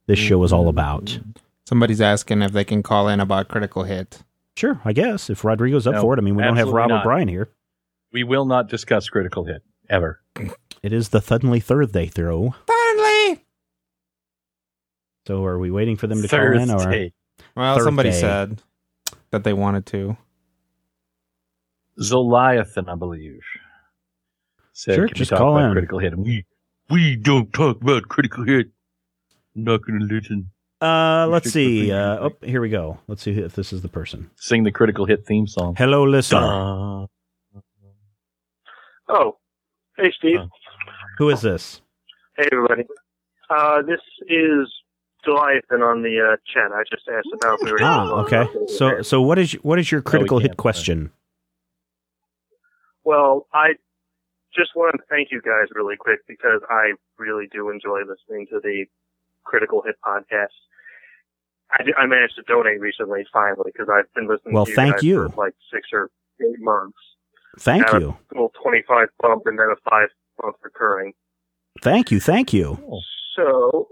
this 0.05 0.19
show 0.19 0.43
is 0.43 0.53
all 0.53 0.61
mm-hmm. 0.61 0.69
about. 0.69 1.19
Somebody's 1.65 2.01
asking 2.01 2.41
if 2.43 2.51
they 2.51 2.63
can 2.63 2.83
call 2.83 3.07
in 3.07 3.19
about 3.19 3.47
Critical 3.47 3.83
Hit. 3.83 4.23
Sure, 4.55 4.79
I 4.85 4.93
guess 4.93 5.29
if 5.29 5.43
Rodrigo's 5.43 5.87
up 5.87 5.95
No, 5.95 6.01
for 6.01 6.13
it. 6.13 6.19
I 6.19 6.21
mean, 6.21 6.35
we 6.35 6.43
don't 6.43 6.57
have 6.57 6.67
absolutely 6.67 6.79
Rob 6.79 6.89
not. 6.89 7.01
O'Brien 7.01 7.27
here. 7.27 7.49
we 8.11 8.23
will 8.23 8.45
not 8.45 8.69
discuss 8.69 9.07
critical 9.07 9.45
hit 9.45 9.63
ever. 9.89 10.21
It 10.81 10.93
is 10.93 11.09
the 11.09 11.21
Suddenly 11.21 11.59
Thursday 11.59 12.07
throw. 12.07 12.55
Finally. 12.65 13.45
So 15.27 15.45
are 15.45 15.59
we 15.59 15.71
waiting 15.71 15.95
for 15.95 16.07
them 16.07 16.21
to 16.21 16.27
call 16.27 16.39
in? 16.39 16.71
Or 16.71 16.79
Thursday. 16.79 17.13
Well, 17.55 17.79
somebody 17.81 18.11
said 18.11 18.61
that 19.31 19.43
they 19.43 19.53
wanted 19.53 19.85
to. 19.87 20.17
Zoliathan, 22.01 22.89
I 22.89 22.95
believe. 22.95 23.41
Said, 24.79 24.95
Sure, 24.95 25.07
just 25.09 25.29
talk 25.31 25.39
call 25.39 25.57
about 25.57 25.65
in. 25.67 25.71
critical 25.73 25.99
hit? 25.99 26.13
And 26.13 26.23
We 26.25 26.45
we 26.89 27.17
don't 27.17 27.51
talk 27.51 27.81
about 27.81 28.07
critical 28.07 28.45
hit. 28.45 28.67
I'm 29.53 29.65
not 29.65 29.81
going 29.85 29.99
to 29.99 30.05
listen. 30.05 30.51
uh, 30.79 31.27
let's 31.29 31.51
see. 31.51 31.91
Uh, 31.91 32.29
oh, 32.29 32.31
here 32.41 32.61
we 32.61 32.69
go. 32.69 32.97
Let's 33.07 33.23
see 33.23 33.31
if 33.31 33.55
this 33.55 33.73
is 33.73 33.81
the 33.81 33.89
person. 33.89 34.29
Sing 34.37 34.63
the 34.63 34.71
critical 34.71 35.05
hit 35.05 35.25
theme 35.25 35.47
song. 35.47 35.75
Hello, 35.77 36.05
listener. 36.05 36.39
Duh. 36.39 37.07
Oh, 39.09 39.37
hey 39.97 40.13
Steve. 40.17 40.39
Uh. 40.39 40.47
Who 41.17 41.29
is 41.29 41.41
this? 41.41 41.81
Hey 42.37 42.47
everybody. 42.49 42.85
Uh, 43.49 43.81
this 43.81 43.99
is 44.29 44.71
Goliathan 45.27 45.81
on 45.81 46.03
the 46.03 46.15
uh, 46.25 46.37
chat. 46.53 46.71
I 46.71 46.83
just 46.89 47.05
asked 47.09 47.27
about 47.33 47.59
if 47.59 47.65
we 47.65 47.71
were 47.73 47.79
Ah, 47.81 48.11
okay. 48.21 48.45
So, 48.67 49.01
so 49.01 49.21
what 49.21 49.37
is 49.39 49.51
what 49.55 49.77
is 49.77 49.91
your 49.91 50.01
critical 50.01 50.39
hit 50.39 50.55
question? 50.55 51.11
Well, 53.03 53.47
I 53.53 53.73
just 54.59 54.75
wanted 54.75 54.97
to 54.97 55.03
thank 55.09 55.31
you 55.31 55.41
guys 55.41 55.67
really 55.73 55.95
quick 55.95 56.19
because 56.27 56.61
I 56.69 56.93
really 57.17 57.47
do 57.51 57.69
enjoy 57.69 57.99
listening 58.01 58.45
to 58.47 58.59
the 58.61 58.85
Critical 59.45 59.81
Hit 59.85 59.95
podcast. 60.05 60.51
I, 61.71 61.83
did- 61.83 61.95
I 61.95 62.05
managed 62.05 62.35
to 62.35 62.41
donate 62.43 62.79
recently, 62.81 63.25
finally, 63.31 63.71
because 63.73 63.87
I've 63.89 64.11
been 64.13 64.27
listening 64.27 64.53
Well, 64.53 64.65
to 64.65 64.71
you 64.71 64.75
thank 64.75 64.95
guys 64.95 65.03
you. 65.03 65.29
for 65.29 65.35
like 65.45 65.53
six 65.73 65.87
or 65.93 66.09
eight 66.41 66.59
months. 66.59 66.97
Thank 67.59 67.85
Yeah. 67.93 67.99
you, 67.99 68.09
A 68.31 68.33
little 68.33 68.51
25 68.61 69.07
bump 69.21 69.43
and 69.45 69.57
then 69.57 69.67
a 69.71 69.89
five 69.89 70.09
month 70.43 70.55
recurring. 70.61 71.13
thank 71.81 72.11
you, 72.11 72.19
thank 72.19 72.51
you, 72.53 72.77
So, 73.35 73.87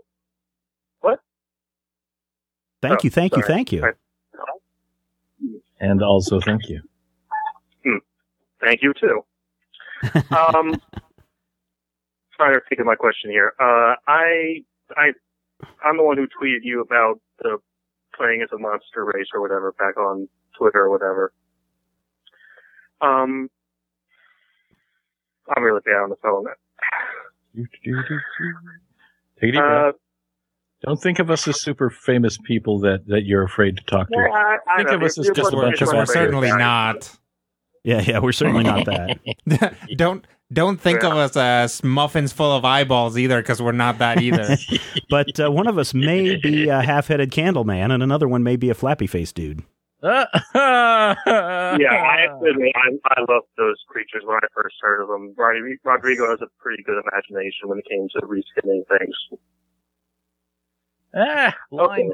what? 1.01 1.19
thank 2.81 2.95
Oh, 2.95 3.03
you, 3.03 3.09
thank 3.09 3.35
you, 3.37 3.43
thank 3.43 3.71
you. 3.71 3.81
Right. 3.83 3.95
And 5.79 6.01
also, 6.03 6.39
thank 6.39 6.67
you. 6.69 6.81
Hmm. 7.85 7.97
thank 8.59 8.81
you 8.81 8.93
too. 8.99 9.23
Um, 10.31 10.79
trying 12.35 12.53
to 12.53 12.61
think 12.69 12.79
of 12.79 12.85
my 12.85 12.95
question 12.95 13.31
here. 13.31 13.53
Uh, 13.59 13.95
I, 14.07 14.63
I, 14.95 15.11
I'm 15.83 15.97
the 15.97 16.03
one 16.03 16.17
who 16.17 16.27
tweeted 16.27 16.59
you 16.63 16.81
about 16.81 17.19
the 17.39 17.57
playing 18.15 18.41
as 18.41 18.49
a 18.53 18.57
monster 18.57 19.05
race 19.05 19.27
or 19.33 19.41
whatever 19.41 19.71
back 19.73 19.97
on 19.97 20.27
Twitter 20.57 20.79
or 20.81 20.89
whatever. 20.89 21.33
Um, 23.01 23.49
I'm 25.55 25.63
really 25.63 25.81
bad 25.85 26.01
on 26.03 26.09
the 26.09 26.15
phone. 26.21 26.45
Take 27.55 29.49
a 29.49 29.51
deep 29.51 29.55
Uh, 29.61 29.61
breath. 29.61 29.95
Don't 30.85 31.01
think 31.01 31.17
of 31.19 31.31
us 31.31 31.47
as 31.47 31.59
super 31.59 31.89
famous 31.89 32.37
people 32.37 32.79
that, 32.81 33.07
that 33.07 33.23
you're 33.25 33.43
afraid 33.43 33.77
to 33.77 33.83
talk 33.85 34.07
to. 34.09 34.15
I, 34.15 34.57
I 34.71 34.77
Think 34.77 34.89
know, 34.89 34.95
of 34.97 35.03
us 35.03 35.17
you're- 35.17 35.29
as 35.29 35.35
just 35.35 35.53
a 35.53 35.55
one- 35.55 35.65
bunch 35.65 35.81
of 35.81 35.87
one 35.87 35.95
we're 35.97 36.01
us. 36.03 36.13
certainly 36.13 36.49
not. 36.51 37.17
Yeah, 37.87 38.01
yeah, 38.01 38.19
we're 38.19 38.33
certainly 38.33 38.65
not 38.65 38.83
that. 39.47 39.73
don't 39.97 40.27
don't 40.51 40.77
think 40.79 41.05
of 41.05 41.13
us 41.13 41.37
as 41.37 41.81
muffins 41.85 42.33
full 42.33 42.51
of 42.51 42.65
eyeballs 42.65 43.17
either, 43.17 43.41
because 43.41 43.61
we're 43.61 43.71
not 43.71 43.99
that 43.99 44.21
either. 44.21 44.57
But 45.09 45.39
uh, 45.39 45.49
one 45.49 45.67
of 45.67 45.77
us 45.77 45.93
may 45.93 46.35
be 46.35 46.67
a 46.67 46.81
half-headed 46.81 47.31
candle 47.31 47.63
man, 47.63 47.91
and 47.91 48.03
another 48.03 48.27
one 48.27 48.43
may 48.43 48.57
be 48.57 48.69
a 48.69 48.73
flappy-faced 48.73 49.33
dude. 49.35 49.63
Yeah, 50.03 50.25
I 50.53 52.17
have 52.27 52.41
to 52.41 52.49
admit, 52.49 52.73
I, 52.75 52.89
I 53.05 53.21
love 53.21 53.43
those 53.57 53.77
creatures 53.87 54.23
when 54.25 54.35
I 54.35 54.47
first 54.53 54.75
heard 54.81 55.01
of 55.01 55.07
them. 55.07 55.33
Rodrigo 55.85 56.29
has 56.29 56.41
a 56.41 56.47
pretty 56.59 56.83
good 56.83 57.01
imagination 57.09 57.69
when 57.69 57.79
it 57.79 57.85
came 57.89 58.09
to 58.09 58.27
reskinning 58.27 58.83
things. 58.99 59.39
ah, 61.15 61.55
line. 61.71 62.11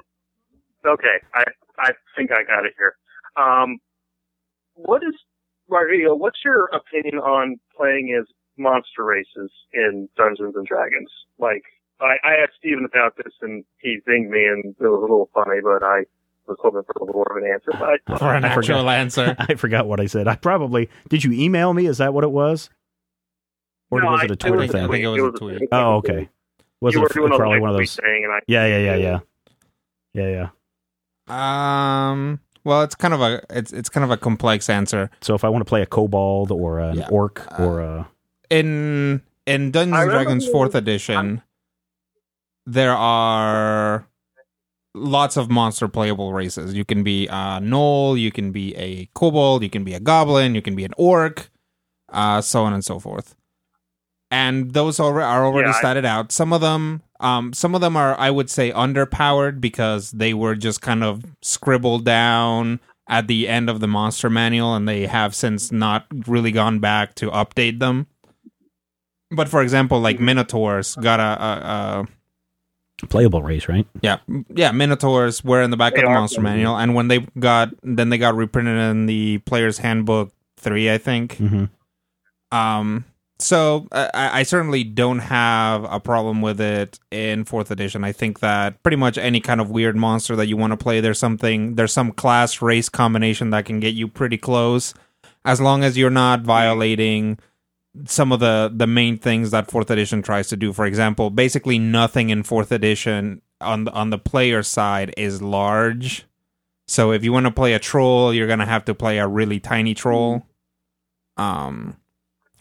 Okay, 0.85 1.17
I 1.33 1.43
I 1.79 1.93
think 2.15 2.31
I 2.31 2.43
got 2.43 2.63
it 2.67 2.73
here. 2.77 2.95
Um, 3.35 3.79
what 4.75 5.01
is 5.03 5.15
Rodrigo? 5.73 6.15
What's 6.15 6.39
your 6.45 6.65
opinion 6.67 7.17
on 7.19 7.59
playing 7.75 8.15
as 8.19 8.25
monster 8.57 9.03
races 9.03 9.51
in 9.73 10.07
Dungeons 10.15 10.55
and 10.55 10.65
Dragons? 10.65 11.09
Like, 11.39 11.63
I, 11.99 12.15
I 12.23 12.33
asked 12.43 12.53
Steven 12.59 12.85
about 12.85 13.17
this, 13.17 13.33
and 13.41 13.63
he 13.79 13.99
zinged 14.07 14.29
me, 14.29 14.45
and 14.45 14.75
it 14.79 14.83
was 14.83 14.99
a 14.99 15.01
little 15.01 15.29
funny, 15.33 15.59
but 15.63 15.83
I 15.83 16.03
was 16.47 16.57
hoping 16.61 16.81
for 16.85 16.93
a 17.01 17.05
little 17.05 17.13
more 17.15 17.27
of 17.37 17.43
an 17.43 17.49
answer. 17.49 17.71
But 18.07 18.19
For 18.19 18.33
an 18.33 18.43
I 18.45 18.53
forgot. 18.53 18.71
actual 18.77 18.89
answer. 18.89 19.35
I 19.39 19.55
forgot 19.55 19.87
what 19.87 19.99
I 19.99 20.05
said. 20.07 20.27
I 20.27 20.35
probably 20.35 20.89
did. 21.09 21.23
You 21.23 21.31
email 21.31 21.73
me? 21.73 21.85
Is 21.87 21.97
that 21.99 22.13
what 22.13 22.23
it 22.23 22.31
was? 22.31 22.69
Or 23.91 24.01
No, 24.01 24.11
was 24.11 24.23
it 24.23 24.31
a 24.31 24.35
Twitter 24.35 24.57
was 24.57 24.69
a 24.69 24.73
thing? 24.73 24.83
I 24.85 24.87
think 24.87 25.03
it 25.03 25.07
was 25.07 25.33
a 25.35 25.37
tweet. 25.37 25.61
Oh, 25.71 25.95
okay. 25.97 26.29
Was 26.81 26.93
you 26.95 26.99
it 26.99 27.03
were 27.03 27.09
f- 27.09 27.13
doing 27.13 27.31
a 27.33 27.37
probably 27.37 27.59
one 27.59 27.69
of 27.69 27.77
those? 27.77 27.95
thing, 27.95 28.23
and 28.25 28.33
I 28.33 28.39
Yeah, 28.47 28.65
yeah, 28.65 28.95
yeah, 28.95 29.19
yeah, 30.13 30.29
yeah, 30.29 30.49
yeah. 31.29 32.09
Um. 32.11 32.39
Well, 32.65 32.83
it's 32.83 32.95
kind 32.95 33.13
of 33.13 33.21
a 33.21 33.41
it's 33.49 33.73
it's 33.73 33.89
kind 33.89 34.03
of 34.03 34.11
a 34.11 34.17
complex 34.17 34.69
answer. 34.69 35.09
So 35.21 35.35
if 35.35 35.43
I 35.43 35.49
want 35.49 35.61
to 35.61 35.69
play 35.69 35.81
a 35.81 35.85
kobold 35.85 36.51
or 36.51 36.79
an 36.79 36.97
Yeah. 36.97 37.07
orc 37.09 37.45
Uh, 37.51 37.63
or 37.63 37.79
a 37.81 38.07
in 38.49 39.21
in 39.45 39.71
Dungeons 39.71 40.01
and 40.01 40.09
Dragons 40.11 40.47
Fourth 40.47 40.73
Edition, 40.75 41.41
there 42.65 42.95
are 42.95 44.07
lots 44.95 45.35
of 45.37 45.49
monster 45.49 45.87
playable 45.87 46.31
races. 46.33 46.73
You 46.73 46.85
can 46.85 47.03
be 47.03 47.27
a 47.27 47.59
gnoll, 47.59 48.17
you 48.19 48.31
can 48.31 48.51
be 48.51 48.75
a 48.75 49.09
kobold, 49.13 49.63
you 49.63 49.69
can 49.69 49.83
be 49.83 49.93
a 49.93 49.99
goblin, 49.99 50.55
you 50.55 50.61
can 50.61 50.75
be 50.75 50.85
an 50.85 50.93
orc, 50.97 51.49
uh, 52.09 52.39
so 52.41 52.63
on 52.63 52.73
and 52.73 52.85
so 52.85 52.99
forth. 52.99 53.35
And 54.33 54.73
those 54.73 54.99
are, 54.99 55.21
are 55.21 55.45
already 55.45 55.69
Yeah, 55.69 55.75
I- 55.75 55.79
started 55.79 56.05
out. 56.05 56.31
Some 56.31 56.51
of 56.53 56.61
them, 56.61 57.03
um, 57.19 57.53
some 57.53 57.75
of 57.75 57.81
them 57.81 57.95
are, 57.95 58.17
I 58.19 58.31
would 58.31 58.49
say, 58.49 58.71
underpowered 58.71 59.61
because 59.61 60.09
they 60.11 60.33
were 60.33 60.55
just 60.55 60.81
kind 60.81 61.03
of 61.03 61.23
scribbled 61.43 62.03
down 62.03 62.79
at 63.07 63.27
the 63.27 63.47
end 63.47 63.69
of 63.69 63.79
the 63.79 63.87
monster 63.87 64.29
manual, 64.31 64.73
and 64.75 64.87
they 64.89 65.05
have 65.05 65.35
since 65.35 65.71
not 65.71 66.05
really 66.27 66.51
gone 66.51 66.79
back 66.79 67.13
to 67.15 67.29
update 67.29 67.77
them 67.79 68.07
But 69.29 69.49
for 69.49 69.61
example, 69.61 69.99
like 69.99 70.19
Minotaurs 70.19 70.95
got 70.95 71.19
a, 71.19 71.43
a, 71.43 72.07
a 73.03 73.07
Playable 73.07 73.43
race, 73.43 73.67
right? 73.67 73.85
yeah 74.01 74.17
yeah 74.49 74.71
Minotaurs 74.71 75.43
were 75.43 75.61
in 75.61 75.69
the 75.71 75.77
back 75.77 75.93
They 75.93 76.01
of 76.01 76.07
the 76.07 76.13
monster 76.13 76.39
playable. 76.41 76.55
manual, 76.57 76.77
and 76.77 76.95
when 76.95 77.07
they 77.09 77.19
got 77.37 77.69
then 77.83 78.09
they 78.09 78.17
got 78.17 78.35
reprinted 78.35 78.77
in 78.79 79.05
the 79.05 79.39
Player's 79.39 79.77
Handbook 79.79 80.31
three, 80.57 80.89
I 80.89 80.97
think. 80.97 81.35
hmm 81.37 81.65
Um, 82.51 83.05
so 83.39 83.87
I, 83.91 84.39
I 84.39 84.43
certainly 84.43 84.83
don't 84.83 85.19
have 85.19 85.83
a 85.85 85.99
problem 85.99 86.41
with 86.41 86.61
it 86.61 86.99
in 87.11 87.45
fourth 87.45 87.71
edition. 87.71 88.03
I 88.03 88.11
think 88.11 88.39
that 88.39 88.81
pretty 88.83 88.97
much 88.97 89.17
any 89.17 89.41
kind 89.41 89.59
of 89.59 89.69
weird 89.69 89.95
monster 89.95 90.35
that 90.35 90.47
you 90.47 90.55
want 90.55 90.71
to 90.71 90.77
play, 90.77 91.01
there's 91.01 91.19
something, 91.19 91.75
there's 91.75 91.93
some 91.93 92.11
class 92.11 92.61
race 92.61 92.89
combination 92.89 93.49
that 93.49 93.65
can 93.65 93.79
get 93.79 93.93
you 93.95 94.07
pretty 94.07 94.37
close, 94.37 94.93
as 95.45 95.59
long 95.59 95.83
as 95.83 95.97
you're 95.97 96.09
not 96.09 96.41
violating 96.41 97.37
some 98.05 98.31
of 98.31 98.39
the 98.39 98.71
the 98.73 98.87
main 98.87 99.17
things 99.17 99.51
that 99.51 99.69
fourth 99.69 99.91
edition 99.91 100.21
tries 100.21 100.47
to 100.47 100.57
do. 100.57 100.73
For 100.73 100.85
example, 100.85 101.29
basically 101.29 101.77
nothing 101.77 102.29
in 102.29 102.43
fourth 102.43 102.71
edition 102.71 103.41
on 103.61 103.85
the, 103.85 103.91
on 103.91 104.09
the 104.09 104.17
player 104.17 104.63
side 104.63 105.13
is 105.17 105.41
large. 105.41 106.25
So 106.87 107.11
if 107.11 107.23
you 107.23 107.31
want 107.31 107.45
to 107.45 107.51
play 107.51 107.73
a 107.73 107.79
troll, 107.79 108.33
you're 108.33 108.47
gonna 108.47 108.65
have 108.65 108.85
to 108.85 108.95
play 108.95 109.19
a 109.19 109.27
really 109.27 109.59
tiny 109.59 109.93
troll. 109.93 110.45
Um, 111.37 111.97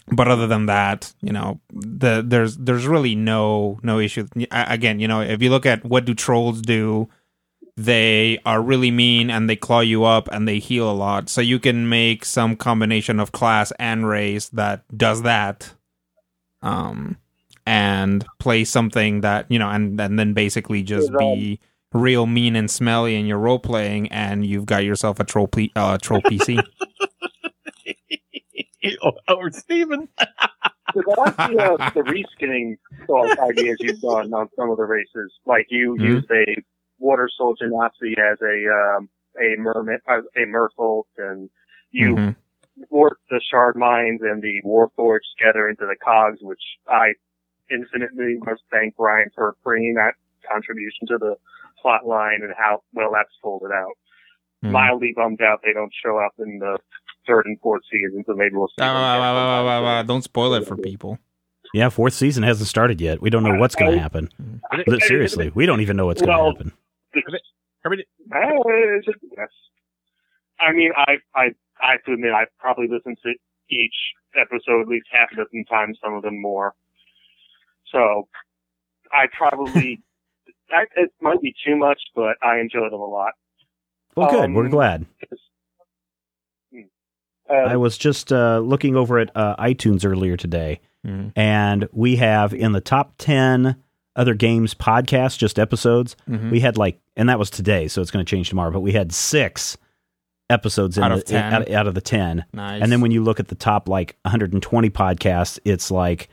but 0.09 0.29
other 0.29 0.47
than 0.47 0.67
that, 0.67 1.13
you 1.21 1.33
know, 1.33 1.61
the 1.71 2.23
there's 2.27 2.57
there's 2.57 2.87
really 2.87 3.15
no 3.15 3.79
no 3.83 3.99
issue. 3.99 4.27
Again, 4.51 5.01
you 5.01 5.09
know, 5.09 5.21
if 5.21 5.43
you 5.43 5.51
look 5.51 5.67
at 5.67 5.85
what 5.85 6.05
do 6.05 6.15
trolls 6.15 6.61
do, 6.61 7.09
they 7.77 8.39
are 8.45 8.61
really 8.61 8.91
mean 8.91 9.31
and 9.31 9.49
they 9.49 9.57
claw 9.57 9.81
you 9.81 10.05
up 10.05 10.29
and 10.33 10.47
they 10.47 10.59
heal 10.59 10.91
a 10.91 10.93
lot. 10.93 11.29
So 11.29 11.41
you 11.41 11.59
can 11.59 11.89
make 11.89 12.25
some 12.25 12.57
combination 12.57 13.21
of 13.21 13.33
class 13.33 13.73
and 13.79 14.07
race 14.07 14.49
that 14.51 14.85
does 14.97 15.23
that. 15.23 15.75
Um, 16.63 17.17
and 17.67 18.25
play 18.39 18.65
something 18.65 19.21
that 19.21 19.47
you 19.49 19.59
know, 19.59 19.69
and 19.69 20.01
and 20.01 20.19
then 20.19 20.33
basically 20.33 20.83
just 20.83 21.13
be 21.17 21.61
real 21.93 22.27
mean 22.27 22.57
and 22.57 22.71
smelly 22.71 23.15
in 23.17 23.27
your 23.27 23.39
role 23.39 23.59
playing, 23.59 24.09
and 24.09 24.45
you've 24.45 24.67
got 24.67 24.85
yourself 24.85 25.21
a 25.21 25.25
troll 25.25 25.49
uh, 25.77 25.99
troll 25.99 26.21
PC. 26.23 26.63
Or 29.29 29.51
Stephen. 29.51 30.09
Like 30.95 31.37
the, 31.47 31.59
uh, 31.59 31.77
the 31.95 32.01
reskinning 32.03 32.77
thought 33.07 33.33
ideas 33.39 33.79
you've 33.81 34.01
done 34.01 34.33
on 34.35 34.49
some 34.57 34.71
of 34.71 34.77
the 34.77 34.85
races. 34.85 35.33
Like 35.47 35.67
you 35.71 35.97
Mhm. 35.97 36.01
used 36.05 36.31
a 36.31 36.63
water 36.99 37.29
soldier 37.37 37.69
Nazi 37.69 38.15
as 38.19 38.39
a 38.43 38.69
um, 38.99 39.09
a 39.41 39.57
merman, 39.59 39.99
uh, 40.09 40.21
a 40.37 40.45
merfolk, 40.47 41.05
and 41.19 41.49
you 41.91 42.17
Mhm. 42.17 42.37
worked 42.91 43.23
the 43.31 43.41
shardminds 43.53 44.23
and 44.23 44.43
the 44.43 44.61
warforged 44.65 45.29
together 45.39 45.69
into 45.69 45.87
the 45.87 45.97
cogs, 45.97 46.39
which 46.43 46.63
I 46.89 47.15
infinitely 47.71 48.39
must 48.45 48.63
thank 48.71 48.97
Brian 48.97 49.31
for 49.35 49.57
bringing 49.65 49.95
that 49.95 50.15
contribution 50.51 51.07
to 51.09 51.19
the 51.19 51.37
plot 51.81 52.07
line 52.07 52.43
and 52.43 52.53
how 52.57 52.83
well 52.93 53.13
that's 53.13 53.35
folded 53.43 53.73
out. 53.73 53.97
Mhm. 54.63 54.71
Mildly 54.73 55.13
bummed 55.17 55.41
out 55.43 55.63
they 55.63 55.73
don't 55.73 55.93
show 55.95 56.19
up 56.19 56.33
in 56.39 56.59
the 56.59 56.79
third 57.27 57.47
and 57.47 57.59
fourth 57.61 57.83
season, 57.91 58.25
so 58.27 58.35
maybe 58.35 58.55
we'll 58.55 58.69
see. 58.69 58.75
Them 58.79 58.95
there 58.95 59.03
sometime 59.03 59.85
ah, 59.85 60.01
soon. 60.01 60.07
Don't 60.07 60.23
spoil 60.23 60.55
it 60.55 60.67
for 60.67 60.77
people. 60.77 61.19
Yeah, 61.73 61.89
fourth 61.89 62.13
season 62.13 62.43
hasn't 62.43 62.69
started 62.69 63.01
yet. 63.01 63.23
We 63.23 63.31
don't 63.31 63.43
know 63.43 63.59
what's 63.59 63.75
going 63.75 63.93
to 63.93 63.99
happen. 63.99 64.29
But 64.87 65.03
seriously, 65.03 65.51
we 65.55 65.65
don't 65.65 65.81
even 65.81 65.97
know 65.97 66.07
what's 66.07 66.21
going 66.21 66.37
to 66.37 66.45
happen. 66.45 66.73
Herbie, 67.83 68.07
Uh, 68.33 68.39
it's 68.97 69.07
just- 69.07 69.19
yes. 69.37 69.49
I 70.61 70.73
mean, 70.73 70.93
I, 70.97 71.17
I, 71.35 71.49
I 71.83 71.93
have 71.93 72.05
to 72.05 72.13
admit, 72.13 72.33
I 72.33 72.45
probably 72.59 72.87
listened 72.89 73.19
to 73.25 73.35
each 73.69 73.95
episode 74.37 74.83
at 74.83 74.89
least 74.89 75.07
half 75.11 75.33
a 75.33 75.37
dozen 75.37 75.65
times, 75.65 75.99
some 76.03 76.15
of 76.15 76.23
them 76.23 76.41
more. 76.41 76.75
So, 77.91 78.29
I 79.13 79.27
probably, 79.37 80.01
I, 80.71 80.85
it 80.97 81.11
might 81.21 81.41
be 81.41 81.55
too 81.67 81.75
much, 81.77 82.01
but 82.15 82.37
I 82.43 82.61
enjoy 82.61 82.89
them 82.91 83.01
a 83.01 83.07
lot. 83.07 83.33
Well, 84.15 84.31
good. 84.31 84.53
We're 84.53 84.67
um, 84.67 84.71
glad. 84.71 85.07
Uh, 87.53 87.57
I 87.57 87.77
was 87.77 87.99
just 87.99 88.33
uh, 88.33 88.59
looking 88.61 88.97
over 88.97 89.19
at 89.19 89.31
uh, 89.37 89.57
iTunes 89.57 90.05
earlier 90.05 90.37
today, 90.37 90.81
Mhm. 91.07 91.33
and 91.37 91.89
we 91.93 92.17
have 92.17 92.55
in 92.55 92.73
the 92.73 92.81
top 92.81 93.15
10 93.19 93.77
other 94.17 94.35
games 94.35 94.75
podcasts, 94.75 95.37
just 95.39 95.59
episodes, 95.59 96.17
Mhm. 96.29 96.51
we 96.51 96.61
had 96.61 96.77
like, 96.77 96.99
and 97.17 97.29
that 97.29 97.39
was 97.39 97.51
today, 97.51 97.89
so 97.89 98.01
it's 98.01 98.11
going 98.11 98.25
to 98.25 98.29
change 98.31 98.49
tomorrow, 98.49 98.71
but 98.71 98.81
we 98.81 98.93
had 98.93 99.13
six 99.13 99.77
episodes 100.51 100.99
in 100.99 101.05
Out 101.05 101.25
the, 101.27 101.37
of 101.37 101.53
out, 101.53 101.71
out 101.71 101.87
of 101.87 101.95
the 101.95 102.01
10. 102.03 102.45
Nice. 102.53 102.83
And 102.83 102.93
then 102.93 103.01
when 103.01 103.11
you 103.11 103.23
look 103.23 103.41
at 103.41 103.49
the 103.49 103.55
top 103.55 103.89
like 103.89 104.17
120 104.25 104.91
podcasts, 104.91 105.59
it's 105.65 105.91
like 105.91 106.29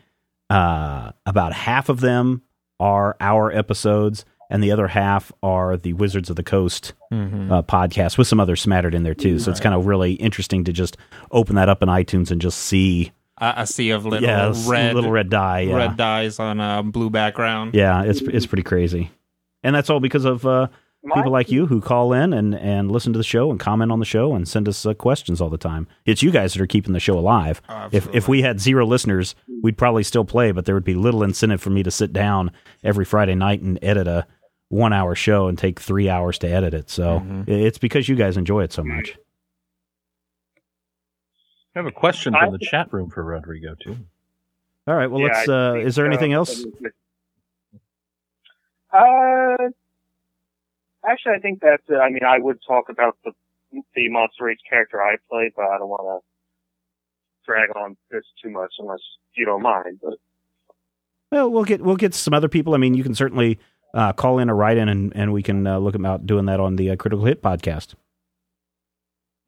uh, 0.50 1.12
about 1.26 1.54
half 1.54 1.90
of 1.90 2.00
them 2.02 2.42
are 2.80 3.16
our 3.22 3.52
episodes, 3.52 4.26
and 4.50 4.64
the 4.64 4.72
other 4.72 4.88
half 4.88 5.32
are 5.44 5.78
the 5.78 5.94
Wizards 5.94 6.30
of 6.30 6.36
the 6.36 6.44
Coast 6.44 6.94
Mhm. 7.14 7.52
uh, 7.52 7.62
podcast 7.64 8.18
with 8.18 8.28
some 8.28 8.40
others 8.40 8.62
smattered 8.62 8.94
in 8.96 9.04
there 9.04 9.14
too. 9.16 9.40
So 9.40 9.52
it's 9.52 9.60
kind 9.60 9.76
of 9.76 9.86
really 9.86 10.14
interesting 10.14 10.64
to 10.66 10.74
just 10.74 10.98
open 11.32 11.56
that 11.56 11.70
up 11.70 11.82
in 11.84 11.90
iTunes 11.90 12.32
and 12.32 12.42
just 12.42 12.58
see 12.60 13.12
a, 13.40 13.54
a 13.58 13.68
sea 13.68 13.92
of 13.92 14.06
little 14.06 14.28
yeah, 14.28 14.54
red 14.68 14.96
little 14.96 15.12
red 15.12 15.30
dye. 15.30 15.62
Yeah. 15.62 15.76
red 15.76 15.98
dyes 15.98 16.40
on 16.40 16.60
a 16.60 16.84
blue 16.84 17.10
background. 17.10 17.74
Yeah, 17.74 18.04
it's 18.04 18.22
it's 18.22 18.46
pretty 18.46 18.64
crazy, 18.64 19.12
and 19.64 19.76
that's 19.76 19.90
all 19.90 20.00
because 20.00 20.26
of 20.26 20.46
uh, 20.46 20.68
people 21.16 21.32
like 21.32 21.50
you 21.50 21.66
who 21.66 21.80
call 21.80 22.12
in 22.12 22.34
and 22.34 22.54
and 22.54 22.92
listen 22.92 23.14
to 23.14 23.18
the 23.18 23.24
show 23.24 23.50
and 23.50 23.58
comment 23.60 23.92
on 23.92 24.00
the 24.00 24.06
show 24.06 24.34
and 24.36 24.46
send 24.48 24.68
us 24.68 24.86
uh, 24.86 24.94
questions 24.94 25.40
all 25.40 25.50
the 25.50 25.58
time. 25.58 25.88
It's 26.06 26.22
you 26.22 26.32
guys 26.32 26.54
that 26.54 26.62
are 26.62 26.68
keeping 26.68 26.92
the 26.94 27.00
show 27.00 27.18
alive. 27.18 27.62
If 27.92 28.14
if 28.14 28.28
we 28.28 28.42
had 28.42 28.60
zero 28.60 28.86
listeners, 28.86 29.36
we'd 29.64 29.78
probably 29.78 30.04
still 30.04 30.26
play, 30.26 30.52
but 30.52 30.66
there 30.66 30.76
would 30.76 30.84
be 30.84 30.96
little 30.96 31.24
incentive 31.24 31.62
for 31.62 31.70
me 31.70 31.82
to 31.84 31.92
sit 31.92 32.12
down 32.12 32.52
every 32.84 33.06
Friday 33.06 33.36
night 33.36 33.62
and 33.62 33.80
edit 33.82 34.08
a 34.08 34.28
one 34.70 34.94
hour 34.94 35.16
show 35.16 35.48
and 35.48 35.58
take 35.58 35.80
three 35.80 36.08
hours 36.10 36.38
to 36.40 36.48
edit 36.48 36.74
it. 36.74 36.90
So 36.90 37.20
Mhm. 37.20 37.48
it's 37.48 37.78
because 37.78 38.08
you 38.08 38.16
guys 38.16 38.38
enjoy 38.38 38.64
it 38.64 38.72
so 38.72 38.84
much. 38.84 39.18
I 41.76 41.80
have 41.80 41.86
a 41.88 41.92
question 41.92 42.34
I- 42.36 42.46
from 42.46 42.54
the 42.54 42.60
chat 42.60 42.92
room 42.94 43.10
for 43.10 43.24
Rodrigo 43.24 43.76
too. 43.76 43.98
All 44.88 44.96
right. 44.96 45.08
Well, 45.08 45.22
Yeah, 45.22 45.28
let's. 45.28 45.50
Uh, 45.50 45.74
is 45.84 45.96
there 45.96 46.06
anything 46.06 46.34
uh, 46.34 46.38
else? 46.38 46.66
Uh, 48.92 49.70
actually, 51.08 51.36
I 51.36 51.40
think 51.40 51.62
that, 51.62 51.82
uh, 51.92 51.98
I 52.00 52.10
mean, 52.10 52.24
I 52.24 52.40
would 52.40 52.60
talk 52.68 52.90
about 52.90 53.18
the, 53.24 53.32
the 53.96 54.10
Monster 54.10 54.46
Race 54.46 54.58
character 54.68 55.02
I 55.02 55.18
play, 55.30 55.52
but 55.56 55.66
I 55.66 55.78
don't 55.78 55.90
want 55.90 56.24
to 56.24 56.26
drag 57.46 57.70
on 57.76 57.98
this 58.10 58.24
too 58.42 58.50
much 58.50 58.74
unless 58.80 59.00
you 59.36 59.46
don't 59.46 59.62
mind. 59.62 60.00
But 60.02 60.16
Well, 61.32 61.52
we'll 61.52 61.66
get 61.66 61.82
we'll 61.82 61.96
get 61.98 62.14
some 62.16 62.34
other 62.34 62.50
people. 62.50 62.74
I 62.74 62.78
mean, 62.78 62.96
you 62.96 63.04
can 63.04 63.14
certainly 63.14 63.60
uh, 63.94 64.14
call 64.14 64.40
in 64.40 64.50
or 64.50 64.56
write 64.56 64.78
in, 64.78 64.90
and, 64.90 65.12
and 65.16 65.34
we 65.34 65.44
can 65.44 65.66
uh, 65.66 65.80
look 65.80 65.96
about 65.96 66.26
doing 66.26 66.46
that 66.46 66.60
on 66.60 66.76
the 66.76 66.92
uh, 66.92 66.96
Critical 66.96 67.26
Hit 67.26 67.42
podcast. 67.42 67.96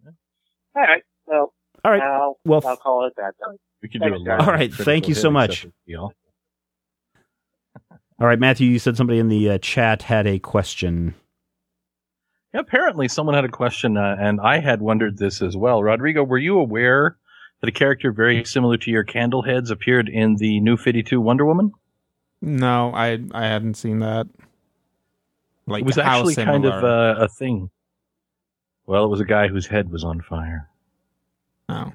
all 0.05 0.81
right, 0.81 1.03
well, 1.25 1.53
All 1.83 1.91
right. 1.91 2.01
I'll, 2.01 2.39
Well, 2.45 2.61
I'll 2.65 2.77
call 2.77 3.05
it 3.05 3.13
that. 3.17 3.33
Then. 3.39 3.57
We 3.81 3.89
could 3.89 4.01
do 4.01 4.07
a 4.07 4.11
Thanks, 4.11 4.27
live 4.27 4.39
guys. 4.39 4.47
All 4.47 4.53
right, 4.53 4.73
thank 4.73 5.07
you 5.07 5.15
so 5.15 5.31
much. 5.31 5.65
All 8.19 8.27
right, 8.27 8.39
Matthew. 8.39 8.69
You 8.69 8.77
said 8.77 8.97
somebody 8.97 9.17
in 9.19 9.29
the 9.29 9.51
uh, 9.51 9.57
chat 9.57 10.03
had 10.03 10.27
a 10.27 10.37
question. 10.37 11.15
Yeah, 12.53 12.59
apparently, 12.59 13.07
someone 13.07 13.33
had 13.33 13.45
a 13.45 13.49
question, 13.49 13.97
uh, 13.97 14.15
and 14.19 14.39
I 14.41 14.59
had 14.59 14.81
wondered 14.81 15.17
this 15.17 15.41
as 15.41 15.57
well. 15.57 15.81
Rodrigo, 15.81 16.23
were 16.23 16.37
you 16.37 16.59
aware 16.59 17.17
that 17.61 17.69
a 17.69 17.71
character 17.71 18.11
very 18.11 18.43
similar 18.45 18.77
to 18.77 18.91
your 18.91 19.05
Candleheads 19.05 19.71
appeared 19.71 20.09
in 20.09 20.35
the 20.35 20.59
new 20.59 20.77
52 20.77 21.19
Wonder 21.19 21.45
Woman? 21.45 21.71
No, 22.41 22.91
I 22.93 23.19
I 23.33 23.45
hadn't 23.45 23.75
seen 23.75 23.99
that. 23.99 24.27
Like 25.67 25.81
it 25.81 25.85
was 25.85 25.95
how 25.95 26.19
actually 26.19 26.35
kind 26.35 26.65
of 26.65 26.73
similar? 26.73 27.15
uh, 27.19 27.23
a 27.25 27.27
thing. 27.27 27.69
Well, 28.87 29.05
it 29.05 29.09
was 29.09 29.19
a 29.19 29.25
guy 29.25 29.47
whose 29.47 29.67
head 29.67 29.91
was 29.91 30.03
on 30.03 30.21
fire. 30.21 30.67
Oh. 31.69 31.91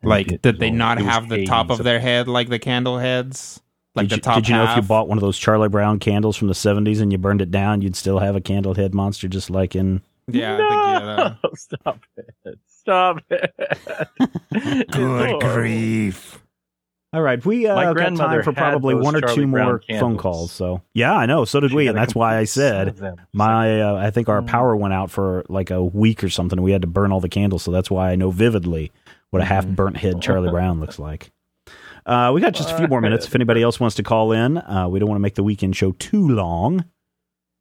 And 0.00 0.10
Like, 0.10 0.32
it 0.32 0.42
did 0.42 0.58
they 0.58 0.70
all- 0.70 0.74
not 0.74 0.98
have 0.98 1.28
the 1.28 1.46
top 1.46 1.70
of 1.70 1.82
their 1.84 2.00
head 2.00 2.28
like 2.28 2.48
the 2.48 2.58
candle 2.58 2.98
heads? 2.98 3.60
Like 3.94 4.08
did 4.08 4.10
the 4.10 4.16
you, 4.16 4.20
top 4.22 4.34
did 4.36 4.48
you 4.48 4.56
know 4.56 4.64
if 4.64 4.74
you 4.76 4.82
bought 4.82 5.06
one 5.08 5.18
of 5.18 5.22
those 5.22 5.38
Charlie 5.38 5.68
Brown 5.68 5.98
candles 6.00 6.36
from 6.36 6.48
the 6.48 6.54
'70s 6.54 7.00
and 7.00 7.12
you 7.12 7.18
burned 7.18 7.40
it 7.42 7.50
down, 7.52 7.80
you'd 7.80 7.94
still 7.94 8.18
have 8.18 8.34
a 8.34 8.40
candle 8.40 8.74
head 8.74 8.92
monster, 8.94 9.28
just 9.28 9.50
like 9.50 9.76
in. 9.76 10.00
Yeah, 10.26 10.54
I 10.54 10.56
think, 10.56 10.70
yeah, 10.70 11.34
No, 11.42 11.50
stop 11.54 12.00
it! 12.16 12.58
Stop 12.66 13.18
it! 13.30 13.54
Good 14.90 14.96
Oh. 14.96 15.38
grief. 15.40 16.40
All 17.14 17.22
right, 17.22 17.44
we 17.46 17.66
uh, 17.66 17.74
got 17.80 17.94
grandmother 17.94 18.42
time 18.42 18.42
for 18.42 18.52
probably 18.52 18.94
one 18.96 19.14
or 19.14 19.20
Charlie 19.20 19.34
two 19.36 19.46
Brown 19.46 19.66
more 19.66 19.82
phone 20.00 20.16
calls. 20.18 20.50
So 20.52 20.82
yeah, 20.94 21.14
I 21.14 21.26
know. 21.26 21.44
So 21.44 21.60
did 21.60 21.70
She 21.70 21.76
we, 21.76 21.86
and 21.86 21.96
that's 21.96 22.14
why 22.14 22.32
I 22.34 22.38
complete 22.40 22.48
set 22.48 22.88
of 22.88 22.98
said 22.98 23.18
my. 23.32 23.80
Uh, 23.82 23.94
I 23.94 24.10
think 24.10 24.28
our 24.28 24.42
Mm. 24.42 24.46
power 24.48 24.76
went 24.76 24.92
out 24.94 25.10
for 25.10 25.44
like 25.48 25.70
a 25.70 25.82
week 25.82 26.24
or 26.24 26.28
something. 26.28 26.60
We 26.60 26.72
had 26.72 26.82
to 26.82 26.88
burn 26.88 27.12
all 27.12 27.20
the 27.20 27.28
candles, 27.28 27.62
so 27.62 27.70
that's 27.70 27.90
why 27.90 28.10
I 28.10 28.16
know 28.16 28.30
vividly 28.30 28.90
what 29.30 29.40
a 29.42 29.44
half 29.44 29.66
burnt 29.66 29.96
head 29.96 30.20
Charlie 30.20 30.50
Brown 30.50 30.80
looks 30.80 30.98
like. 31.08 31.30
Uh, 32.04 32.32
we 32.34 32.40
got 32.40 32.52
just 32.52 32.70
a 32.70 32.76
few 32.76 32.88
more 32.88 33.00
minutes. 33.00 33.26
If 33.28 33.34
anybody 33.34 33.62
else 33.62 33.78
wants 33.78 33.96
to 33.96 34.02
call 34.02 34.32
in, 34.32 34.58
uh, 34.58 34.88
we 34.90 34.98
don't 34.98 35.08
want 35.08 35.16
to 35.18 35.22
make 35.22 35.36
the 35.36 35.42
weekend 35.44 35.76
show 35.76 35.92
too 35.92 36.28
long. 36.28 36.84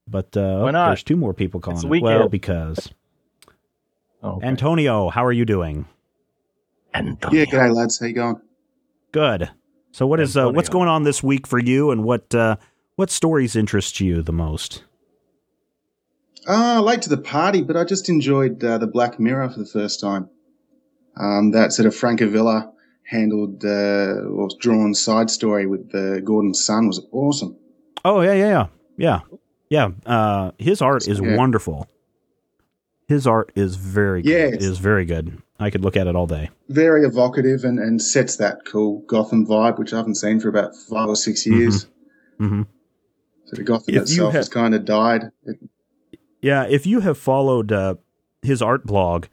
But 0.07 0.35
uh, 0.35 0.59
Why 0.61 0.71
not? 0.71 0.87
there's 0.87 1.03
two 1.03 1.15
more 1.15 1.33
people 1.33 1.59
calling. 1.61 1.77
It's. 1.93 2.01
Well, 2.01 2.27
because 2.27 2.91
Oh, 4.23 4.37
okay. 4.37 4.47
Antonio, 4.47 5.09
how 5.09 5.23
are 5.25 5.31
you 5.31 5.45
doing? 5.45 5.85
Antonio. 6.93 7.39
Yeah, 7.39 7.45
g'day 7.45 7.73
lads. 7.75 7.99
How 7.99 8.05
you 8.07 8.13
going? 8.13 8.41
Good. 9.13 9.49
So 9.91 10.05
what 10.05 10.19
is 10.19 10.35
uh, 10.35 10.49
what's 10.51 10.69
going 10.69 10.89
on 10.89 11.03
this 11.03 11.23
week 11.23 11.47
for 11.47 11.59
you, 11.59 11.91
and 11.91 12.03
what 12.03 12.33
uh, 12.35 12.57
what 12.97 13.09
stories 13.09 13.55
interest 13.55 13.99
you 14.01 14.21
the 14.21 14.33
most? 14.33 14.83
Uh, 16.49 16.81
late 16.81 17.01
to 17.03 17.09
the 17.09 17.17
party, 17.17 17.61
but 17.61 17.77
I 17.77 17.85
just 17.85 18.09
enjoyed 18.09 18.61
uh, 18.63 18.77
the 18.79 18.87
Black 18.87 19.19
Mirror 19.19 19.51
for 19.51 19.59
the 19.59 19.65
first 19.65 20.01
time. 20.01 20.29
Um, 21.15 21.51
that 21.51 21.71
sort 21.73 21.85
of 21.85 21.93
Francavilla 21.93 22.71
handled 23.05 23.63
uh, 23.63 24.25
or 24.27 24.49
drawn 24.59 24.95
side 24.95 25.29
story 25.29 25.67
with 25.67 25.93
uh, 25.93 26.19
Gordon's 26.21 26.65
son 26.65 26.87
was 26.87 27.05
awesome. 27.11 27.55
Oh 28.03 28.21
yeah, 28.21 28.33
yeah, 28.33 28.47
yeah, 28.47 28.67
yeah. 28.97 29.19
Yeah, 29.69 29.89
uh, 30.05 30.51
his 30.57 30.81
art 30.81 31.07
is 31.07 31.19
Yeah. 31.19 31.35
wonderful. 31.37 31.87
His 33.07 33.25
art 33.27 33.51
is 33.55 33.75
very 33.75 34.23
good. 34.23 34.29
Yeah, 34.31 34.37
it's- 34.47 34.63
is 34.63 34.79
very 34.79 35.05
good. 35.05 35.41
I 35.59 35.69
could 35.69 35.81
look 35.83 35.95
at 35.95 36.07
it 36.07 36.15
all 36.15 36.27
day. 36.27 36.49
Very 36.69 37.03
evocative 37.05 37.63
and, 37.63 37.79
and 37.79 38.01
sets 38.01 38.37
that 38.37 38.65
cool 38.65 38.99
Gotham 39.07 39.45
vibe, 39.45 39.77
which 39.79 39.93
I 39.93 39.97
haven't 39.97 40.15
seen 40.15 40.39
for 40.39 40.49
about 40.49 40.75
five 40.75 41.07
or 41.07 41.15
six 41.15 41.45
years. 41.45 41.87
hmm 42.37 42.63
So 43.45 43.55
the 43.55 43.63
Gotham 43.63 43.95
If 43.95 44.01
itself 44.03 44.33
had- 44.33 44.39
has 44.39 44.49
kind 44.49 44.73
of 44.75 44.85
died. 44.85 45.31
Yeah, 46.41 46.65
if 46.65 46.85
you 46.85 46.99
have 47.01 47.17
followed 47.17 47.71
uh, 47.71 47.95
his 48.41 48.61
art 48.61 48.85
blog, 48.85 49.27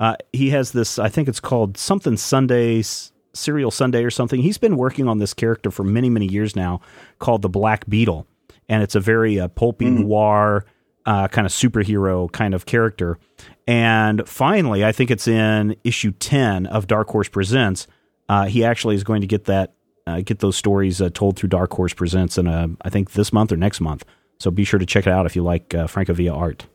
uh, 0.00 0.16
he 0.32 0.50
has 0.50 0.72
this. 0.72 0.98
I 0.98 1.08
think 1.08 1.28
it's 1.28 1.40
called 1.40 1.76
something 1.76 2.16
Sundays, 2.16 3.12
Serial 3.34 3.70
Sunday 3.70 4.02
or 4.04 4.10
something. 4.10 4.40
He's 4.40 4.56
been 4.58 4.76
working 4.76 5.06
on 5.08 5.18
this 5.18 5.34
character 5.34 5.70
for 5.70 5.84
many, 5.84 6.08
many 6.08 6.26
years 6.26 6.56
now, 6.56 6.80
called 7.18 7.42
the 7.42 7.48
Black 7.50 7.86
Beetle, 7.88 8.26
and 8.68 8.82
it's 8.82 8.94
a 8.94 9.00
very 9.00 9.38
uh, 9.38 9.48
pulpy 9.48 9.90
noir 9.90 10.64
uh, 11.06 11.28
kind 11.28 11.46
of 11.46 11.52
superhero 11.52 12.30
kind 12.32 12.54
of 12.54 12.66
character. 12.66 13.18
And 13.66 14.26
finally, 14.28 14.84
I 14.84 14.92
think 14.92 15.10
it's 15.10 15.26
in 15.28 15.76
issue 15.84 16.12
ten 16.12 16.66
of 16.66 16.86
Dark 16.86 17.08
Horse 17.08 17.28
Presents. 17.28 17.86
Uh, 18.28 18.46
he 18.46 18.64
actually 18.64 18.94
is 18.94 19.04
going 19.04 19.20
to 19.20 19.26
get 19.26 19.44
that 19.44 19.74
uh, 20.06 20.20
get 20.20 20.38
those 20.40 20.56
stories 20.56 21.00
uh, 21.00 21.08
told 21.12 21.36
through 21.38 21.48
Dark 21.50 21.72
Horse 21.72 21.94
Presents 21.94 22.36
in 22.38 22.46
uh, 22.46 22.68
I 22.82 22.90
think 22.90 23.12
this 23.12 23.32
month 23.32 23.52
or 23.52 23.56
next 23.56 23.80
month. 23.80 24.04
So 24.38 24.50
be 24.50 24.64
sure 24.64 24.78
to 24.78 24.86
check 24.86 25.06
it 25.06 25.12
out 25.12 25.26
if 25.26 25.34
you 25.36 25.42
like 25.42 25.74
uh, 25.74 25.86
Francavilla 25.86 26.36
art. 26.36 26.66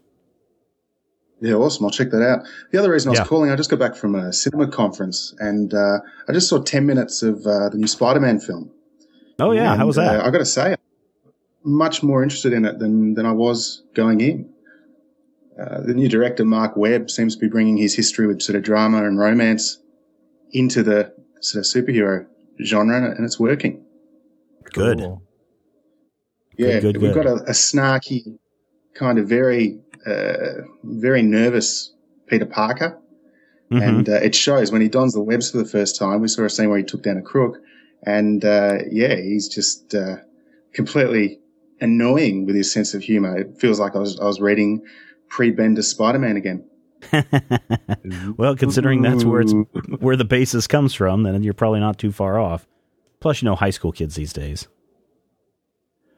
Yeah, 1.42 1.54
awesome. 1.54 1.86
I'll 1.86 1.92
check 1.92 2.10
that 2.12 2.22
out. 2.22 2.46
The 2.72 2.78
other 2.80 2.92
reason 2.92 3.10
I 3.10 3.12
was 3.12 3.20
Yeah. 3.20 3.26
calling, 3.26 3.50
I 3.50 3.56
just 3.56 3.70
got 3.70 3.80
back 3.80 3.96
from 3.96 4.14
a 4.16 4.34
cinema 4.34 4.68
conference 4.68 5.34
and 5.40 5.74
uh, 5.74 6.00
I 6.28 6.34
just 6.34 6.50
saw 6.50 6.62
10 6.62 6.86
minutes 6.86 7.22
of 7.24 7.46
uh, 7.48 7.70
the 7.70 7.78
new 7.78 7.88
Spider 7.88 8.20
Man 8.20 8.40
film. 8.40 8.72
Oh 9.40 9.52
yeah, 9.52 9.76
how 9.78 9.86
was 9.88 9.96
that? 9.96 10.20
I 10.26 10.30
got 10.32 10.40
to 10.40 10.46
say, 10.46 10.76
much 11.64 12.02
more 12.04 12.24
interested 12.24 12.54
in 12.54 12.66
it 12.66 12.80
than, 12.80 13.14
than 13.14 13.26
I 13.26 13.32
was 13.32 13.84
going 13.94 14.22
in. 14.22 14.50
Uh, 15.60 15.82
the 15.82 15.94
new 15.94 16.08
director, 16.08 16.46
Marc 16.46 16.78
Webb, 16.78 17.10
seems 17.10 17.36
to 17.36 17.42
be 17.42 17.50
bringing 17.50 17.76
his 17.76 17.94
history 17.94 18.28
with 18.28 18.42
sort 18.42 18.56
of 18.56 18.64
drama 18.64 19.06
and 19.06 19.20
romance 19.20 19.80
into 20.52 20.84
the 20.84 21.14
sort 21.42 21.66
of 21.66 21.70
superhero 21.70 22.26
genre, 22.64 22.96
and, 22.96 23.06
and 23.18 23.26
it's 23.26 23.40
working. 23.40 23.84
Good. 24.64 25.00
Cool. 25.00 25.22
Yeah, 26.58 26.80
good, 26.80 26.98
we've 26.98 27.14
good. 27.14 27.26
got 27.26 27.26
a, 27.26 27.36
a 27.44 27.52
snarky, 27.52 28.38
kind 28.94 29.20
of 29.20 29.28
very, 29.28 29.80
uh, 30.06 30.64
very 30.84 31.22
nervous 31.22 31.94
Peter 32.28 32.46
Parker. 32.46 32.98
Mhm. 33.72 33.88
And 33.88 34.10
uh, 34.10 34.14
it 34.14 34.34
shows 34.34 34.72
when 34.72 34.82
he 34.82 34.88
dons 34.88 35.14
the 35.14 35.22
webs 35.22 35.52
for 35.52 35.58
the 35.58 35.66
first 35.66 35.96
time. 35.96 36.22
We 36.22 36.28
saw 36.28 36.44
a 36.44 36.50
scene 36.50 36.70
where 36.70 36.80
he 36.80 36.84
took 36.84 37.04
down 37.04 37.18
a 37.18 37.22
crook, 37.22 37.60
and 38.04 38.44
uh, 38.44 38.80
yeah, 38.90 39.16
he's 39.16 39.48
just 39.48 39.94
uh, 39.94 40.18
completely 40.74 41.40
annoying 41.82 42.46
with 42.46 42.56
his 42.56 42.72
sense 42.72 42.94
of 42.94 43.02
humor. 43.02 43.38
It 43.38 43.58
feels 43.60 43.80
like 43.80 43.96
I 43.96 44.00
was 44.00 44.20
I 44.20 44.26
was 44.26 44.40
reading 44.40 44.84
pre-Bender 45.30 45.82
Spider-Man 45.82 46.38
again. 46.38 46.66
well, 48.38 48.56
considering 48.56 49.02
that's 49.02 49.24
where 49.24 49.42
it's 49.42 49.54
where 50.00 50.16
the 50.16 50.26
basis 50.26 50.68
comes 50.68 50.94
from, 50.94 51.24
then 51.24 51.42
you're 51.44 51.54
probably 51.54 51.80
not 51.80 51.98
too 51.98 52.12
far 52.12 52.40
off. 52.40 52.68
Plus, 53.20 53.42
you 53.42 53.46
know, 53.48 53.56
high 53.56 53.70
school 53.70 53.92
kids 53.92 54.16
these 54.16 54.32
days, 54.34 54.68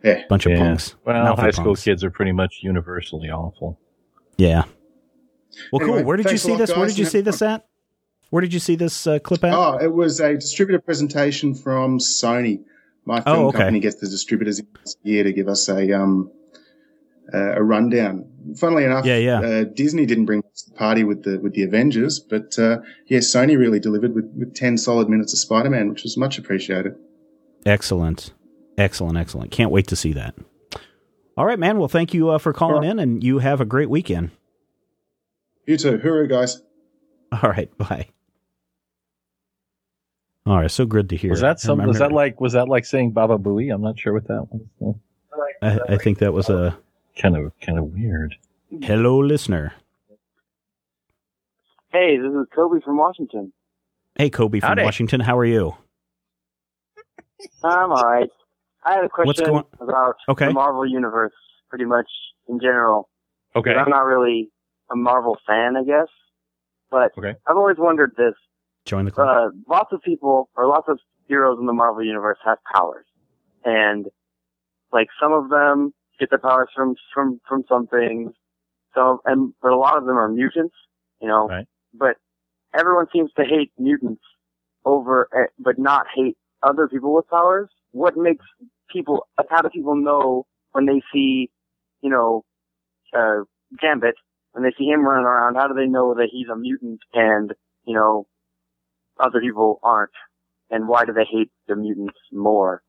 Yeah, 0.03 0.23
bunch 0.29 0.45
of 0.45 0.51
Yeah. 0.53 0.59
punks. 0.59 0.95
Well, 1.05 1.23
Mouthy 1.23 1.41
high 1.41 1.51
school 1.51 1.65
punks. 1.65 1.83
kids 1.83 2.03
are 2.03 2.11
pretty 2.11 2.31
much 2.31 2.59
universally 2.61 3.29
awful. 3.29 3.79
Yeah. 4.37 4.63
Well, 5.71 5.81
Anyway, 5.81 5.99
cool. 5.99 6.07
Where 6.07 6.17
did 6.17 6.31
you 6.31 6.37
see 6.37 6.51
lot, 6.51 6.57
this? 6.59 6.75
Where 6.75 6.87
did 6.87 6.97
you 6.97 7.05
see 7.05 7.21
this 7.21 7.41
at? 7.41 7.67
Where 8.29 8.41
did 8.41 8.53
you 8.53 8.59
see 8.59 8.75
this 8.75 9.05
uh, 9.05 9.19
clip 9.19 9.43
at? 9.43 9.53
Oh, 9.53 9.77
it 9.77 9.93
was 9.93 10.19
a 10.19 10.35
distributor 10.35 10.79
presentation 10.79 11.53
from 11.53 11.99
Sony. 11.99 12.63
My 13.05 13.21
film 13.21 13.37
Oh, 13.37 13.47
okay. 13.47 13.57
company 13.59 13.79
gets 13.79 13.95
the 13.95 14.07
distributors 14.07 14.59
in 14.59 14.67
this 14.83 14.95
year 15.03 15.23
to 15.23 15.33
give 15.33 15.47
us 15.47 15.67
a 15.69 15.91
um 15.91 16.31
uh, 17.33 17.53
a 17.55 17.63
rundown. 17.63 18.25
Funnily 18.57 18.83
enough, 18.83 19.05
Yeah, 19.05 19.17
yeah. 19.17 19.39
Uh, 19.39 19.63
Disney 19.63 20.05
didn't 20.05 20.25
bring 20.25 20.43
us 20.51 20.63
the 20.63 20.73
party 20.73 21.03
with 21.03 21.23
the 21.23 21.39
with 21.39 21.53
the 21.53 21.63
Avengers, 21.63 22.19
but 22.19 22.57
uh, 22.59 22.79
yeah, 23.07 23.19
Sony 23.19 23.57
really 23.57 23.79
delivered 23.79 24.13
with, 24.13 24.25
with 24.37 24.53
ten 24.55 24.77
solid 24.77 25.07
minutes 25.09 25.33
of 25.33 25.39
Spider 25.39 25.69
Man, 25.69 25.89
which 25.89 26.03
was 26.03 26.17
much 26.17 26.37
appreciated. 26.37 26.95
Excellent, 27.65 28.33
excellent, 28.77 29.17
excellent. 29.17 29.51
Can't 29.51 29.71
wait 29.71 29.87
to 29.87 29.95
see 29.95 30.13
that. 30.13 30.35
All 31.37 31.45
right, 31.45 31.59
man. 31.59 31.77
Well, 31.79 31.87
thank 31.87 32.13
you 32.13 32.29
uh, 32.29 32.37
for 32.37 32.51
calling 32.53 32.83
in, 32.89 32.99
and 32.99 33.23
you 33.23 33.39
have 33.39 33.61
a 33.61 33.65
great 33.65 33.89
weekend. 33.89 34.31
You 35.65 35.77
too, 35.77 35.97
hooroo, 35.99 36.27
guys. 36.29 36.61
All 37.31 37.49
right, 37.49 37.75
bye. 37.77 38.09
All 40.45 40.57
right, 40.57 40.71
so 40.71 40.85
good 40.85 41.09
to 41.09 41.15
hear. 41.15 41.29
Was 41.29 41.41
that 41.41 41.59
some? 41.59 41.85
Was 41.85 41.99
that 41.99 42.11
like? 42.11 42.41
Was 42.41 42.53
that 42.53 42.67
like 42.67 42.85
saying 42.85 43.11
Baba 43.11 43.37
Booey? 43.37 43.73
I'm 43.73 43.81
not 43.81 43.99
sure 43.99 44.13
what 44.13 44.27
that 44.27 44.47
was. 44.79 44.95
I, 45.61 45.79
I 45.93 45.97
think 45.97 46.17
that 46.19 46.33
was 46.33 46.49
a 46.49 46.75
Kind 47.21 47.35
of, 47.37 47.51
kind 47.61 47.77
of 47.77 47.85
weird. 47.93 48.35
hello, 48.81 49.19
listener. 49.19 49.73
Hey, 51.91 52.17
this 52.17 52.31
is 52.31 52.47
Kobe 52.55 52.79
from 52.83 52.97
Washington. 52.97 53.51
Hey, 54.15 54.29
Kobe 54.29 54.59
from 54.61 54.69
Howdy. 54.69 54.83
Washington. 54.83 55.19
How 55.19 55.37
are 55.37 55.45
you? 55.45 55.75
I'm 57.63 57.91
all 57.91 58.03
right. 58.03 58.29
I 58.83 58.93
had 58.95 59.03
a 59.03 59.09
question 59.09 59.27
What's 59.27 59.39
question 59.41 59.53
going- 59.79 59.89
about 59.89 60.15
Okay. 60.29 60.47
the 60.47 60.53
Marvel 60.53 60.85
universe, 60.87 61.33
pretty 61.69 61.85
much 61.85 62.07
in 62.47 62.59
general. 62.59 63.09
Okay. 63.55 63.73
I'm 63.75 63.89
not 63.89 64.05
really 64.05 64.49
a 64.91 64.95
Marvel 64.95 65.37
fan, 65.45 65.75
I 65.75 65.83
guess, 65.83 66.07
but 66.89 67.11
Okay. 67.17 67.35
I've 67.45 67.57
always 67.57 67.77
wondered 67.77 68.13
this. 68.17 68.33
Join 68.85 69.05
the 69.05 69.11
club. 69.11 69.27
Uh, 69.27 69.49
lots 69.67 69.93
of 69.93 70.01
people 70.01 70.49
or 70.55 70.67
lots 70.67 70.87
of 70.87 70.99
heroes 71.27 71.57
in 71.59 71.65
the 71.65 71.73
Marvel 71.73 72.03
universe 72.03 72.37
have 72.43 72.57
powers, 72.73 73.05
and 73.63 74.07
like 74.91 75.07
some 75.21 75.33
of 75.33 75.49
them 75.49 75.93
get 76.19 76.29
their 76.29 76.39
powers 76.39 76.69
from 76.75 76.95
from 77.13 77.39
from 77.47 77.63
some 77.69 77.87
things. 77.87 78.31
Some 78.95 79.19
and 79.25 79.53
but 79.61 79.71
a 79.71 79.77
lot 79.77 79.97
of 79.97 80.05
them 80.05 80.17
are 80.17 80.27
mutants, 80.27 80.75
you 81.21 81.27
know. 81.27 81.47
Right. 81.47 81.67
But 81.93 82.17
everyone 82.73 83.05
seems 83.13 83.31
to 83.37 83.43
hate 83.43 83.71
mutants 83.77 84.23
over, 84.85 85.27
eh, 85.33 85.47
but 85.59 85.77
not 85.77 86.07
hate 86.15 86.37
other 86.63 86.87
people 86.87 87.13
with 87.13 87.27
powers. 87.27 87.69
What 87.91 88.17
makes 88.17 88.45
people? 88.91 89.27
How 89.49 89.61
do 89.61 89.69
people 89.69 89.95
know 89.95 90.45
when 90.71 90.85
they 90.85 91.01
see, 91.13 91.49
you 92.01 92.09
know, 92.09 92.45
uh, 93.15 93.43
Gambit? 93.79 94.15
When 94.53 94.63
they 94.63 94.73
see 94.77 94.85
him 94.85 95.05
running 95.05 95.25
around, 95.25 95.55
how 95.55 95.67
do 95.67 95.73
they 95.73 95.85
know 95.87 96.13
that 96.15 96.27
he's 96.31 96.47
a 96.51 96.57
mutant 96.57 96.99
and 97.13 97.53
you 97.85 97.95
know 97.95 98.27
other 99.21 99.39
people 99.41 99.79
aren't? 99.83 100.11
And 100.69 100.87
why 100.87 101.05
do 101.05 101.13
they 101.13 101.25
hate 101.29 101.51
the 101.67 101.75
mutants 101.75 102.17
more? 102.31 102.81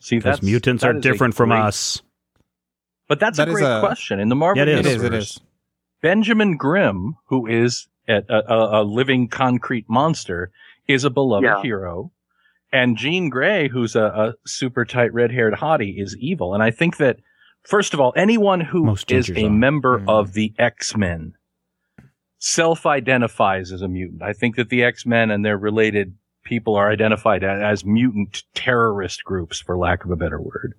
See, 0.00 0.16
Because 0.16 0.42
mutants 0.42 0.84
are 0.84 0.92
different 0.94 1.34
from 1.34 1.50
great- 1.50 1.60
us. 1.60 2.02
But 3.08 3.20
that's 3.20 3.36
That 3.38 3.48
a 3.48 3.52
great 3.52 3.64
a- 3.64 3.80
question. 3.80 4.18
In 4.20 4.28
the 4.28 4.34
Marvel 4.34 4.58
Yeah, 4.66 4.72
it 4.72 4.80
is. 4.80 4.86
It 4.86 4.90
universe, 5.02 5.02
is. 5.02 5.12
It 5.12 5.14
is. 5.40 5.40
Benjamin 6.02 6.56
Grimm, 6.56 7.16
who 7.26 7.46
is 7.46 7.88
a, 8.08 8.22
a, 8.28 8.80
a 8.80 8.84
living 8.84 9.28
concrete 9.28 9.86
monster, 9.88 10.50
is 10.88 11.04
a 11.04 11.10
beloved 11.10 11.44
Yeah. 11.44 11.62
hero. 11.62 12.10
And 12.72 12.96
Jean 12.96 13.28
Grey, 13.30 13.68
who's 13.68 13.94
a, 13.96 14.04
a 14.04 14.34
super 14.46 14.84
tight 14.84 15.12
red 15.14 15.30
haired 15.30 15.54
hottie, 15.54 16.00
is 16.02 16.16
evil. 16.18 16.52
And 16.52 16.62
I 16.62 16.70
think 16.70 16.96
that, 16.98 17.18
first 17.62 17.94
of 17.94 18.00
all, 18.00 18.12
anyone 18.16 18.60
who 18.60 18.84
Most 18.84 19.10
is 19.12 19.30
a 19.30 19.46
are. 19.46 19.50
member 19.50 20.00
Mhm. 20.00 20.08
of 20.08 20.32
the 20.34 20.52
X 20.58 20.96
Men 20.96 21.34
self 22.38 22.86
identifies 22.86 23.72
as 23.72 23.82
a 23.82 23.88
mutant. 23.88 24.22
I 24.22 24.32
think 24.32 24.56
that 24.56 24.68
the 24.68 24.82
X 24.84 25.06
Men 25.06 25.30
and 25.30 25.44
their 25.44 25.56
related 25.58 26.14
people 26.44 26.76
are 26.76 26.90
identified 26.90 27.42
a- 27.42 27.64
as 27.64 27.84
mutant 27.84 28.44
terrorist 28.54 29.24
groups, 29.24 29.58
for 29.60 29.76
lack 29.76 30.04
of 30.04 30.10
a 30.10 30.16
better 30.16 30.40
word 30.40 30.74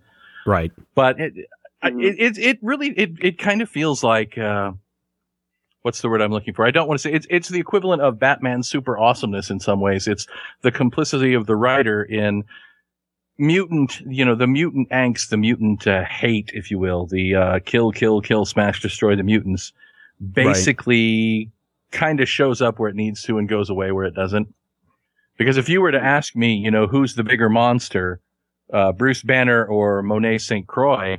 Right. 0.45 0.71
but 0.95 1.19
it, 1.19 1.33
I- 1.81 1.91
Mhm. 1.91 2.03
it, 2.03 2.15
it, 2.19 2.37
it 2.37 2.59
really, 2.61 2.89
it, 2.89 3.11
it 3.21 3.37
kind 3.37 3.61
of 3.61 3.69
feels 3.69 4.01
like, 4.03 4.37
uh, 4.37 4.71
what's 5.81 6.01
the 6.01 6.09
word 6.09 6.21
I'm 6.21 6.31
looking 6.31 6.53
for? 6.53 6.65
I 6.65 6.71
don't 6.71 6.87
want 6.87 6.99
to 6.99 7.01
say 7.01 7.11
it's, 7.13 7.27
it's 7.29 7.49
the 7.49 7.59
equivalent 7.59 8.01
of 8.01 8.17
Batman's 8.17 8.69
super 8.69 8.97
awesomeness 8.97 9.49
in 9.49 9.59
some 9.59 9.81
ways. 9.81 10.07
It's 10.07 10.25
the 10.61 10.71
complicity 10.71 11.33
of 11.33 11.45
the 11.47 11.55
writer 11.55 12.01
in 12.03 12.43
mutant, 13.37 13.99
you 14.01 14.23
know, 14.25 14.35
the 14.35 14.47
mutant 14.47 14.89
angst, 14.89 15.29
the 15.29 15.37
mutant, 15.37 15.85
uh, 15.85 16.03
hate, 16.05 16.51
if 16.53 16.71
you 16.71 16.79
will, 16.79 17.05
the, 17.05 17.35
uh, 17.35 17.59
kill, 17.65 17.91
kill, 17.91 18.21
kill, 18.21 18.45
smash, 18.45 18.81
destroy 18.81 19.15
the 19.15 19.23
mutants 19.23 19.73
basically 20.19 21.51
kind 21.91 22.19
of 22.19 22.27
shows 22.29 22.61
up 22.61 22.79
where 22.79 22.89
it 22.89 22.95
needs 22.95 23.21
to 23.23 23.37
and 23.37 23.47
goes 23.47 23.69
away 23.69 23.91
where 23.91 24.05
it 24.05 24.13
doesn't. 24.15 24.53
Because 25.37 25.57
if 25.57 25.69
you 25.69 25.81
were 25.81 25.91
to 25.91 26.03
ask 26.03 26.35
me, 26.35 26.55
you 26.55 26.71
know, 26.71 26.87
who's 26.87 27.15
the 27.15 27.23
bigger 27.23 27.49
monster, 27.49 28.19
uh, 28.73 28.91
Bruce 28.91 29.21
Banner 29.21 29.65
or 29.65 30.01
Monet 30.01 30.39
St. 30.39 30.65
Croix, 30.67 31.17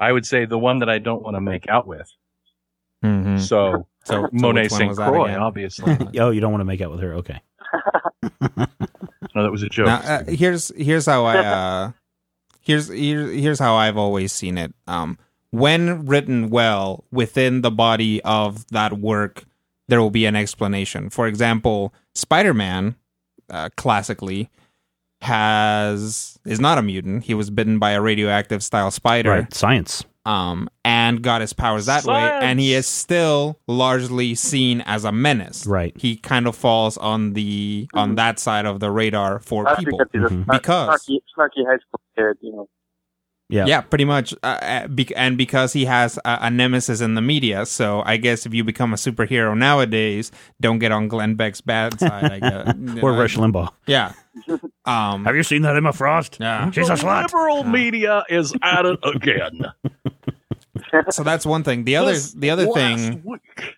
I 0.00 0.10
would 0.10 0.26
say 0.26 0.46
the 0.46 0.58
one 0.58 0.78
that 0.80 0.88
I 0.88 0.98
don't 0.98 1.22
want 1.22 1.36
to 1.36 1.40
make 1.40 1.68
out 1.68 1.86
with. 1.86 2.10
Mhm. 3.04 3.38
So, 3.40 3.86
So, 4.04 4.22
so 4.22 4.28
Monet 4.32 4.62
which 4.64 4.72
St. 4.72 4.96
Croix, 4.96 5.36
obviously. 5.36 5.96
oh, 6.18 6.30
you 6.30 6.40
don't 6.40 6.50
want 6.50 6.60
to 6.62 6.64
make 6.66 6.80
out 6.80 6.90
with 6.90 7.00
her? 7.00 7.14
Okay. 7.14 7.40
No, 9.34 9.44
that 9.44 9.50
was 9.50 9.62
a 9.62 9.68
joke. 9.68 9.86
Now, 9.86 9.96
uh, 10.00 10.24
here's 10.24 10.70
here's 10.76 11.06
how 11.06 11.24
I 11.24 11.38
uh, 11.38 11.92
here's 12.60 12.88
here, 12.88 13.26
here's 13.28 13.58
how 13.58 13.76
I've 13.76 13.96
always 13.96 14.30
seen 14.32 14.58
it. 14.58 14.74
Um, 14.86 15.18
when 15.52 16.04
written 16.06 16.50
well 16.50 17.04
within 17.12 17.60
the 17.60 17.70
body 17.70 18.20
of 18.22 18.66
that 18.68 18.98
work, 18.98 19.44
there 19.88 20.00
will 20.00 20.10
be 20.10 20.26
an 20.26 20.34
explanation. 20.34 21.08
For 21.10 21.26
example, 21.28 21.94
Spider-Man, 22.14 22.96
uh, 23.48 23.68
classically, 23.76 24.50
has 25.20 26.38
is 26.44 26.58
not 26.60 26.78
a 26.78 26.82
mutant. 26.82 27.24
He 27.24 27.34
was 27.34 27.50
bitten 27.50 27.78
by 27.78 27.92
a 27.92 28.00
radioactive 28.00 28.62
style 28.62 28.90
spider. 28.90 29.30
Right. 29.30 29.54
Science. 29.54 30.04
Um, 30.24 30.68
and 30.84 31.20
got 31.20 31.40
his 31.40 31.52
powers 31.52 31.86
that 31.86 32.04
way, 32.04 32.14
and 32.14 32.60
he 32.60 32.74
is 32.74 32.86
still 32.86 33.58
largely 33.66 34.36
seen 34.36 34.80
as 34.82 35.04
a 35.04 35.10
menace. 35.10 35.66
Right. 35.66 35.92
He 35.96 36.14
kind 36.16 36.46
of 36.46 36.54
falls 36.54 36.96
on 36.96 37.32
the 37.32 37.88
on 37.92 38.14
that 38.14 38.38
side 38.38 38.64
of 38.64 38.78
the 38.78 38.90
radar 38.92 39.40
for 39.40 39.64
That's 39.64 39.80
people 39.80 39.98
because 39.98 40.10
he's 40.12 40.22
a 40.22 40.26
Mm-hmm. 40.26 40.50
because 40.52 40.88
snarky, 41.06 41.18
snarky 41.36 41.66
high 41.66 41.78
school 41.78 42.00
kid, 42.16 42.36
you 42.40 42.52
know. 42.52 42.68
Yeah. 43.52 43.66
yeah, 43.66 43.82
pretty 43.82 44.04
much, 44.06 44.32
uh, 44.42 44.46
uh, 44.46 44.86
be- 44.88 45.14
and 45.14 45.36
because 45.36 45.74
he 45.74 45.84
has 45.84 46.16
a, 46.24 46.38
a 46.42 46.50
nemesis 46.50 47.00
in 47.02 47.14
the 47.14 47.20
media, 47.20 47.66
so 47.66 48.02
I 48.06 48.16
guess 48.16 48.46
if 48.46 48.54
you 48.54 48.64
become 48.64 48.92
a 48.94 48.96
superhero 48.96 49.56
nowadays, 49.56 50.32
don't 50.60 50.78
get 50.78 50.90
on 50.90 51.06
Glenn 51.08 51.34
Beck's 51.34 51.60
bad 51.60 52.00
side. 52.00 52.32
I 52.32 52.38
guess. 52.40 52.74
or 53.02 53.12
Rush 53.12 53.36
Limbaugh. 53.36 53.68
Yeah. 53.86 54.12
Um, 54.84 55.24
Have 55.26 55.36
you 55.36 55.42
seen 55.44 55.62
that 55.62 55.76
Emma 55.76 55.92
Frost? 55.92 56.38
Yeah. 56.40 56.68
She's 56.72 56.88
a 56.88 56.94
slut. 56.94 57.22
liberal 57.24 57.62
media 57.62 58.24
is 58.28 58.52
at 58.62 58.84
it 58.84 58.98
again. 59.04 59.66
so 61.10 61.22
that's 61.22 61.46
one 61.46 61.62
thing. 61.62 61.84
The 61.84 61.96
other, 61.96 62.12
This 62.12 62.32
the 62.32 62.50
other 62.50 62.66
thing, 62.72 63.22
week. 63.24 63.76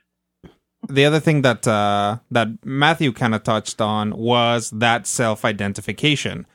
the 0.89 1.05
other 1.05 1.21
thing 1.21 1.43
that 1.43 1.67
uh, 1.69 2.19
that 2.31 2.49
Matthew 2.65 3.13
kind 3.13 3.35
of 3.35 3.43
touched 3.43 3.81
on 3.83 4.17
was 4.17 4.71
that 4.71 5.07
self 5.07 5.45
identification. 5.45 6.47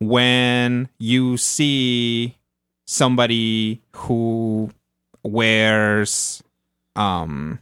When 0.00 0.88
you 0.98 1.36
see 1.36 2.38
somebody 2.90 3.82
who 3.92 4.70
wears 5.22 6.42
um, 6.96 7.58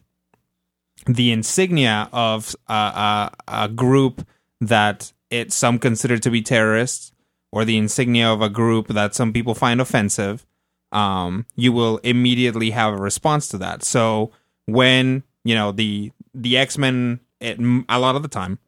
the 1.05 1.33
insignia 1.33 2.07
of 2.13 2.55
a, 2.69 2.73
a, 2.73 3.31
a 3.65 3.67
group 3.67 4.25
that 4.61 5.11
it 5.29 5.51
some 5.51 5.79
consider 5.79 6.17
to 6.17 6.31
be 6.31 6.41
terrorists, 6.41 7.11
or 7.51 7.65
the 7.65 7.75
insignia 7.75 8.31
of 8.31 8.41
a 8.41 8.49
group 8.49 8.87
that 8.87 9.13
some 9.13 9.33
people 9.33 9.53
find 9.53 9.81
offensive, 9.81 10.45
um, 10.93 11.45
you 11.57 11.73
will 11.73 11.97
immediately 12.03 12.69
have 12.69 12.93
a 12.93 12.97
response 12.97 13.49
to 13.49 13.57
that. 13.57 13.83
So 13.83 14.31
when 14.65 15.23
you 15.43 15.55
know 15.55 15.73
the 15.73 16.13
the 16.33 16.57
X 16.57 16.77
Men, 16.77 17.19
a 17.41 17.99
lot 17.99 18.15
of 18.15 18.21
the 18.21 18.29
time, 18.29 18.59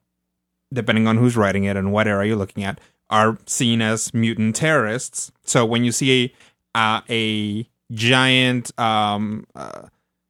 depending 0.70 1.06
on 1.06 1.16
who's 1.16 1.38
writing 1.38 1.64
it 1.64 1.78
and 1.78 1.90
what 1.90 2.06
era 2.06 2.26
you're 2.26 2.36
looking 2.36 2.64
at, 2.64 2.78
are 3.08 3.38
seen 3.46 3.80
as 3.80 4.12
mutant 4.12 4.56
terrorists. 4.56 5.32
So 5.42 5.64
when 5.64 5.84
you 5.84 5.92
see 5.92 6.34
uh, 6.74 7.00
a 7.10 7.68
giant 7.92 8.78
um, 8.78 9.44
uh, 9.54 9.82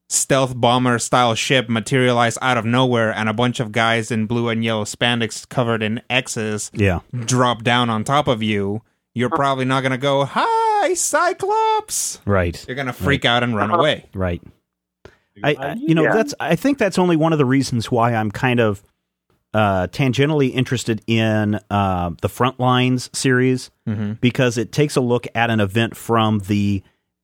stealth 0.08 0.54
bomber 0.56 0.98
style 0.98 1.34
ship 1.34 1.68
materialize 1.68 2.36
out 2.42 2.56
of 2.58 2.64
nowhere 2.64 3.12
and 3.14 3.28
a 3.28 3.32
bunch 3.32 3.60
of 3.60 3.70
guys 3.72 4.10
in 4.10 4.26
blue 4.26 4.48
and 4.48 4.64
yellow 4.64 4.84
spandex 4.84 5.48
covered 5.48 5.82
in 5.82 6.00
X's 6.10 6.70
Yeah. 6.74 7.00
drop 7.12 7.62
down 7.62 7.90
on 7.90 8.02
top 8.04 8.26
of 8.28 8.42
you, 8.42 8.82
you're 9.14 9.30
probably 9.30 9.64
not 9.66 9.82
going 9.82 9.92
to 9.92 9.98
go, 9.98 10.24
Hi, 10.24 10.94
Cyclops! 10.94 12.20
Right. 12.24 12.64
You're 12.66 12.74
going 12.74 12.86
to 12.86 12.92
freak 12.92 13.24
out 13.24 13.42
and 13.42 13.54
run 13.54 13.70
away. 13.70 14.06
Right. 14.14 14.42
I, 15.42 15.54
I 15.54 15.74
you 15.74 15.94
know 15.94 16.02
Yeah. 16.02 16.12
that's 16.14 16.34
I 16.40 16.56
think 16.56 16.78
that's 16.78 16.98
only 16.98 17.16
one 17.16 17.32
of 17.32 17.38
the 17.38 17.44
reasons 17.46 17.90
why 17.90 18.14
I'm 18.14 18.30
kind 18.30 18.60
of 18.60 18.82
uh, 19.52 19.86
tangentially 19.88 20.52
interested 20.54 21.02
in 21.06 21.58
uh, 21.70 22.10
the 22.22 22.28
Frontlines 22.28 23.14
series 23.14 23.70
Mm-hmm. 23.88 24.12
because 24.20 24.56
it 24.56 24.70
takes 24.70 24.94
a 24.94 25.00
look 25.00 25.26
at 25.34 25.50
an 25.50 25.58
event 25.58 25.96
from 25.96 26.38
the 26.40 26.82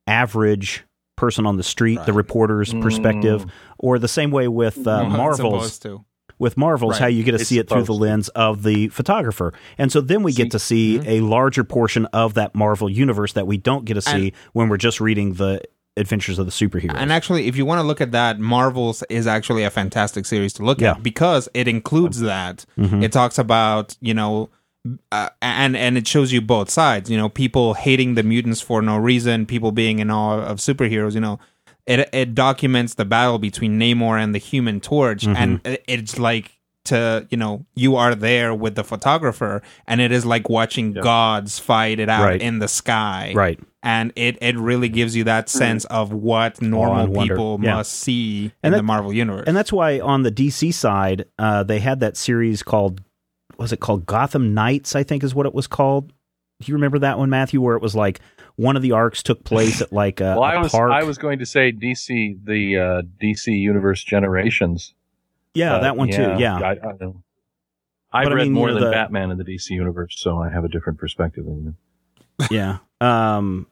average 0.08 0.82
person 1.16 1.46
on 1.46 1.56
the 1.56 1.62
street, 1.62 1.98
the 2.06 2.12
reporter's 2.12 2.72
perspective, 2.74 3.46
or 3.78 3.98
the 3.98 4.08
same 4.08 4.30
way 4.30 4.48
with 4.48 4.78
uh, 4.78 4.82
Well, 5.02 5.10
Marvel's 5.10 5.78
to. 5.80 6.04
with 6.38 6.56
Marvels, 6.56 6.92
Right. 6.94 7.00
how 7.02 7.06
you 7.06 7.22
get 7.22 7.32
to 7.32 7.36
It's 7.36 7.48
see 7.48 7.58
it 7.58 7.68
through 7.68 7.84
the 7.84 7.94
lens 7.94 8.28
of 8.30 8.62
the 8.64 8.88
photographer. 8.88 9.54
And 9.78 9.90
so 9.92 10.00
then 10.00 10.22
we 10.22 10.32
get 10.32 10.50
to 10.50 10.58
see 10.58 11.00
a 11.06 11.20
larger 11.20 11.64
portion 11.64 12.06
of 12.06 12.34
that 12.34 12.54
Marvel 12.54 12.90
universe 12.90 13.32
that 13.34 13.46
we 13.46 13.56
don't 13.56 13.84
get 13.84 13.94
to 13.94 14.02
see 14.02 14.32
when 14.52 14.68
we're 14.68 14.76
just 14.76 15.00
reading 15.00 15.34
the 15.34 15.62
adventures 15.96 16.38
of 16.38 16.46
the 16.46 16.52
superheroes. 16.52 16.94
And 16.96 17.12
actually, 17.12 17.46
if 17.46 17.56
you 17.56 17.64
want 17.64 17.78
to 17.80 17.82
look 17.82 18.00
at 18.00 18.12
that, 18.12 18.38
Marvels 18.38 19.02
is 19.08 19.26
actually 19.26 19.62
a 19.64 19.70
fantastic 19.70 20.26
series 20.26 20.52
to 20.54 20.62
look 20.64 20.80
Yeah. 20.80 20.92
at 20.92 21.02
because 21.02 21.48
it 21.54 21.68
includes 21.68 22.20
that. 22.20 22.64
Mhm. 22.78 23.02
It 23.02 23.12
talks 23.12 23.38
about 23.38 23.96
you 24.00 24.14
know, 24.14 24.50
uh, 25.10 25.30
and 25.42 25.76
and 25.76 25.96
it 25.98 26.06
shows 26.06 26.32
you 26.32 26.40
both 26.40 26.70
sides. 26.70 27.10
You 27.10 27.16
know, 27.16 27.28
people 27.28 27.74
hating 27.74 28.14
the 28.14 28.22
mutants 28.22 28.60
for 28.60 28.82
no 28.82 28.96
reason, 28.96 29.46
people 29.46 29.72
being 29.72 29.98
in 29.98 30.10
awe 30.10 30.40
of 30.42 30.58
superheroes. 30.58 31.14
You 31.14 31.20
know, 31.20 31.38
it 31.86 32.08
it 32.12 32.34
documents 32.34 32.94
the 32.94 33.04
battle 33.04 33.38
between 33.38 33.78
Namor 33.80 34.22
and 34.22 34.34
the 34.34 34.38
Human 34.38 34.80
Torch, 34.80 35.24
Mhm. 35.26 35.36
and 35.36 35.78
it's 35.88 36.18
like 36.18 36.52
to 36.84 37.26
you 37.30 37.36
know 37.36 37.64
you 37.74 37.96
are 37.96 38.14
there 38.14 38.54
with 38.54 38.74
the 38.76 38.84
photographer, 38.84 39.60
and 39.88 40.00
it 40.00 40.12
is 40.12 40.24
like 40.24 40.48
watching 40.48 40.92
gods 40.92 41.58
fight 41.58 41.98
it 41.98 42.08
out 42.08 42.24
Right. 42.24 42.40
in 42.40 42.60
the 42.60 42.68
sky, 42.68 43.32
Right. 43.34 43.58
And 43.86 44.12
it 44.16 44.36
it 44.42 44.58
really 44.58 44.88
gives 44.88 45.14
you 45.14 45.22
that 45.24 45.48
sense 45.48 45.84
of 45.86 46.12
what 46.12 46.60
normal 46.60 47.04
and 47.04 47.14
wonder. 47.16 47.34
people 47.34 47.60
Yeah. 47.62 47.74
must 47.76 47.92
see 47.92 48.50
And 48.62 48.70
in 48.70 48.72
that- 48.72 48.76
the 48.78 48.82
Marvel 48.82 49.12
universe. 49.12 49.44
And 49.46 49.56
that's 49.56 49.72
why 49.72 50.00
on 50.00 50.24
the 50.24 50.30
DC 50.32 50.72
side, 50.74 51.24
uh, 51.38 51.62
they 51.62 51.78
had 51.78 52.00
that 52.00 52.16
series 52.16 52.62
called, 52.64 53.00
was 53.58 53.72
it 53.72 53.78
called 53.80 54.04
Gotham 54.04 54.52
Knights? 54.54 54.96
I 54.96 55.04
think 55.04 55.22
is 55.22 55.34
what 55.36 55.46
it 55.46 55.54
was 55.54 55.66
called. 55.68 56.08
Do 56.60 56.66
you 56.70 56.74
remember 56.74 56.98
that 56.98 57.16
one, 57.18 57.30
Matthew? 57.30 57.60
Where 57.60 57.76
it 57.76 57.82
was 57.82 57.94
like 57.94 58.20
one 58.56 58.74
of 58.76 58.82
the 58.82 58.90
arcs 58.92 59.22
took 59.22 59.44
place 59.44 59.80
at 59.80 59.92
like 59.92 60.20
a, 60.20 60.34
Well, 60.38 60.42
a 60.42 60.54
I 60.54 60.56
was 60.58 60.72
park. 60.72 60.90
I 60.90 61.04
was 61.04 61.16
going 61.18 61.38
to 61.38 61.46
say 61.46 61.70
DC 61.70 62.38
the 62.44 62.76
uh, 62.78 63.02
DC 63.22 63.46
Universe 63.56 64.02
Generations. 64.02 64.94
yeah, 65.54 65.70
but 65.74 65.80
that 65.82 65.96
one 65.96 66.08
too. 66.10 66.34
Yeah, 66.38 66.56
I, 66.58 66.70
I, 66.72 66.92
know. 67.00 67.22
I've 68.12 68.24
But 68.24 68.32
I 68.32 68.36
read 68.36 68.42
mean, 68.44 68.52
more 68.52 68.68
you 68.68 68.74
know, 68.74 68.80
than 68.80 68.90
the- 68.90 68.94
Batman 68.96 69.30
in 69.30 69.38
the 69.38 69.44
DC 69.44 69.70
Universe, 69.70 70.14
so 70.18 70.38
I 70.42 70.48
have 70.50 70.64
a 70.64 70.68
different 70.68 70.98
perspective 70.98 71.44
than 71.44 71.76
you. 72.40 72.46
yeah. 72.50 72.78
Um, 73.00 73.66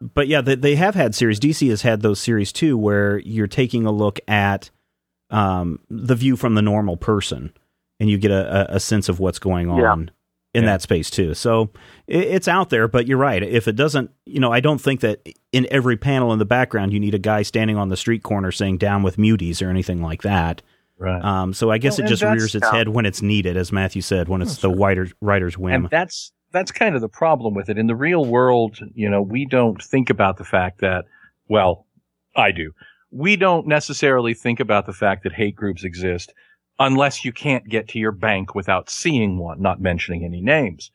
but 0.00 0.28
yeah, 0.28 0.40
they, 0.40 0.54
they 0.54 0.76
have 0.76 0.94
had 0.94 1.14
series. 1.14 1.40
DC 1.40 1.68
has 1.70 1.82
had 1.82 2.02
those 2.02 2.20
series 2.20 2.52
too, 2.52 2.76
where 2.76 3.18
you're 3.18 3.46
taking 3.46 3.86
a 3.86 3.90
look 3.92 4.20
at 4.28 4.70
um, 5.30 5.80
the 5.90 6.14
view 6.14 6.36
from 6.36 6.54
the 6.54 6.62
normal 6.62 6.96
person, 6.96 7.52
and 7.98 8.08
you 8.10 8.18
get 8.18 8.30
a, 8.30 8.72
a, 8.72 8.76
a 8.76 8.80
sense 8.80 9.08
of 9.08 9.18
what's 9.20 9.38
going 9.38 9.68
on 9.68 9.78
Yeah. 9.80 9.92
in 10.54 10.64
Yeah. 10.64 10.70
that 10.72 10.82
space 10.82 11.10
too. 11.10 11.34
So 11.34 11.70
it, 12.06 12.24
it's 12.24 12.48
out 12.48 12.70
there, 12.70 12.86
but 12.88 13.06
you're 13.08 13.18
right. 13.18 13.42
If 13.42 13.66
it 13.68 13.74
doesn't, 13.76 14.10
you 14.24 14.38
know, 14.40 14.52
I 14.52 14.60
don't 14.60 14.80
think 14.80 15.00
that 15.00 15.26
in 15.52 15.66
every 15.70 15.96
panel 15.96 16.32
in 16.32 16.38
the 16.38 16.44
background 16.44 16.92
you 16.92 17.00
need 17.00 17.14
a 17.14 17.18
guy 17.18 17.42
standing 17.42 17.76
on 17.76 17.88
the 17.88 17.96
street 17.96 18.22
corner 18.22 18.52
saying 18.52 18.78
"down 18.78 19.02
with 19.02 19.16
muties" 19.16 19.64
or 19.66 19.70
anything 19.70 20.02
like 20.02 20.22
that. 20.22 20.62
Right. 20.98 21.22
Um, 21.22 21.52
so 21.52 21.70
I 21.70 21.76
guess 21.78 21.98
Well, 21.98 22.06
it 22.06 22.10
just 22.10 22.22
rears 22.22 22.54
its 22.54 22.68
head 22.70 22.88
when 22.88 23.04
it's 23.04 23.20
needed, 23.20 23.56
as 23.58 23.70
Matthew 23.72 24.00
said, 24.00 24.28
when 24.28 24.40
it's 24.40 24.58
the 24.58 24.70
writer, 24.70 25.08
writer's 25.20 25.58
whim. 25.58 25.74
and 25.84 25.90
that's 25.90 26.32
that's 26.56 26.72
kind 26.72 26.94
of 26.94 27.00
the 27.00 27.08
problem 27.08 27.54
with 27.54 27.68
it. 27.68 27.78
In 27.78 27.86
the 27.86 27.94
real 27.94 28.24
world 28.24 28.78
you 28.94 29.08
know 29.08 29.22
we 29.22 29.44
don't 29.46 29.82
think 29.82 30.10
about 30.10 30.38
the 30.38 30.44
fact 30.44 30.80
that 30.80 31.04
well 31.48 31.86
i 32.34 32.50
do. 32.52 32.72
We 33.10 33.36
don't 33.36 33.66
necessarily 33.66 34.34
think 34.34 34.60
about 34.60 34.86
the 34.86 34.92
fact 34.92 35.22
that 35.22 35.32
hate 35.32 35.56
groups 35.56 35.84
exist 35.84 36.34
unless 36.78 37.24
you 37.24 37.32
can't 37.32 37.66
get 37.68 37.88
to 37.88 37.98
your 37.98 38.12
bank 38.12 38.54
without 38.54 38.90
seeing 38.90 39.38
one 39.38 39.60
not 39.62 39.80
mentioning 39.80 40.24
any 40.24 40.40
names. 40.40 40.90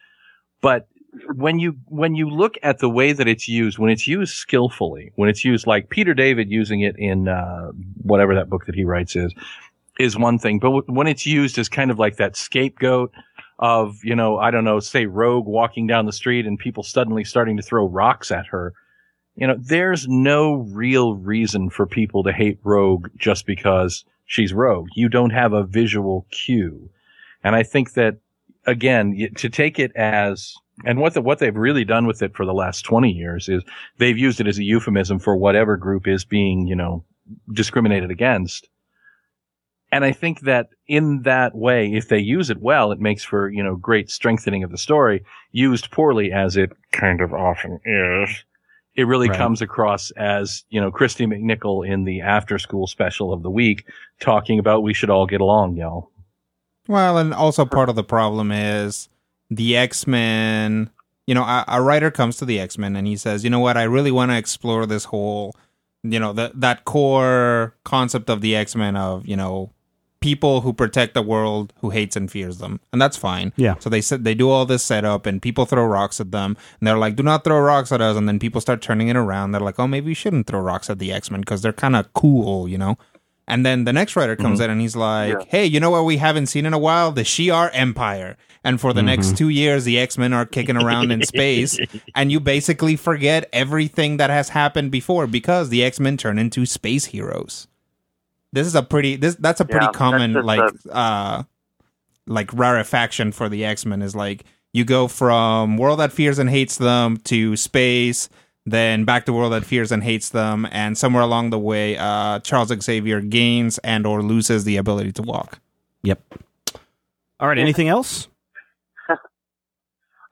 But 0.61 0.87
when 1.35 1.59
you 1.59 1.75
when 1.87 2.15
you 2.15 2.29
look 2.29 2.57
at 2.63 2.79
the 2.79 2.89
way 2.89 3.11
that 3.11 3.27
it's 3.27 3.47
used 3.47 3.77
when 3.77 3.91
it's 3.91 4.07
used 4.07 4.33
skillfully 4.33 5.11
when 5.15 5.27
it's 5.27 5.43
used 5.43 5.67
like 5.67 5.89
peter 5.89 6.13
david 6.13 6.49
using 6.49 6.79
it 6.79 6.95
in 6.97 7.27
uh, 7.27 7.69
whatever 8.01 8.33
that 8.33 8.49
book 8.49 8.65
that 8.65 8.75
he 8.75 8.85
writes 8.85 9.13
is 9.17 9.33
is 9.99 10.17
one 10.17 10.39
thing. 10.39 10.59
But 10.59 10.67
w- 10.67 10.83
when 10.87 11.07
it's 11.07 11.25
used 11.25 11.57
as 11.57 11.69
kind 11.69 11.91
of 11.91 11.99
like 11.99 12.17
that 12.17 12.35
scapegoat 12.35 13.11
of, 13.61 14.03
you 14.03 14.15
know, 14.15 14.37
I 14.37 14.51
don't 14.51 14.63
know, 14.63 14.79
say 14.79 15.05
Rogue 15.05 15.45
walking 15.45 15.87
down 15.87 16.05
the 16.05 16.11
street 16.11 16.45
and 16.45 16.57
people 16.57 16.83
suddenly 16.83 17.23
starting 17.23 17.57
to 17.57 17.63
throw 17.63 17.87
rocks 17.87 18.31
at 18.31 18.47
her. 18.47 18.73
You 19.35 19.47
know, 19.47 19.55
there's 19.57 20.07
no 20.07 20.55
real 20.55 21.15
reason 21.15 21.69
for 21.69 21.85
people 21.85 22.23
to 22.23 22.33
hate 22.33 22.59
Rogue 22.63 23.07
just 23.17 23.45
because 23.45 24.03
she's 24.25 24.53
Rogue. 24.53 24.87
You 24.95 25.09
don't 25.09 25.29
have 25.29 25.53
a 25.53 25.63
visual 25.63 26.25
cue. 26.31 26.89
And 27.43 27.55
I 27.55 27.63
think 27.63 27.93
that 27.93 28.17
again, 28.65 29.29
to 29.35 29.49
take 29.49 29.79
it 29.79 29.91
as, 29.95 30.53
and 30.85 30.99
what 30.99 31.13
the, 31.13 31.21
what 31.21 31.39
they've 31.39 31.55
really 31.55 31.85
done 31.85 32.05
with 32.05 32.21
it 32.21 32.35
for 32.35 32.45
the 32.45 32.53
last 32.53 32.83
20 32.83 33.11
years 33.11 33.49
is 33.49 33.63
they've 33.97 34.17
used 34.17 34.39
it 34.39 34.47
as 34.47 34.57
a 34.57 34.63
euphemism 34.63 35.19
for 35.19 35.35
whatever 35.35 35.77
group 35.77 36.07
is 36.07 36.25
being, 36.25 36.67
you 36.67 36.75
know, 36.75 37.03
discriminated 37.53 38.11
against. 38.11 38.69
And 39.91 40.05
I 40.05 40.13
think 40.13 40.41
that 40.41 40.69
in 40.87 41.23
that 41.23 41.53
way, 41.53 41.93
if 41.93 42.07
they 42.07 42.19
use 42.19 42.49
it 42.49 42.61
well, 42.61 42.91
it 42.91 42.99
makes 42.99 43.23
for, 43.23 43.49
you 43.49 43.61
know, 43.61 43.75
great 43.75 44.09
strengthening 44.09 44.63
of 44.63 44.71
the 44.71 44.77
story. 44.77 45.23
Used 45.51 45.91
poorly, 45.91 46.31
as 46.31 46.55
it 46.55 46.71
kind 46.93 47.19
of 47.19 47.33
often 47.33 47.79
is, 47.83 48.45
it 48.95 49.03
really 49.03 49.27
Right. 49.27 49.37
comes 49.37 49.61
across 49.61 50.11
as, 50.11 50.63
you 50.69 50.79
know, 50.79 50.91
Kristy 50.91 51.27
McNichol 51.27 51.85
in 51.85 52.05
the 52.05 52.21
after 52.21 52.57
school 52.57 52.87
special 52.87 53.33
of 53.33 53.43
the 53.43 53.49
week 53.49 53.85
talking 54.21 54.59
about 54.59 54.83
we 54.83 54.93
should 54.93 55.09
all 55.09 55.25
get 55.25 55.41
along, 55.41 55.75
y'all. 55.75 56.09
Well, 56.87 57.17
and 57.17 57.33
also 57.33 57.65
part 57.65 57.89
of 57.89 57.95
the 57.95 58.03
problem 58.03 58.51
is 58.51 59.09
the 59.49 59.75
X 59.75 60.07
Men. 60.07 60.89
You 61.27 61.35
know, 61.35 61.43
a, 61.43 61.65
a 61.67 61.81
writer 61.81 62.11
comes 62.11 62.37
to 62.37 62.45
the 62.45 62.59
X 62.59 62.77
Men 62.77 62.95
and 62.95 63.05
he 63.05 63.17
says, 63.17 63.43
"You 63.43 63.49
know 63.49 63.59
what? 63.59 63.77
I 63.77 63.83
really 63.83 64.11
want 64.11 64.31
to 64.31 64.37
explore 64.37 64.85
this 64.85 65.05
whole, 65.05 65.55
you 66.03 66.19
know, 66.19 66.33
that 66.33 66.59
that 66.59 66.85
core 66.85 67.75
concept 67.83 68.29
of 68.29 68.41
the 68.41 68.55
X 68.55 68.73
Men 68.75 68.95
of 68.95 69.25
you 69.27 69.35
know." 69.35 69.71
People 70.21 70.61
who 70.61 70.71
protect 70.71 71.15
the 71.15 71.21
world 71.23 71.73
who 71.81 71.89
hates 71.89 72.15
and 72.15 72.31
fears 72.31 72.59
them, 72.59 72.79
and 72.93 73.01
that's 73.01 73.17
fine. 73.17 73.53
Yeah. 73.55 73.73
So 73.79 73.89
they 73.89 74.01
said 74.01 74.23
they 74.23 74.35
do 74.35 74.49
all 74.51 74.65
this 74.67 74.83
setup, 74.83 75.25
and 75.25 75.41
people 75.41 75.65
throw 75.65 75.83
rocks 75.83 76.19
at 76.21 76.31
them, 76.31 76.55
and 76.79 76.87
they're 76.87 76.97
like, 76.97 77.15
"Do 77.15 77.23
not 77.23 77.43
throw 77.43 77.59
rocks 77.59 77.91
at 77.91 78.01
us." 78.01 78.15
And 78.15 78.27
then 78.29 78.37
people 78.37 78.61
start 78.61 78.81
turning 78.81 79.07
it 79.07 79.15
around. 79.15 79.51
They're 79.51 79.61
like, 79.61 79.79
"Oh, 79.79 79.87
maybe 79.87 80.05
we 80.07 80.13
shouldn't 80.13 80.45
throw 80.45 80.59
rocks 80.59 80.89
at 80.91 80.99
the 80.99 81.11
X 81.11 81.31
Men 81.31 81.39
because 81.41 81.63
they're 81.63 81.73
kind 81.73 81.95
of 81.95 82.13
cool, 82.13 82.67
you 82.69 82.77
know." 82.77 82.97
And 83.47 83.65
then 83.65 83.85
the 83.85 83.91
next 83.91 84.15
writer 84.15 84.35
comes 84.35 84.59
Mhm. 84.59 84.65
in 84.65 84.69
and 84.69 84.81
he's 84.81 84.95
like, 84.95 85.33
Yeah. 85.33 85.43
"Hey, 85.47 85.65
you 85.65 85.79
know 85.79 85.89
what 85.89 86.05
we 86.05 86.17
haven't 86.17 86.45
seen 86.47 86.65
in 86.67 86.73
a 86.73 86.77
while? 86.79 87.11
The 87.11 87.23
Shi'ar 87.23 87.71
Empire." 87.73 88.37
And 88.63 88.79
for 88.79 88.93
the 88.93 89.01
next 89.01 89.29
Mhm. 89.33 89.37
two 89.37 89.49
years, 89.49 89.85
the 89.85 89.97
X 89.97 90.19
Men 90.19 90.33
are 90.33 90.45
kicking 90.45 90.77
around 90.77 91.11
in 91.11 91.23
space, 91.23 91.79
and 92.15 92.31
you 92.31 92.39
basically 92.39 92.95
forget 92.95 93.49
everything 93.51 94.17
that 94.17 94.29
has 94.29 94.49
happened 94.49 94.91
before 94.91 95.25
because 95.25 95.69
the 95.69 95.83
X 95.83 95.99
Men 95.99 96.15
turn 96.15 96.37
into 96.37 96.67
space 96.67 97.05
heroes. 97.05 97.67
This 98.53 98.67
is 98.67 98.75
a 98.75 98.83
pretty 98.83 99.15
this 99.15 99.35
that's 99.35 99.59
a 99.61 99.65
pretty 99.65 99.85
Yeah, 99.87 99.91
common 99.93 100.33
like 100.33 100.59
a- 100.89 100.95
uh 100.95 101.43
like 102.27 102.51
rarefaction 102.53 103.31
for 103.31 103.49
the 103.49 103.65
X 103.65 103.85
Men 103.85 104.01
is 104.01 104.15
like 104.15 104.43
you 104.73 104.83
go 104.85 105.07
from 105.07 105.77
world 105.77 105.99
that 105.99 106.11
fears 106.13 106.37
and 106.39 106.49
hates 106.49 106.77
them 106.77 107.17
to 107.25 107.55
space, 107.57 108.29
then 108.65 109.03
back 109.05 109.25
to 109.25 109.33
world 109.33 109.51
that 109.53 109.65
fears 109.65 109.91
and 109.91 110.03
hates 110.03 110.29
them, 110.29 110.67
and 110.71 110.97
somewhere 110.97 111.23
along 111.23 111.49
the 111.49 111.59
way, 111.59 111.97
uh, 111.97 112.39
Charles 112.39 112.69
Xavier 112.81 113.19
gains 113.21 113.77
and 113.79 114.05
or 114.05 114.21
loses 114.21 114.63
the 114.63 114.77
ability 114.77 115.11
to 115.13 115.21
walk. 115.23 115.59
Yep. 116.03 116.21
All 117.39 117.47
right. 117.47 117.57
Anything 117.57 117.87
else? 117.89 118.27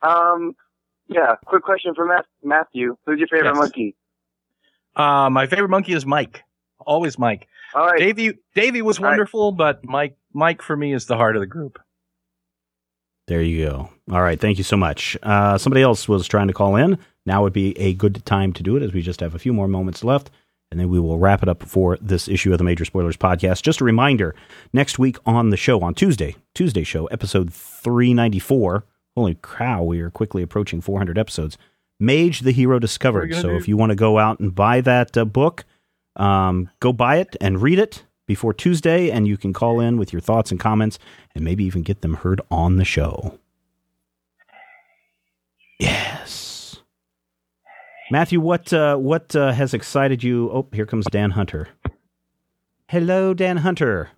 Um, 0.01 0.55
yeah. 1.07 1.35
Quick 1.45 1.63
question 1.63 1.93
for 1.95 2.05
Matt, 2.05 2.25
Matthew. 2.43 2.97
Who's 3.05 3.19
your 3.19 3.27
favorite 3.27 3.49
Yes. 3.49 3.57
monkey? 3.57 3.95
Uh, 4.95 5.29
my 5.29 5.47
favorite 5.47 5.69
monkey 5.69 5.93
is 5.93 6.05
Mike. 6.05 6.43
Always 6.79 7.17
Mike. 7.19 7.47
All 7.73 7.85
right. 7.87 7.99
Davey, 7.99 8.37
Davey 8.55 8.81
was 8.81 8.97
All 8.97 9.05
right. 9.05 9.11
wonderful, 9.11 9.51
but 9.51 9.83
Mike, 9.85 10.17
Mike 10.33 10.61
for 10.61 10.75
me 10.75 10.93
is 10.93 11.05
the 11.05 11.15
heart 11.17 11.35
of 11.35 11.41
the 11.41 11.47
group. 11.47 11.79
There 13.27 13.41
you 13.41 13.65
go. 13.65 13.89
All 14.11 14.23
right. 14.23 14.39
Thank 14.39 14.57
you 14.57 14.63
so 14.63 14.75
much. 14.75 15.15
Uh, 15.21 15.57
somebody 15.57 15.83
else 15.83 16.07
was 16.07 16.27
trying 16.27 16.47
to 16.47 16.53
call 16.53 16.75
in. 16.75 16.97
Now 17.27 17.43
would 17.43 17.53
be 17.53 17.77
a 17.77 17.93
good 17.93 18.25
time 18.25 18.53
to 18.53 18.63
do 18.63 18.75
it 18.75 18.81
as 18.81 18.91
we 18.91 19.01
just 19.03 19.19
have 19.19 19.35
a 19.35 19.39
few 19.39 19.53
more 19.53 19.67
moments 19.67 20.03
left. 20.03 20.31
And 20.71 20.79
then 20.79 20.89
we 20.89 20.99
will 20.99 21.17
wrap 21.17 21.41
it 21.43 21.49
up 21.49 21.63
for 21.63 21.97
this 21.97 22.27
issue 22.27 22.51
of 22.51 22.57
the 22.57 22.63
Major 22.63 22.85
Spoilers 22.85 23.17
podcast. 23.17 23.61
Just 23.63 23.81
a 23.81 23.83
reminder 23.83 24.35
next 24.73 24.99
week 24.99 25.17
on 25.25 25.49
the 25.49 25.57
show, 25.57 25.81
on 25.81 25.93
Tuesday, 25.95 26.35
Tuesday 26.53 26.83
show, 26.83 27.05
episode 27.07 27.51
394. 27.53 28.83
Holy 29.15 29.37
cow, 29.41 29.83
we 29.83 29.99
are 29.99 30.11
quickly 30.11 30.43
approaching 30.43 30.81
400 30.81 31.17
episodes. 31.17 31.57
Mage 31.99 32.41
the 32.41 32.51
Hero 32.51 32.79
Discovered. 32.79 33.33
So 33.35 33.49
do? 33.49 33.55
if 33.57 33.67
you 33.67 33.77
want 33.77 33.91
to 33.91 33.95
go 33.95 34.17
out 34.19 34.39
and 34.39 34.53
buy 34.53 34.81
that 34.81 35.17
uh, 35.17 35.25
book, 35.25 35.65
um, 36.15 36.69
go 36.79 36.91
buy 36.93 37.17
it 37.17 37.35
and 37.39 37.61
read 37.61 37.79
it 37.79 38.03
before 38.25 38.53
Tuesday, 38.53 39.09
and 39.09 39.27
you 39.27 39.37
can 39.37 39.53
call 39.53 39.79
in 39.79 39.97
with 39.97 40.13
your 40.13 40.21
thoughts 40.21 40.51
and 40.51 40.59
comments 40.59 40.99
and 41.33 41.43
maybe 41.43 41.63
even 41.63 41.81
get 41.81 42.01
them 42.01 42.15
heard 42.15 42.41
on 42.51 42.77
the 42.77 42.85
show. 42.85 43.39
Yes. 45.79 46.81
Matthew, 48.11 48.39
what 48.39 48.73
uh, 48.73 48.97
what 48.97 49.35
uh, 49.35 49.51
has 49.51 49.73
excited 49.73 50.23
you? 50.23 50.49
Oh, 50.51 50.67
here 50.73 50.85
comes 50.85 51.05
Dan 51.05 51.31
Hunter. 51.31 51.69
Hello, 52.87 53.33
Dan 53.33 53.57
Hunter. 53.57 54.09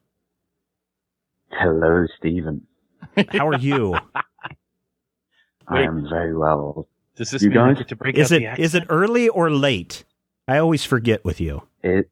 Hello, 1.52 2.08
Stephen. 2.18 2.66
How 3.30 3.48
are 3.50 3.58
you? 3.58 3.96
I 5.68 5.82
am 5.82 6.08
very 6.10 6.36
well. 6.36 6.88
Does 7.16 7.32
this 7.32 7.42
You 7.42 7.50
mean 7.50 7.60
I 7.60 7.74
get 7.74 7.90
to 7.90 7.96
break 7.96 8.18
Is 8.18 8.32
out 8.32 8.42
it 8.42 8.56
the 8.56 8.62
is 8.62 8.76
it 8.76 8.84
early 8.90 9.30
or 9.30 9.50
late? 9.52 10.06
I 10.48 10.58
always 10.58 10.84
forget 10.84 11.24
with 11.24 11.40
you. 11.40 11.64
It's 11.84 12.10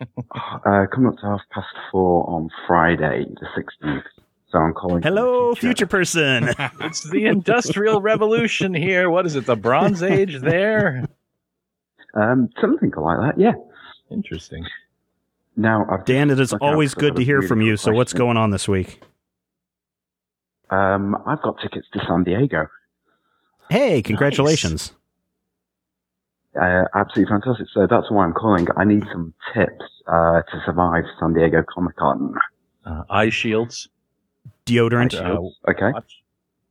uh, 0.00 0.86
coming 0.92 1.08
up 1.08 1.18
to 1.18 1.26
half 1.26 1.40
past 1.50 1.68
four 1.90 2.28
on 2.28 2.50
Friday, 2.66 3.24
the 3.40 3.46
16th. 3.56 4.02
So 4.50 4.58
I'm 4.58 4.72
calling. 4.72 5.02
Hello, 5.02 5.54
future 5.54 5.86
person. 5.86 6.50
It's 6.80 7.08
the 7.10 7.26
Industrial 7.26 8.00
Revolution 8.00 8.72
here. 8.74 9.10
What 9.10 9.26
is 9.26 9.34
it? 9.34 9.46
The 9.46 9.56
Bronze 9.56 10.02
Age 10.02 10.40
there? 10.40 11.08
Um, 12.14 12.48
something 12.60 12.92
like 12.96 13.18
that, 13.18 13.40
yeah. 13.40 13.54
Interesting. 14.10 14.64
Now, 15.56 15.86
I've 15.90 16.04
Dan, 16.04 16.30
it 16.30 16.38
is 16.38 16.52
always 16.52 16.94
good 16.94 17.16
to 17.16 17.24
hear 17.24 17.42
from 17.42 17.58
good 17.60 17.66
you. 17.66 17.76
So, 17.76 17.92
what's 17.92 18.12
going 18.12 18.36
on 18.36 18.50
this 18.50 18.68
week? 18.68 19.00
um, 20.70 21.16
I've 21.26 21.42
got 21.42 21.60
tickets 21.60 21.86
to 21.92 22.00
San 22.06 22.24
Diego. 22.24 22.68
Hey, 23.70 24.02
congratulations. 24.02 24.92
Uh, 26.60 26.84
absolutely 26.94 27.30
fantastic. 27.32 27.66
So 27.74 27.86
that's 27.88 28.10
why 28.10 28.24
I'm 28.24 28.32
calling. 28.32 28.66
I 28.76 28.84
need 28.84 29.02
some 29.12 29.34
tips 29.54 29.84
uh, 30.06 30.42
to 30.42 30.62
survive 30.64 31.04
San 31.18 31.32
Diego 31.34 31.62
Comic 31.72 31.96
Con. 31.96 32.34
Uh, 32.84 33.02
eye 33.10 33.30
shields. 33.30 33.88
Deodorant, 34.66 35.14
Uh, 35.14 35.70
Okay. 35.70 35.92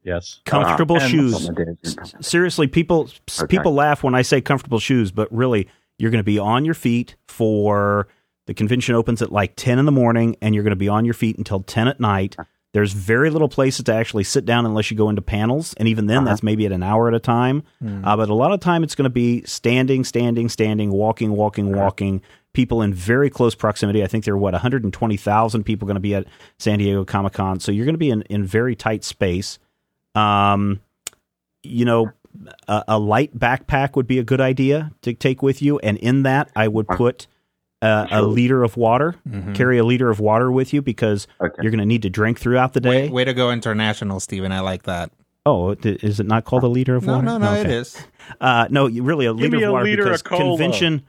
Yes. 0.03 0.41
comfortable 0.45 0.97
Uh, 0.97 1.07
shoes. 1.07 1.31
That's 1.31 1.47
what 1.47 1.57
my 1.57 1.63
deodorant. 1.65 2.23
Seriously, 2.25 2.67
people 2.67 3.09
Okay. 3.39 3.47
people 3.47 3.73
laugh 3.73 4.03
when 4.03 4.15
I 4.15 4.21
say 4.21 4.41
comfortable 4.41 4.79
shoes, 4.79 5.11
but 5.11 5.31
really, 5.33 5.67
you're 5.97 6.11
going 6.11 6.19
to 6.19 6.23
be 6.25 6.39
on 6.39 6.65
your 6.65 6.73
feet 6.73 7.15
for 7.27 8.07
the 8.45 8.53
convention 8.53 8.95
opens 8.95 9.21
at 9.21 9.31
like 9.31 9.53
10 9.55 9.79
in 9.79 9.85
the 9.85 9.91
morning, 9.91 10.35
and 10.41 10.53
you're 10.53 10.63
going 10.63 10.71
to 10.71 10.75
be 10.75 10.89
on 10.89 11.05
your 11.05 11.13
feet 11.13 11.37
until 11.37 11.61
10 11.61 11.87
at 11.87 11.99
night. 11.99 12.35
There's 12.73 12.91
very 12.93 13.29
little 13.29 13.49
places 13.49 13.85
to 13.85 13.93
actually 13.93 14.23
sit 14.23 14.45
down 14.45 14.65
unless 14.65 14.89
you 14.91 14.97
go 14.97 15.07
into 15.09 15.21
panels, 15.21 15.73
and 15.77 15.87
even 15.87 16.07
then, 16.07 16.17
Uh-huh. 16.19 16.25
that's 16.29 16.43
maybe 16.43 16.65
at 16.65 16.71
an 16.71 16.81
hour 16.83 17.07
at 17.07 17.13
a 17.13 17.19
time. 17.19 17.63
Uh, 18.03 18.17
but 18.17 18.29
a 18.29 18.33
lot 18.33 18.51
of 18.51 18.59
time, 18.59 18.83
it's 18.83 18.95
going 18.95 19.03
to 19.05 19.09
be 19.11 19.43
standing, 19.43 20.03
standing, 20.03 20.49
standing, 20.49 20.91
walking, 20.91 21.31
walking, 21.31 21.71
walking. 21.75 22.21
People 22.53 22.81
in 22.81 22.93
very 22.93 23.29
close 23.29 23.55
proximity. 23.55 24.03
I 24.03 24.07
think 24.07 24.25
there 24.25 24.33
are 24.33 24.37
what 24.37 24.53
120,000 24.53 25.63
people 25.63 25.85
going 25.87 25.95
to 25.95 25.99
be 26.01 26.15
at 26.15 26.25
San 26.59 26.79
Diego 26.79 27.05
Comic 27.05 27.33
Con, 27.33 27.59
so 27.59 27.71
you're 27.71 27.85
going 27.85 27.95
to 27.95 27.99
be 27.99 28.09
in 28.11 28.23
in 28.23 28.43
very 28.43 28.75
tight 28.75 29.03
space. 29.03 29.57
Um, 30.15 30.79
you 31.63 31.85
know, 31.85 32.11
a, 32.67 32.83
a 32.89 32.99
light 32.99 33.37
backpack 33.37 33.95
would 33.95 34.07
be 34.07 34.19
a 34.19 34.23
good 34.23 34.41
idea 34.41 34.91
to 35.01 35.13
take 35.13 35.41
with 35.43 35.61
you, 35.61 35.79
and 35.79 35.97
in 35.97 36.23
that, 36.23 36.49
I 36.55 36.67
would 36.67 36.87
put 36.87 37.27
uh, 37.83 38.05
a 38.05 38.17
Sure. 38.19 38.21
liter 38.23 38.63
of 38.63 38.77
water. 38.77 39.15
Mhm. 39.29 39.53
Carry 39.55 39.77
a 39.77 39.83
liter 39.83 40.09
of 40.09 40.19
water 40.19 40.51
with 40.51 40.73
you 40.73 40.81
because 40.81 41.27
Okay. 41.41 41.53
you're 41.61 41.71
going 41.71 41.79
to 41.79 41.85
need 41.85 42.01
to 42.03 42.09
drink 42.09 42.39
throughout 42.39 42.73
the 42.73 42.79
day. 42.79 42.89
Way, 42.89 43.09
way 43.09 43.25
to 43.25 43.33
go 43.33 43.51
international, 43.51 44.19
Stephen. 44.19 44.51
I 44.51 44.61
like 44.61 44.83
that. 44.83 45.11
Oh, 45.45 45.73
th- 45.75 46.01
is 46.03 46.19
it 46.21 46.25
not 46.25 46.45
called 46.45 46.63
a 46.63 46.67
liter 46.67 46.95
of 46.95 47.05
No, 47.05 47.13
water? 47.15 47.25
no, 47.25 47.37
no, 47.37 47.53
it 47.53 47.59
Okay. 47.65 47.73
is. 47.73 47.97
Uh, 48.39 48.67
no, 48.69 48.87
really 48.87 49.25
a 49.25 49.33
Give 49.33 49.41
liter 49.51 49.57
me 49.57 49.63
of 49.63 49.71
water 49.73 49.83
liter 49.85 50.03
because 50.05 50.21
of 50.21 50.25
cola. 50.25 50.57
convention 50.57 51.01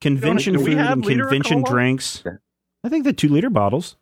convention 0.00 0.54
do 0.54 0.58
we 0.60 0.66
food 0.72 0.78
and 0.78 1.04
convention 1.04 1.62
drinks. 1.62 2.24
I 2.84 2.88
think 2.88 3.04
the 3.04 3.12
two 3.12 3.28
liter 3.28 3.50
bottles. 3.50 3.96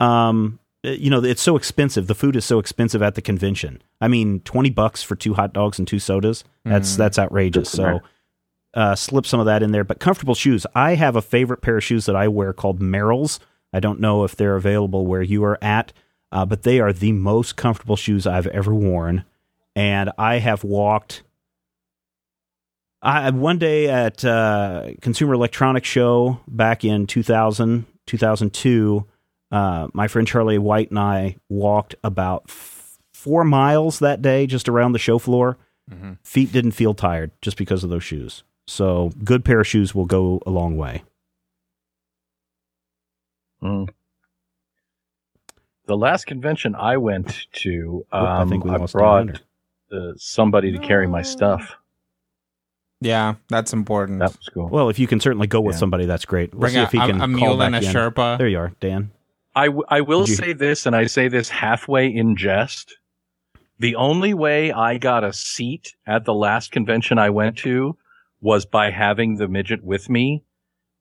Um, 0.00 0.58
uh, 0.84 0.90
you 0.90 1.10
know, 1.10 1.22
it's 1.24 1.42
so 1.42 1.56
expensive. 1.56 2.06
The 2.06 2.14
food 2.14 2.36
is 2.36 2.44
so 2.44 2.58
expensive 2.58 3.02
at 3.02 3.14
the 3.14 3.22
convention. 3.22 3.82
I 4.00 4.08
mean, 4.08 4.40
twenty 4.40 4.70
bucks 4.70 5.02
for 5.02 5.16
two 5.16 5.34
hot 5.34 5.52
dogs 5.52 5.78
and 5.78 5.86
two 5.88 5.98
sodas. 5.98 6.44
That's 6.64 6.94
Mm. 6.94 6.96
that's 6.98 7.18
outrageous. 7.18 7.70
So, 7.70 7.82
know. 7.82 8.00
Uh, 8.74 8.94
slip 8.94 9.26
some 9.26 9.40
of 9.40 9.46
that 9.46 9.62
in 9.62 9.72
there. 9.72 9.84
But 9.84 9.98
comfortable 10.00 10.34
shoes. 10.34 10.66
I 10.74 10.94
have 10.94 11.16
a 11.16 11.22
favorite 11.22 11.62
pair 11.62 11.78
of 11.78 11.84
shoes 11.84 12.06
that 12.06 12.16
I 12.16 12.28
wear 12.28 12.52
called 12.52 12.80
Merrells. 12.80 13.38
I 13.72 13.80
don't 13.80 14.00
know 14.00 14.24
if 14.24 14.34
they're 14.36 14.56
available 14.56 15.06
where 15.06 15.22
you 15.22 15.44
are 15.44 15.58
at, 15.62 15.92
uh, 16.32 16.46
but 16.46 16.62
they 16.62 16.80
are 16.80 16.92
the 16.92 17.12
most 17.12 17.56
comfortable 17.56 17.96
shoes 17.96 18.26
I've 18.26 18.46
ever 18.48 18.74
worn. 18.74 19.24
And 19.76 20.10
I 20.18 20.38
have 20.38 20.64
walked. 20.64 21.22
I 23.00 23.30
one 23.30 23.58
day 23.58 23.88
at 23.88 24.24
uh, 24.24 24.90
Consumer 25.00 25.34
Electronics 25.34 25.88
Show 25.88 26.40
back 26.48 26.84
in 26.84 27.06
2000, 27.06 27.86
2002, 28.06 29.06
uh, 29.52 29.88
my 29.92 30.08
friend 30.08 30.26
Charlie 30.26 30.58
White 30.58 30.90
and 30.90 30.98
I 30.98 31.36
walked 31.48 31.94
about 32.02 32.44
f- 32.48 32.98
four 33.12 33.44
miles 33.44 34.00
that 34.00 34.20
day 34.20 34.46
just 34.46 34.68
around 34.68 34.92
the 34.92 34.98
show 34.98 35.18
floor. 35.18 35.56
Mhm. 35.90 36.18
Feet 36.22 36.50
didn't 36.52 36.72
feel 36.72 36.92
tired 36.92 37.30
just 37.40 37.56
because 37.56 37.84
of 37.84 37.90
those 37.90 38.04
shoes. 38.04 38.42
So, 38.68 39.12
good 39.24 39.46
pair 39.46 39.60
of 39.60 39.66
shoes 39.66 39.94
will 39.94 40.04
go 40.04 40.42
a 40.44 40.50
long 40.50 40.76
way. 40.76 41.02
Mm. 43.62 43.88
The 45.86 45.96
last 45.96 46.26
convention 46.26 46.74
I 46.74 46.98
went 46.98 47.46
to, 47.54 47.70
Oop, 47.70 48.06
I 48.12 48.42
um, 48.42 48.50
think 48.50 48.64
we 48.64 48.70
I, 48.70 48.76
brought 48.86 49.40
uh, 49.90 50.12
somebody 50.16 50.70
to 50.72 50.78
carry 50.78 51.06
my 51.06 51.22
stuff. 51.22 51.76
Yeah, 53.00 53.36
that's 53.48 53.72
important. 53.72 54.18
That 54.18 54.36
was 54.36 54.50
cool. 54.52 54.68
Well, 54.68 54.90
if 54.90 54.98
you 54.98 55.06
can 55.06 55.18
certainly 55.18 55.46
go 55.46 55.62
with 55.62 55.76
Yeah. 55.76 55.80
somebody, 55.80 56.04
that's 56.04 56.26
great. 56.26 56.52
We'll 56.52 56.60
Bring 56.60 56.74
see 56.74 56.80
a, 56.80 56.82
if 56.82 56.92
he 56.92 56.98
can 56.98 57.16
a 57.16 57.18
call 57.20 57.28
mule 57.28 57.62
and 57.62 57.74
a 57.74 57.80
back 57.80 57.88
in. 57.88 57.94
Sherpa. 57.94 58.36
There 58.36 58.48
you 58.48 58.58
are, 58.58 58.72
Dan. 58.80 59.12
I, 59.56 59.66
w- 59.66 59.84
I 59.88 60.02
will 60.02 60.28
you- 60.28 60.34
say 60.34 60.52
this, 60.52 60.84
and 60.84 60.94
I 60.94 61.06
say 61.06 61.28
this 61.28 61.48
halfway 61.48 62.08
in 62.08 62.36
jest. 62.36 62.98
The 63.78 63.96
only 63.96 64.34
way 64.34 64.72
I 64.72 64.98
got 64.98 65.24
a 65.24 65.32
seat 65.32 65.94
at 66.06 66.26
the 66.26 66.34
last 66.34 66.70
convention 66.70 67.18
I 67.18 67.30
went 67.30 67.56
to 67.58 67.96
was 68.40 68.64
by 68.66 68.90
having 68.90 69.36
the 69.36 69.48
midget 69.48 69.82
with 69.82 70.08
me 70.08 70.44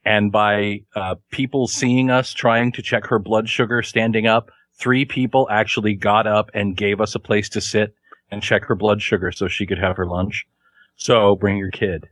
and 0.04 0.32
by 0.32 0.82
uh, 0.96 1.16
people 1.32 1.68
seeing 1.68 2.10
us 2.10 2.34
trying 2.34 2.72
to 2.74 2.82
check 2.82 3.08
her 3.08 3.20
blood 3.20 3.50
sugar 3.50 3.82
standing 3.82 4.26
up, 4.26 4.50
three 4.80 5.06
people 5.06 5.48
actually 5.52 5.96
got 5.96 6.26
up 6.28 6.50
and 6.54 6.78
gave 6.78 7.02
us 7.02 7.14
a 7.16 7.20
place 7.20 7.50
to 7.50 7.62
sit 7.62 7.94
and 8.32 8.42
check 8.42 8.64
her 8.66 8.76
blood 8.76 9.02
sugar 9.02 9.32
so 9.32 9.48
she 9.48 9.66
could 9.66 9.78
have 9.80 9.98
her 9.98 10.06
lunch. 10.06 10.46
So 10.96 11.36
bring 11.36 11.58
your 11.58 11.72
kid. 11.72 12.08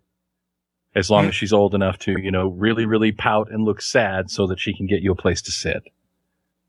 As 0.94 1.10
long 1.10 1.28
as 1.28 1.36
she's 1.36 1.52
old 1.52 1.76
enough 1.76 1.98
to, 2.00 2.16
you 2.22 2.32
know, 2.32 2.48
really, 2.48 2.86
really 2.86 3.12
pout 3.12 3.52
and 3.52 3.64
look 3.66 3.82
sad 3.82 4.30
so 4.30 4.48
that 4.48 4.60
she 4.60 4.74
can 4.74 4.88
get 4.88 5.02
you 5.02 5.12
a 5.12 5.16
place 5.16 5.42
to 5.44 5.52
sit. 5.52 5.84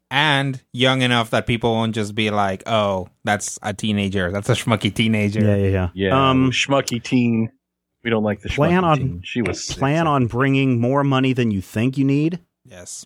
and 0.09 0.63
young 0.73 1.03
enough 1.03 1.31
that 1.31 1.47
people 1.49 1.73
won't 1.73 1.95
just 1.95 2.15
be 2.15 2.31
like, 2.31 2.63
"Oh, 2.67 3.09
that's 3.25 3.59
a 3.63 3.75
teenager. 3.75 4.31
That's 4.31 4.49
a 4.49 4.53
schmucky 4.53 4.95
teenager." 4.95 5.41
Yeah, 5.41 5.57
yeah, 5.57 5.69
yeah. 5.69 5.89
Yeah. 5.95 6.31
Um, 6.31 6.53
schmucky 6.53 7.03
teen. 7.03 7.51
We 8.07 8.11
don't 8.11 8.23
like 8.23 8.41
the 8.41 8.49
plan 8.51 8.85
on 8.85 8.99
teen. 8.99 9.21
She 9.25 9.43
was 9.43 9.67
plan 9.75 10.07
on 10.07 10.29
bringing 10.29 10.81
more 10.81 11.03
money 11.03 11.33
than 11.33 11.51
you 11.51 11.61
think 11.61 11.99
you 11.99 12.05
need. 12.05 12.39
Yes. 12.65 13.05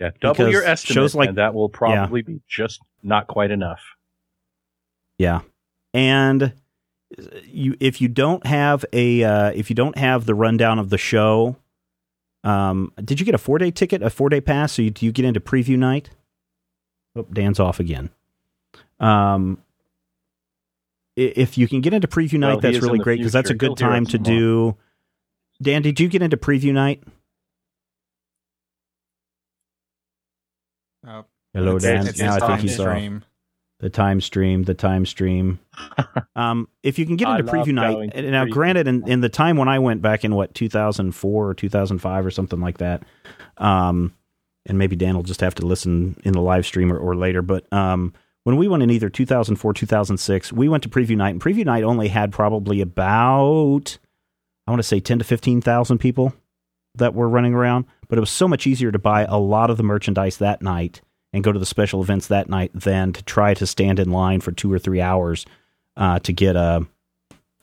Yeah, 0.00 0.10
double 0.20 0.34
Because 0.34 0.52
your 0.52 0.64
estimate, 0.64 0.94
shows 0.94 1.14
like- 1.14 1.28
and 1.28 1.38
that 1.38 1.54
will 1.54 1.68
probably 1.68 2.22
be 2.22 2.40
just 2.48 2.80
not 3.04 3.28
quite 3.28 3.52
enough. 3.52 3.82
Yeah, 5.16 5.42
and 5.94 6.54
you 7.44 7.76
if 7.78 8.00
you 8.00 8.08
don't 8.08 8.44
have 8.44 8.84
a 8.92 9.22
uh, 9.22 9.52
if 9.54 9.70
you 9.70 9.76
don't 9.76 9.96
have 9.96 10.26
the 10.26 10.34
rundown 10.34 10.80
of 10.80 10.90
the 10.90 10.98
show, 10.98 11.54
um, 12.42 12.92
did 13.04 13.20
you 13.20 13.26
get 13.26 13.36
a 13.36 13.38
four 13.38 13.58
day 13.58 13.70
ticket, 13.70 14.02
a 14.02 14.10
four 14.10 14.28
day 14.28 14.40
pass? 14.40 14.72
So 14.72 14.82
you, 14.82 14.90
do 14.90 15.06
you 15.06 15.12
get 15.12 15.24
into 15.24 15.38
preview 15.38 15.78
night? 15.78 16.10
Oh, 17.14 17.22
Dan's 17.32 17.60
off 17.60 17.78
again. 17.78 18.10
Um, 18.98 19.58
i- 19.58 19.65
if 21.16 21.56
you 21.58 21.66
can 21.66 21.80
get 21.80 21.94
into 21.94 22.06
preview 22.06 22.38
night, 22.38 22.48
Well, 22.52 22.60
that's 22.60 22.80
really 22.82 22.98
great 22.98 23.18
because 23.18 23.32
that's 23.32 23.50
a 23.50 23.54
good 23.54 23.68
He'll 23.70 23.74
time 23.76 24.04
to 24.06 24.18
do. 24.18 24.76
Dan, 25.62 25.82
did 25.82 25.98
you 25.98 26.08
get 26.08 26.20
into 26.22 26.36
preview 26.36 26.72
night? 26.72 27.02
Oh, 31.06 31.24
Hello, 31.54 31.76
it's- 31.76 31.82
Dan. 31.82 32.06
it's 32.06 32.18
now 32.18 32.34
his 32.34 32.42
I 32.42 32.46
think 32.46 32.50
time 32.50 32.60
he's 32.60 32.80
off. 32.80 32.96
stream. 32.96 33.24
The 33.78 33.90
time 33.90 34.20
stream, 34.22 34.62
the 34.62 34.72
time 34.74 35.04
stream. 35.04 35.58
um, 36.36 36.66
if 36.82 36.98
you 36.98 37.04
can 37.04 37.16
get 37.16 37.28
into 37.28 37.52
preview 37.52 37.74
night, 37.74 38.10
and 38.14 38.30
now 38.30 38.44
preview. 38.46 38.50
granted, 38.50 38.88
in, 38.88 39.06
in 39.06 39.20
the 39.20 39.28
time 39.28 39.58
when 39.58 39.68
I 39.68 39.78
went 39.78 40.00
back 40.00 40.24
in 40.24 40.34
what 40.34 40.54
2004 40.54 41.48
or 41.48 41.54
2005 41.54 42.26
or 42.26 42.30
something 42.30 42.58
like 42.60 42.78
that, 42.78 43.02
um, 43.58 44.14
and 44.64 44.78
maybe 44.78 44.96
Dan 44.96 45.14
will 45.14 45.22
just 45.22 45.42
have 45.42 45.54
to 45.56 45.66
listen 45.66 46.18
in 46.24 46.32
the 46.32 46.40
live 46.40 46.64
stream 46.64 46.90
or, 46.90 46.96
or 46.96 47.14
later, 47.16 47.42
but 47.42 47.70
um, 47.70 48.14
when 48.46 48.56
we 48.56 48.68
went 48.68 48.84
in 48.84 48.92
either 48.92 49.10
2004, 49.10 49.74
2006, 49.74 50.52
we 50.52 50.68
went 50.68 50.84
to 50.84 50.88
preview 50.88 51.16
night, 51.16 51.30
and 51.30 51.40
preview 51.40 51.64
night 51.64 51.82
only 51.82 52.06
had 52.06 52.30
probably 52.30 52.80
about, 52.80 53.98
I 54.68 54.70
want 54.70 54.78
to 54.78 54.86
say 54.86 55.00
10 55.00 55.18
to 55.18 55.24
15,000 55.24 55.98
people 55.98 56.32
that 56.94 57.12
were 57.12 57.28
running 57.28 57.54
around, 57.54 57.86
but 58.06 58.18
it 58.18 58.20
was 58.20 58.30
so 58.30 58.46
much 58.46 58.64
easier 58.64 58.92
to 58.92 59.00
buy 59.00 59.24
a 59.24 59.36
lot 59.36 59.68
of 59.68 59.78
the 59.78 59.82
merchandise 59.82 60.36
that 60.36 60.62
night 60.62 61.00
and 61.32 61.42
go 61.42 61.50
to 61.50 61.58
the 61.58 61.66
special 61.66 62.00
events 62.00 62.28
that 62.28 62.48
night 62.48 62.70
than 62.72 63.12
to 63.14 63.24
try 63.24 63.52
to 63.52 63.66
stand 63.66 63.98
in 63.98 64.12
line 64.12 64.40
for 64.40 64.52
two 64.52 64.72
or 64.72 64.78
three 64.78 65.00
hours 65.00 65.44
uh, 65.96 66.20
to 66.20 66.32
get 66.32 66.54
a 66.54 66.86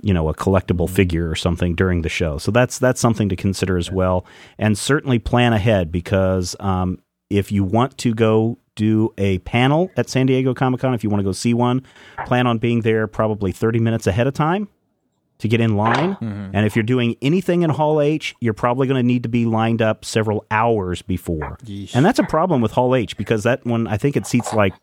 you 0.02 0.14
know 0.14 0.28
a 0.28 0.34
collectible 0.34 0.90
figure 0.90 1.30
or 1.30 1.36
something 1.36 1.76
during 1.76 2.02
the 2.02 2.10
show. 2.10 2.38
So 2.38 2.52
that's 2.52 2.78
that's 2.78 3.00
something 3.00 3.30
to 3.30 3.38
consider 3.38 3.78
as 3.78 3.90
well, 3.90 4.26
and 4.58 4.78
certainly 4.78 5.18
plan 5.18 5.54
ahead 5.54 5.94
because 5.94 6.58
um, 6.60 7.00
if 7.30 7.54
you 7.54 7.64
want 7.64 7.98
to 8.00 8.14
go 8.14 8.58
do 8.76 9.14
a 9.18 9.40
panel 9.40 9.92
at 9.98 10.10
San 10.10 10.26
Diego 10.26 10.54
Comic 10.54 10.82
Con, 10.82 10.94
if 10.94 11.04
you 11.04 11.10
want 11.10 11.20
to 11.20 11.24
go 11.26 11.32
see 11.32 11.54
one, 11.54 11.84
plan 12.26 12.48
on 12.48 12.58
being 12.58 12.82
there 12.82 13.08
probably 13.08 13.52
thirty 13.52 13.80
minutes 13.80 14.08
ahead 14.08 14.28
of 14.28 14.34
time 14.34 14.68
to 15.40 15.48
get 15.48 15.60
in 15.60 15.76
line. 15.76 16.14
Mm-hmm. 16.16 16.52
And 16.54 16.66
if 16.66 16.76
you're 16.76 16.84
doing 16.84 17.16
anything 17.22 17.64
in 17.64 17.70
Hall 17.72 18.00
H, 18.00 18.34
you're 18.40 18.54
probably 18.54 18.88
going 18.88 19.00
to 19.02 19.06
need 19.06 19.24
to 19.24 19.30
be 19.30 19.46
lined 19.46 19.82
up 19.82 20.06
several 20.06 20.46
hours 20.52 21.02
before. 21.02 21.58
And 21.94 22.06
that's 22.06 22.20
a 22.20 22.24
problem 22.24 22.62
with 22.62 22.72
Hall 22.72 22.96
H 22.96 23.18
because 23.18 23.44
that 23.44 23.66
one, 23.66 23.86
I 23.88 23.98
think 23.98 24.16
it 24.16 24.26
seats 24.26 24.54
like 24.54 24.74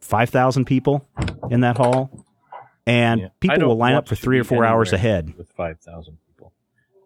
5,000 0.00 0.64
people 0.64 1.06
in 1.50 1.60
that 1.60 1.76
hall. 1.76 2.24
And 2.86 3.20
Yeah. 3.22 3.28
People 3.40 3.68
will 3.68 3.76
line 3.76 3.94
up 3.94 4.08
for 4.08 4.14
three 4.16 4.38
or 4.38 4.44
four 4.44 4.64
hours 4.64 4.92
ahead. 4.92 5.34
with 5.36 5.48
five 5.50 5.78
thousand 5.80 6.18
people. 6.26 6.52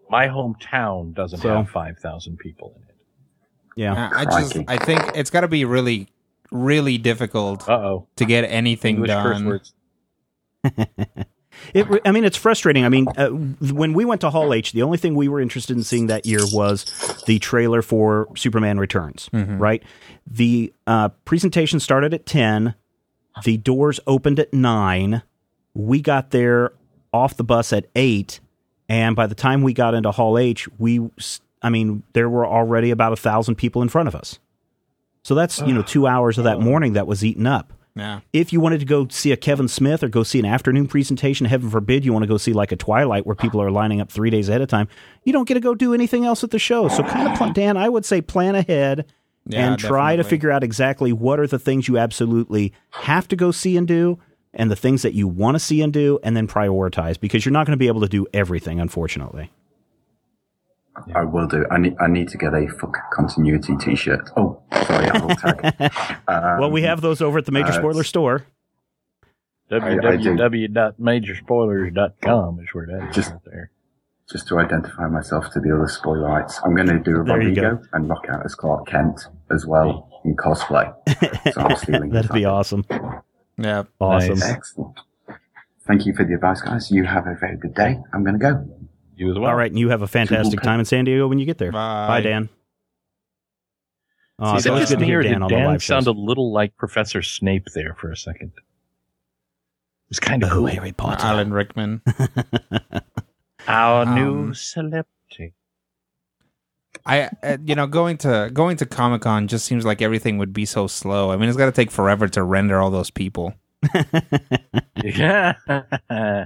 My 0.09 0.27
hometown 0.27 1.13
doesn't 1.13 1.39
So- 1.39 1.55
have 1.57 1.69
five 1.69 1.99
thousand 1.99 2.37
people 2.39 2.73
in 2.77 2.83
it. 2.86 2.86
Yeah. 3.77 4.09
I 4.13 4.25
just 4.25 4.57
I 4.67 4.77
think 4.77 5.01
it's 5.15 5.29
got 5.29 5.41
to 5.41 5.47
be 5.47 5.63
really 5.65 6.07
really 6.51 6.97
difficult 6.97 7.67
Uh-oh. 7.69 8.07
to 8.17 8.25
get 8.25 8.43
anything 8.45 8.95
English 8.95 9.11
curse 9.11 9.37
done. 9.37 9.45
words. 9.45 9.73
It, 11.73 11.87
I 12.05 12.11
mean, 12.11 12.23
it's 12.23 12.37
frustrating. 12.37 12.85
I 12.85 12.89
mean, 12.89 13.07
uh, 13.17 13.29
when 13.29 13.93
we 13.93 14.05
went 14.05 14.21
to 14.21 14.29
Hall 14.29 14.53
H, 14.53 14.73
the 14.73 14.83
only 14.83 14.97
thing 14.99 15.15
we 15.15 15.27
were 15.27 15.41
interested 15.41 15.75
in 15.75 15.83
seeing 15.83 16.05
that 16.07 16.25
year 16.25 16.41
was 16.53 16.85
the 17.25 17.39
trailer 17.39 17.81
for 17.81 18.27
Superman 18.37 18.79
Returns, 18.79 19.27
Mhm. 19.33 19.59
right? 19.59 19.81
The 20.27 20.71
uh, 20.85 21.09
presentation 21.25 21.79
started 21.79 22.13
at 22.13 22.27
10, 22.27 22.75
the 23.43 23.57
doors 23.57 23.99
opened 24.05 24.39
at 24.39 24.53
9. 24.53 25.23
We 25.73 25.99
got 25.99 26.29
there 26.29 26.73
off 27.11 27.35
the 27.37 27.43
bus 27.43 27.73
at 27.73 27.87
8, 27.95 28.39
and 28.87 29.15
by 29.15 29.25
the 29.25 29.35
time 29.35 29.63
we 29.63 29.73
got 29.73 29.95
into 29.95 30.11
Hall 30.11 30.37
H, 30.37 30.69
we, 30.77 31.09
s- 31.17 31.41
I 31.61 31.69
mean, 31.69 32.03
there 32.13 32.29
were 32.29 32.45
already 32.45 32.91
about 32.91 33.13
a 33.13 33.17
thousand 33.17 33.55
people 33.55 33.81
in 33.81 33.89
front 33.89 34.07
of 34.07 34.15
us. 34.15 34.39
So 35.23 35.35
that's, 35.35 35.59
you 35.61 35.73
know, 35.73 35.81
two 35.81 36.07
hours 36.07 36.37
of 36.37 36.45
that 36.45 36.57
oh. 36.57 36.61
morning 36.61 36.93
that 36.93 37.07
was 37.07 37.25
eaten 37.25 37.45
up 37.45 37.73
Yeah. 37.95 38.21
if 38.31 38.53
you 38.53 38.61
wanted 38.61 38.79
to 38.79 38.85
go 38.85 39.07
see 39.09 39.31
a 39.31 39.37
Kevin 39.37 39.67
Smith 39.67 40.03
or 40.03 40.07
go 40.07 40.23
see 40.23 40.39
an 40.39 40.45
afternoon 40.45 40.87
presentation, 40.87 41.45
heaven 41.47 41.69
forbid 41.69 42.05
you 42.05 42.13
want 42.13 42.23
to 42.23 42.27
go 42.27 42.37
see 42.37 42.53
like 42.53 42.71
a 42.71 42.77
Twilight 42.77 43.25
where 43.25 43.35
people 43.35 43.61
are 43.61 43.71
lining 43.71 43.99
up 43.99 44.09
three 44.09 44.29
days 44.29 44.47
ahead 44.47 44.61
of 44.61 44.69
time, 44.69 44.87
you 45.25 45.33
don't 45.33 45.47
get 45.47 45.55
to 45.55 45.59
go 45.59 45.75
do 45.75 45.93
anything 45.93 46.25
else 46.25 46.43
at 46.43 46.51
the 46.51 46.59
show. 46.59 46.87
So 46.87 47.03
kind 47.03 47.27
of 47.27 47.37
plan, 47.37 47.53
Dan, 47.53 47.75
I 47.75 47.89
would 47.89 48.05
say 48.05 48.21
plan 48.21 48.55
ahead 48.55 49.05
Yeah, 49.47 49.67
and 49.67 49.79
try 49.79 50.15
to 50.15 50.23
figure 50.23 50.51
out 50.51 50.63
exactly 50.63 51.11
what 51.11 51.39
are 51.39 51.47
the 51.47 51.59
things 51.59 51.87
you 51.89 51.97
absolutely 51.97 52.71
have 52.91 53.27
to 53.29 53.35
go 53.35 53.51
see 53.51 53.75
and 53.75 53.87
do 53.87 54.19
and 54.53 54.71
the 54.71 54.75
things 54.75 55.01
that 55.01 55.13
you 55.13 55.27
want 55.27 55.55
to 55.55 55.59
see 55.59 55.81
and 55.81 55.91
do 55.91 56.19
and 56.23 56.37
then 56.37 56.47
prioritize 56.47 57.19
because 57.19 57.45
you're 57.45 57.51
not 57.51 57.65
going 57.65 57.77
to 57.77 57.77
be 57.77 57.87
able 57.87 58.01
to 58.01 58.07
do 58.07 58.25
everything, 58.33 58.79
unfortunately. 58.79 59.51
I 61.15 61.23
will 61.23 61.47
do. 61.47 61.65
I 61.71 61.77
need. 61.77 61.95
I 61.99 62.07
need 62.07 62.27
to 62.29 62.37
get 62.37 62.53
a 62.53 62.67
fuck 62.67 62.95
continuity 63.13 63.75
T-shirt. 63.77 64.29
Oh, 64.37 64.61
sorry, 64.85 65.07
a 65.07 65.19
whole 65.19 65.29
tag. 65.35 65.91
Um, 66.27 66.27
well, 66.59 66.71
we 66.71 66.81
have 66.83 67.01
those 67.01 67.21
over 67.21 67.37
at 67.37 67.45
the 67.45 67.51
Major 67.51 67.69
uh, 67.69 67.73
Spoiler 67.73 68.03
Store. 68.03 68.45
www.majorspoilers.com 69.71 72.59
is 72.59 72.67
where 72.73 72.87
that 72.87 73.09
is 73.09 73.15
Just- 73.15 73.31
right 73.31 73.41
there. 73.45 73.71
just 74.29 74.47
to 74.47 74.59
identify 74.59 75.07
myself 75.07 75.51
to 75.53 75.59
the 75.59 75.73
other 75.73 75.85
spoilerites. 75.87 76.59
I'm 76.65 76.75
going 76.75 76.87
to 76.87 76.99
do 76.99 77.21
a 77.21 77.23
There 77.23 77.37
Rodrigo 77.37 77.75
go. 77.75 77.81
and 77.93 78.09
rock 78.09 78.25
out 78.29 78.45
as 78.45 78.55
Clark 78.55 78.87
Kent 78.87 79.27
as 79.51 79.65
well 79.65 80.09
in 80.25 80.35
cosplay. 80.35 80.93
So 81.53 81.61
I'm 81.61 81.75
stealing. 81.77 82.09
That'd 82.11 82.31
be 82.31 82.45
awesome. 82.45 82.85
Yeah. 83.57 83.83
Awesome. 84.01 84.37
Nice. 84.39 84.49
Excellent. 84.49 84.99
Thank 85.87 86.05
you 86.05 86.13
for 86.13 86.25
the 86.25 86.33
advice, 86.33 86.61
guys. 86.61 86.91
You 86.91 87.05
have 87.05 87.25
a 87.25 87.35
very 87.39 87.55
good 87.57 87.73
day. 87.73 87.97
I'm 88.13 88.23
going 88.23 88.37
to 88.37 88.39
go. 88.39 88.65
You 89.17 89.31
as 89.31 89.37
well. 89.39 89.49
All 89.49 89.55
right, 89.55 89.69
and 89.71 89.79
you 89.79 89.89
have 89.89 90.01
a 90.03 90.07
fantastic 90.07 90.61
time 90.61 90.79
in 90.79 90.85
San 90.85 91.03
Diego 91.05 91.27
when 91.27 91.39
you 91.39 91.45
get 91.45 91.57
there. 91.57 91.71
Bye. 91.71 92.07
Bye, 92.07 92.21
Dan. 92.21 92.49
Oh, 94.39 94.51
See, 94.51 94.55
it's 94.57 94.63
that 94.65 94.73
always 94.73 94.89
good 94.89 94.99
to 94.99 95.05
hear 95.05 95.23
Dan 95.23 95.41
on 95.41 95.49
the 95.49 95.55
Dan 95.55 95.65
live 95.65 95.81
shows. 95.83 96.05
sounded 96.05 96.11
a 96.11 96.19
little 96.19 96.53
like 96.53 96.77
Professor 96.77 97.23
Snape 97.23 97.65
there 97.73 97.95
for 97.95 98.11
a 98.11 98.15
second. 98.17 98.51
It 98.55 100.09
was 100.09 100.19
kind 100.19 100.43
of 100.43 100.51
Oh, 100.51 100.55
cool. 100.55 100.65
Harry 100.67 100.91
Potter. 100.91 101.25
Alan 101.25 101.51
Rickman. 101.51 102.01
Our 103.67 104.03
Um, 104.03 104.15
new 104.15 104.53
celebrity. 104.53 105.53
I 107.05 107.29
uh, 107.41 107.57
you 107.65 107.73
know 107.75 107.87
going 107.87 108.17
to 108.19 108.49
going 108.53 108.77
to 108.77 108.85
Comic 108.85 109.21
Con 109.21 109.47
just 109.47 109.65
seems 109.65 109.85
like 109.85 110.01
everything 110.01 110.37
would 110.37 110.53
be 110.53 110.65
so 110.65 110.85
slow. 110.87 111.31
I 111.31 111.37
mean, 111.37 111.49
it's 111.49 111.57
got 111.57 111.65
to 111.65 111.71
take 111.71 111.89
forever 111.89 112.27
to 112.29 112.43
render 112.43 112.79
all 112.79 112.91
those 112.91 113.09
people. 113.09 113.53
Yeah. 115.03 115.53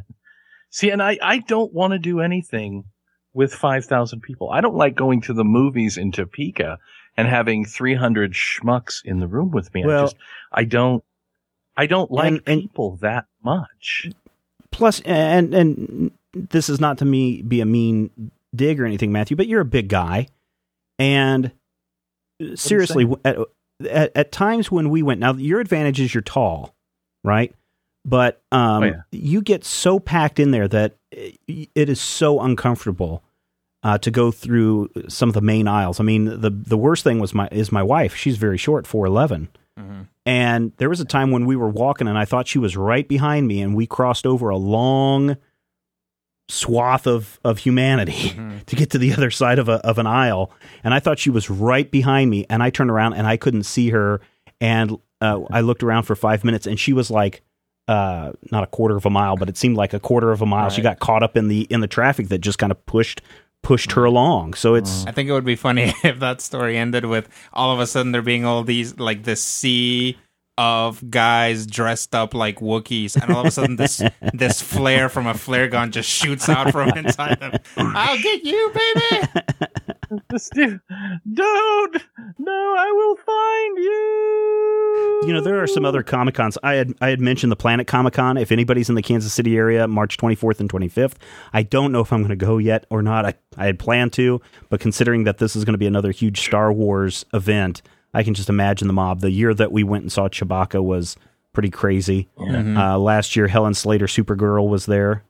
See, 0.72 0.90
and 0.90 1.02
I, 1.04 1.18
I 1.22 1.40
don't 1.40 1.72
want 1.74 1.92
to 1.94 2.00
do 2.00 2.20
anything 2.22 2.86
with 3.34 3.54
5,000 3.54 4.22
people. 4.22 4.50
I 4.50 4.62
don't 4.62 4.76
like 4.76 4.96
going 4.96 5.22
to 5.22 5.34
the 5.34 5.44
movies 5.44 5.98
in 5.98 6.12
Topeka 6.12 6.80
and 7.16 7.28
having 7.28 7.66
300 7.66 8.34
schmucks 8.34 9.04
in 9.06 9.20
the 9.20 9.28
room 9.28 9.52
with 9.52 9.74
me. 9.74 9.84
I 9.84 10.02
just, 10.02 10.16
I 10.52 10.64
don't, 10.64 11.04
I 11.78 11.86
don't 11.86 12.10
like 12.12 12.28
And- 12.28 12.42
and- 12.48 12.62
people 12.62 12.98
that 13.02 13.26
much. 13.44 14.10
Plus, 14.72 15.02
and 15.02 15.54
and 15.54 16.12
this 16.34 16.70
is 16.70 16.80
not 16.80 16.98
to 17.00 17.06
me 17.06 17.42
be 17.42 17.60
a 17.60 17.66
mean 17.66 18.32
dig 18.56 18.80
or 18.80 18.86
anything, 18.86 19.12
Matthew, 19.12 19.36
but 19.36 19.48
you're 19.48 19.60
a 19.60 19.66
big 19.66 19.90
guy, 19.90 20.28
and 20.98 21.52
seriously, 22.56 23.06
at, 23.26 23.38
at 23.90 24.12
at 24.16 24.32
times 24.32 24.72
when 24.72 24.90
we 24.90 25.04
went, 25.04 25.20
now 25.20 25.34
your 25.34 25.60
advantage 25.60 26.00
is 26.00 26.14
you're 26.14 26.22
tall, 26.22 26.74
right? 27.22 27.54
But 28.06 28.42
um, 28.52 28.84
Oh, 28.84 28.88
yeah. 28.88 29.02
you 29.12 29.42
get 29.42 29.64
so 29.64 30.00
packed 30.00 30.40
in 30.40 30.52
there 30.52 30.68
that 30.68 30.96
it 31.12 31.38
it 31.76 31.90
is 31.90 32.02
so 32.02 32.40
uncomfortable 32.42 33.24
uh, 33.84 33.98
to 34.00 34.10
go 34.12 34.32
through 34.32 34.90
some 35.08 35.30
of 35.30 35.34
the 35.36 35.42
main 35.42 35.68
aisles. 35.68 36.00
I 36.00 36.04
mean, 36.04 36.26
the 36.26 36.50
the 36.50 36.78
worst 36.78 37.04
thing 37.04 37.20
was 37.20 37.34
my 37.34 37.48
is 37.52 37.72
my 37.72 37.84
wife. 37.84 38.16
She's 38.16 38.38
very 38.38 38.58
short, 38.58 38.88
four 38.88 39.06
eleven. 39.06 39.50
And 40.26 40.74
there 40.78 40.90
was 40.90 41.00
a 41.00 41.06
time 41.06 41.32
when 41.32 41.48
we 41.48 41.56
were 41.56 41.70
walking 41.70 42.08
and 42.08 42.16
I 42.18 42.26
thought 42.26 42.48
she 42.48 42.60
was 42.60 42.78
right 42.78 43.08
behind 43.08 43.48
me 43.48 43.62
and 43.62 43.76
we 43.76 43.88
crossed 43.88 44.28
over 44.28 44.50
a 44.50 44.58
long 44.58 45.38
swath 46.50 47.08
of, 47.08 47.40
of 47.44 47.58
humanity 47.60 48.36
to 48.68 48.76
get 48.76 48.92
to 48.92 48.98
the 49.00 49.14
other 49.14 49.32
side 49.32 49.58
of, 49.58 49.70
a, 49.70 49.76
of 49.86 49.98
an 49.98 50.06
aisle. 50.06 50.52
And 50.84 50.94
I 50.94 51.00
thought 51.00 51.18
she 51.18 51.30
was 51.32 51.50
right 51.50 51.90
behind 51.90 52.30
me 52.30 52.46
and 52.50 52.62
I 52.62 52.70
turned 52.70 52.92
around 52.92 53.14
and 53.14 53.26
I 53.26 53.38
couldn't 53.38 53.64
see 53.64 53.90
her. 53.90 54.22
And 54.60 55.00
uh, 55.22 55.42
I 55.50 55.62
looked 55.62 55.82
around 55.82 56.04
for 56.04 56.16
five 56.16 56.44
minutes, 56.44 56.68
and 56.68 56.80
she 56.80 56.94
was 56.94 57.10
like, 57.10 57.42
uh, 57.88 58.32
not 58.52 58.64
a 58.64 58.68
quarter 58.68 58.96
of 58.96 59.06
a 59.06 59.10
mile, 59.10 59.36
but 59.36 59.50
it 59.50 59.58
seemed 59.58 59.78
like 59.78 59.94
a 59.94 60.00
quarter 60.00 60.32
of 60.32 60.42
a 60.42 60.46
mile. 60.46 60.70
She 60.70 60.82
got 60.82 61.00
caught 61.00 61.24
up 61.24 61.36
in 61.36 61.48
the 61.48 61.62
in 61.70 61.82
the 61.82 61.88
traffic 61.88 62.30
that 62.30 62.40
just 62.40 62.58
kind 62.58 62.72
of 62.72 62.86
pushed 62.86 63.22
pushed 63.62 63.92
her 63.94 64.06
along. 64.06 64.54
So 64.54 64.76
it's 64.76 65.06
I 65.06 65.12
think 65.12 65.30
it 65.30 65.34
would 65.34 65.46
be 65.46 65.56
funny 65.56 65.94
if 66.04 66.20
that 66.20 66.42
story 66.42 66.78
ended 66.78 67.06
with 67.06 67.30
all 67.54 67.74
of 67.74 67.80
a 67.80 67.88
sudden 67.88 68.12
there 68.12 68.22
being 68.22 68.46
all 68.46 68.64
these 68.64 68.98
like 68.98 69.24
this 69.24 69.42
sea 69.44 70.18
of 70.58 71.10
guys 71.10 71.66
dressed 71.66 72.14
up 72.14 72.34
like 72.34 72.60
Wookiees, 72.60 73.16
and 73.22 73.32
all 73.34 73.42
of 73.42 73.48
a 73.48 73.52
sudden 73.52 73.76
this 73.78 74.02
this 74.34 74.62
flare 74.62 75.10
from 75.10 75.28
a 75.28 75.34
flare 75.34 75.68
gun 75.68 75.92
just 75.92 76.10
shoots 76.10 76.50
out 76.50 76.72
from 76.72 76.90
inside 76.98 77.40
them. 77.40 77.54
I'll 77.78 78.20
get 78.22 78.44
you, 78.44 78.72
baby. 78.74 79.28
This 80.30 80.50
dude, 80.54 80.82
don't, 81.34 81.98
no, 82.38 82.76
I 82.78 82.92
will 82.92 83.16
find 83.16 83.78
you. 83.78 85.22
you 85.28 85.34
know 85.34 85.40
there 85.42 85.64
are 85.64 85.68
some 85.68 85.86
other 85.86 86.04
comic 86.04 86.36
cons. 86.36 86.58
I 86.64 86.74
had 86.74 86.94
I 87.00 87.08
had 87.08 87.22
mentioned 87.22 87.50
the 87.50 87.56
Planet 87.56 87.88
Comic 87.88 88.14
Con. 88.16 88.36
If 88.36 88.52
anybody's 88.52 88.90
in 88.90 88.96
the 88.96 89.02
Kansas 89.02 89.32
City 89.32 89.56
area, 89.56 89.88
March 89.88 90.18
24th 90.18 90.60
and 90.60 90.70
25th, 90.70 91.14
I 91.54 91.64
don't 91.64 91.94
know 91.94 92.02
if 92.02 92.12
I'm 92.12 92.20
going 92.20 92.30
to 92.30 92.36
go 92.36 92.58
yet 92.58 92.86
or 92.90 93.02
not. 93.02 93.26
I 93.26 93.36
I 93.58 93.68
had 93.68 93.80
planned 93.80 94.12
to, 94.14 94.42
but 94.70 94.82
considering 94.82 95.24
that 95.24 95.38
this 95.38 95.56
is 95.56 95.64
going 95.64 95.76
to 95.76 95.78
be 95.80 95.88
another 95.88 96.12
huge 96.12 96.42
Star 96.42 96.74
Wars 96.74 97.26
event, 97.34 97.82
I 98.14 98.24
can 98.24 98.34
just 98.34 98.50
imagine 98.50 98.88
the 98.88 98.94
mob. 98.94 99.22
The 99.22 99.32
year 99.32 99.54
that 99.54 99.72
we 99.72 99.84
went 99.84 100.04
and 100.04 100.12
saw 100.12 100.28
Chewbacca 100.28 100.84
was 100.84 101.16
pretty 101.54 101.70
crazy. 101.70 102.28
Mhm. 102.38 102.78
Uh, 102.78 102.98
last 102.98 103.36
year, 103.36 103.48
Helen 103.48 103.74
Slater 103.74 104.06
Supergirl 104.06 104.68
was 104.70 104.86
there, 104.86 105.24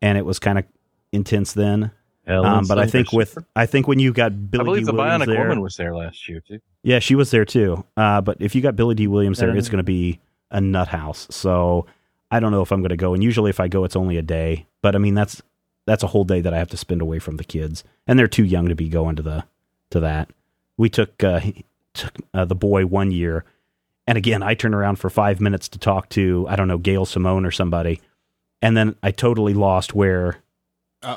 and 0.00 0.16
it 0.18 0.24
was 0.24 0.38
kind 0.38 0.58
of 0.58 0.64
intense 1.12 1.52
then. 1.52 1.90
Um, 2.26 2.66
but 2.66 2.78
I 2.78 2.86
Slater 2.86 2.90
think 2.90 3.12
with 3.12 3.38
I 3.56 3.66
think 3.66 3.88
when 3.88 3.98
you 3.98 4.12
got 4.12 4.50
Billy 4.50 4.60
I 4.62 4.64
believe 4.64 4.82
D. 4.82 4.86
the 4.86 4.92
Williams 4.94 5.24
Bionic 5.24 5.26
there, 5.26 5.40
Woman 5.40 5.60
was 5.60 5.76
there 5.76 5.94
last 5.94 6.28
year 6.28 6.40
too. 6.46 6.60
yeah, 6.84 7.00
she 7.00 7.14
was 7.14 7.30
there 7.30 7.44
too. 7.44 7.84
Uh, 7.96 8.20
but 8.20 8.36
if 8.40 8.54
you 8.54 8.62
got 8.62 8.76
Billy 8.76 8.94
Dee 8.94 9.08
Williams 9.08 9.38
there, 9.38 9.50
Yeah. 9.50 9.58
it's 9.58 9.68
going 9.68 9.78
to 9.78 9.82
be 9.82 10.20
a 10.50 10.60
nut 10.60 10.88
house. 10.88 11.26
So 11.30 11.86
I 12.30 12.38
don't 12.40 12.52
know 12.52 12.62
if 12.62 12.70
I'm 12.70 12.80
going 12.80 12.90
to 12.90 12.96
go. 12.96 13.12
And 13.12 13.22
usually, 13.24 13.50
if 13.50 13.58
I 13.60 13.66
go, 13.68 13.84
it's 13.84 13.96
only 13.96 14.16
a 14.18 14.22
day. 14.22 14.66
But 14.82 14.94
I 14.94 14.98
mean, 14.98 15.14
that's 15.14 15.42
that's 15.84 16.02
a 16.04 16.06
whole 16.06 16.24
day 16.24 16.40
that 16.40 16.54
I 16.54 16.58
have 16.58 16.68
to 16.70 16.76
spend 16.76 17.02
away 17.02 17.18
from 17.18 17.36
the 17.38 17.44
kids, 17.44 17.82
and 18.06 18.16
they're 18.18 18.28
too 18.28 18.44
young 18.44 18.68
to 18.68 18.74
be 18.76 18.88
going 18.88 19.16
to 19.16 19.22
the 19.22 19.44
to 19.90 19.98
that. 20.00 20.30
We 20.76 20.88
took 20.88 21.22
uh, 21.24 21.40
took 21.94 22.14
uh, 22.34 22.44
the 22.44 22.54
boy 22.54 22.86
one 22.86 23.10
year, 23.10 23.44
and 24.06 24.18
again, 24.18 24.42
I 24.42 24.54
turned 24.54 24.74
around 24.74 24.96
for 24.96 25.10
five 25.10 25.40
minutes 25.40 25.68
to 25.70 25.78
talk 25.78 26.08
to 26.10 26.46
I 26.48 26.56
don't 26.56 26.68
know 26.68 26.78
Gail 26.78 27.04
Simone 27.04 27.46
or 27.46 27.50
somebody, 27.50 28.00
and 28.60 28.76
then 28.76 28.96
I 29.02 29.10
totally 29.10 29.54
lost 29.54 29.94
where 29.94 30.38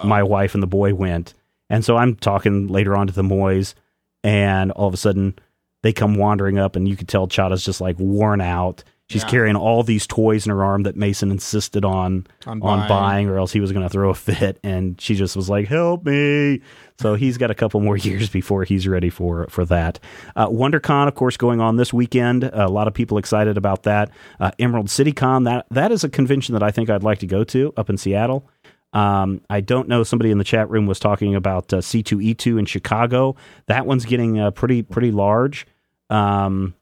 my 0.04 0.24
wife 0.24 0.54
and 0.54 0.64
the 0.64 0.68
boy 0.68 0.94
went. 0.94 1.34
And 1.70 1.84
so 1.84 1.98
I'm 1.98 2.16
talking 2.16 2.68
later 2.68 2.96
on 2.96 3.08
to 3.08 3.14
the 3.14 3.24
Moys, 3.24 3.76
and 4.24 4.72
all 4.72 4.88
of 4.88 4.94
a 4.94 4.98
sudden 4.98 5.38
they 5.84 5.94
come 5.94 6.16
wandering 6.16 6.58
up, 6.58 6.76
and 6.76 6.88
you 6.88 6.96
could 6.96 7.08
tell 7.08 7.28
Chada's 7.28 7.64
just 7.64 7.82
like 7.82 8.00
worn 8.00 8.42
out. 8.42 8.84
She's 9.07 9.22
Yeah. 9.22 9.30
carrying 9.30 9.56
all 9.56 9.84
these 9.84 10.07
toys 10.07 10.48
in 10.48 10.52
her 10.52 10.64
arm 10.64 10.82
that 10.84 10.95
Mason 10.95 11.30
insisted 11.30 11.86
on 11.86 12.26
On 12.48 12.60
on, 12.64 12.80
buying. 12.80 12.90
buying. 12.90 13.30
or 13.30 13.38
else 13.38 13.52
he 13.52 13.60
was 13.60 13.72
going 13.72 13.84
to 13.84 13.90
throw 13.90 14.10
a 14.10 14.15
fit. 14.15 14.57
And 14.64 14.99
she 14.99 15.14
just 15.14 15.36
was 15.36 15.48
like, 15.48 15.68
"Help 15.68 16.06
me!" 16.06 16.61
So 16.99 17.14
he's 17.14 17.38
got 17.38 17.52
a 17.52 17.53
couple 17.56 17.80
more 17.82 17.98
years 18.10 18.30
before 18.30 18.64
he's 18.64 18.88
ready 18.88 19.11
for 19.11 19.45
for 19.49 19.64
that. 19.65 19.99
Uh, 20.36 20.48
WonderCon, 20.48 21.07
of 21.07 21.14
course, 21.14 21.38
going 21.38 21.61
on 21.61 21.76
this 21.76 21.94
weekend. 21.94 22.45
a 22.45 22.68
lot 22.68 22.88
of 22.88 22.95
people 22.95 23.19
excited 23.19 23.57
about 23.57 23.84
that. 23.84 24.10
Uh, 24.40 24.49
Emerald 24.57 24.90
City 24.90 25.11
Con 25.11 25.44
that 25.44 25.68
that 25.69 25.91
is 25.91 26.03
a 26.03 26.10
convention 26.10 26.53
that 26.53 26.64
I 26.64 26.72
think 26.72 26.90
I'd 26.90 27.03
like 27.03 27.19
to 27.19 27.27
go 27.27 27.44
to 27.44 27.73
up 27.77 27.91
in 27.91 27.98
Seattle. 27.98 28.49
Um, 28.94 29.41
I 29.52 29.60
don't 29.61 29.88
know. 29.88 30.02
Somebody 30.03 30.32
in 30.32 30.38
the 30.40 30.44
chat 30.45 30.69
room 30.69 30.88
was 30.88 30.99
talking 30.99 31.36
about 31.36 31.72
uh, 31.73 31.77
C2E2 31.77 32.57
in 32.57 32.65
Chicago. 32.65 33.36
That 33.68 33.86
one's 33.86 34.06
getting 34.06 34.40
uh, 34.40 34.49
pretty 34.52 34.82
pretty 34.82 35.11
large. 35.11 35.68
Um, 36.10 36.73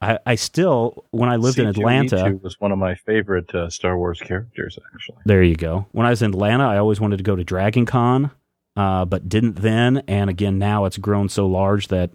I, 0.00 0.18
I 0.24 0.34
still, 0.36 1.04
when 1.10 1.28
I 1.28 1.36
lived 1.36 1.58
in 1.58 1.66
Atlanta, 1.66 2.16
C2E2 2.16 2.42
was 2.42 2.60
one 2.60 2.70
of 2.70 2.78
my 2.78 2.94
favorite 2.94 3.52
uh, 3.54 3.68
Star 3.68 3.98
Wars 3.98 4.20
characters. 4.20 4.78
Actually, 4.94 5.18
there 5.24 5.42
you 5.42 5.56
go. 5.56 5.86
When 5.92 6.06
I 6.06 6.10
was 6.10 6.22
in 6.22 6.30
Atlanta, 6.30 6.64
I 6.64 6.78
always 6.78 7.00
wanted 7.00 7.16
to 7.16 7.24
go 7.24 7.34
to 7.34 7.42
Dragon 7.42 7.84
Con, 7.84 8.30
uh, 8.76 9.04
but 9.04 9.28
didn't 9.28 9.56
then. 9.56 10.04
And 10.06 10.30
again, 10.30 10.58
now 10.58 10.84
it's 10.84 10.98
grown 10.98 11.28
so 11.28 11.46
large 11.46 11.88
that 11.88 12.10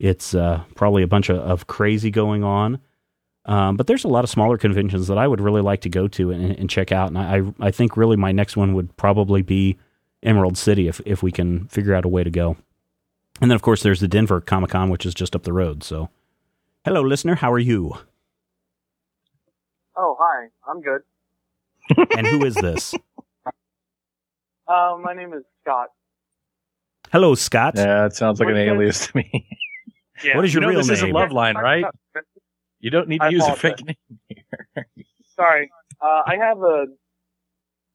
it's 0.00 0.34
uh, 0.34 0.64
probably 0.74 1.02
a 1.02 1.06
bunch 1.06 1.28
of, 1.28 1.38
of 1.38 1.66
crazy 1.68 2.10
going 2.10 2.42
on. 2.42 2.80
Um, 3.46 3.76
but 3.76 3.86
there's 3.86 4.04
a 4.04 4.08
lot 4.08 4.24
of 4.24 4.30
smaller 4.30 4.58
conventions 4.58 5.06
that 5.08 5.18
I 5.18 5.26
would 5.26 5.40
really 5.40 5.62
like 5.62 5.82
to 5.82 5.88
go 5.88 6.08
to 6.08 6.30
and, 6.30 6.50
and 6.52 6.68
check 6.68 6.92
out. 6.92 7.08
And 7.08 7.18
I, 7.18 7.42
I 7.60 7.70
think 7.70 7.96
really 7.96 8.16
my 8.16 8.32
next 8.32 8.56
one 8.56 8.74
would 8.74 8.96
probably 8.96 9.42
be 9.42 9.78
Emerald 10.22 10.58
City 10.58 10.88
if, 10.88 11.00
if 11.06 11.22
we 11.22 11.32
can 11.32 11.66
figure 11.68 11.94
out 11.94 12.04
a 12.04 12.08
way 12.08 12.24
to 12.24 12.30
go. 12.30 12.56
And 13.40 13.50
then, 13.50 13.54
of 13.54 13.62
course, 13.62 13.82
there's 13.82 14.00
the 14.00 14.08
Denver 14.08 14.40
Comic 14.40 14.70
Con, 14.70 14.90
which 14.90 15.06
is 15.06 15.14
just 15.14 15.34
up 15.34 15.44
the 15.44 15.52
road. 15.52 15.82
So, 15.82 16.10
hello, 16.84 17.02
listener. 17.02 17.34
How 17.34 17.52
are 17.52 17.58
you? 17.58 17.94
Oh, 19.96 20.16
hi. 20.18 20.48
I'm 20.68 20.80
good. 20.80 21.02
And 22.16 22.26
who 22.26 22.44
is 22.44 22.54
this? 22.54 22.94
Uh, 24.68 24.96
my 25.02 25.12
name 25.12 25.32
is 25.32 25.42
Scott. 25.64 25.88
Hello, 27.10 27.34
Scott. 27.34 27.74
yeah, 27.76 28.06
it 28.06 28.14
sounds 28.14 28.38
like 28.38 28.48
an 28.50 28.54
What 28.54 28.60
is- 28.62 28.70
alias 28.70 29.06
to 29.08 29.16
me. 29.16 29.48
Yeah. 30.22 30.36
What 30.36 30.44
is 30.44 30.54
your 30.54 30.62
you 30.62 30.66
know, 30.68 30.70
real 30.78 30.86
this 30.86 30.90
is 30.90 31.02
a? 31.02 31.06
Love 31.08 31.32
Line, 31.32 31.56
right? 31.56 31.84
You 32.78 32.90
don't 32.90 33.08
need 33.08 33.18
to 33.18 33.24
I 33.24 33.28
use 33.30 33.40
a 33.42 33.52
apologize. 33.52 33.60
fake 33.80 33.96
name. 34.08 34.18
Here. 34.76 34.86
Sorry. 35.34 35.68
Uh, 36.00 36.22
I 36.24 36.36
have 36.36 36.58
a 36.58 36.86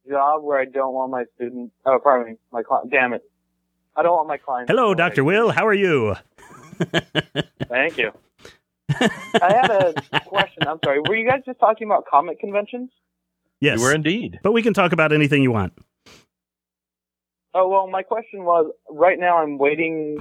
job 0.09 0.43
where 0.43 0.59
I 0.59 0.65
don't 0.65 0.93
want 0.93 1.11
my 1.11 1.23
student. 1.35 1.71
Oh, 1.85 1.97
pardon 2.03 2.33
me. 2.33 2.37
My 2.51 2.61
client. 2.61 2.91
Damn 2.91 3.13
it. 3.13 3.21
I 3.95 4.01
don't 4.03 4.11
want 4.17 4.27
my 4.27 4.37
client. 4.37 4.67
Hello, 4.69 4.93
Dr. 4.93 5.23
Will. 5.23 5.51
How 5.51 5.65
are 5.65 5.73
you? 5.73 6.15
Thank 7.69 7.97
you. 7.97 8.11
I 9.01 9.53
had 9.53 9.71
a 9.71 10.19
question. 10.21 10.63
I'm 10.67 10.79
sorry. 10.83 10.99
Were 11.01 11.15
you 11.15 11.29
guys 11.29 11.41
just 11.45 11.59
talking 11.59 11.87
about 11.87 12.05
comic 12.09 12.39
conventions? 12.39 12.89
Yes. 13.61 13.79
we 13.79 13.85
were 13.85 13.93
indeed. 13.93 14.39
But 14.43 14.51
we 14.51 14.61
can 14.61 14.73
talk 14.73 14.91
about 14.91 15.11
anything 15.11 15.41
you 15.43 15.51
want. 15.51 15.73
Oh 17.53 17.67
well, 17.69 17.87
my 17.87 18.03
question 18.03 18.43
was. 18.43 18.71
Right 18.89 19.17
now, 19.19 19.37
I'm 19.37 19.57
waiting. 19.57 20.17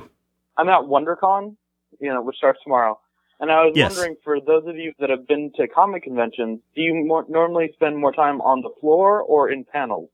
I'm 0.56 0.68
at 0.68 0.82
WonderCon, 0.82 1.56
you 2.00 2.12
know, 2.12 2.22
which 2.22 2.36
starts 2.36 2.60
tomorrow, 2.62 2.98
and 3.40 3.50
I 3.50 3.64
was 3.64 3.72
Yes. 3.76 3.96
wondering 3.96 4.16
for 4.22 4.40
those 4.40 4.64
of 4.66 4.76
you 4.76 4.92
that 5.00 5.10
have 5.10 5.26
been 5.26 5.50
to 5.56 5.66
comic 5.66 6.04
conventions, 6.04 6.60
do 6.76 6.82
you 6.82 6.94
more, 6.94 7.24
normally 7.28 7.70
spend 7.74 7.98
more 7.98 8.12
time 8.12 8.40
on 8.40 8.60
the 8.62 8.70
floor 8.80 9.20
or 9.20 9.50
in 9.50 9.64
panels? 9.64 10.10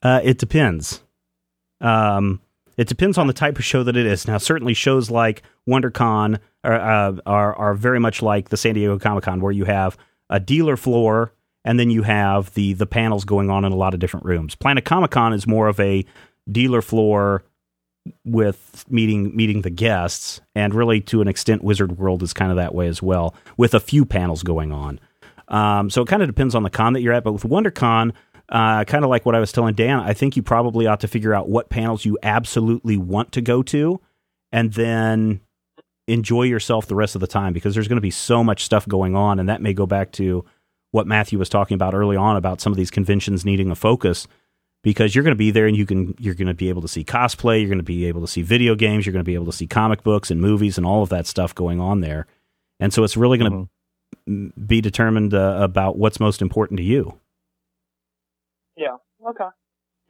Uh, 0.00 0.20
it 0.22 0.38
depends. 0.38 1.02
Um, 1.80 2.40
it 2.76 2.86
depends 2.86 3.18
on 3.18 3.26
the 3.26 3.32
type 3.32 3.58
of 3.58 3.64
show 3.64 3.82
that 3.82 3.96
it 3.96 4.06
is. 4.06 4.28
Now, 4.28 4.38
certainly 4.38 4.74
shows 4.74 5.10
like 5.10 5.42
WonderCon 5.68 6.38
are, 6.68 7.08
uh, 7.08 7.16
are 7.26 7.54
are 7.54 7.74
very 7.74 8.00
much 8.00 8.22
like 8.22 8.50
the 8.50 8.56
San 8.56 8.74
Diego 8.74 8.98
Comic 8.98 9.24
Con, 9.24 9.40
where 9.40 9.52
you 9.52 9.64
have 9.64 9.96
a 10.30 10.38
dealer 10.38 10.76
floor 10.76 11.32
and 11.64 11.78
then 11.78 11.90
you 11.90 12.02
have 12.02 12.52
the 12.54 12.72
the 12.74 12.86
panels 12.86 13.24
going 13.24 13.50
on 13.50 13.64
in 13.64 13.72
a 13.72 13.76
lot 13.76 13.94
of 13.94 14.00
different 14.00 14.26
rooms. 14.26 14.54
Planet 14.54 14.84
Comic 14.84 15.10
Con 15.10 15.32
is 15.32 15.46
more 15.46 15.68
of 15.68 15.78
a 15.80 16.04
dealer 16.50 16.82
floor 16.82 17.44
with 18.24 18.84
meeting 18.88 19.34
meeting 19.36 19.62
the 19.62 19.70
guests, 19.70 20.40
and 20.54 20.74
really 20.74 21.00
to 21.02 21.20
an 21.20 21.28
extent, 21.28 21.62
Wizard 21.62 21.98
World 21.98 22.22
is 22.22 22.32
kind 22.32 22.50
of 22.50 22.56
that 22.56 22.74
way 22.74 22.88
as 22.88 23.02
well, 23.02 23.34
with 23.56 23.74
a 23.74 23.80
few 23.80 24.04
panels 24.04 24.42
going 24.42 24.72
on. 24.72 25.00
Um, 25.48 25.90
so 25.90 26.02
it 26.02 26.08
kind 26.08 26.22
of 26.22 26.28
depends 26.28 26.54
on 26.54 26.62
the 26.62 26.70
con 26.70 26.92
that 26.92 27.00
you're 27.00 27.12
at. 27.12 27.24
But 27.24 27.32
with 27.32 27.42
WonderCon, 27.42 28.12
uh, 28.48 28.84
kind 28.84 29.04
of 29.04 29.10
like 29.10 29.26
what 29.26 29.34
I 29.34 29.40
was 29.40 29.52
telling 29.52 29.74
Dan, 29.74 30.00
I 30.00 30.12
think 30.12 30.36
you 30.36 30.42
probably 30.42 30.86
ought 30.86 31.00
to 31.00 31.08
figure 31.08 31.34
out 31.34 31.48
what 31.48 31.70
panels 31.70 32.04
you 32.04 32.18
absolutely 32.22 32.96
want 32.96 33.32
to 33.32 33.40
go 33.40 33.62
to, 33.64 34.00
and 34.52 34.72
then 34.72 35.40
enjoy 36.08 36.44
yourself 36.44 36.86
the 36.86 36.96
rest 36.96 37.14
of 37.14 37.20
the 37.20 37.26
time 37.26 37.52
because 37.52 37.74
there's 37.74 37.86
going 37.86 37.96
to 37.98 38.02
be 38.02 38.10
so 38.10 38.42
much 38.42 38.64
stuff 38.64 38.88
going 38.88 39.14
on, 39.14 39.38
and 39.38 39.48
that 39.48 39.62
may 39.62 39.72
go 39.72 39.86
back 39.86 40.10
to 40.12 40.44
what 40.90 41.06
Matthew 41.06 41.38
was 41.38 41.48
talking 41.48 41.74
about 41.74 41.94
early 41.94 42.16
on 42.16 42.36
about 42.36 42.60
some 42.60 42.72
of 42.72 42.76
these 42.76 42.90
conventions 42.90 43.44
needing 43.44 43.70
a 43.70 43.74
focus 43.74 44.26
because 44.82 45.14
you're 45.14 45.24
going 45.24 45.34
to 45.34 45.36
be 45.36 45.50
there 45.50 45.66
and 45.66 45.76
you 45.76 45.84
can 45.84 46.14
you're 46.18 46.34
going 46.34 46.48
to 46.48 46.54
be 46.54 46.70
able 46.70 46.82
to 46.82 46.88
see 46.88 47.04
cosplay, 47.04 47.60
you're 47.60 47.68
going 47.68 47.78
to 47.78 47.84
be 47.84 48.06
able 48.06 48.22
to 48.22 48.26
see 48.26 48.42
video 48.42 48.74
games, 48.74 49.04
you're 49.04 49.12
going 49.12 49.24
to 49.24 49.28
be 49.28 49.34
able 49.34 49.46
to 49.46 49.52
see 49.52 49.66
comic 49.66 50.02
books 50.02 50.30
and 50.30 50.40
movies 50.40 50.78
and 50.78 50.86
all 50.86 51.02
of 51.02 51.10
that 51.10 51.26
stuff 51.26 51.54
going 51.54 51.80
on 51.80 52.00
there. 52.00 52.26
And 52.80 52.92
so 52.92 53.04
it's 53.04 53.16
really 53.16 53.38
going 53.38 53.68
to 54.26 54.52
be 54.66 54.80
determined 54.80 55.34
uh, 55.34 55.58
about 55.60 55.98
what's 55.98 56.20
most 56.20 56.40
important 56.40 56.78
to 56.78 56.84
you. 56.84 57.18
Yeah. 58.76 58.96
Okay. 59.28 59.48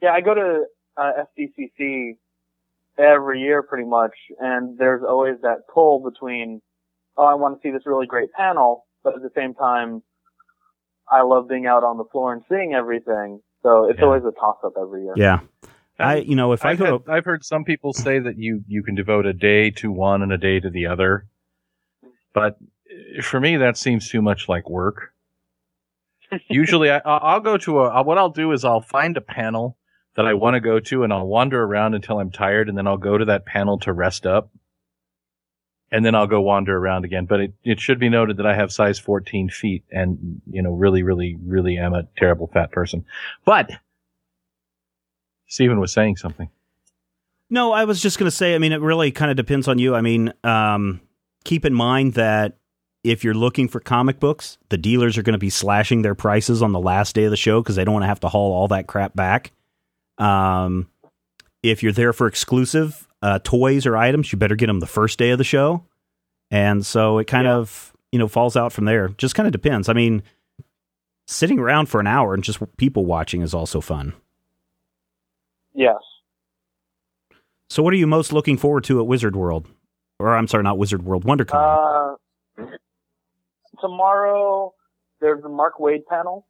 Yeah, 0.01 0.11
I 0.11 0.21
go 0.21 0.33
to 0.33 0.65
uh, 0.95 1.11
SDCC 1.37 2.17
every 2.99 3.41
year 3.41 3.63
pretty 3.63 3.87
much, 3.87 4.13
and 4.39 4.77
there's 4.77 5.03
always 5.07 5.35
that 5.41 5.59
pull 5.73 6.03
between, 6.03 6.61
oh, 7.17 7.25
I 7.25 7.33
want 7.35 7.55
to 7.55 7.67
see 7.67 7.71
this 7.71 7.85
really 7.85 8.05
great 8.07 8.31
panel, 8.33 8.85
but 9.03 9.15
at 9.15 9.21
the 9.21 9.31
same 9.35 9.53
time, 9.53 10.03
I 11.11 11.21
love 11.23 11.47
being 11.47 11.65
out 11.65 11.83
on 11.83 11.97
the 11.97 12.03
floor 12.11 12.33
and 12.33 12.43
seeing 12.49 12.73
everything. 12.73 13.41
So 13.63 13.89
it's 13.89 13.99
Yeah. 13.99 14.05
always 14.05 14.23
a 14.23 14.31
toss 14.31 14.57
up 14.63 14.73
every 14.79 15.03
year. 15.05 15.13
Yeah. 15.17 15.39
I 16.01 16.17
you 16.17 16.35
know 16.35 16.53
if 16.53 16.63
I 16.63 16.69
I've, 16.71 16.77
go 16.79 16.99
had- 17.05 17.09
I've 17.09 17.25
heard 17.25 17.43
some 17.43 17.63
people 17.65 17.91
say 17.93 18.19
that 18.19 18.37
you 18.37 18.63
you 18.67 18.83
can 18.83 18.95
devote 18.95 19.25
a 19.25 19.33
day 19.33 19.69
to 19.71 19.91
one 19.91 20.21
and 20.21 20.31
a 20.31 20.37
day 20.37 20.59
to 20.61 20.69
the 20.69 20.85
other, 20.85 21.25
but 22.33 22.57
for 23.21 23.39
me 23.41 23.57
that 23.57 23.75
seems 23.75 24.07
too 24.09 24.21
much 24.21 24.47
like 24.47 24.69
work. 24.69 25.13
Usually, 26.49 26.89
I, 26.89 26.99
I'll 27.03 27.19
I'll 27.23 27.39
go 27.41 27.57
to 27.57 27.79
a. 27.81 28.03
What 28.03 28.17
I'll 28.17 28.29
do 28.29 28.51
is 28.53 28.63
I'll 28.63 28.79
find 28.81 29.17
a 29.17 29.21
panel 29.21 29.77
that 30.19 30.27
I 30.27 30.33
want 30.33 30.55
to 30.55 30.59
go 30.59 30.81
to, 30.81 31.03
and 31.03 31.13
I'll 31.13 31.25
wander 31.25 31.63
around 31.63 31.93
until 31.93 32.19
I'm 32.19 32.29
tired, 32.29 32.67
and 32.67 32.77
then 32.77 32.87
I'll 32.87 32.97
go 32.97 33.17
to 33.17 33.23
that 33.23 33.45
panel 33.45 33.79
to 33.79 33.93
rest 33.93 34.25
up. 34.25 34.49
and 35.91 36.05
then 36.05 36.13
I'll 36.13 36.27
go 36.27 36.41
wander 36.41 36.77
around 36.77 37.05
again. 37.05 37.25
But 37.25 37.39
it, 37.39 37.53
it 37.63 37.79
should 37.79 37.99
be 37.99 38.09
noted 38.09 38.37
that 38.37 38.45
I 38.45 38.53
have 38.53 38.71
size 38.71 38.99
14 38.99 39.49
feet 39.49 39.83
and, 39.89 40.41
you 40.51 40.61
know, 40.61 40.71
really, 40.71 41.03
really, 41.03 41.37
really 41.43 41.77
am 41.77 41.93
a 41.93 42.03
terrible 42.17 42.47
fat 42.47 42.71
person. 42.71 43.05
But 43.45 43.71
Stephen 45.47 45.79
was 45.79 45.91
saying 45.93 46.17
something. 46.17 46.49
No, 47.49 47.71
I 47.71 47.85
was 47.85 48.01
just 48.01 48.19
going 48.19 48.29
to 48.29 48.35
say, 48.35 48.53
I 48.53 48.59
mean, 48.59 48.71
it 48.71 48.81
really 48.81 49.11
kind 49.11 49.31
of 49.31 49.37
depends 49.37 49.67
on 49.67 49.79
you. 49.79 49.95
I 49.95 50.01
mean, 50.01 50.33
um, 50.43 51.01
keep 51.43 51.65
in 51.65 51.73
mind 51.73 52.13
that 52.13 52.57
if 53.03 53.23
you're 53.23 53.33
looking 53.33 53.67
for 53.67 53.79
comic 53.79 54.19
books, 54.19 54.57
the 54.69 54.77
dealers 54.77 55.17
are 55.17 55.23
going 55.23 55.33
to 55.33 55.39
be 55.39 55.49
slashing 55.49 56.03
their 56.03 56.13
prices 56.13 56.61
on 56.61 56.73
the 56.73 56.79
last 56.79 57.15
day 57.15 57.23
of 57.23 57.31
the 57.31 57.37
show 57.37 57.63
because 57.63 57.75
they 57.77 57.83
don't 57.83 57.93
want 57.93 58.03
to 58.03 58.07
have 58.07 58.19
to 58.19 58.29
haul 58.29 58.51
all 58.51 58.67
that 58.67 58.85
crap 58.85 59.15
back. 59.15 59.51
Um, 60.19 60.89
if 61.63 61.81
you're 61.83 61.91
there 61.91 62.13
for 62.13 62.27
exclusive 62.27 63.07
uh, 63.21 63.39
toys 63.43 63.85
or 63.85 63.97
items, 63.97 64.31
you 64.31 64.37
better 64.37 64.55
get 64.55 64.67
them 64.67 64.79
the 64.79 64.87
first 64.87 65.17
day 65.17 65.31
of 65.31 65.37
the 65.37 65.43
show. 65.43 65.85
And 66.51 66.85
so 66.85 67.17
it 67.19 67.27
kind 67.27 67.47
of, 67.47 67.93
you 68.11 68.19
know, 68.19 68.27
falls 68.27 68.55
out 68.55 68.71
from 68.71 68.85
there. 68.85 69.09
Just 69.09 69.35
kind 69.35 69.47
of 69.47 69.51
depends. 69.51 69.89
I 69.89 69.93
mean, 69.93 70.23
sitting 71.27 71.59
around 71.59 71.87
for 71.87 71.99
an 71.99 72.07
hour 72.07 72.33
and 72.33 72.43
just 72.43 72.59
people 72.77 73.05
watching 73.05 73.41
is 73.41 73.53
also 73.53 73.81
fun. 73.81 74.13
Yes. 75.73 75.97
So, 77.69 77.83
what 77.83 77.93
are 77.93 77.97
you 77.97 78.07
most 78.07 78.33
looking 78.33 78.57
forward 78.57 78.83
to 78.85 78.99
at 78.99 79.05
Wizard 79.05 79.35
World? 79.35 79.67
Or 80.17 80.35
I'm 80.35 80.47
sorry, 80.47 80.63
not 80.63 80.77
Wizard 80.77 81.05
World, 81.05 81.23
WonderCon. 81.23 82.17
Uh, 82.57 82.65
tomorrow 83.79 84.73
there's 85.21 85.41
the 85.43 85.49
Mark 85.49 85.77
Waid 85.77 86.05
panel, 86.07 86.47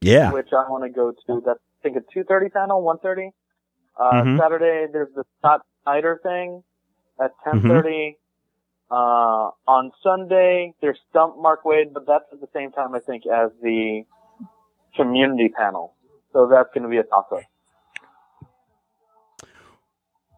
yeah. 0.00 0.30
which 0.32 0.48
I 0.52 0.68
want 0.68 0.84
to 0.84 0.90
go 0.90 1.12
to. 1.12 1.42
That's 1.44 1.58
think 1.84 1.96
a 1.96 2.00
two 2.12 2.24
thirty 2.24 2.48
panel, 2.48 2.82
one 2.82 2.98
thirty. 2.98 3.30
Uh, 3.96 4.12
Mhm. 4.14 4.38
Saturday 4.40 4.86
there's 4.92 5.12
the 5.14 5.24
Scott 5.38 5.60
Snyder 5.84 6.18
thing 6.22 6.64
at 7.20 7.30
ten 7.44 7.60
thirty. 7.68 8.18
Uh, 8.90 9.50
on 9.68 9.92
Sunday 10.02 10.74
there's 10.80 10.98
Stump 11.10 11.36
Mark 11.38 11.62
Waid, 11.64 11.92
but 11.92 12.06
that's 12.06 12.24
at 12.32 12.40
the 12.40 12.48
same 12.52 12.72
time 12.72 12.94
I 12.94 13.00
think 13.00 13.24
as 13.26 13.50
the 13.62 14.02
community 14.96 15.48
panel. 15.48 15.94
So 16.32 16.46
that's 16.48 16.68
going 16.74 16.82
to 16.82 16.88
be 16.88 16.98
a 16.98 17.04
toss 17.04 17.26
up. 17.30 17.40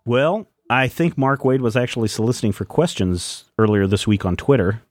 Well, 0.04 0.46
I 0.70 0.88
think 0.88 1.16
Mark 1.18 1.40
Waid 1.40 1.60
was 1.60 1.76
actually 1.76 2.08
soliciting 2.08 2.52
for 2.52 2.64
questions 2.64 3.44
earlier 3.58 3.86
this 3.86 4.06
week 4.06 4.24
on 4.24 4.36
Twitter. 4.36 4.82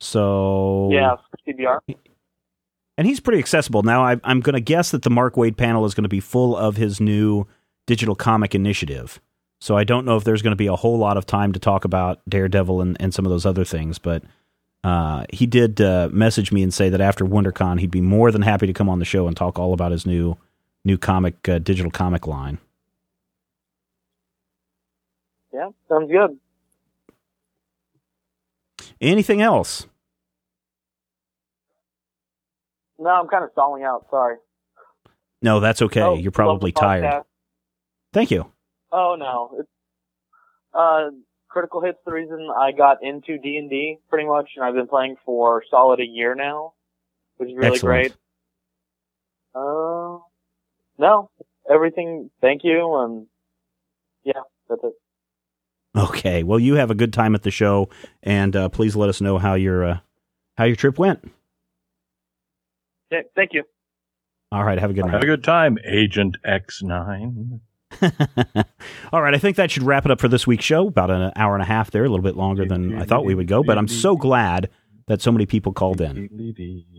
So 0.00 0.90
Yeah, 0.92 1.16
CBR. 1.46 1.80
And 2.96 3.06
he's 3.06 3.20
pretty 3.20 3.40
accessible 3.40 3.82
now. 3.82 4.04
I, 4.04 4.20
I'm 4.22 4.40
going 4.40 4.54
to 4.54 4.60
guess 4.60 4.90
that 4.92 5.02
the 5.02 5.10
Mark 5.10 5.34
Waid 5.34 5.56
panel 5.56 5.84
is 5.84 5.94
going 5.94 6.04
to 6.04 6.08
be 6.08 6.20
full 6.20 6.56
of 6.56 6.76
his 6.76 7.00
new 7.00 7.46
digital 7.86 8.14
comic 8.14 8.54
initiative. 8.54 9.20
So 9.60 9.76
I 9.76 9.84
don't 9.84 10.04
know 10.04 10.16
if 10.16 10.24
there's 10.24 10.42
going 10.42 10.52
to 10.52 10.56
be 10.56 10.66
a 10.66 10.76
whole 10.76 10.98
lot 10.98 11.16
of 11.16 11.26
time 11.26 11.52
to 11.52 11.58
talk 11.58 11.84
about 11.84 12.20
Daredevil 12.28 12.80
and, 12.80 12.96
and 13.00 13.14
some 13.14 13.24
of 13.24 13.30
those 13.30 13.46
other 13.46 13.64
things, 13.64 13.98
but 13.98 14.22
uh, 14.84 15.24
he 15.32 15.46
did 15.46 15.80
uh, 15.80 16.10
message 16.12 16.52
me 16.52 16.62
and 16.62 16.72
say 16.72 16.90
that 16.90 17.00
after 17.00 17.24
WonderCon 17.24 17.80
he'd 17.80 17.90
be 17.90 18.02
more 18.02 18.30
than 18.30 18.42
happy 18.42 18.66
to 18.66 18.74
come 18.74 18.90
on 18.90 18.98
the 18.98 19.04
show 19.06 19.26
and 19.26 19.36
talk 19.36 19.58
all 19.58 19.72
about 19.72 19.90
his 19.90 20.04
new 20.04 20.36
new 20.84 20.98
comic 20.98 21.48
uh, 21.48 21.58
digital 21.58 21.90
comic 21.90 22.26
line. 22.26 22.58
Yeah, 25.52 25.70
sounds 25.88 26.10
good. 26.10 26.38
Anything 29.00 29.40
else? 29.40 29.86
No, 32.98 33.10
I'm 33.10 33.28
kind 33.28 33.44
of 33.44 33.50
stalling 33.52 33.82
out. 33.82 34.06
Sorry. 34.10 34.36
No, 35.42 35.60
that's 35.60 35.82
okay. 35.82 36.00
Oh, 36.00 36.14
You're 36.14 36.32
probably 36.32 36.72
tired. 36.72 37.24
Thank 38.12 38.30
you. 38.30 38.50
Oh 38.92 39.16
no, 39.18 39.56
it's 39.58 39.68
uh, 40.72 41.10
Critical 41.48 41.80
Hits. 41.82 41.98
The 42.06 42.12
reason 42.12 42.48
I 42.56 42.70
got 42.72 42.98
into 43.02 43.38
D 43.38 43.56
and 43.56 43.68
D 43.68 43.98
pretty 44.08 44.26
much, 44.26 44.50
and 44.56 44.64
I've 44.64 44.74
been 44.74 44.86
playing 44.86 45.16
for 45.24 45.62
solid 45.68 46.00
a 46.00 46.06
year 46.06 46.34
now, 46.34 46.74
which 47.36 47.48
is 47.50 47.56
really 47.56 47.74
Excellent. 47.74 48.02
great. 48.02 48.12
Uh, 49.54 50.18
no, 50.98 51.30
everything. 51.68 52.30
Thank 52.40 52.62
you, 52.62 52.94
and 52.96 53.26
yeah, 54.22 54.42
that's 54.68 54.82
it. 54.84 54.92
Okay. 55.96 56.42
Well, 56.42 56.58
you 56.60 56.74
have 56.74 56.90
a 56.90 56.94
good 56.94 57.12
time 57.12 57.34
at 57.34 57.42
the 57.42 57.50
show, 57.50 57.88
and 58.22 58.54
uh, 58.54 58.68
please 58.68 58.94
let 58.96 59.08
us 59.08 59.20
know 59.20 59.38
how 59.38 59.54
your 59.54 59.84
uh, 59.84 59.98
how 60.56 60.64
your 60.64 60.76
trip 60.76 60.98
went. 60.98 61.28
Yeah, 63.10 63.20
thank 63.36 63.52
you. 63.52 63.64
All 64.52 64.64
right. 64.64 64.78
Have 64.78 64.90
a 64.90 64.94
good 64.94 65.04
night. 65.06 65.14
Have 65.14 65.22
a 65.22 65.26
good 65.26 65.44
time, 65.44 65.78
Agent 65.84 66.36
X9. 66.46 67.60
All 69.12 69.22
right. 69.22 69.34
I 69.34 69.38
think 69.38 69.56
that 69.56 69.70
should 69.70 69.82
wrap 69.82 70.04
it 70.04 70.10
up 70.10 70.20
for 70.20 70.28
this 70.28 70.46
week's 70.46 70.64
show. 70.64 70.88
About 70.88 71.10
an 71.10 71.32
hour 71.36 71.54
and 71.54 71.62
a 71.62 71.66
half 71.66 71.90
there, 71.90 72.04
a 72.04 72.08
little 72.08 72.22
bit 72.24 72.36
longer 72.36 72.64
than 72.66 72.96
I 73.00 73.04
thought 73.04 73.24
we 73.24 73.34
would 73.34 73.48
go, 73.48 73.62
but 73.62 73.78
I'm 73.78 73.88
so 73.88 74.16
glad 74.16 74.70
that 75.06 75.20
so 75.20 75.30
many 75.32 75.44
people 75.46 75.72
called 75.72 76.00
in. 76.00 76.28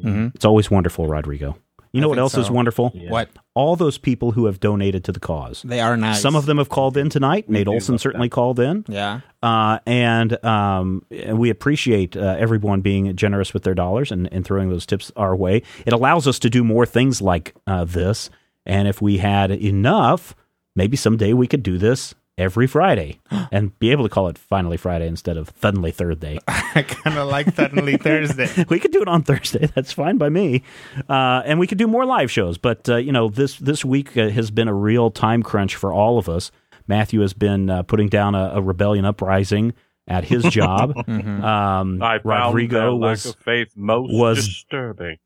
Mhm. 0.05 0.35
It's 0.35 0.45
always 0.45 0.69
wonderful, 0.69 1.07
Rodrigo. 1.07 1.57
You 1.95 2.01
know 2.01 2.07
I 2.07 2.09
what 2.09 2.15
think 2.15 2.21
else 2.23 2.37
is 2.37 2.47
so. 2.47 2.53
wonderful? 2.53 2.89
What? 3.07 3.29
All 3.53 3.75
those 3.75 3.97
people 3.97 4.31
who 4.31 4.47
have 4.47 4.59
donated 4.59 5.05
to 5.05 5.11
the 5.13 5.19
cause. 5.19 5.61
They 5.63 5.79
are 5.79 5.95
nice. 5.95 6.21
Some 6.21 6.35
of 6.35 6.45
them 6.45 6.57
have 6.57 6.67
called 6.67 6.97
in 6.97 7.09
tonight. 7.09 7.49
Nate 7.49 7.69
Olson 7.69 7.97
certainly 7.97 8.27
called 8.27 8.59
in. 8.59 8.83
Yeah. 8.89 9.21
Uh, 9.41 9.79
and 9.85 10.43
um, 10.43 11.05
we 11.09 11.49
appreciate 11.49 12.17
uh, 12.17 12.35
everyone 12.37 12.81
being 12.81 13.15
generous 13.15 13.53
with 13.53 13.63
their 13.63 13.75
dollars 13.75 14.11
and, 14.11 14.31
and 14.33 14.43
throwing 14.43 14.69
those 14.69 14.85
tips 14.85 15.11
our 15.15 15.35
way. 15.35 15.63
It 15.85 15.93
allows 15.93 16.27
us 16.27 16.37
to 16.39 16.49
do 16.49 16.63
more 16.63 16.85
things 16.85 17.21
like 17.21 17.55
uh, 17.65 17.85
this. 17.85 18.29
And 18.65 18.87
if 18.87 19.01
we 19.01 19.19
had 19.19 19.51
enough, 19.51 20.35
maybe 20.75 20.97
someday 20.97 21.31
we 21.31 21.47
could 21.47 21.63
do 21.63 21.77
this 21.77 22.13
every 22.37 22.67
Friday 22.67 23.19
and 23.51 23.77
be 23.79 23.91
able 23.91 24.03
to 24.03 24.09
call 24.09 24.27
it 24.27 24.37
Finally 24.37 24.77
Friday 24.77 25.07
instead 25.07 25.37
of 25.37 25.51
Suddenly 25.61 25.91
Thursday. 25.91 26.37
I 26.47 26.81
kind 26.83 27.17
of 27.17 27.27
like 27.29 27.53
Suddenly 27.55 27.97
Thursday. 27.97 28.65
we 28.69 28.79
could 28.79 28.91
do 28.91 29.01
it 29.01 29.07
on 29.07 29.23
Thursday. 29.23 29.67
That's 29.73 29.91
fine 29.93 30.17
by 30.17 30.29
me. 30.29 30.63
Uh, 31.09 31.41
and 31.45 31.59
we 31.59 31.67
could 31.67 31.77
do 31.77 31.87
more 31.87 32.05
live 32.05 32.29
shows. 32.29 32.57
But 32.57 32.89
uh, 32.89 32.97
you 32.97 33.11
know, 33.11 33.29
this 33.29 33.57
this 33.57 33.85
week 33.85 34.17
uh, 34.17 34.29
has 34.29 34.51
been 34.51 34.67
a 34.67 34.73
real 34.73 35.11
time 35.11 35.43
crunch 35.43 35.75
for 35.75 35.93
all 35.93 36.17
of 36.17 36.27
us. 36.27 36.51
Matthew 36.87 37.21
has 37.21 37.33
been 37.33 37.69
uh, 37.69 37.83
putting 37.83 38.09
down 38.09 38.35
a, 38.35 38.51
a 38.55 38.61
rebellion 38.61 39.05
uprising 39.05 39.73
at 40.07 40.23
his 40.25 40.43
job. 40.49 40.93
Mhm. 40.93 41.41
um, 41.43 42.01
I 42.03 42.19
found 42.19 42.53
Rodrigo 42.55 42.95
lack 42.97 43.09
was 43.11 43.25
of 43.27 43.35
faith 43.37 43.69
most 43.75 44.13
was- 44.13 44.45
disturbing. 44.45 45.17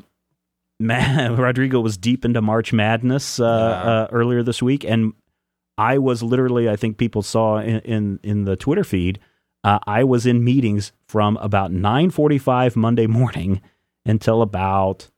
Ma- 0.81 1.27
Rodrigo 1.35 1.81
was 1.81 1.97
deep 1.97 2.23
into 2.23 2.41
March 2.41 2.71
Madness 2.71 3.39
uh, 3.41 3.45
uh, 3.45 4.07
earlier 4.13 4.43
this 4.43 4.61
week, 4.61 4.85
and 4.85 5.11
I 5.79 5.97
was 5.97 6.21
literally, 6.21 6.69
I 6.69 6.75
think 6.75 6.97
people 6.97 7.21
saw 7.21 7.57
in 7.59 7.79
in, 7.79 8.19
in 8.23 8.43
the 8.45 8.55
Twitter 8.55 8.83
feed, 8.83 9.19
uh, 9.63 9.79
I 9.87 10.03
was 10.03 10.25
in 10.25 10.43
meetings 10.43 10.91
from 11.07 11.37
about 11.37 11.71
nine 11.71 12.09
forty 12.09 12.37
five 12.37 12.75
Monday 12.75 13.07
morning 13.07 13.61
until 14.05 14.41
about 14.41 15.09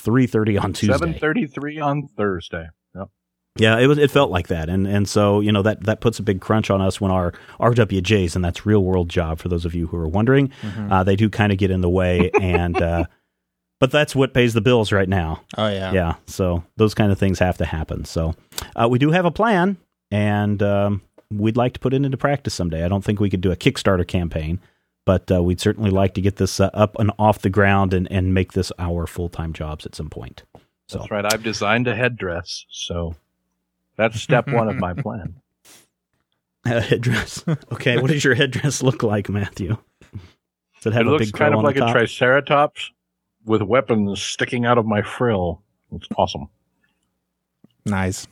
three 0.00 0.26
thirty 0.26 0.58
on 0.58 0.72
Tuesday. 0.72 0.92
Seven 0.92 1.14
thirty-three 1.14 1.78
on 1.80 2.08
Thursday. 2.08 2.68
Yep. 2.94 3.08
Yeah, 3.58 3.78
it 3.78 3.86
was. 3.86 3.98
It 3.98 4.10
felt 4.10 4.30
like 4.30 4.48
that, 4.48 4.68
and 4.68 4.86
and 4.86 5.08
so 5.08 5.40
you 5.40 5.52
know 5.52 5.62
that 5.62 5.84
that 5.84 6.00
puts 6.00 6.18
a 6.18 6.22
big 6.22 6.40
crunch 6.40 6.70
on 6.70 6.80
us 6.80 7.00
when 7.00 7.10
our 7.10 7.32
RWJs, 7.60 8.34
and 8.36 8.44
that's 8.44 8.64
real 8.66 8.82
world 8.84 9.08
job 9.08 9.38
for 9.38 9.48
those 9.48 9.64
of 9.64 9.74
you 9.74 9.86
who 9.88 9.96
are 9.96 10.08
wondering. 10.08 10.50
Mhm. 10.62 10.90
Uh, 10.92 11.02
they 11.04 11.16
do 11.16 11.28
kind 11.28 11.52
of 11.52 11.58
get 11.58 11.70
in 11.70 11.80
the 11.80 11.90
way, 11.90 12.30
and 12.40 12.80
uh, 12.80 13.04
but 13.80 13.90
that's 13.90 14.14
what 14.14 14.34
pays 14.34 14.54
the 14.54 14.60
bills 14.60 14.92
right 14.92 15.08
now. 15.08 15.42
Oh 15.56 15.68
yeah. 15.68 15.92
Yeah, 15.92 16.14
so 16.26 16.62
those 16.76 16.94
kind 16.94 17.10
of 17.12 17.18
things 17.18 17.38
have 17.40 17.58
to 17.58 17.64
happen. 17.64 18.04
So 18.04 18.34
uh, 18.76 18.88
we 18.88 18.98
do 18.98 19.10
have 19.10 19.24
a 19.24 19.30
plan, 19.32 19.76
and 20.10 20.62
um, 20.62 21.02
we'd 21.30 21.56
like 21.56 21.74
to 21.74 21.80
put 21.80 21.94
it 21.94 22.04
into 22.04 22.16
practice 22.16 22.54
someday. 22.54 22.84
I 22.84 22.88
don't 22.88 23.04
think 23.04 23.20
we 23.20 23.30
could 23.30 23.40
do 23.40 23.52
a 23.52 23.56
Kickstarter 23.56 24.06
campaign, 24.06 24.60
but 25.04 25.30
uh, 25.30 25.42
we'd 25.42 25.60
certainly 25.60 25.90
like 25.90 26.14
to 26.14 26.20
get 26.20 26.36
this 26.36 26.60
uh, 26.60 26.70
up 26.74 26.96
and 26.98 27.10
off 27.18 27.40
the 27.40 27.50
ground 27.50 27.92
and, 27.94 28.10
and 28.10 28.34
make 28.34 28.52
this 28.52 28.72
our 28.78 29.06
full 29.06 29.28
time 29.28 29.52
jobs 29.52 29.86
at 29.86 29.94
some 29.94 30.10
point. 30.10 30.42
So 30.88 30.98
That's 30.98 31.10
right. 31.10 31.32
I've 31.32 31.42
designed 31.42 31.86
a 31.86 31.94
headdress, 31.94 32.64
so 32.70 33.14
that's 33.96 34.20
step 34.20 34.48
one 34.48 34.68
of 34.68 34.76
my 34.76 34.94
plan. 35.02 35.34
a 36.64 36.80
headdress. 36.80 37.44
Okay, 37.72 37.98
what 37.98 38.10
does 38.10 38.24
your 38.24 38.34
headdress 38.34 38.82
look 38.82 39.02
like, 39.02 39.28
Matthew? 39.28 39.76
Does 40.76 40.86
it 40.86 40.92
have 40.94 41.02
it 41.02 41.08
a 41.08 41.10
looks 41.10 41.26
big 41.26 41.34
kind 41.34 41.54
of 41.54 41.62
like 41.62 41.76
a 41.76 41.80
top? 41.80 41.92
triceratops 41.92 42.90
with 43.44 43.62
weapons 43.62 44.22
sticking 44.22 44.64
out 44.64 44.78
of 44.78 44.86
my 44.86 45.02
frill. 45.02 45.62
It's 45.92 46.06
awesome. 46.16 46.48
Nice. 47.84 48.26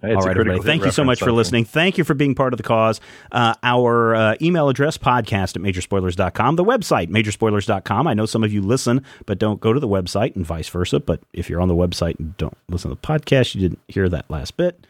Hey, 0.00 0.12
it's 0.12 0.16
All 0.18 0.22
a 0.22 0.26
right, 0.28 0.34
critical 0.36 0.52
everybody. 0.58 0.62
Thank 0.66 0.84
you 0.84 0.92
so 0.92 1.02
much 1.02 1.18
for 1.18 1.30
I 1.30 1.32
listening. 1.32 1.64
Thank 1.64 1.98
you 1.98 2.04
for 2.04 2.14
being 2.14 2.36
part 2.36 2.52
of 2.52 2.56
the 2.56 2.62
cause. 2.62 3.00
Uh, 3.32 3.54
our 3.64 4.14
uh, 4.14 4.34
email 4.40 4.68
address, 4.68 4.96
podcast 4.96 5.56
at 5.56 5.62
majorspoilers.com. 5.62 6.54
The 6.54 6.64
website, 6.64 7.08
majorspoilers.com. 7.08 8.06
I 8.06 8.14
know 8.14 8.24
some 8.24 8.44
of 8.44 8.52
you 8.52 8.62
listen, 8.62 9.02
but 9.26 9.38
don't 9.40 9.60
go 9.60 9.72
to 9.72 9.80
the 9.80 9.88
website 9.88 10.36
and 10.36 10.46
vice 10.46 10.68
versa. 10.68 11.00
But 11.00 11.20
if 11.32 11.50
you're 11.50 11.60
on 11.60 11.66
the 11.66 11.74
website 11.74 12.18
and 12.20 12.36
don't 12.36 12.56
listen 12.68 12.90
to 12.90 12.94
the 12.94 13.00
podcast, 13.00 13.56
you 13.56 13.60
didn't 13.60 13.80
hear 13.88 14.08
that 14.08 14.30
last 14.30 14.56
bit. 14.56 14.86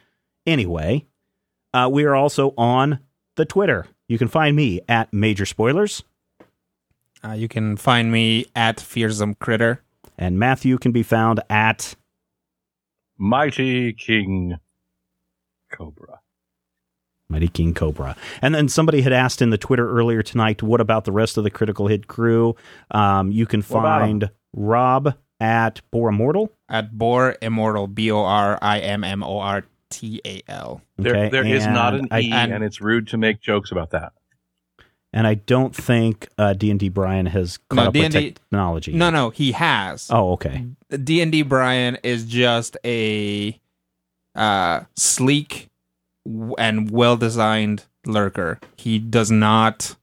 Anyway, 0.46 1.06
uh, 1.72 1.88
we 1.90 2.04
are 2.04 2.14
also 2.14 2.52
on 2.58 2.98
the 3.36 3.46
Twitter. 3.46 3.86
You 4.08 4.18
can 4.18 4.28
find 4.28 4.54
me 4.56 4.80
at 4.88 5.10
Major 5.12 5.46
Spoilers, 5.46 6.02
Uh, 7.24 7.32
you 7.32 7.48
can 7.48 7.76
find 7.78 8.12
me 8.12 8.44
at 8.54 8.78
Fearsome 8.78 9.34
Critter. 9.38 9.82
and 10.18 10.38
Matthew 10.38 10.76
can 10.78 10.92
be 10.92 11.02
found 11.02 11.40
at 11.48 11.94
Mighty 13.16 13.92
King 13.92 14.58
Cobra. 15.70 16.20
Mighty 17.30 17.48
King 17.48 17.74
Cobra. 17.74 18.16
And 18.40 18.54
then 18.54 18.68
somebody 18.68 19.02
had 19.02 19.12
asked 19.12 19.42
in 19.42 19.50
the 19.50 19.58
Twitter 19.58 19.90
earlier 19.90 20.22
tonight, 20.22 20.62
what 20.62 20.80
about 20.80 21.04
the 21.04 21.12
rest 21.12 21.36
of 21.36 21.44
the 21.44 21.50
Critical 21.50 21.86
Hit 21.88 22.06
crew? 22.06 22.56
Um, 22.90 23.30
you 23.30 23.44
can 23.44 23.60
What 23.62 23.80
about 23.80 24.02
'em? 24.02 24.08
find 24.08 24.30
Rob 24.54 25.14
at 25.38 25.82
Bor 25.90 26.08
Immortal. 26.08 26.50
At 26.70 26.96
Bor 26.96 27.36
Immortal, 27.42 27.86
B 27.86 28.10
O 28.10 28.20
R 28.24 28.58
I 28.62 28.78
M 28.80 29.04
M 29.04 29.22
O 29.22 29.38
R 29.40 29.64
T 29.90 30.22
A 30.24 30.42
L. 30.48 30.80
There, 30.96 31.28
there 31.28 31.44
is 31.46 31.66
not 31.66 31.94
an 31.94 32.08
and 32.10 32.24
E, 32.24 32.32
I- 32.32 32.46
and, 32.46 32.64
it's 32.64 32.80
rude 32.80 33.08
to 33.08 33.18
make 33.18 33.40
jokes 33.40 33.70
about 33.72 33.90
that. 33.90 34.12
And 35.12 35.26
I 35.26 35.34
don't 35.34 35.74
think 35.74 36.28
uh, 36.36 36.52
D&D 36.52 36.90
Brian 36.90 37.24
has 37.26 37.56
caught 37.70 37.76
No, 37.76 37.82
up 37.88 37.94
with 37.94 38.12
D&D 38.12 38.30
technology. 38.32 38.92
No, 38.92 39.08
no, 39.08 39.30
he 39.30 39.52
has. 39.52 40.08
Oh, 40.10 40.32
okay. 40.32 40.66
D 41.02 41.22
and 41.22 41.32
D 41.32 41.40
Brian 41.42 41.96
is 42.02 42.26
just 42.26 42.76
a 42.84 43.58
uh, 44.38 44.84
sleek 44.96 45.68
and 46.58 46.90
well 46.90 47.16
designed 47.16 47.84
lurker. 48.06 48.60
He 48.76 48.98
does 48.98 49.30
not 49.30 49.96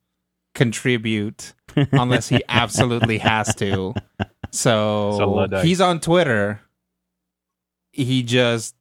contribute 0.53 1.53
unless 1.75 2.29
he 2.29 2.43
absolutely 2.49 3.17
has 3.19 3.55
to. 3.55 3.93
So 4.51 5.11
he's 5.63 5.81
on 5.81 5.99
Twitter. 5.99 6.61
He 7.91 8.23
just 8.23 8.75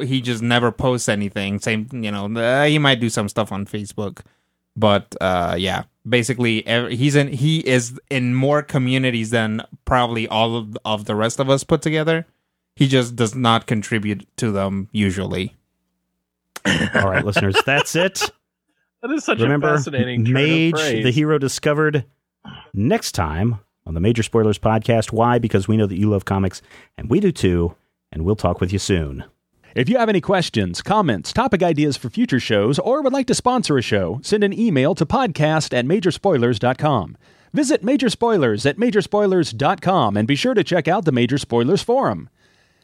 he 0.00 0.20
just 0.20 0.42
never 0.42 0.70
posts 0.70 1.08
anything. 1.08 1.58
Same, 1.58 1.88
you 1.92 2.12
know, 2.12 2.26
uh, 2.26 2.66
he 2.66 2.78
might 2.78 3.00
do 3.00 3.10
some 3.10 3.28
stuff 3.28 3.50
on 3.50 3.66
Facebook, 3.66 4.20
but 4.76 5.16
uh, 5.20 5.56
yeah, 5.58 5.84
basically 6.08 6.64
ev- 6.66 6.90
he's 6.90 7.16
in 7.16 7.28
he 7.28 7.58
is 7.66 7.98
in 8.08 8.34
more 8.34 8.62
communities 8.62 9.30
than 9.30 9.62
probably 9.84 10.28
all 10.28 10.56
of, 10.56 10.78
of 10.84 11.04
the 11.06 11.16
rest 11.16 11.40
of 11.40 11.50
us 11.50 11.64
put 11.64 11.82
together. 11.82 12.26
He 12.74 12.88
just 12.88 13.16
does 13.16 13.34
not 13.34 13.66
contribute 13.66 14.26
to 14.38 14.50
them 14.50 14.88
usually. 14.92 15.54
All 16.64 17.10
right, 17.10 17.24
listeners, 17.24 17.56
that's 17.66 17.94
it. 17.96 18.30
That 19.02 19.10
is 19.10 19.24
such 19.24 19.40
Remember, 19.40 19.74
a 19.74 19.76
fascinating 19.76 20.22
Mage, 20.32 21.02
the 21.02 21.10
hero 21.10 21.38
discovered 21.38 22.04
next 22.72 23.12
time 23.12 23.58
on 23.84 23.94
the 23.94 24.00
Major 24.00 24.22
Spoilers 24.22 24.58
podcast. 24.58 25.12
Why? 25.12 25.38
Because 25.38 25.66
we 25.66 25.76
know 25.76 25.86
that 25.86 25.98
you 25.98 26.08
love 26.08 26.24
comics, 26.24 26.62
and 26.96 27.10
we 27.10 27.18
do 27.18 27.32
too, 27.32 27.74
and 28.12 28.24
we'll 28.24 28.36
talk 28.36 28.60
with 28.60 28.72
you 28.72 28.78
soon. 28.78 29.24
If 29.74 29.88
you 29.88 29.96
have 29.96 30.08
any 30.08 30.20
questions, 30.20 30.82
comments, 30.82 31.32
topic 31.32 31.62
ideas 31.62 31.96
for 31.96 32.10
future 32.10 32.38
shows, 32.38 32.78
or 32.78 33.02
would 33.02 33.12
like 33.12 33.26
to 33.28 33.34
sponsor 33.34 33.78
a 33.78 33.82
show, 33.82 34.20
send 34.22 34.44
an 34.44 34.52
email 34.52 34.94
to 34.94 35.06
podcast 35.06 35.76
at 35.76 35.86
majorspoilers.com. 35.86 37.16
Visit 37.54 37.82
Major 37.82 38.08
Spoilers 38.08 38.66
at 38.66 38.76
majorspoilers.com 38.76 40.16
and 40.16 40.28
be 40.28 40.36
sure 40.36 40.54
to 40.54 40.62
check 40.62 40.88
out 40.88 41.04
the 41.04 41.12
Major 41.12 41.38
Spoilers 41.38 41.82
Forum. 41.82 42.28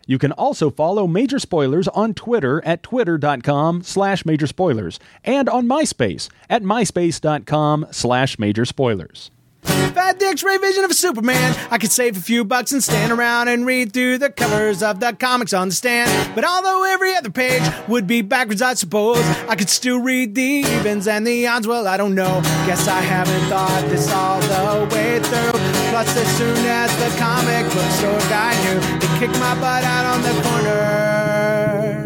You 0.09 0.19
can 0.19 0.33
also 0.33 0.71
follow 0.71 1.07
Major 1.07 1.39
Spoilers 1.39 1.87
on 1.89 2.15
Twitter 2.15 2.65
at 2.65 2.83
twitter.com 2.83 3.83
slash 3.83 4.25
major 4.25 4.47
spoilers 4.47 4.99
and 5.23 5.51
on 5.51 5.69
MySpace 5.69 6.31
at 6.49 6.63
myspace.com 6.63 7.87
slash 7.91 8.39
major 8.39 8.65
spoilers. 8.65 9.31
The 9.63 10.27
X-ray 10.27 10.57
vision 10.57 10.85
of 10.85 10.93
Superman, 10.95 11.55
I 11.71 11.77
could 11.77 11.93
save 11.93 12.17
a 12.17 12.21
few 12.21 12.45
bucks 12.45 12.73
and 12.73 12.83
stand 12.83 13.13
around 13.13 13.49
and 13.49 13.67
read 13.67 13.93
through 13.93 14.19
the 14.19 14.31
covers 14.31 14.83
of 14.83 14.99
the 15.01 15.13
comics 15.13 15.53
on 15.53 15.69
the 15.69 15.75
stand. 15.75 16.35
But 16.35 16.45
although 16.45 16.85
every 16.85 17.15
other 17.15 17.31
page 17.31 17.63
would 17.87 18.07
be 18.07 18.23
backwards, 18.23 18.63
I 18.63 18.75
suppose 18.75 19.19
I 19.47 19.57
could 19.57 19.69
still 19.69 20.01
read 20.01 20.35
the 20.35 20.43
evens 20.43 21.07
and 21.07 21.27
the 21.27 21.47
odds. 21.47 21.67
Well, 21.67 21.87
I 21.87 21.99
don't 21.99 22.15
know. 22.15 22.41
Guess 22.67 22.89
I 22.89 23.01
haven't 23.01 23.49
thought 23.51 23.85
this 23.91 24.11
all 24.11 24.41
the 24.41 24.95
way 24.95 25.21
through. 25.21 25.68
Plus, 25.91 26.17
as 26.17 26.29
soon 26.37 26.57
as 26.67 26.91
the 26.99 27.09
comic 27.19 27.65
book 27.73 27.91
store 27.93 28.19
guy 28.29 28.55
knew, 28.65 28.81
he 29.01 29.09
kicked 29.19 29.39
my 29.41 29.55
butt 29.61 29.85
out 29.85 30.07
on 30.15 30.23
the 30.23 30.35
corner. 30.43 31.99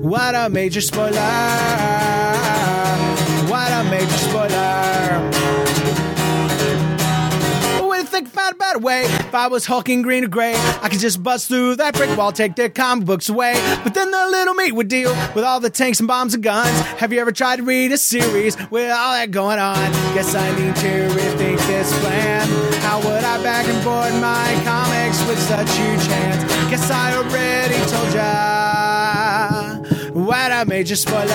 What 0.00 0.34
a 0.34 0.48
major 0.48 0.80
spoiler! 0.80 1.10
What 3.48 3.72
a 3.72 3.84
major 3.90 4.18
spoiler! 4.18 5.32
Think 8.16 8.32
about 8.32 8.52
a 8.52 8.54
better 8.54 8.78
way? 8.78 9.02
If 9.04 9.34
I 9.34 9.48
was 9.48 9.66
hulking 9.66 10.00
green 10.00 10.24
or 10.24 10.28
gray, 10.28 10.54
I 10.80 10.88
could 10.88 11.00
just 11.00 11.22
bust 11.22 11.48
through 11.48 11.76
that 11.76 11.92
brick 11.92 12.16
wall, 12.16 12.32
take 12.32 12.56
their 12.56 12.70
comic 12.70 13.04
books 13.04 13.28
away. 13.28 13.52
But 13.84 13.92
then 13.92 14.10
the 14.10 14.26
little 14.28 14.54
meat 14.54 14.72
would 14.72 14.88
deal 14.88 15.14
with 15.34 15.44
all 15.44 15.60
the 15.60 15.68
tanks 15.68 16.00
and 16.00 16.08
bombs 16.08 16.32
and 16.32 16.42
guns. 16.42 16.80
Have 16.98 17.12
you 17.12 17.20
ever 17.20 17.30
tried 17.30 17.56
to 17.56 17.62
read 17.62 17.92
a 17.92 17.98
series 17.98 18.56
with 18.70 18.90
all 18.90 19.12
that 19.12 19.32
going 19.32 19.58
on? 19.58 19.92
Guess 20.14 20.34
I 20.34 20.48
need 20.58 20.76
to 20.76 21.08
rethink 21.14 21.58
this 21.66 21.92
plan. 22.00 22.55
How 22.96 23.02
would 23.02 23.24
I 23.24 23.42
back 23.42 23.66
and 23.68 23.84
board 23.84 24.14
my 24.22 24.58
comics 24.64 25.20
with 25.28 25.38
such 25.38 25.68
huge 25.76 26.06
hands? 26.06 26.42
Guess 26.70 26.90
I 26.90 27.14
already 27.14 27.76
told 27.92 28.14
ya. 28.14 28.24
What 30.14 30.50
a 30.50 30.64
major 30.64 30.96
spoiler! 30.96 31.26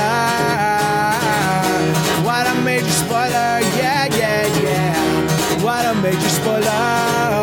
What 2.26 2.48
a 2.48 2.56
major 2.64 2.90
spoiler! 2.90 3.62
Yeah, 3.78 4.08
yeah, 4.10 4.48
yeah. 4.64 5.64
What 5.64 5.86
a 5.86 5.94
major 6.02 6.30
spoiler! 6.30 7.41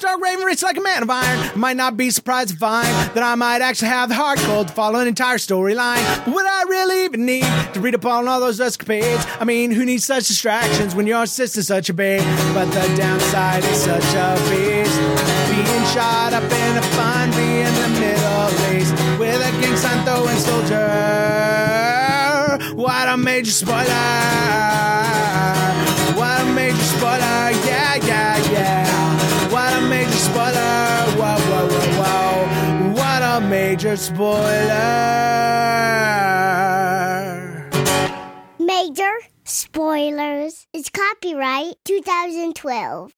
If 0.00 0.04
I'm 0.04 0.44
rich 0.44 0.62
like 0.62 0.76
a 0.76 0.80
man 0.80 1.02
of 1.02 1.10
iron, 1.10 1.58
might 1.58 1.76
not 1.76 1.96
be 1.96 2.10
surprised 2.10 2.50
to 2.50 2.56
find 2.56 2.86
that 3.14 3.22
I 3.24 3.34
might 3.34 3.62
actually 3.62 3.88
have 3.88 4.08
the 4.08 4.14
heart 4.14 4.38
cold 4.38 4.68
to 4.68 4.74
follow 4.74 5.00
an 5.00 5.08
entire 5.08 5.38
storyline. 5.38 6.24
But 6.24 6.34
would 6.34 6.46
I 6.46 6.62
really 6.64 7.04
even 7.04 7.26
need 7.26 7.44
to 7.74 7.80
read 7.80 7.94
upon 7.94 8.28
all 8.28 8.38
those 8.38 8.60
escapades? 8.60 9.26
I 9.40 9.44
mean, 9.44 9.72
who 9.72 9.84
needs 9.84 10.04
such 10.04 10.28
distractions 10.28 10.94
when 10.94 11.08
your 11.08 11.26
sister's 11.26 11.66
such 11.66 11.88
a 11.88 11.94
babe? 11.94 12.22
But 12.54 12.66
the 12.66 12.86
downside 12.96 13.64
is 13.64 13.82
such 13.82 14.14
a 14.14 14.34
beast. 14.48 15.00
Being 15.50 15.84
shot 15.86 16.32
up 16.32 16.44
in 16.44 16.76
a 16.76 16.82
fun 16.94 17.30
be 17.30 17.62
in 17.62 17.74
the 17.74 17.88
Middle 17.98 18.50
East 18.76 18.92
with 19.18 19.40
a 19.40 19.50
gang 19.60 19.76
sign 19.76 20.04
throwing 20.04 20.38
soldier. 20.38 20.78
What 22.76 23.08
a 23.08 23.16
major 23.16 23.50
spoiler! 23.50 25.07
Major 33.78 33.96
spoiler! 33.96 34.74
Major 38.58 39.12
spoilers 39.44 40.66
is 40.72 40.88
copyright 40.90 41.76
2012. 41.84 43.06